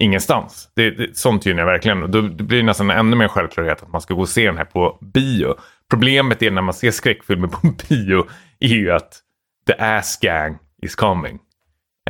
ingenstans. 0.00 0.68
Det, 0.76 0.90
det, 0.90 1.16
sånt 1.16 1.46
gynnar 1.46 1.62
jag 1.62 1.66
verkligen. 1.66 2.02
Och 2.02 2.10
då, 2.10 2.20
det 2.20 2.44
blir 2.44 2.62
nästan 2.62 2.90
ännu 2.90 3.16
mer 3.16 3.28
självklarhet 3.28 3.82
att 3.82 3.92
man 3.92 4.00
ska 4.00 4.14
gå 4.14 4.20
och 4.20 4.28
se 4.28 4.46
den 4.46 4.56
här 4.56 4.64
på 4.64 4.98
bio. 5.00 5.54
Problemet 5.90 6.42
är 6.42 6.50
när 6.50 6.62
man 6.62 6.74
ser 6.74 6.90
skräckfilmer 6.90 7.48
på 7.48 7.58
bio 7.88 8.26
är 8.60 8.68
ju 8.68 8.90
att 8.90 9.20
the 9.66 9.72
ass 9.78 10.18
gang 10.20 10.58
is 10.82 10.94
coming. 10.94 11.38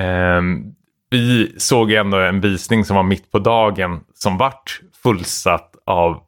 Um, 0.00 0.74
vi 1.10 1.54
såg 1.56 1.92
ändå 1.92 2.18
en 2.18 2.40
visning 2.40 2.84
som 2.84 2.96
var 2.96 3.02
mitt 3.02 3.30
på 3.30 3.38
dagen 3.38 4.00
som 4.14 4.38
vart 4.38 4.80
fullsatt 5.02 5.74
av 5.86 6.20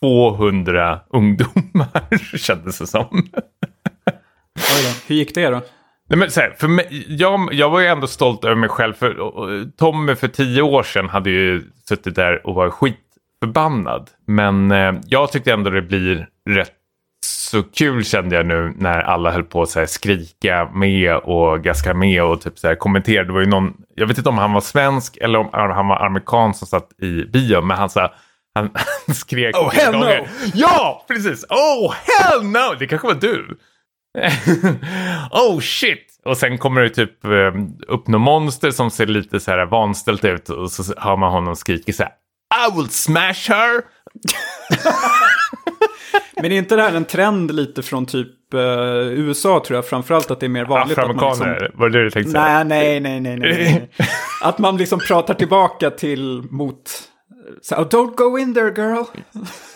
200 0.00 1.00
ungdomar 1.10 2.36
kändes 2.36 2.78
det 2.78 2.86
som. 2.86 3.08
Oj 4.56 4.82
då. 4.84 4.90
Hur 5.06 5.16
gick 5.16 5.34
det 5.34 5.50
då? 5.50 5.62
Nej, 6.08 6.18
men 6.18 6.30
så 6.30 6.40
här, 6.40 6.54
för 6.58 6.68
mig, 6.68 7.04
jag, 7.08 7.48
jag 7.52 7.70
var 7.70 7.80
ju 7.80 7.86
ändå 7.86 8.06
stolt 8.06 8.44
över 8.44 8.54
mig 8.56 8.68
själv. 8.68 8.94
För 8.94 9.18
och- 9.20 9.76
Tommy 9.78 10.14
för 10.14 10.28
tio 10.28 10.62
år 10.62 10.82
sedan 10.82 11.08
hade 11.08 11.30
ju 11.30 11.62
suttit 11.88 12.14
där 12.14 12.46
och 12.46 12.54
var 12.54 12.70
skitförbannad. 12.70 14.10
Men 14.26 14.70
eh, 14.70 14.94
jag 15.06 15.32
tyckte 15.32 15.52
ändå 15.52 15.70
det 15.70 15.82
blir 15.82 16.28
rätt 16.50 16.72
så 17.26 17.62
kul 17.62 18.04
kände 18.04 18.36
jag 18.36 18.46
nu 18.46 18.72
när 18.76 19.00
alla 19.00 19.30
höll 19.30 19.42
på 19.44 19.62
att 19.62 19.90
skrika 19.90 20.70
med 20.74 21.16
och 21.16 21.64
gaska 21.64 21.94
med 21.94 22.22
och 22.22 22.40
typ 22.40 22.58
så 22.58 22.68
här, 22.68 22.74
kommentera. 22.74 23.24
Det 23.24 23.32
var 23.32 23.40
ju 23.40 23.46
någon, 23.46 23.74
jag 23.94 24.06
vet 24.06 24.18
inte 24.18 24.30
om 24.30 24.38
han 24.38 24.52
var 24.52 24.60
svensk 24.60 25.16
eller 25.16 25.38
om 25.38 25.48
han 25.52 25.88
var 25.88 26.06
amerikan 26.06 26.54
som 26.54 26.66
satt 26.68 26.88
i 27.02 27.24
bio. 27.24 27.60
Men 27.62 27.76
han, 27.76 27.90
så 27.90 28.00
här, 28.00 28.14
han, 28.54 28.70
han 29.06 29.14
skrek. 29.14 29.56
Oh, 29.56 29.70
hell 29.72 29.92
no! 29.92 29.98
gånger. 29.98 30.28
Ja, 30.54 31.04
precis! 31.08 31.44
Oh 31.50 31.94
hell 31.94 32.42
no! 32.44 32.74
Det 32.78 32.86
kanske 32.86 33.06
var 33.06 33.14
du. 33.14 33.58
oh 35.30 35.60
shit! 35.60 36.20
Och 36.24 36.36
sen 36.36 36.58
kommer 36.58 36.80
det 36.80 36.90
typ 36.90 37.24
eh, 37.24 37.30
upp 37.88 38.08
något 38.08 38.20
monster 38.20 38.70
som 38.70 38.90
ser 38.90 39.06
lite 39.06 39.40
så 39.40 39.50
här 39.50 39.66
vanställt 39.66 40.24
ut 40.24 40.48
och 40.48 40.70
så 40.70 40.94
hör 40.96 41.16
man 41.16 41.32
honom 41.32 41.56
skrika 41.56 41.92
så 41.92 42.02
här 42.02 42.12
I 42.68 42.76
will 42.76 42.88
smash 42.88 43.48
her! 43.48 43.82
Men 46.42 46.52
är 46.52 46.56
inte 46.56 46.76
det 46.76 46.82
här 46.82 46.94
en 46.94 47.04
trend 47.04 47.54
lite 47.54 47.82
från 47.82 48.06
typ 48.06 48.54
eh, 48.54 48.60
USA 49.10 49.62
tror 49.66 49.76
jag? 49.76 49.86
Framförallt 49.86 50.30
att 50.30 50.40
det 50.40 50.46
är 50.46 50.50
mer 50.50 50.64
vanligt 50.64 50.98
att 50.98 51.16
man 51.16 51.28
liksom... 51.28 51.56
var 51.74 51.88
det 51.88 51.98
det 51.98 52.04
du 52.04 52.10
tänkte 52.10 52.32
säga? 52.32 52.64
Nej, 52.64 53.00
nej, 53.00 53.20
nej, 53.20 53.36
nej. 53.36 53.38
nej. 53.38 53.90
Att 54.42 54.58
man 54.58 54.76
liksom 54.76 54.98
pratar 55.08 55.34
tillbaka 55.34 55.90
till 55.90 56.42
mot... 56.50 56.90
Så, 57.62 57.74
oh, 57.74 57.88
don't 57.88 58.14
go 58.16 58.38
in 58.38 58.54
there 58.54 58.74
girl. 58.76 59.04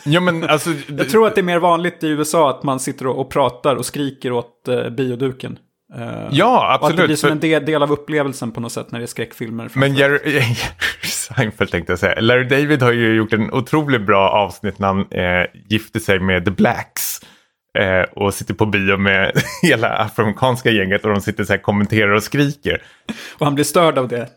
Ja 0.05 0.21
men 0.21 0.45
alltså, 0.45 0.71
Jag 0.99 1.09
tror 1.09 1.27
att 1.27 1.35
det 1.35 1.41
är 1.41 1.43
mer 1.43 1.59
vanligt 1.59 2.05
i 2.05 2.09
USA 2.09 2.51
att 2.51 2.63
man 2.63 2.81
sitter 2.81 3.07
och, 3.07 3.21
och 3.21 3.31
pratar 3.31 3.77
och 3.77 3.87
skriker 3.87 4.33
åt 4.33 4.69
uh, 4.69 4.91
bioduken. 4.91 5.59
Eh, 5.97 6.29
ja 6.31 6.79
och 6.81 6.87
att 6.87 6.91
det 6.91 6.95
blir 6.95 7.05
absolut. 7.05 7.19
som 7.19 7.31
en 7.31 7.41
del, 7.41 7.65
del 7.65 7.83
av 7.83 7.93
upplevelsen 7.93 8.53
på 8.53 8.61
något 8.61 8.73
sätt 8.73 8.93
när 8.93 8.99
det 8.99 9.05
är 9.05 9.07
skräckfilmer. 9.07 9.71
men 9.75 9.95
Jerry, 9.95 10.19
Jerry 10.33 10.55
Seinfeld 11.03 11.71
tänkte 11.71 11.93
jag 11.93 11.99
säga. 11.99 12.21
Larry 12.21 12.45
David 12.45 12.83
har 12.83 12.93
ju 12.93 13.15
gjort 13.15 13.33
en 13.33 13.53
otroligt 13.53 14.07
bra 14.07 14.31
avsnitt 14.31 14.79
när 14.79 14.89
han 14.89 15.01
eh, 15.01 15.47
gifte 15.69 16.01
sig 16.01 16.21
med 16.21 16.45
The 16.45 16.51
Blacks. 16.51 17.21
eh, 17.79 18.03
och 18.03 18.35
sitter 18.35 18.55
på 18.55 18.67
bio 18.67 18.97
med 18.97 19.33
hela 19.63 19.89
afroamerikanska 19.89 20.71
gänget 20.71 21.05
och 21.05 21.11
de 21.11 21.21
sitter 21.21 21.45
så 21.45 21.53
här 21.53 21.61
kommenterar 21.61 22.13
och 22.13 22.23
skriker. 22.23 22.83
Och 23.39 23.47
han 23.47 23.55
blir 23.55 23.65
störd 23.65 23.99
av 23.99 24.09
det. 24.09 24.29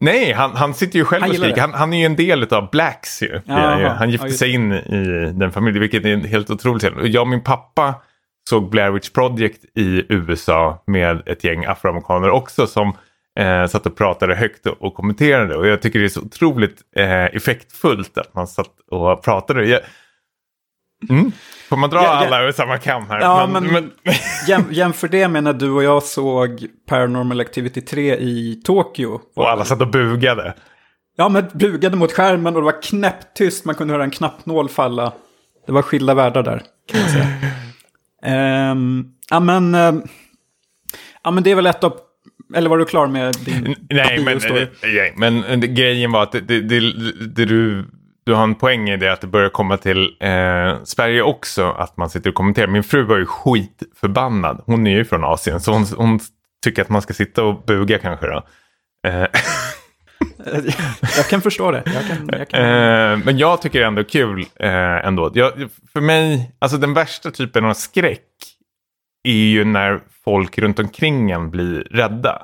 Nej, 0.00 0.32
han, 0.32 0.50
han 0.56 0.74
sitter 0.74 0.98
ju 0.98 1.04
själv 1.04 1.22
Han 1.22 1.30
och 1.30 1.36
skriker. 1.36 1.60
Han, 1.60 1.74
han 1.74 1.92
är 1.92 1.98
ju 1.98 2.04
en 2.04 2.16
del 2.16 2.54
av 2.54 2.70
Blacks 2.70 3.22
ju. 3.22 3.40
Jaha. 3.44 3.88
Han 3.98 4.10
gifte 4.10 4.26
Ja, 4.26 4.32
sig 4.32 4.52
in 4.52 4.72
i 4.72 5.32
den 5.34 5.52
familjen, 5.52 5.80
vilket 5.80 6.04
är 6.04 6.16
helt 6.16 6.50
otroligt. 6.50 6.84
Och 6.84 7.08
jag 7.08 7.20
och 7.20 7.28
min 7.28 7.44
pappa 7.44 7.94
såg 8.48 8.70
Blair 8.70 8.90
Witch 8.90 9.10
Project 9.10 9.64
i 9.74 10.04
USA 10.08 10.82
med 10.86 11.22
ett 11.26 11.44
gäng 11.44 11.64
afroamerikaner 11.64 12.30
också 12.30 12.66
som 12.66 12.96
eh, 13.38 13.66
satt 13.66 13.86
och 13.86 13.96
pratade 13.96 14.34
högt 14.34 14.66
och, 14.66 14.82
och 14.82 14.94
kommenterade. 14.94 15.56
Och 15.56 15.66
jag 15.66 15.82
tycker 15.82 15.98
det 15.98 16.04
är 16.04 16.08
så 16.08 16.20
otroligt 16.20 16.80
eh, 16.96 17.24
effektfullt 17.24 18.18
att 18.18 18.34
man 18.34 18.46
satt 18.46 18.80
och 18.90 19.22
pratade. 19.22 19.66
Jag, 19.66 19.80
mm. 21.10 21.32
Får 21.68 21.76
man 21.76 21.90
dra 21.90 21.96
Ja, 21.98 22.04
ja. 22.04 22.26
alla 22.26 22.42
över 22.42 22.52
samma 22.52 22.78
kam 22.78 23.06
här? 23.08 23.20
Ja, 23.20 23.46
men- 23.46 23.90
Jäm, 24.48 24.64
jämför 24.70 25.08
det 25.08 25.28
med 25.28 25.44
när 25.44 25.52
du 25.52 25.70
och 25.70 25.82
jag 25.84 26.02
såg 26.02 26.66
Paranormal 26.88 27.40
Activity 27.40 27.80
3 27.80 28.16
i 28.16 28.60
Tokyo. 28.64 29.20
och 29.36 29.50
alla 29.50 29.64
satt 29.64 29.80
och 29.80 29.90
bugade. 29.90 30.54
Ja, 31.16 31.28
men 31.28 31.46
bugade 31.52 31.96
mot 31.96 32.12
skärmen 32.12 32.54
och 32.56 32.62
det 32.62 32.64
var 32.66 32.82
knäpptyst. 32.82 33.64
Man 33.64 33.74
kunde 33.74 33.94
höra 33.94 34.04
en 34.04 34.10
knappnål 34.10 34.68
falla. 34.68 35.12
Det 35.66 35.72
var 35.72 35.82
skilda 35.82 36.14
världar 36.14 36.42
där, 36.42 36.62
kan 36.90 37.00
man 37.00 37.10
säga. 37.10 37.26
Ehm, 38.24 39.04
ja, 39.30 39.40
men, 39.40 39.74
ehm, 39.74 40.02
ja, 41.24 41.30
men 41.30 41.42
det 41.44 41.50
är 41.50 41.54
väl 41.54 41.66
ett 41.66 41.84
av... 41.84 41.96
Eller 42.54 42.70
var 42.70 42.78
du 42.78 42.84
klar 42.84 43.06
med 43.06 43.34
din 43.44 43.74
Nej, 43.90 44.20
men, 44.24 44.38
nej, 45.40 45.58
men 45.58 45.74
grejen 45.74 46.12
var 46.12 46.22
att 46.22 46.32
det, 46.32 46.40
det, 46.40 46.60
det, 46.60 46.80
det 47.26 47.44
du, 47.44 47.84
du 48.28 48.34
har 48.34 48.44
en 48.44 48.54
poäng 48.54 48.90
i 48.90 48.96
det 48.96 49.12
att 49.12 49.20
det 49.20 49.26
börjar 49.26 49.48
komma 49.48 49.76
till 49.76 50.16
eh, 50.20 50.84
Sverige 50.84 51.22
också. 51.22 51.70
Att 51.70 51.96
man 51.96 52.10
sitter 52.10 52.30
och 52.30 52.34
kommenterar. 52.34 52.66
Min 52.66 52.82
fru 52.82 53.02
var 53.02 53.18
ju 53.18 53.26
skitförbannad. 53.26 54.62
Hon 54.66 54.86
är 54.86 54.90
ju 54.90 55.04
från 55.04 55.24
Asien. 55.24 55.60
Så 55.60 55.72
hon, 55.72 55.86
hon 55.96 56.20
tycker 56.64 56.82
att 56.82 56.88
man 56.88 57.02
ska 57.02 57.14
sitta 57.14 57.44
och 57.44 57.62
buga 57.64 57.98
kanske 57.98 58.26
då. 58.26 58.42
Eh, 59.08 59.26
Jag 61.16 61.28
kan 61.30 61.42
förstå 61.42 61.70
det. 61.70 61.82
Jag 61.86 62.06
kan, 62.08 62.30
jag 62.38 62.48
kan. 62.48 62.60
Eh, 62.60 63.24
men 63.24 63.38
jag 63.38 63.62
tycker 63.62 63.78
det 63.78 63.84
är 63.84 63.88
ändå 63.88 64.04
kul 64.04 64.46
eh, 64.60 65.06
ändå. 65.06 65.30
Jag, 65.34 65.52
för 65.92 66.00
mig, 66.00 66.52
alltså 66.58 66.78
den 66.78 66.94
värsta 66.94 67.30
typen 67.30 67.64
av 67.64 67.74
skräck 67.74 68.26
är 69.28 69.32
ju 69.32 69.64
när 69.64 70.00
folk 70.24 70.58
runt 70.58 70.78
omkring 70.78 71.30
en 71.30 71.50
blir 71.50 71.80
rädda. 71.90 72.42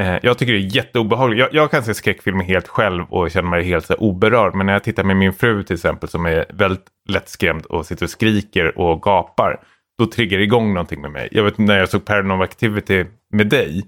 Eh, 0.00 0.18
jag 0.22 0.38
tycker 0.38 0.52
det 0.52 0.58
är 0.58 0.76
jätteobehagligt. 0.76 1.40
Jag, 1.40 1.54
jag 1.54 1.70
kan 1.70 1.82
se 1.82 1.94
skräckfilmer 1.94 2.44
helt 2.44 2.68
själv 2.68 3.04
och 3.08 3.30
känner 3.30 3.48
mig 3.48 3.64
helt 3.64 3.86
så 3.86 3.92
här, 3.92 4.02
oberörd. 4.02 4.54
Men 4.54 4.66
när 4.66 4.72
jag 4.72 4.84
tittar 4.84 5.04
med 5.04 5.16
min 5.16 5.32
fru 5.32 5.62
till 5.62 5.74
exempel 5.74 6.08
som 6.08 6.26
är 6.26 6.46
väldigt 6.48 6.86
lättskrämd 7.08 7.66
och 7.66 7.86
sitter 7.86 8.04
och 8.04 8.10
skriker 8.10 8.78
och 8.78 9.02
gapar. 9.02 9.60
Då 9.98 10.06
triggar 10.06 10.38
det 10.38 10.44
igång 10.44 10.74
någonting 10.74 11.00
med 11.00 11.10
mig. 11.10 11.28
Jag 11.32 11.44
vet 11.44 11.58
när 11.58 11.78
jag 11.78 11.88
såg 11.88 12.04
Paranormal 12.04 12.42
Activity 12.42 13.04
med 13.32 13.48
dig. 13.48 13.86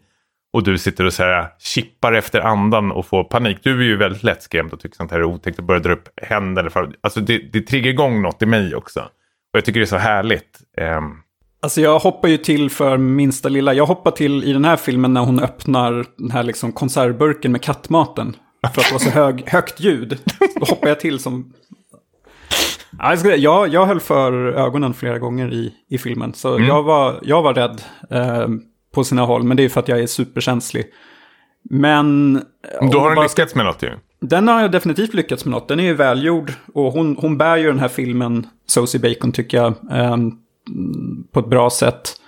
Och 0.52 0.62
du 0.62 0.78
sitter 0.78 1.04
och 1.04 1.12
så 1.12 1.22
här, 1.22 1.48
chippar 1.58 2.12
efter 2.12 2.40
andan 2.40 2.92
och 2.92 3.06
får 3.06 3.24
panik. 3.24 3.58
Du 3.62 3.80
är 3.80 3.84
ju 3.84 3.96
väldigt 3.96 4.22
lättskrämd 4.22 4.72
och 4.72 4.80
tycker 4.80 4.96
sånt 4.96 5.10
här 5.10 5.18
är 5.18 5.24
otäckt 5.24 5.58
och 5.58 5.64
börjar 5.64 5.80
dra 5.80 5.92
upp 5.92 6.08
händerna. 6.22 6.70
Alltså 7.00 7.20
det, 7.20 7.38
det 7.38 7.60
triggar 7.60 7.90
igång 7.90 8.22
något 8.22 8.42
i 8.42 8.46
mig 8.46 8.74
också. 8.74 9.00
Och 9.00 9.56
jag 9.56 9.64
tycker 9.64 9.80
det 9.80 9.84
är 9.84 9.86
så 9.86 9.96
härligt. 9.96 10.60
Ehm, 10.78 11.16
Alltså 11.60 11.80
jag 11.80 11.98
hoppar 11.98 12.28
ju 12.28 12.36
till 12.36 12.70
för 12.70 12.96
minsta 12.96 13.48
lilla. 13.48 13.74
Jag 13.74 13.86
hoppar 13.86 14.10
till 14.10 14.44
i 14.44 14.52
den 14.52 14.64
här 14.64 14.76
filmen 14.76 15.14
när 15.14 15.20
hon 15.20 15.40
öppnar 15.40 16.04
den 16.16 16.30
här 16.30 16.42
liksom 16.42 16.72
konservburken 16.72 17.52
med 17.52 17.62
kattmaten. 17.62 18.36
För 18.74 18.80
att 18.80 18.86
det 18.86 18.92
var 18.92 18.98
så 18.98 19.10
hög, 19.10 19.44
högt 19.46 19.80
ljud. 19.80 20.18
Då 20.60 20.66
hoppar 20.66 20.88
jag 20.88 21.00
till 21.00 21.18
som... 21.18 21.52
Ja, 22.98 23.14
jag, 23.14 23.68
jag, 23.68 23.86
höll 23.86 24.00
för 24.00 24.32
ögonen 24.46 24.94
flera 24.94 25.18
gånger 25.18 25.52
i, 25.52 25.74
i 25.88 25.98
filmen. 25.98 26.34
Så 26.34 26.60
jag, 26.60 26.82
var, 26.82 27.20
jag 27.22 27.42
var 27.42 27.54
rädd 27.54 27.82
eh, 28.10 28.48
på 28.94 29.04
sina 29.04 29.24
håll. 29.24 29.42
Men 29.42 29.56
det 29.56 29.62
är 29.62 29.68
för 29.68 29.80
att 29.80 29.88
jag 29.88 30.00
är 30.00 30.06
superkänslig. 30.06 30.86
Men... 31.70 32.34
då 32.80 32.98
har 32.98 33.06
den 33.06 33.16
bara 33.16 33.22
lyckats 33.22 33.54
med 33.54 33.64
något 33.64 33.82
ju. 33.82 33.90
den 34.20 34.48
har 34.48 34.60
jag 34.60 34.72
definitivt 34.72 35.14
lyckats 35.14 35.44
med 35.44 35.52
något. 35.52 35.68
Den 35.68 35.80
är 35.80 35.84
ju 35.84 35.94
välgjord. 35.94 36.52
Och 36.74 36.92
hon, 36.92 37.16
hon 37.20 37.38
bär 37.38 37.56
ju 37.56 37.66
den 37.66 37.78
här 37.78 37.88
filmen, 37.88 38.46
Sosie 38.66 39.00
Bacon, 39.00 39.32
tycker 39.32 39.56
jag, 39.56 39.74
ehm, 39.90 40.32
på 41.32 41.40
ett 41.40 41.48
bra 41.48 41.70
sätt. 41.70 42.20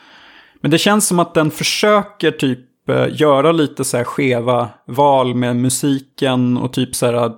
Men 0.61 0.71
det 0.71 0.79
känns 0.79 1.07
som 1.07 1.19
att 1.19 1.35
den 1.35 1.51
försöker 1.51 2.31
typ 2.31 2.89
eh, 2.89 3.07
göra 3.11 3.53
lite 3.53 3.85
så 3.85 3.97
här 3.97 4.05
skeva 4.05 4.69
val 4.87 5.35
med 5.35 5.57
musiken 5.57 6.57
och 6.57 6.73
typ 6.73 6.95
så 6.95 7.07
här 7.07 7.33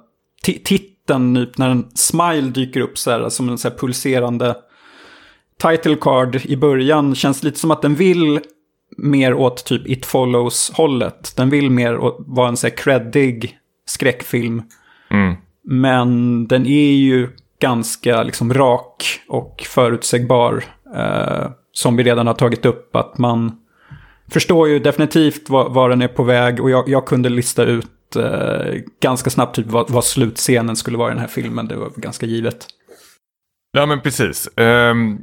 ti- 0.46 0.62
titeln, 0.64 1.34
typ 1.34 1.58
när 1.58 1.70
en 1.70 1.90
smile 1.94 2.50
dyker 2.50 2.80
upp 2.80 2.98
så 2.98 3.10
här 3.10 3.28
som 3.28 3.48
en 3.48 3.58
så 3.58 3.68
här 3.68 3.76
pulserande 3.76 4.56
title 5.62 5.96
card 6.00 6.36
i 6.44 6.56
början. 6.56 7.14
Känns 7.14 7.42
lite 7.42 7.58
som 7.58 7.70
att 7.70 7.82
den 7.82 7.94
vill 7.94 8.40
mer 8.96 9.34
åt 9.34 9.64
typ 9.64 9.88
It 9.88 10.06
Follows-hållet. 10.06 11.32
Den 11.36 11.50
vill 11.50 11.70
mer 11.70 11.98
vara 12.18 12.48
en 12.48 12.56
så 12.56 12.66
här 12.66 12.76
creddig 12.76 13.58
skräckfilm. 13.86 14.62
Mm. 15.10 15.34
Men 15.64 16.46
den 16.46 16.66
är 16.66 16.92
ju 16.92 17.28
ganska 17.60 18.22
liksom 18.22 18.54
rak 18.54 19.20
och 19.28 19.64
förutsägbar. 19.68 20.64
Eh, 20.94 21.50
som 21.72 21.96
vi 21.96 22.02
redan 22.02 22.26
har 22.26 22.34
tagit 22.34 22.66
upp. 22.66 22.96
Att 22.96 23.18
man 23.18 23.56
förstår 24.30 24.68
ju 24.68 24.78
definitivt 24.78 25.50
var, 25.50 25.70
var 25.70 25.88
den 25.88 26.02
är 26.02 26.08
på 26.08 26.22
väg. 26.22 26.60
Och 26.60 26.70
jag, 26.70 26.88
jag 26.88 27.06
kunde 27.06 27.28
lista 27.28 27.64
ut 27.64 28.16
eh, 28.16 28.80
ganska 29.00 29.30
snabbt 29.30 29.56
typ 29.56 29.66
vad, 29.66 29.90
vad 29.90 30.04
slutscenen 30.04 30.76
skulle 30.76 30.98
vara 30.98 31.08
i 31.10 31.14
den 31.14 31.20
här 31.20 31.28
filmen. 31.28 31.68
Det 31.68 31.76
var 31.76 31.90
ganska 31.96 32.26
givet. 32.26 32.66
Ja 33.72 33.86
men 33.86 34.00
precis. 34.00 34.48
Um, 34.56 35.20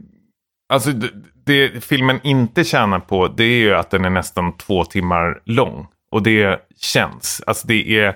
alltså 0.74 0.92
det, 0.92 1.10
det 1.46 1.84
filmen 1.84 2.20
inte 2.24 2.64
tjänar 2.64 3.00
på 3.00 3.28
det 3.28 3.44
är 3.44 3.60
ju 3.60 3.74
att 3.74 3.92
den 3.92 4.06
är 4.06 4.10
nästan 4.10 4.58
två 4.58 4.86
timmar 4.86 5.42
lång. 5.46 5.88
Och 6.12 6.24
det 6.24 6.60
känns. 6.78 7.42
Alltså 7.48 7.68
det 7.68 8.00
är 8.00 8.16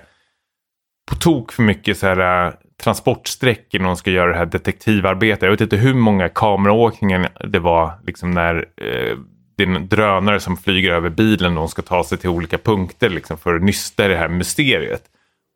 på 1.10 1.14
tok 1.14 1.52
för 1.52 1.62
mycket 1.62 1.98
så 1.98 2.06
här 2.06 2.54
transportsträckor 2.84 3.78
när 3.78 3.86
de 3.86 3.96
ska 3.96 4.10
göra 4.10 4.30
det 4.30 4.38
här 4.38 4.46
detektivarbetet. 4.46 5.42
Jag 5.42 5.50
vet 5.50 5.60
inte 5.60 5.76
hur 5.76 5.94
många 5.94 6.28
kameraåkningar 6.28 7.28
det 7.48 7.58
var 7.58 7.92
liksom 8.06 8.30
när 8.30 8.56
eh, 8.56 9.18
det 9.56 9.62
är 9.62 9.66
en 9.66 9.88
drönare 9.88 10.40
som 10.40 10.56
flyger 10.56 10.92
över 10.92 11.10
bilen 11.10 11.52
och 11.52 11.58
de 11.58 11.68
ska 11.68 11.82
ta 11.82 12.04
sig 12.04 12.18
till 12.18 12.30
olika 12.30 12.58
punkter 12.58 13.10
liksom, 13.10 13.38
för 13.38 13.54
att 13.54 13.62
nysta 13.62 14.08
det 14.08 14.16
här 14.16 14.28
mysteriet. 14.28 15.02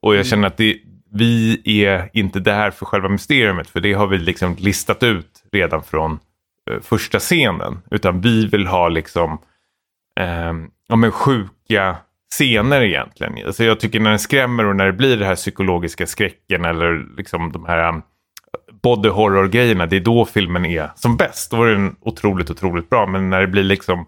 Och 0.03 0.16
jag 0.16 0.26
känner 0.26 0.47
att 0.47 0.57
det, 0.57 0.79
vi 1.12 1.62
är 1.85 2.11
inte 2.12 2.41
där 2.41 2.70
för 2.70 2.87
själva 2.87 3.09
mysteriet 3.09 3.70
för 3.70 3.81
det 3.81 3.93
har 3.93 4.07
vi 4.07 4.18
liksom 4.18 4.57
listat 4.59 5.03
ut 5.03 5.45
redan 5.53 5.83
från 5.83 6.19
eh, 6.70 6.81
första 6.81 7.19
scenen. 7.19 7.78
Utan 7.90 8.20
vi 8.20 8.47
vill 8.47 8.66
ha 8.66 8.89
liksom 8.89 9.39
eh, 10.20 10.53
ja, 10.89 10.97
men 10.97 11.12
sjuka 11.12 11.97
scener 12.31 12.81
egentligen. 12.81 13.47
Alltså 13.47 13.65
jag 13.65 13.81
tycker 13.81 14.01
när 14.01 14.11
den 14.11 14.19
skrämmer 14.19 14.65
och 14.65 14.77
när 14.77 14.87
det 14.87 14.93
blir 14.93 15.17
det 15.17 15.27
här 15.27 15.37
psykologiska 15.37 16.07
skräcken 16.07 16.65
eller 16.65 17.17
liksom 17.17 17.53
de 17.53 17.65
här 17.67 17.89
um, 17.89 18.03
body 18.83 19.09
horror-grejerna, 19.09 19.87
det 19.87 19.97
är 19.97 20.01
då 20.01 20.25
filmen 20.25 20.65
är 20.65 20.91
som 20.95 21.17
bäst. 21.17 21.51
Då 21.51 21.63
är 21.63 21.69
den 21.69 21.97
otroligt, 22.01 22.51
otroligt 22.51 22.91
bra. 22.91 23.07
Men 23.07 23.31
när 23.31 23.41
det 23.41 23.47
blir 23.47 23.63
liksom 23.63 24.07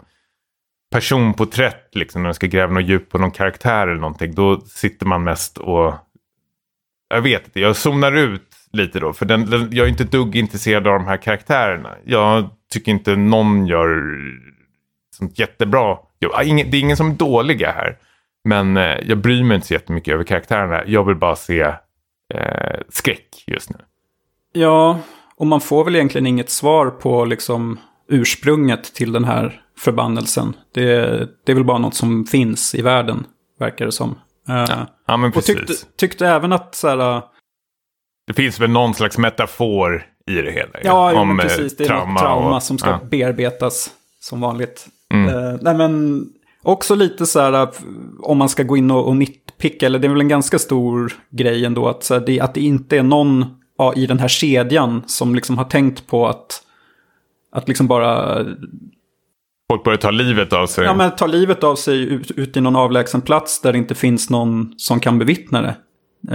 personporträtt, 0.91 1.95
liksom 1.95 2.21
när 2.21 2.27
man 2.27 2.33
ska 2.33 2.47
gräva 2.47 2.73
något 2.73 2.89
djup 2.89 3.09
på 3.09 3.17
någon 3.17 3.31
karaktär 3.31 3.87
eller 3.87 4.01
någonting, 4.01 4.35
då 4.35 4.61
sitter 4.61 5.05
man 5.05 5.23
mest 5.23 5.57
och... 5.57 5.93
Jag 7.13 7.21
vet 7.21 7.45
inte, 7.45 7.59
jag 7.59 7.75
zonar 7.75 8.11
ut 8.11 8.55
lite 8.73 8.99
då. 8.99 9.13
För 9.13 9.25
den, 9.25 9.49
den, 9.49 9.69
jag 9.71 9.85
är 9.85 9.89
inte 9.89 10.03
ett 10.03 10.11
dugg 10.11 10.35
intresserad 10.35 10.87
av 10.87 10.93
de 10.93 11.07
här 11.07 11.17
karaktärerna. 11.17 11.95
Jag 12.05 12.49
tycker 12.71 12.91
inte 12.91 13.15
någon 13.15 13.67
gör 13.67 14.13
sånt 15.15 15.39
jättebra. 15.39 15.97
Jag, 16.19 16.31
ah, 16.33 16.43
ingen, 16.43 16.71
det 16.71 16.77
är 16.77 16.81
ingen 16.81 16.97
som 16.97 17.11
är 17.11 17.15
dåliga 17.15 17.71
här. 17.71 17.97
Men 18.43 18.77
eh, 18.77 18.97
jag 19.03 19.17
bryr 19.17 19.43
mig 19.43 19.55
inte 19.55 19.67
så 19.67 19.73
jättemycket 19.73 20.13
över 20.13 20.23
karaktärerna. 20.23 20.83
Jag 20.87 21.03
vill 21.03 21.15
bara 21.15 21.35
se 21.35 21.61
eh, 22.33 22.79
skräck 22.89 23.43
just 23.47 23.69
nu. 23.69 23.77
Ja, 24.53 24.99
och 25.35 25.47
man 25.47 25.61
får 25.61 25.83
väl 25.85 25.95
egentligen 25.95 26.27
inget 26.27 26.49
svar 26.49 26.89
på 26.89 27.25
liksom 27.25 27.79
ursprunget 28.09 28.83
till 28.83 29.11
den 29.11 29.23
här 29.25 29.61
förbannelsen. 29.77 30.53
Det, 30.73 30.85
det 31.45 31.51
är 31.51 31.53
väl 31.55 31.63
bara 31.63 31.77
något 31.77 31.95
som 31.95 32.25
finns 32.25 32.75
i 32.75 32.81
världen, 32.81 33.25
verkar 33.59 33.85
det 33.85 33.91
som. 33.91 34.15
Eh, 34.49 34.85
Ja 35.07 35.17
men 35.17 35.27
och 35.27 35.33
precis. 35.33 35.55
tyckte, 35.57 35.73
tyckte 35.97 36.27
även 36.27 36.53
att 36.53 36.75
så 36.75 36.87
här, 36.89 37.21
Det 38.27 38.33
finns 38.33 38.59
väl 38.59 38.69
någon 38.69 38.93
slags 38.93 39.17
metafor 39.17 40.05
i 40.27 40.33
det 40.33 40.51
hela. 40.51 40.69
Ja, 40.83 41.11
jo, 41.15 41.23
men 41.23 41.39
eh, 41.39 41.43
precis. 41.43 41.77
Det 41.77 41.85
är 41.85 41.89
något 42.05 42.19
trauma 42.19 42.55
och- 42.55 42.63
som 42.63 42.77
ska 42.77 42.89
ja. 42.89 42.99
bearbetas 43.11 43.89
som 44.19 44.41
vanligt. 44.41 44.87
Mm. 45.13 45.29
Eh, 45.29 45.57
nej, 45.61 45.73
men 45.75 46.23
också 46.63 46.95
lite 46.95 47.25
så 47.25 47.39
här, 47.39 47.67
f- 47.71 47.83
om 48.19 48.37
man 48.37 48.49
ska 48.49 48.63
gå 48.63 48.77
in 48.77 48.91
och, 48.91 49.07
och 49.07 49.15
nitpicka, 49.15 49.85
eller 49.85 49.99
det 49.99 50.07
är 50.07 50.09
väl 50.09 50.21
en 50.21 50.27
ganska 50.27 50.59
stor 50.59 51.13
grej 51.29 51.65
ändå, 51.65 51.87
att, 51.87 52.03
så 52.03 52.13
här, 52.13 52.21
det, 52.25 52.39
att 52.39 52.53
det 52.53 52.61
inte 52.61 52.97
är 52.97 53.03
någon 53.03 53.45
ja, 53.77 53.93
i 53.95 54.05
den 54.05 54.19
här 54.19 54.27
kedjan 54.27 55.03
som 55.07 55.35
liksom 55.35 55.57
har 55.57 55.65
tänkt 55.65 56.07
på 56.07 56.27
att, 56.27 56.61
att 57.51 57.67
liksom 57.67 57.87
bara 57.87 58.45
Folk 59.71 59.83
börjar 59.83 59.97
ta 59.97 60.11
livet 60.11 60.53
av 60.53 60.67
sig. 60.67 60.85
ja, 60.85 60.93
men 60.93 61.11
ta 61.11 61.27
livet 61.27 61.63
av 61.63 61.75
sig 61.75 62.01
ut, 62.03 62.31
ut 62.31 62.57
i 62.57 62.61
någon 62.61 62.75
avlägsen 62.75 63.21
plats 63.21 63.61
där 63.61 63.71
det 63.71 63.77
inte 63.77 63.95
finns 63.95 64.29
någon 64.29 64.73
som 64.77 64.99
kan 64.99 65.19
bevittna 65.19 65.61
det. 65.61 65.75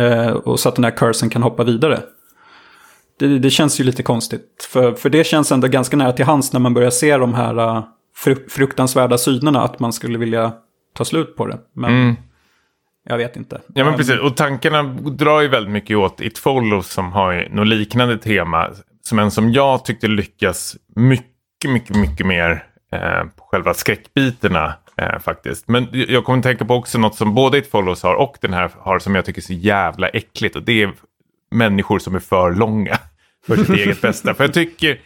Eh, 0.03 0.31
och 0.33 0.61
så 0.61 0.69
att 0.69 0.75
den 0.75 0.85
här 0.85 0.97
cursen 0.97 1.31
kan 1.31 1.43
hoppa 1.43 1.65
vidare. 1.65 2.01
det, 3.19 3.39
det 3.39 3.51
känns 3.51 3.81
ju 3.81 3.85
lite 3.85 4.03
konstigt. 4.03 4.69
För, 4.73 4.93
för 4.93 5.11
det 5.11 5.25
känns 5.27 5.53
ändå 5.53 5.69
ganska 5.69 5.97
nära 5.97 6.13
till 6.13 6.25
hands 6.25 6.53
när 6.53 6.61
man 6.61 6.75
börjar 6.75 6.91
se 6.91 7.17
de 7.17 7.35
här 7.35 7.55
fru, 7.55 7.83
fruktansvärda 8.49 9.19
synerna. 9.19 9.63
Att 9.63 9.79
man 9.81 9.93
skulle 9.93 10.19
vilja 10.19 10.53
ta 10.95 11.05
slut 11.05 11.37
på 11.37 11.47
det. 11.47 11.59
Men 11.73 11.91
Mm. 11.91 12.17
jag 13.09 13.17
vet 13.19 13.37
inte. 13.37 13.61
Ja 13.75 13.85
men 13.85 13.97
precis, 13.97 14.19
och 14.21 14.37
tankarna 14.37 14.83
drar 15.11 15.41
ju 15.41 15.49
väldigt 15.49 15.73
mycket 15.73 15.97
åt 15.97 16.21
It 16.21 16.39
Follows 16.39 16.87
som 16.93 17.13
har 17.13 17.33
ju 17.33 17.49
något 17.49 17.67
liknande 17.67 18.19
tema. 18.19 18.69
Som 19.03 19.19
en 19.19 19.31
som 19.31 19.53
jag 19.53 19.85
tyckte 19.85 20.09
lyckas 20.09 20.77
mycket, 20.97 21.71
mycket, 21.71 21.97
mycket 21.97 22.27
mer 22.27 22.65
eh, 22.93 23.25
på 23.37 23.45
själva 23.51 23.75
skräckbitarna 23.75 24.75
eh, 24.97 25.19
faktiskt. 25.19 25.69
Men 25.69 25.89
jag 25.93 26.25
kommer 26.25 26.39
att 26.39 26.43
tänka 26.45 26.65
på 26.65 26.75
också 26.75 26.99
något 26.99 27.15
som 27.15 27.35
både 27.35 27.59
It 27.59 27.71
Follows 27.71 28.03
har 28.03 28.15
och 28.15 28.37
den 28.41 28.53
här 28.53 28.71
har 28.79 28.99
som 28.99 29.15
jag 29.15 29.25
tycker 29.25 29.41
är 29.41 29.45
så 29.45 29.53
jävla 29.53 30.09
äckligt. 30.09 30.57
Och 30.57 30.63
det 30.63 30.83
är 30.83 30.93
människor 31.51 31.99
som 31.99 32.15
är 32.15 32.19
för 32.19 32.53
långa 32.55 32.99
för 33.47 33.57
sitt 33.57 33.69
eget 33.71 34.01
bästa. 34.01 34.35
För 34.35 34.45
jag 34.45 34.55
tycker, 34.55 35.01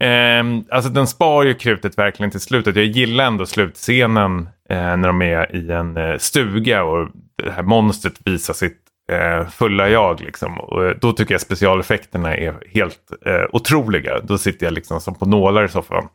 Eh, 0.00 0.44
alltså 0.70 0.90
den 0.90 1.06
spar 1.06 1.44
ju 1.44 1.54
krutet 1.54 1.98
verkligen 1.98 2.30
till 2.30 2.40
slutet. 2.40 2.76
Jag 2.76 2.84
gillar 2.84 3.24
ändå 3.24 3.46
slutscenen 3.46 4.48
eh, 4.70 4.96
när 4.96 5.06
de 5.06 5.22
är 5.22 5.56
i 5.56 5.70
en 5.70 5.96
eh, 5.96 6.18
stuga 6.18 6.84
och 6.84 7.08
det 7.42 7.50
här 7.50 7.62
monstret 7.62 8.14
visar 8.24 8.54
sitt 8.54 8.78
eh, 9.12 9.48
fulla 9.48 9.88
jag. 9.88 10.20
Liksom. 10.20 10.60
Och 10.60 10.84
eh, 10.84 10.96
då 11.00 11.12
tycker 11.12 11.34
jag 11.34 11.40
specialeffekterna 11.40 12.36
är 12.36 12.54
helt 12.74 13.12
eh, 13.26 13.44
otroliga. 13.52 14.20
Då 14.20 14.38
sitter 14.38 14.66
jag 14.66 14.72
liksom 14.72 15.00
som 15.00 15.14
på 15.14 15.26
nålar 15.26 15.64
i 15.64 15.68
soffan. 15.68 16.08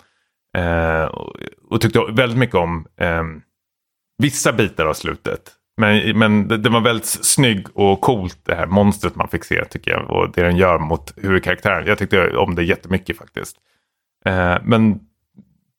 Eh, 0.57 1.05
och, 1.05 1.35
och 1.69 1.81
tyckte 1.81 1.99
väldigt 2.11 2.39
mycket 2.39 2.55
om 2.55 2.87
ehm, 2.99 3.41
vissa 4.17 4.53
bitar 4.53 4.85
av 4.85 4.93
slutet. 4.93 5.51
Men, 5.77 6.19
men 6.19 6.47
det, 6.47 6.57
det 6.57 6.69
var 6.69 6.81
väldigt 6.81 7.05
snygg 7.05 7.67
och 7.73 8.01
coolt 8.01 8.39
det 8.43 8.55
här 8.55 8.67
monstret 8.67 9.15
man 9.15 9.27
fick 9.27 9.43
se 9.43 9.65
tycker 9.65 9.91
jag. 9.91 10.09
Och 10.09 10.31
det 10.31 10.41
den 10.41 10.57
gör 10.57 10.79
mot 10.79 11.13
huvudkaraktären. 11.17 11.87
Jag 11.87 11.97
tyckte 11.97 12.37
om 12.37 12.55
det 12.55 12.63
jättemycket 12.63 13.17
faktiskt. 13.17 13.57
Eh, 14.25 14.57
men 14.63 14.99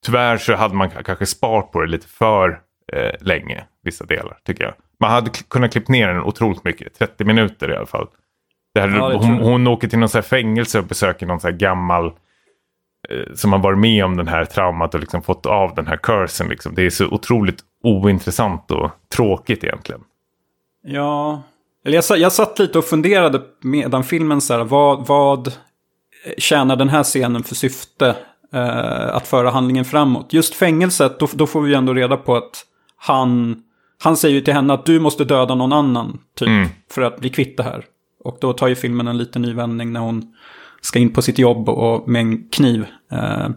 tyvärr 0.05 0.39
så 0.39 0.55
hade 0.55 0.75
man 0.75 0.91
kanske 0.91 1.27
sparat 1.27 1.73
på 1.73 1.81
det 1.81 1.87
lite 1.87 2.09
för 2.09 2.61
eh, 2.93 3.13
länge. 3.21 3.65
Vissa 3.83 4.05
delar 4.05 4.39
tycker 4.45 4.65
jag. 4.65 4.75
Man 5.01 5.11
hade 5.11 5.31
kunnat 5.49 5.73
klippt 5.73 5.89
ner 5.89 6.09
den 6.09 6.23
otroligt 6.23 6.65
mycket. 6.65 6.99
30 6.99 7.25
minuter 7.25 7.71
i 7.71 7.77
alla 7.77 7.87
fall. 7.87 8.07
Det 8.75 8.81
här, 8.81 8.89
Ja, 8.89 9.17
hon, 9.17 9.39
hon 9.39 9.67
åker 9.67 9.89
till 9.89 9.99
någon 9.99 10.09
så 10.09 10.23
fängelse 10.23 10.79
och 10.79 10.85
besöker 10.85 11.27
någon 11.27 11.41
så 11.41 11.49
här 11.49 11.55
gammal 11.55 12.07
eh, 13.09 13.35
som 13.35 13.53
har 13.53 13.59
varit 13.59 13.79
med 13.79 14.05
om 14.05 14.17
den 14.17 14.29
här 14.29 14.45
traumat 14.45 14.95
och 14.95 15.01
liksom 15.01 15.23
fått 15.23 15.47
av 15.47 15.75
den 15.75 15.87
här 15.87 15.97
cursen. 15.97 16.49
Liksom. 16.49 16.75
Det 16.75 16.83
är 16.83 16.91
så 16.91 17.07
otroligt 17.07 17.61
ointressant 17.83 18.71
och 18.71 18.91
tråkigt 19.15 19.65
egentligen. 19.65 20.01
Ja, 20.83 21.43
eller 21.85 22.03
jag, 22.11 22.19
jag 22.19 22.33
satt 22.33 22.59
lite 22.59 22.79
och 22.79 22.85
funderade 22.85 23.43
medan 23.63 24.05
filmen 24.05 24.41
så 24.41 24.55
här, 24.55 24.65
vad, 24.65 25.07
vad 25.07 25.53
tjänar 26.39 26.77
den 26.77 26.89
här 26.89 27.03
scenen 27.03 27.43
för 27.43 27.55
syfte 27.55 28.17
eh, 28.57 29.17
att 29.17 29.27
föra 29.29 29.51
handlingen 29.51 29.85
framåt? 29.85 30.33
Just 30.33 30.55
fängelset, 30.55 31.19
då, 31.21 31.29
då 31.33 31.47
får 31.47 31.61
vi 31.63 31.69
ju 31.71 31.75
ändå 31.75 31.95
reda 31.95 32.17
på 32.17 32.37
att 32.37 32.65
han, 32.97 33.57
han 34.03 34.17
säger 34.17 34.41
till 34.41 34.55
henne 34.55 34.75
att 34.75 34.87
du 34.87 35.01
måste 35.01 35.25
döda 35.25 35.55
någon 35.55 35.73
annan, 35.73 36.19
typ, 36.39 36.49
Mm. 36.49 36.69
för 36.91 37.03
att 37.03 37.21
bli 37.21 37.31
kvitt 37.31 37.57
det 37.57 37.63
här. 37.63 37.85
Och 38.25 38.39
då 38.41 38.53
tar 38.53 38.69
ju 38.69 38.75
filmen 38.75 39.09
en 39.09 39.19
liten 39.19 39.43
ny 39.43 39.55
vändning 39.55 39.93
när 39.93 40.01
hon 40.01 40.35
ska 40.81 40.99
in 40.99 41.13
på 41.13 41.23
sitt 41.23 41.39
jobb 41.39 41.69
och 41.69 42.09
med 42.09 42.21
en 42.21 42.49
kniv. 42.49 42.87
Eh, 43.13 43.49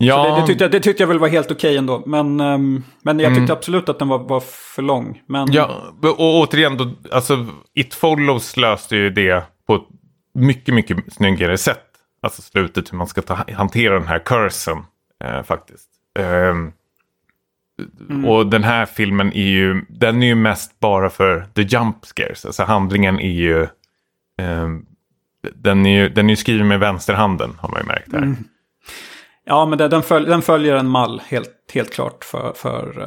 Ja, 0.00 0.34
det, 0.34 0.40
det, 0.40 0.46
tyckte 0.46 0.64
jag, 0.64 0.70
det 0.70 0.80
tyckte 0.80 1.02
jag 1.02 1.08
väl 1.08 1.18
var 1.18 1.28
helt 1.28 1.50
okej 1.50 1.76
ändå. 1.76 2.02
Men, 2.06 2.40
ehm, 2.40 2.82
men 3.02 3.20
jag 3.20 3.34
tyckte 3.34 3.52
absolut 3.52 3.88
att 3.88 3.98
den 3.98 4.08
var, 4.08 4.18
var 4.18 4.40
för 4.74 4.82
lång. 4.82 5.22
Men, 5.26 5.42
Mm. 5.42 5.54
ja, 5.54 5.70
och 6.02 6.34
återigen, 6.40 6.76
då, 6.76 6.90
alltså, 7.12 7.46
It 7.74 7.94
Follows 7.94 8.56
löste 8.56 8.96
ju 8.96 9.10
det 9.10 9.44
på 9.66 9.74
ett 9.74 9.82
mycket, 10.34 10.74
mycket 10.74 11.12
snyggare 11.12 11.58
sätt. 11.58 11.84
Alltså 12.20 12.42
slutet, 12.42 12.92
hur 12.92 12.98
man 12.98 13.06
ska 13.06 13.22
ta, 13.22 13.38
hantera 13.52 13.94
den 13.94 14.08
här 14.08 14.18
cursen 14.18 14.78
eh, 15.24 15.42
faktiskt. 15.42 15.88
Ehm, 16.18 16.72
Och 18.26 18.46
den 18.46 18.64
här 18.64 18.86
filmen 18.86 19.32
är 19.32 19.48
ju, 19.48 19.84
den 19.88 20.22
är 20.22 20.26
ju 20.26 20.34
mest 20.34 20.80
bara 20.80 21.10
för 21.10 21.46
the 21.54 21.62
jump 21.62 22.06
scares. 22.06 22.44
Alltså 22.44 22.62
handlingen 22.62 23.20
är 23.20 23.30
ju, 23.32 23.66
ehm, 24.38 24.86
den 25.54 25.86
är 25.86 26.02
ju, 26.02 26.08
den 26.08 26.26
är 26.26 26.30
ju 26.30 26.36
skriven 26.36 26.68
med 26.68 26.80
vänsterhanden 26.80 27.50
har 27.60 27.68
man 27.68 27.80
ju 27.80 27.86
märkt 27.86 28.12
här. 28.12 28.34
Ja, 29.44 29.66
men 29.66 29.78
det, 29.78 29.88
den, 29.88 30.02
följ, 30.02 30.26
den 30.26 30.42
följer 30.42 30.76
en 30.76 30.88
mall 30.88 31.22
helt, 31.26 31.50
helt 31.74 31.92
klart 31.92 32.24
för, 32.24 32.52
för 32.56 32.98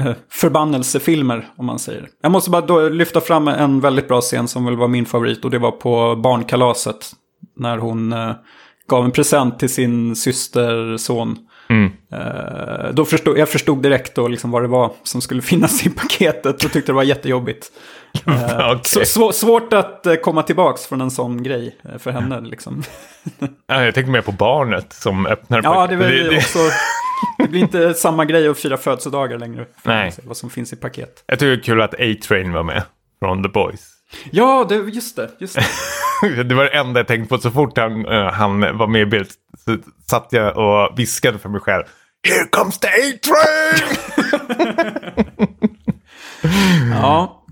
uh, 0.00 0.12
förbannelsefilmer, 0.30 1.48
om 1.56 1.66
man 1.66 1.78
säger. 1.78 2.08
Jag 2.22 2.32
måste 2.32 2.50
bara 2.50 2.88
lyfta 2.88 3.20
fram 3.20 3.48
en 3.48 3.80
väldigt 3.80 4.08
bra 4.08 4.20
scen 4.20 4.48
som 4.48 4.64
väl 4.64 4.76
var 4.76 4.88
min 4.88 5.06
favorit 5.06 5.44
och 5.44 5.50
det 5.50 5.58
var 5.58 5.70
på 5.70 6.16
barnkalaset. 6.16 7.12
När 7.56 7.78
hon 7.78 8.12
eh, 8.12 8.32
gav 8.88 9.04
en 9.04 9.10
present 9.10 9.58
till 9.58 9.68
sin 9.68 10.16
systerson. 10.16 11.38
Mm. 11.68 11.92
Eh, 12.12 12.92
då 12.92 13.04
förstod, 13.04 13.38
jag 13.38 13.48
förstod 13.48 13.82
direkt 13.82 14.14
då 14.14 14.28
liksom 14.28 14.50
vad 14.50 14.62
det 14.62 14.68
var 14.68 14.92
som 15.02 15.20
skulle 15.20 15.42
finnas 15.42 15.86
i 15.86 15.90
paketet 15.90 16.64
och 16.64 16.72
tyckte 16.72 16.92
det 16.92 16.96
var 16.96 17.02
jättejobbigt. 17.02 17.72
Eh, 18.26 18.70
Okej. 18.70 18.80
så, 18.84 19.00
svå- 19.00 19.32
svårt 19.32 19.72
att 19.72 20.06
komma 20.22 20.42
tillbaks 20.42 20.86
från 20.86 21.00
en 21.00 21.10
sån 21.10 21.42
grej 21.42 21.76
för 21.98 22.10
henne. 22.10 22.40
Liksom. 22.40 22.82
Ja, 23.66 23.84
Jag 23.84 23.94
tänkte 23.94 24.10
mer 24.12 24.20
på 24.20 24.32
barnet 24.32 24.92
som 24.92 25.26
öppnar 25.26 25.60
Ja, 25.64 25.86
det, 25.86 25.96
paketet. 25.96 26.26
väl 26.26 26.36
också, 26.36 26.58
det 27.38 27.48
blir 27.48 27.60
inte 27.60 27.94
samma 27.94 28.24
grej 28.24 28.48
att 28.48 28.58
fira 28.58 28.76
födelsedagar 28.76 29.38
längre. 29.38 29.66
För 29.82 29.90
Nej. 29.90 30.12
Vad 30.24 30.36
som 30.36 30.50
finns 30.50 30.72
i 30.72 30.76
paket. 30.76 31.24
Jag 31.26 31.38
tycker 31.38 31.50
det 31.50 31.56
är 31.56 31.62
kul 31.62 31.82
att 31.82 31.94
A-Train 31.94 32.52
var 32.52 32.62
med 32.62 32.82
från 33.18 33.42
The 33.42 33.48
Boys. 33.48 33.88
Ja, 34.30 34.66
det, 34.68 34.74
just 34.74 35.16
det. 35.16 35.30
Just 35.38 35.54
det. 35.54 35.64
Det 36.44 36.54
var 36.54 36.64
det 36.64 36.70
enda 36.78 37.00
jag 37.00 37.06
tänkte 37.06 37.28
på. 37.34 37.38
Så 37.40 37.50
fort 37.50 37.78
han, 37.78 38.06
eh, 38.06 38.32
han 38.32 38.60
var 38.60 38.86
med 38.86 39.00
i 39.02 39.06
bild 39.06 39.28
så 39.64 39.76
satt 40.10 40.28
jag 40.30 40.56
och 40.56 40.98
viskade 40.98 41.38
för 41.38 41.48
mig 41.48 41.60
själv. 41.60 41.82
Here 42.28 42.48
comes 42.50 42.78
the 42.78 42.88
A-Train! 42.88 43.98
Ja. 46.92 47.44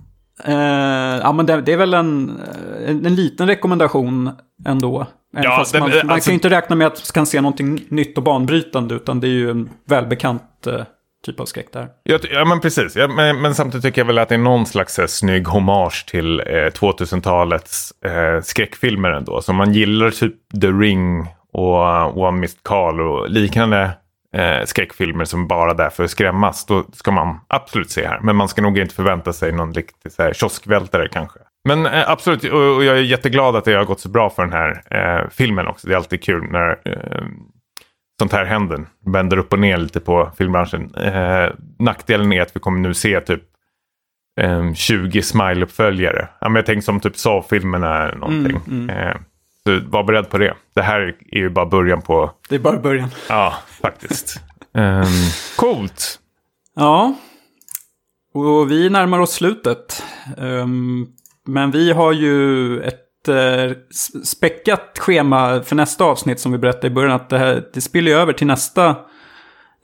Eh, 0.44 1.18
ja, 1.22 1.32
men 1.32 1.46
det, 1.46 1.60
det 1.60 1.72
är 1.72 1.76
väl 1.76 1.94
en, 1.94 2.40
en, 2.86 3.06
en 3.06 3.14
liten 3.14 3.46
rekommendation 3.46 4.30
ändå. 4.66 5.06
Ja, 5.36 5.64
den- 5.72 5.80
man, 5.80 5.90
eh, 5.92 5.96
man 5.96 6.10
alltså- 6.10 6.28
kan 6.28 6.32
ju 6.32 6.34
inte 6.34 6.50
räkna 6.50 6.76
med 6.76 6.86
att 6.86 6.92
man 6.92 7.12
kan 7.14 7.26
se 7.26 7.40
någonting 7.40 7.84
nytt 7.88 8.16
och 8.18 8.24
banbrytande, 8.24 8.94
utan 8.94 9.20
det 9.20 9.26
är 9.26 9.30
ju 9.30 9.50
en 9.50 9.68
välbekant 9.88 10.66
eh, 10.66 10.80
typ 11.22 11.40
av 11.40 11.46
skräck 11.46 11.72
där. 11.72 11.88
Ja, 12.02 12.18
ja 12.30 12.44
men 12.44 12.60
precis. 12.60 12.96
Ja, 12.96 13.08
men, 13.08 13.40
men 13.40 13.54
samtidigt 13.54 13.84
tycker 13.84 14.00
jag 14.00 14.06
väl 14.06 14.18
att 14.18 14.28
det 14.28 14.34
är 14.34 14.38
någon 14.38 14.66
slags 14.66 14.98
här, 14.98 15.06
snygg 15.06 15.48
hommage 15.48 16.06
till 16.06 16.40
eh, 16.40 16.44
2000-talets 16.44 17.92
eh, 18.04 18.42
skräckfilmer 18.42 19.10
ändå. 19.10 19.42
Så 19.42 19.52
om 19.52 19.56
man 19.56 19.72
gillar 19.72 20.10
typ 20.10 20.34
The 20.60 20.66
Ring 20.66 21.26
och 21.52 21.74
uh, 21.74 22.18
One 22.18 22.40
Missed 22.40 22.62
Call 22.62 23.00
och 23.00 23.30
liknande 23.30 23.90
eh, 24.36 24.64
skräckfilmer 24.64 25.24
som 25.24 25.46
bara 25.48 25.74
där 25.74 25.90
för 25.90 26.04
att 26.04 26.10
skrämmas. 26.10 26.66
Då 26.66 26.84
ska 26.92 27.10
man 27.10 27.40
absolut 27.48 27.90
se 27.90 28.06
här. 28.06 28.20
Men 28.22 28.36
man 28.36 28.48
ska 28.48 28.62
nog 28.62 28.78
inte 28.78 28.94
förvänta 28.94 29.32
sig 29.32 29.52
någon 29.52 29.74
riktig 29.74 30.12
så 30.12 30.22
här, 30.22 30.32
kioskvältare 30.32 31.08
kanske. 31.08 31.38
Men 31.64 31.86
eh, 31.86 32.10
absolut, 32.10 32.44
och, 32.44 32.76
och 32.76 32.84
jag 32.84 32.96
är 32.96 33.02
jätteglad 33.02 33.56
att 33.56 33.64
det 33.64 33.74
har 33.74 33.84
gått 33.84 34.00
så 34.00 34.08
bra 34.08 34.30
för 34.30 34.42
den 34.42 34.52
här 34.52 34.82
eh, 34.90 35.30
filmen 35.30 35.66
också. 35.66 35.88
Det 35.88 35.94
är 35.94 35.96
alltid 35.96 36.24
kul 36.24 36.44
när 36.50 36.70
eh, 36.84 37.24
sånt 38.22 38.32
här 38.32 38.44
händer. 38.44 38.86
Vänder 39.06 39.36
upp 39.36 39.52
och 39.52 39.58
ner 39.58 39.76
lite 39.76 40.00
på 40.00 40.30
filmbranschen. 40.38 40.94
Eh, 40.94 41.50
nackdelen 41.78 42.32
är 42.32 42.42
att 42.42 42.56
vi 42.56 42.60
kommer 42.60 42.80
nu 42.80 42.94
se 42.94 43.20
typ 43.20 43.42
eh, 44.40 44.72
20 44.74 45.22
Smile-uppföljare. 45.22 46.28
Ja, 46.40 46.48
men 46.48 46.56
jag 46.56 46.66
tänker 46.66 46.82
som 46.82 47.00
typ 47.00 47.16
Saw-filmerna 47.16 48.02
eller 48.08 48.16
någonting. 48.18 48.60
Mm, 48.66 48.90
Eh, 48.90 49.16
så 49.66 49.80
var 49.88 50.04
beredd 50.04 50.30
på 50.30 50.38
det. 50.38 50.54
Det 50.74 50.82
här 50.82 51.00
är 51.32 51.38
ju 51.38 51.48
bara 51.50 51.66
början 51.66 52.02
på, 52.02 52.30
Det 52.48 52.54
är 52.54 52.58
bara 52.58 52.78
början. 52.78 53.08
ja 53.28 53.54
faktiskt. 53.82 54.40
um, 54.74 55.04
coolt. 55.56 56.18
Ja, 56.74 57.14
och 58.34 58.70
vi 58.70 58.90
närmar 58.90 59.18
oss 59.18 59.32
slutet. 59.32 60.02
Ehm, 60.38 61.06
men 61.46 61.70
vi 61.70 61.92
har 61.92 62.12
ju 62.12 62.80
ett 62.82 63.01
Eh, 63.28 63.72
späckat 64.24 64.98
schema 64.98 65.62
för 65.62 65.76
nästa 65.76 66.04
avsnitt 66.04 66.40
som 66.40 66.52
vi 66.52 66.58
berättade 66.58 66.86
i 66.86 66.90
början. 66.90 67.12
Att 67.12 67.30
det, 67.30 67.38
här, 67.38 67.64
det 67.74 67.80
spiller 67.80 68.10
ju 68.10 68.16
över 68.18 68.32
till 68.32 68.46
nästa 68.46 68.96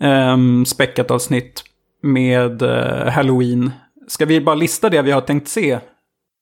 um, 0.01 0.67
späckat 0.67 1.11
avsnitt 1.11 1.65
med 2.03 2.63
eh, 2.63 3.13
Halloween. 3.13 3.71
Ska 4.09 4.25
vi 4.25 4.41
bara 4.41 4.55
lista 4.55 4.91
det 4.91 5.03
vi 5.03 5.11
har 5.11 5.21
tänkt 5.21 5.49
se? 5.49 5.79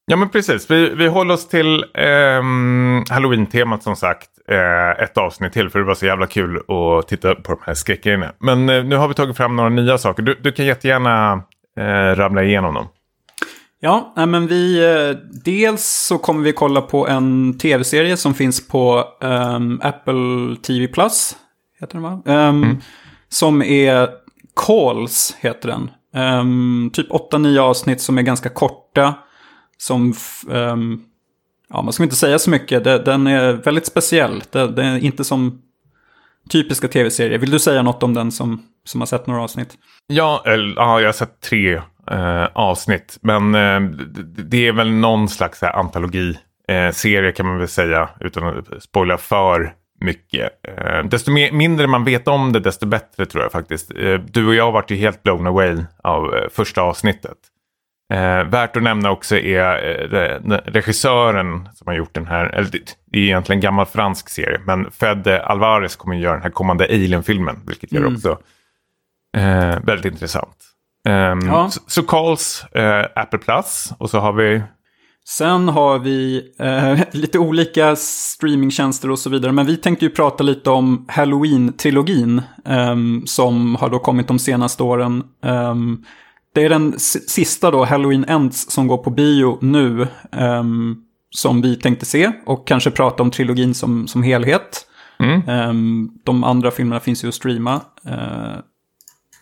Ja 0.07 0.17
men 0.17 0.29
precis, 0.29 0.71
vi, 0.71 0.95
vi 0.95 1.07
håller 1.07 1.35
oss 1.35 1.49
till 1.49 1.85
ehm, 1.95 3.05
Halloween-temat 3.11 3.83
som 3.83 3.97
sagt. 3.97 4.31
Eh, 4.49 5.03
ett 5.05 5.19
avsnitt 5.19 5.53
till 5.53 5.71
för 5.71 5.79
det 5.79 5.85
var 5.85 5.95
så 5.95 6.07
jävla 6.07 6.27
kul 6.27 6.57
att 6.57 7.09
titta 7.09 7.35
på 7.35 7.53
de 7.53 7.61
här 7.67 7.75
skräckgrejerna. 7.75 8.33
Men 8.39 8.69
eh, 8.69 8.85
nu 8.85 8.97
har 8.97 9.09
vi 9.09 9.15
tagit 9.15 9.37
fram 9.37 9.57
några 9.57 9.69
nya 9.69 9.99
saker. 9.99 10.23
Du, 10.23 10.35
du 10.43 10.53
kan 10.53 10.67
jättegärna 10.67 11.43
eh, 11.79 12.17
ramla 12.17 12.43
igenom 12.43 12.75
dem. 12.75 12.89
Ja, 13.87 14.13
men 14.27 14.47
vi... 14.47 14.85
eh, 14.85 15.17
Dels 15.45 15.85
så 16.09 16.19
kommer 16.19 16.43
vi 16.45 16.53
kolla 16.53 16.81
på 16.81 17.09
en 17.09 17.59
tv-serie 17.59 18.17
som 18.17 18.35
finns 18.35 18.69
på 18.69 19.05
ehm, 19.23 19.81
Apple 19.83 20.57
TV 20.63 20.87
Plus. 20.89 21.37
Heter 21.81 21.95
den 21.95 22.03
va? 22.03 22.23
Ehm, 22.27 22.77
Som 23.29 23.63
är 23.63 24.09
Calls, 24.67 25.37
heter 25.41 25.69
den. 25.69 25.91
Ehm, 26.15 26.91
typ 26.93 27.11
8-9 27.11 27.59
avsnitt 27.59 28.01
som 28.01 28.19
är 28.19 28.23
ganska 28.23 28.49
korta. 28.49 29.15
Som 29.79 30.15
Ja, 31.69 31.83
man 31.83 31.93
ska 31.93 32.03
inte 32.03 32.17
säga 32.17 32.39
så 32.39 32.51
mycket. 32.51 32.85
Den 32.85 33.27
är 33.27 33.53
väldigt 33.53 33.87
speciell. 33.87 34.43
Det, 34.51 34.59
är 34.83 35.05
inte 35.05 35.25
som 35.25 35.63
typiska 36.51 36.89
tv-serier. 36.89 37.39
Vill 37.39 37.51
du 37.51 37.59
säga 37.59 37.83
något 37.83 38.03
om 38.03 38.15
den 38.15 38.33
som, 38.33 38.63
som 38.85 39.01
har 39.01 39.07
sett 39.07 39.27
några 39.27 39.43
avsnitt? 39.43 39.75
Ja, 40.07 40.43
eller, 40.47 40.75
ja 40.77 41.01
jag 41.01 41.09
har 41.09 41.13
sett 41.13 41.41
tre 41.41 41.83
eh, 42.11 42.49
avsnitt. 42.53 43.19
Men 43.23 43.55
eh, 43.55 43.81
det, 44.45 44.69
är 44.69 44.73
väl 44.73 44.91
någon 44.91 45.29
slags 45.29 45.63
här, 45.63 45.79
antologi 45.79 46.39
eh, 46.69 46.91
serie 46.91 47.33
kan 47.33 47.47
man 47.47 47.59
väl 47.59 47.69
säga. 47.69 48.09
Utan 48.21 48.59
att 48.59 48.83
spoila 48.83 49.19
för 49.19 49.73
mycket. 50.01 50.51
Eh, 50.69 51.05
desto 51.05 51.31
mer, 51.31 51.53
mindre 51.53 51.87
man 51.87 52.05
vet 52.05 52.29
om 52.29 52.53
det 52.53 52.61
desto 52.61 52.87
bättre 52.87 53.27
tror 53.27 53.43
jag 53.43 53.53
faktiskt. 53.53 53.93
Eh, 53.99 54.15
du 54.15 54.47
och 54.47 54.55
jag 54.55 54.73
varit 54.73 54.91
ju 54.91 54.97
helt 54.97 55.23
blown 55.23 55.47
away 55.47 55.77
av 56.03 56.35
eh, 56.35 56.49
första 56.51 56.83
avsnittet. 56.83 57.39
Eh, 58.13 58.45
värt 58.45 58.77
att 58.77 58.83
nämna 58.83 59.11
också 59.11 59.37
är 59.37 60.15
eh, 60.15 60.59
regissören 60.65 61.69
som 61.75 61.87
har 61.87 61.95
gjort 61.95 62.15
den 62.15 62.27
här, 62.27 62.47
eller 62.47 62.71
det, 62.71 63.19
är 63.19 63.23
egentligen 63.23 63.57
en 63.57 63.63
gammal 63.63 63.87
fransk 63.87 64.29
serie, 64.29 64.61
men 64.67 64.91
Fede 64.91 65.43
Alvarez 65.43 65.97
kommer 65.97 66.17
att 66.17 66.23
göra 66.23 66.33
den 66.33 66.43
här 66.43 66.51
kommande 66.51 66.85
Alien-filmen, 66.85 67.57
vilket 67.67 67.93
gör 67.93 68.01
mm. 68.01 68.15
också 68.15 68.39
eh, 69.37 69.81
väldigt 69.85 70.13
intressant. 70.13 70.57
Um, 71.07 71.49
ja. 71.49 71.71
Så, 71.71 71.81
så 71.87 72.03
Calls 72.03 72.65
eh, 72.75 73.05
Apple 73.15 73.39
Plus 73.39 73.93
och 73.99 74.11
så 74.11 74.19
har 74.19 74.33
vi 74.33 74.63
Sen 75.29 75.69
har 75.69 75.99
vi 75.99 76.43
eh, 76.59 77.01
lite 77.21 77.39
olika 77.39 77.97
streamingtjänster 77.97 79.11
och 79.11 79.19
så 79.19 79.31
vidare. 79.31 79.53
Men 79.53 79.67
vi 79.67 79.77
tänkte 79.77 80.05
ju 80.05 80.11
prata 80.11 80.45
lite 80.45 80.71
om 80.71 81.07
Halloween-trilogin. 81.09 82.43
Eh, 82.65 82.97
som 83.25 83.77
har 83.77 83.91
då 83.91 83.99
kommit 83.99 84.29
de 84.29 84.39
senaste 84.39 84.83
åren. 84.83 85.23
Eh, 85.45 85.75
det 86.55 86.65
är 86.65 86.69
den 86.69 86.95
sista 86.99 87.71
då, 87.71 87.85
Halloween 87.85 88.25
Ends, 88.29 88.71
som 88.71 88.87
går 88.87 88.99
på 88.99 89.11
bio 89.11 89.59
nu. 89.61 90.07
Ehm, 90.33 90.97
som 91.31 91.63
vi 91.63 91.77
tänkte 91.77 92.07
se 92.07 92.33
och 92.47 92.67
kanske 92.67 92.91
prata 92.91 93.23
om 93.23 93.31
trilogin 93.31 93.75
som, 93.75 94.09
som 94.09 94.23
helhet. 94.23 94.87
Mm. 95.19 95.49
Ehm, 95.49 96.11
de 96.25 96.45
andra 96.45 96.71
filmerna 96.71 97.01
finns 97.01 97.25
ju 97.25 97.29
att 97.29 97.35
streama. 97.35 97.81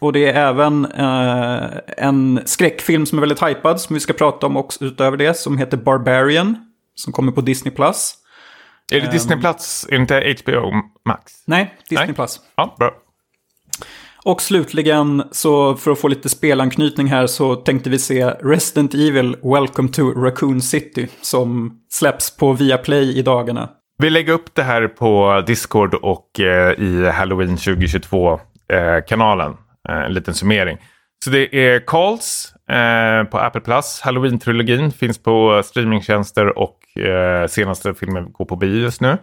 Och 0.05 0.13
det 0.13 0.31
är 0.31 0.49
även 0.49 0.85
eh, 0.85 1.65
en 1.97 2.41
skräckfilm 2.45 3.07
som 3.07 3.19
är 3.19 3.21
väldigt 3.21 3.43
hypad 3.43 3.81
som 3.81 3.95
vi 3.95 4.01
ska 4.01 4.13
prata 4.13 4.47
om 4.47 4.57
också 4.57 4.85
utöver 4.85 5.17
det. 5.17 5.35
Som 5.35 5.59
heter 5.59 5.77
Barbarian. 5.77 6.57
Som 6.95 7.13
kommer 7.13 7.33
på 7.33 7.41
Disney+. 7.41 7.75
Plus. 7.75 8.15
Är 8.93 9.01
det 9.01 9.11
Disney 9.11 9.41
Plus? 9.41 9.87
Är 9.91 9.91
det 9.91 9.97
inte 9.97 10.37
HBO 10.43 10.73
Max? 11.09 11.33
Nej, 11.47 11.75
Disney 11.89 12.07
Nej. 12.07 12.15
Plus. 12.15 12.41
Ja, 12.57 12.75
bra. 12.79 12.91
Och 14.25 14.43
slutligen, 14.43 15.23
så 15.31 15.77
för 15.77 15.91
att 15.91 15.99
få 15.99 16.09
lite 16.09 16.29
spelanknytning 16.29 17.07
här, 17.07 17.27
så 17.27 17.55
tänkte 17.55 17.91
vi 17.91 17.99
se 17.99 18.25
Resident 18.25 18.95
Evil 18.95 19.37
Welcome 19.43 19.89
to 19.89 20.11
Raccoon 20.11 20.61
City. 20.61 21.09
Som 21.21 21.79
släpps 21.91 22.37
på 22.37 22.53
Viaplay 22.53 23.19
i 23.19 23.23
dagarna. 23.23 23.69
Vi 23.99 24.11
lägger 24.11 24.33
upp 24.33 24.55
det 24.55 24.63
här 24.63 24.89
på 24.89 25.43
Discord 25.47 25.95
och 25.95 26.41
eh, 26.41 26.81
i 26.81 27.11
Halloween 27.11 27.57
2022-kanalen. 27.57 29.53
Eh, 29.53 29.55
Eh, 29.59 29.64
en 29.89 30.13
liten 30.13 30.35
summering. 30.35 30.79
Så 31.25 31.31
det 31.31 31.57
är 31.57 31.81
Calls 31.87 32.55
eh, 32.71 33.31
på 33.31 33.39
Apple 33.39 33.61
Plus. 33.61 34.01
Halloween-trilogin 34.05 34.91
finns 34.91 35.19
på 35.19 35.63
streamingtjänster 35.65 36.59
och 36.59 36.99
eh, 36.99 37.47
senaste 37.47 37.95
filmen 37.95 38.33
går 38.33 38.45
på 38.45 38.57
bio 38.57 38.81
just 38.81 39.01
nu. 39.01 39.19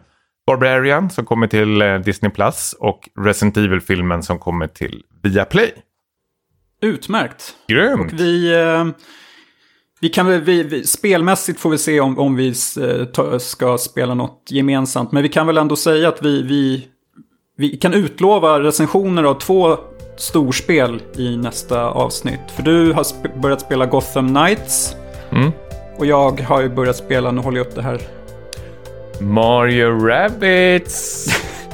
Barbarian 0.47 1.09
som 1.09 1.25
kommer 1.25 1.47
till 1.47 1.81
eh, 1.81 1.99
Disney 1.99 2.31
Plus 2.31 2.75
och 2.79 3.09
Resident 3.19 3.57
Evil-filmen 3.57 4.23
som 4.23 4.39
kommer 4.39 4.67
till 4.67 5.03
Viaplay. 5.23 5.73
Utmärkt. 6.81 7.55
Grymt. 7.67 8.13
Och 8.13 8.19
vi, 8.19 8.53
eh, 8.53 8.85
vi 9.99 10.09
kan, 10.09 10.43
vi, 10.43 10.63
vi, 10.63 10.83
spelmässigt 10.83 11.59
får 11.59 11.69
vi 11.69 11.77
se 11.77 11.99
om, 11.99 12.19
om 12.19 12.35
vi 12.35 12.53
eh, 13.17 13.37
ska 13.37 13.77
spela 13.77 14.13
något 14.13 14.47
gemensamt. 14.49 15.11
Men 15.11 15.23
vi 15.23 15.29
kan 15.29 15.47
väl 15.47 15.57
ändå 15.57 15.75
säga 15.75 16.07
att 16.07 16.25
vi, 16.25 16.41
vi, 16.41 16.87
vi 17.57 17.77
kan 17.77 17.93
utlova 17.93 18.59
recensioner 18.59 19.23
av 19.23 19.33
två 19.33 19.77
storspel 20.15 21.01
i 21.15 21.37
nästa 21.37 21.89
avsnitt. 21.89 22.51
För 22.55 22.63
du 22.63 22.93
har 22.93 23.03
sp 23.11 23.23
börjat 23.35 23.61
spela 23.61 23.85
Gotham 23.85 24.35
Knights. 24.35 24.95
Mm. 25.31 25.51
Och 25.97 26.05
jag 26.05 26.41
har 26.41 26.61
ju 26.61 26.69
börjat 26.69 26.95
spela, 26.95 27.31
nu 27.31 27.41
håller 27.41 27.57
jag 27.57 27.67
upp 27.67 27.75
det 27.75 27.81
här. 27.81 28.01
Mario 29.19 30.07
Rabbits! 30.07 31.27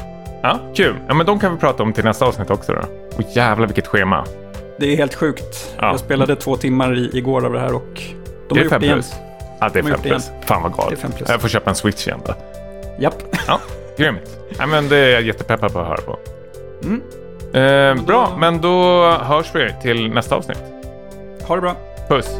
ja, 0.41 0.59
kul. 0.75 0.95
Ja, 1.07 1.13
men 1.13 1.25
de 1.25 1.39
kan 1.39 1.51
vi 1.53 1.57
prata 1.57 1.83
om 1.83 1.93
till 1.93 2.03
nästa 2.03 2.25
avsnitt 2.25 2.49
också 2.49 2.73
då. 2.73 2.81
Och 3.15 3.23
jävlar 3.33 3.67
vilket 3.67 3.87
schema. 3.87 4.25
Det 4.79 4.93
är 4.93 4.97
helt 4.97 5.15
sjukt. 5.15 5.75
Ja. 5.77 5.87
Jag 5.87 5.99
spelade 5.99 6.35
två 6.35 6.57
timmar 6.57 6.97
i, 6.97 7.17
igår 7.17 7.45
av 7.45 7.53
det 7.53 7.59
här 7.59 7.73
och 7.75 7.83
de 7.93 8.03
det 8.49 8.55
har 8.55 8.63
gjort 8.63 8.79
det 8.79 8.85
igen. 8.85 9.03
Ja, 9.59 9.69
det 9.73 9.79
är 9.79 9.83
de 9.83 9.89
fem 9.89 10.01
plus. 10.01 10.31
Fan 10.45 10.63
vad 10.63 10.73
galet. 10.73 10.99
plus. 11.17 11.29
Jag 11.29 11.41
får 11.41 11.47
köpa 11.47 11.69
en 11.69 11.75
switch 11.75 12.07
igen 12.07 12.19
då. 12.25 12.33
Japp. 12.99 13.23
ja, 13.47 13.59
grymt. 13.97 14.37
Ja, 14.57 14.65
men 14.65 14.89
det 14.89 14.97
är 14.97 15.09
jag 15.09 15.21
jättepeppad 15.21 15.73
på 15.73 15.79
att 15.79 15.87
höra 15.87 16.01
på. 16.01 16.19
Mm. 16.83 17.01
Eh, 17.53 17.95
bra, 18.05 18.35
men 18.37 18.61
då 18.61 19.09
hörs 19.11 19.55
vi 19.55 19.73
till 19.81 20.09
nästa 20.13 20.35
avsnitt. 20.35 20.63
Ha 21.47 21.55
det 21.55 21.61
bra. 21.61 21.75
Puss. 22.09 22.39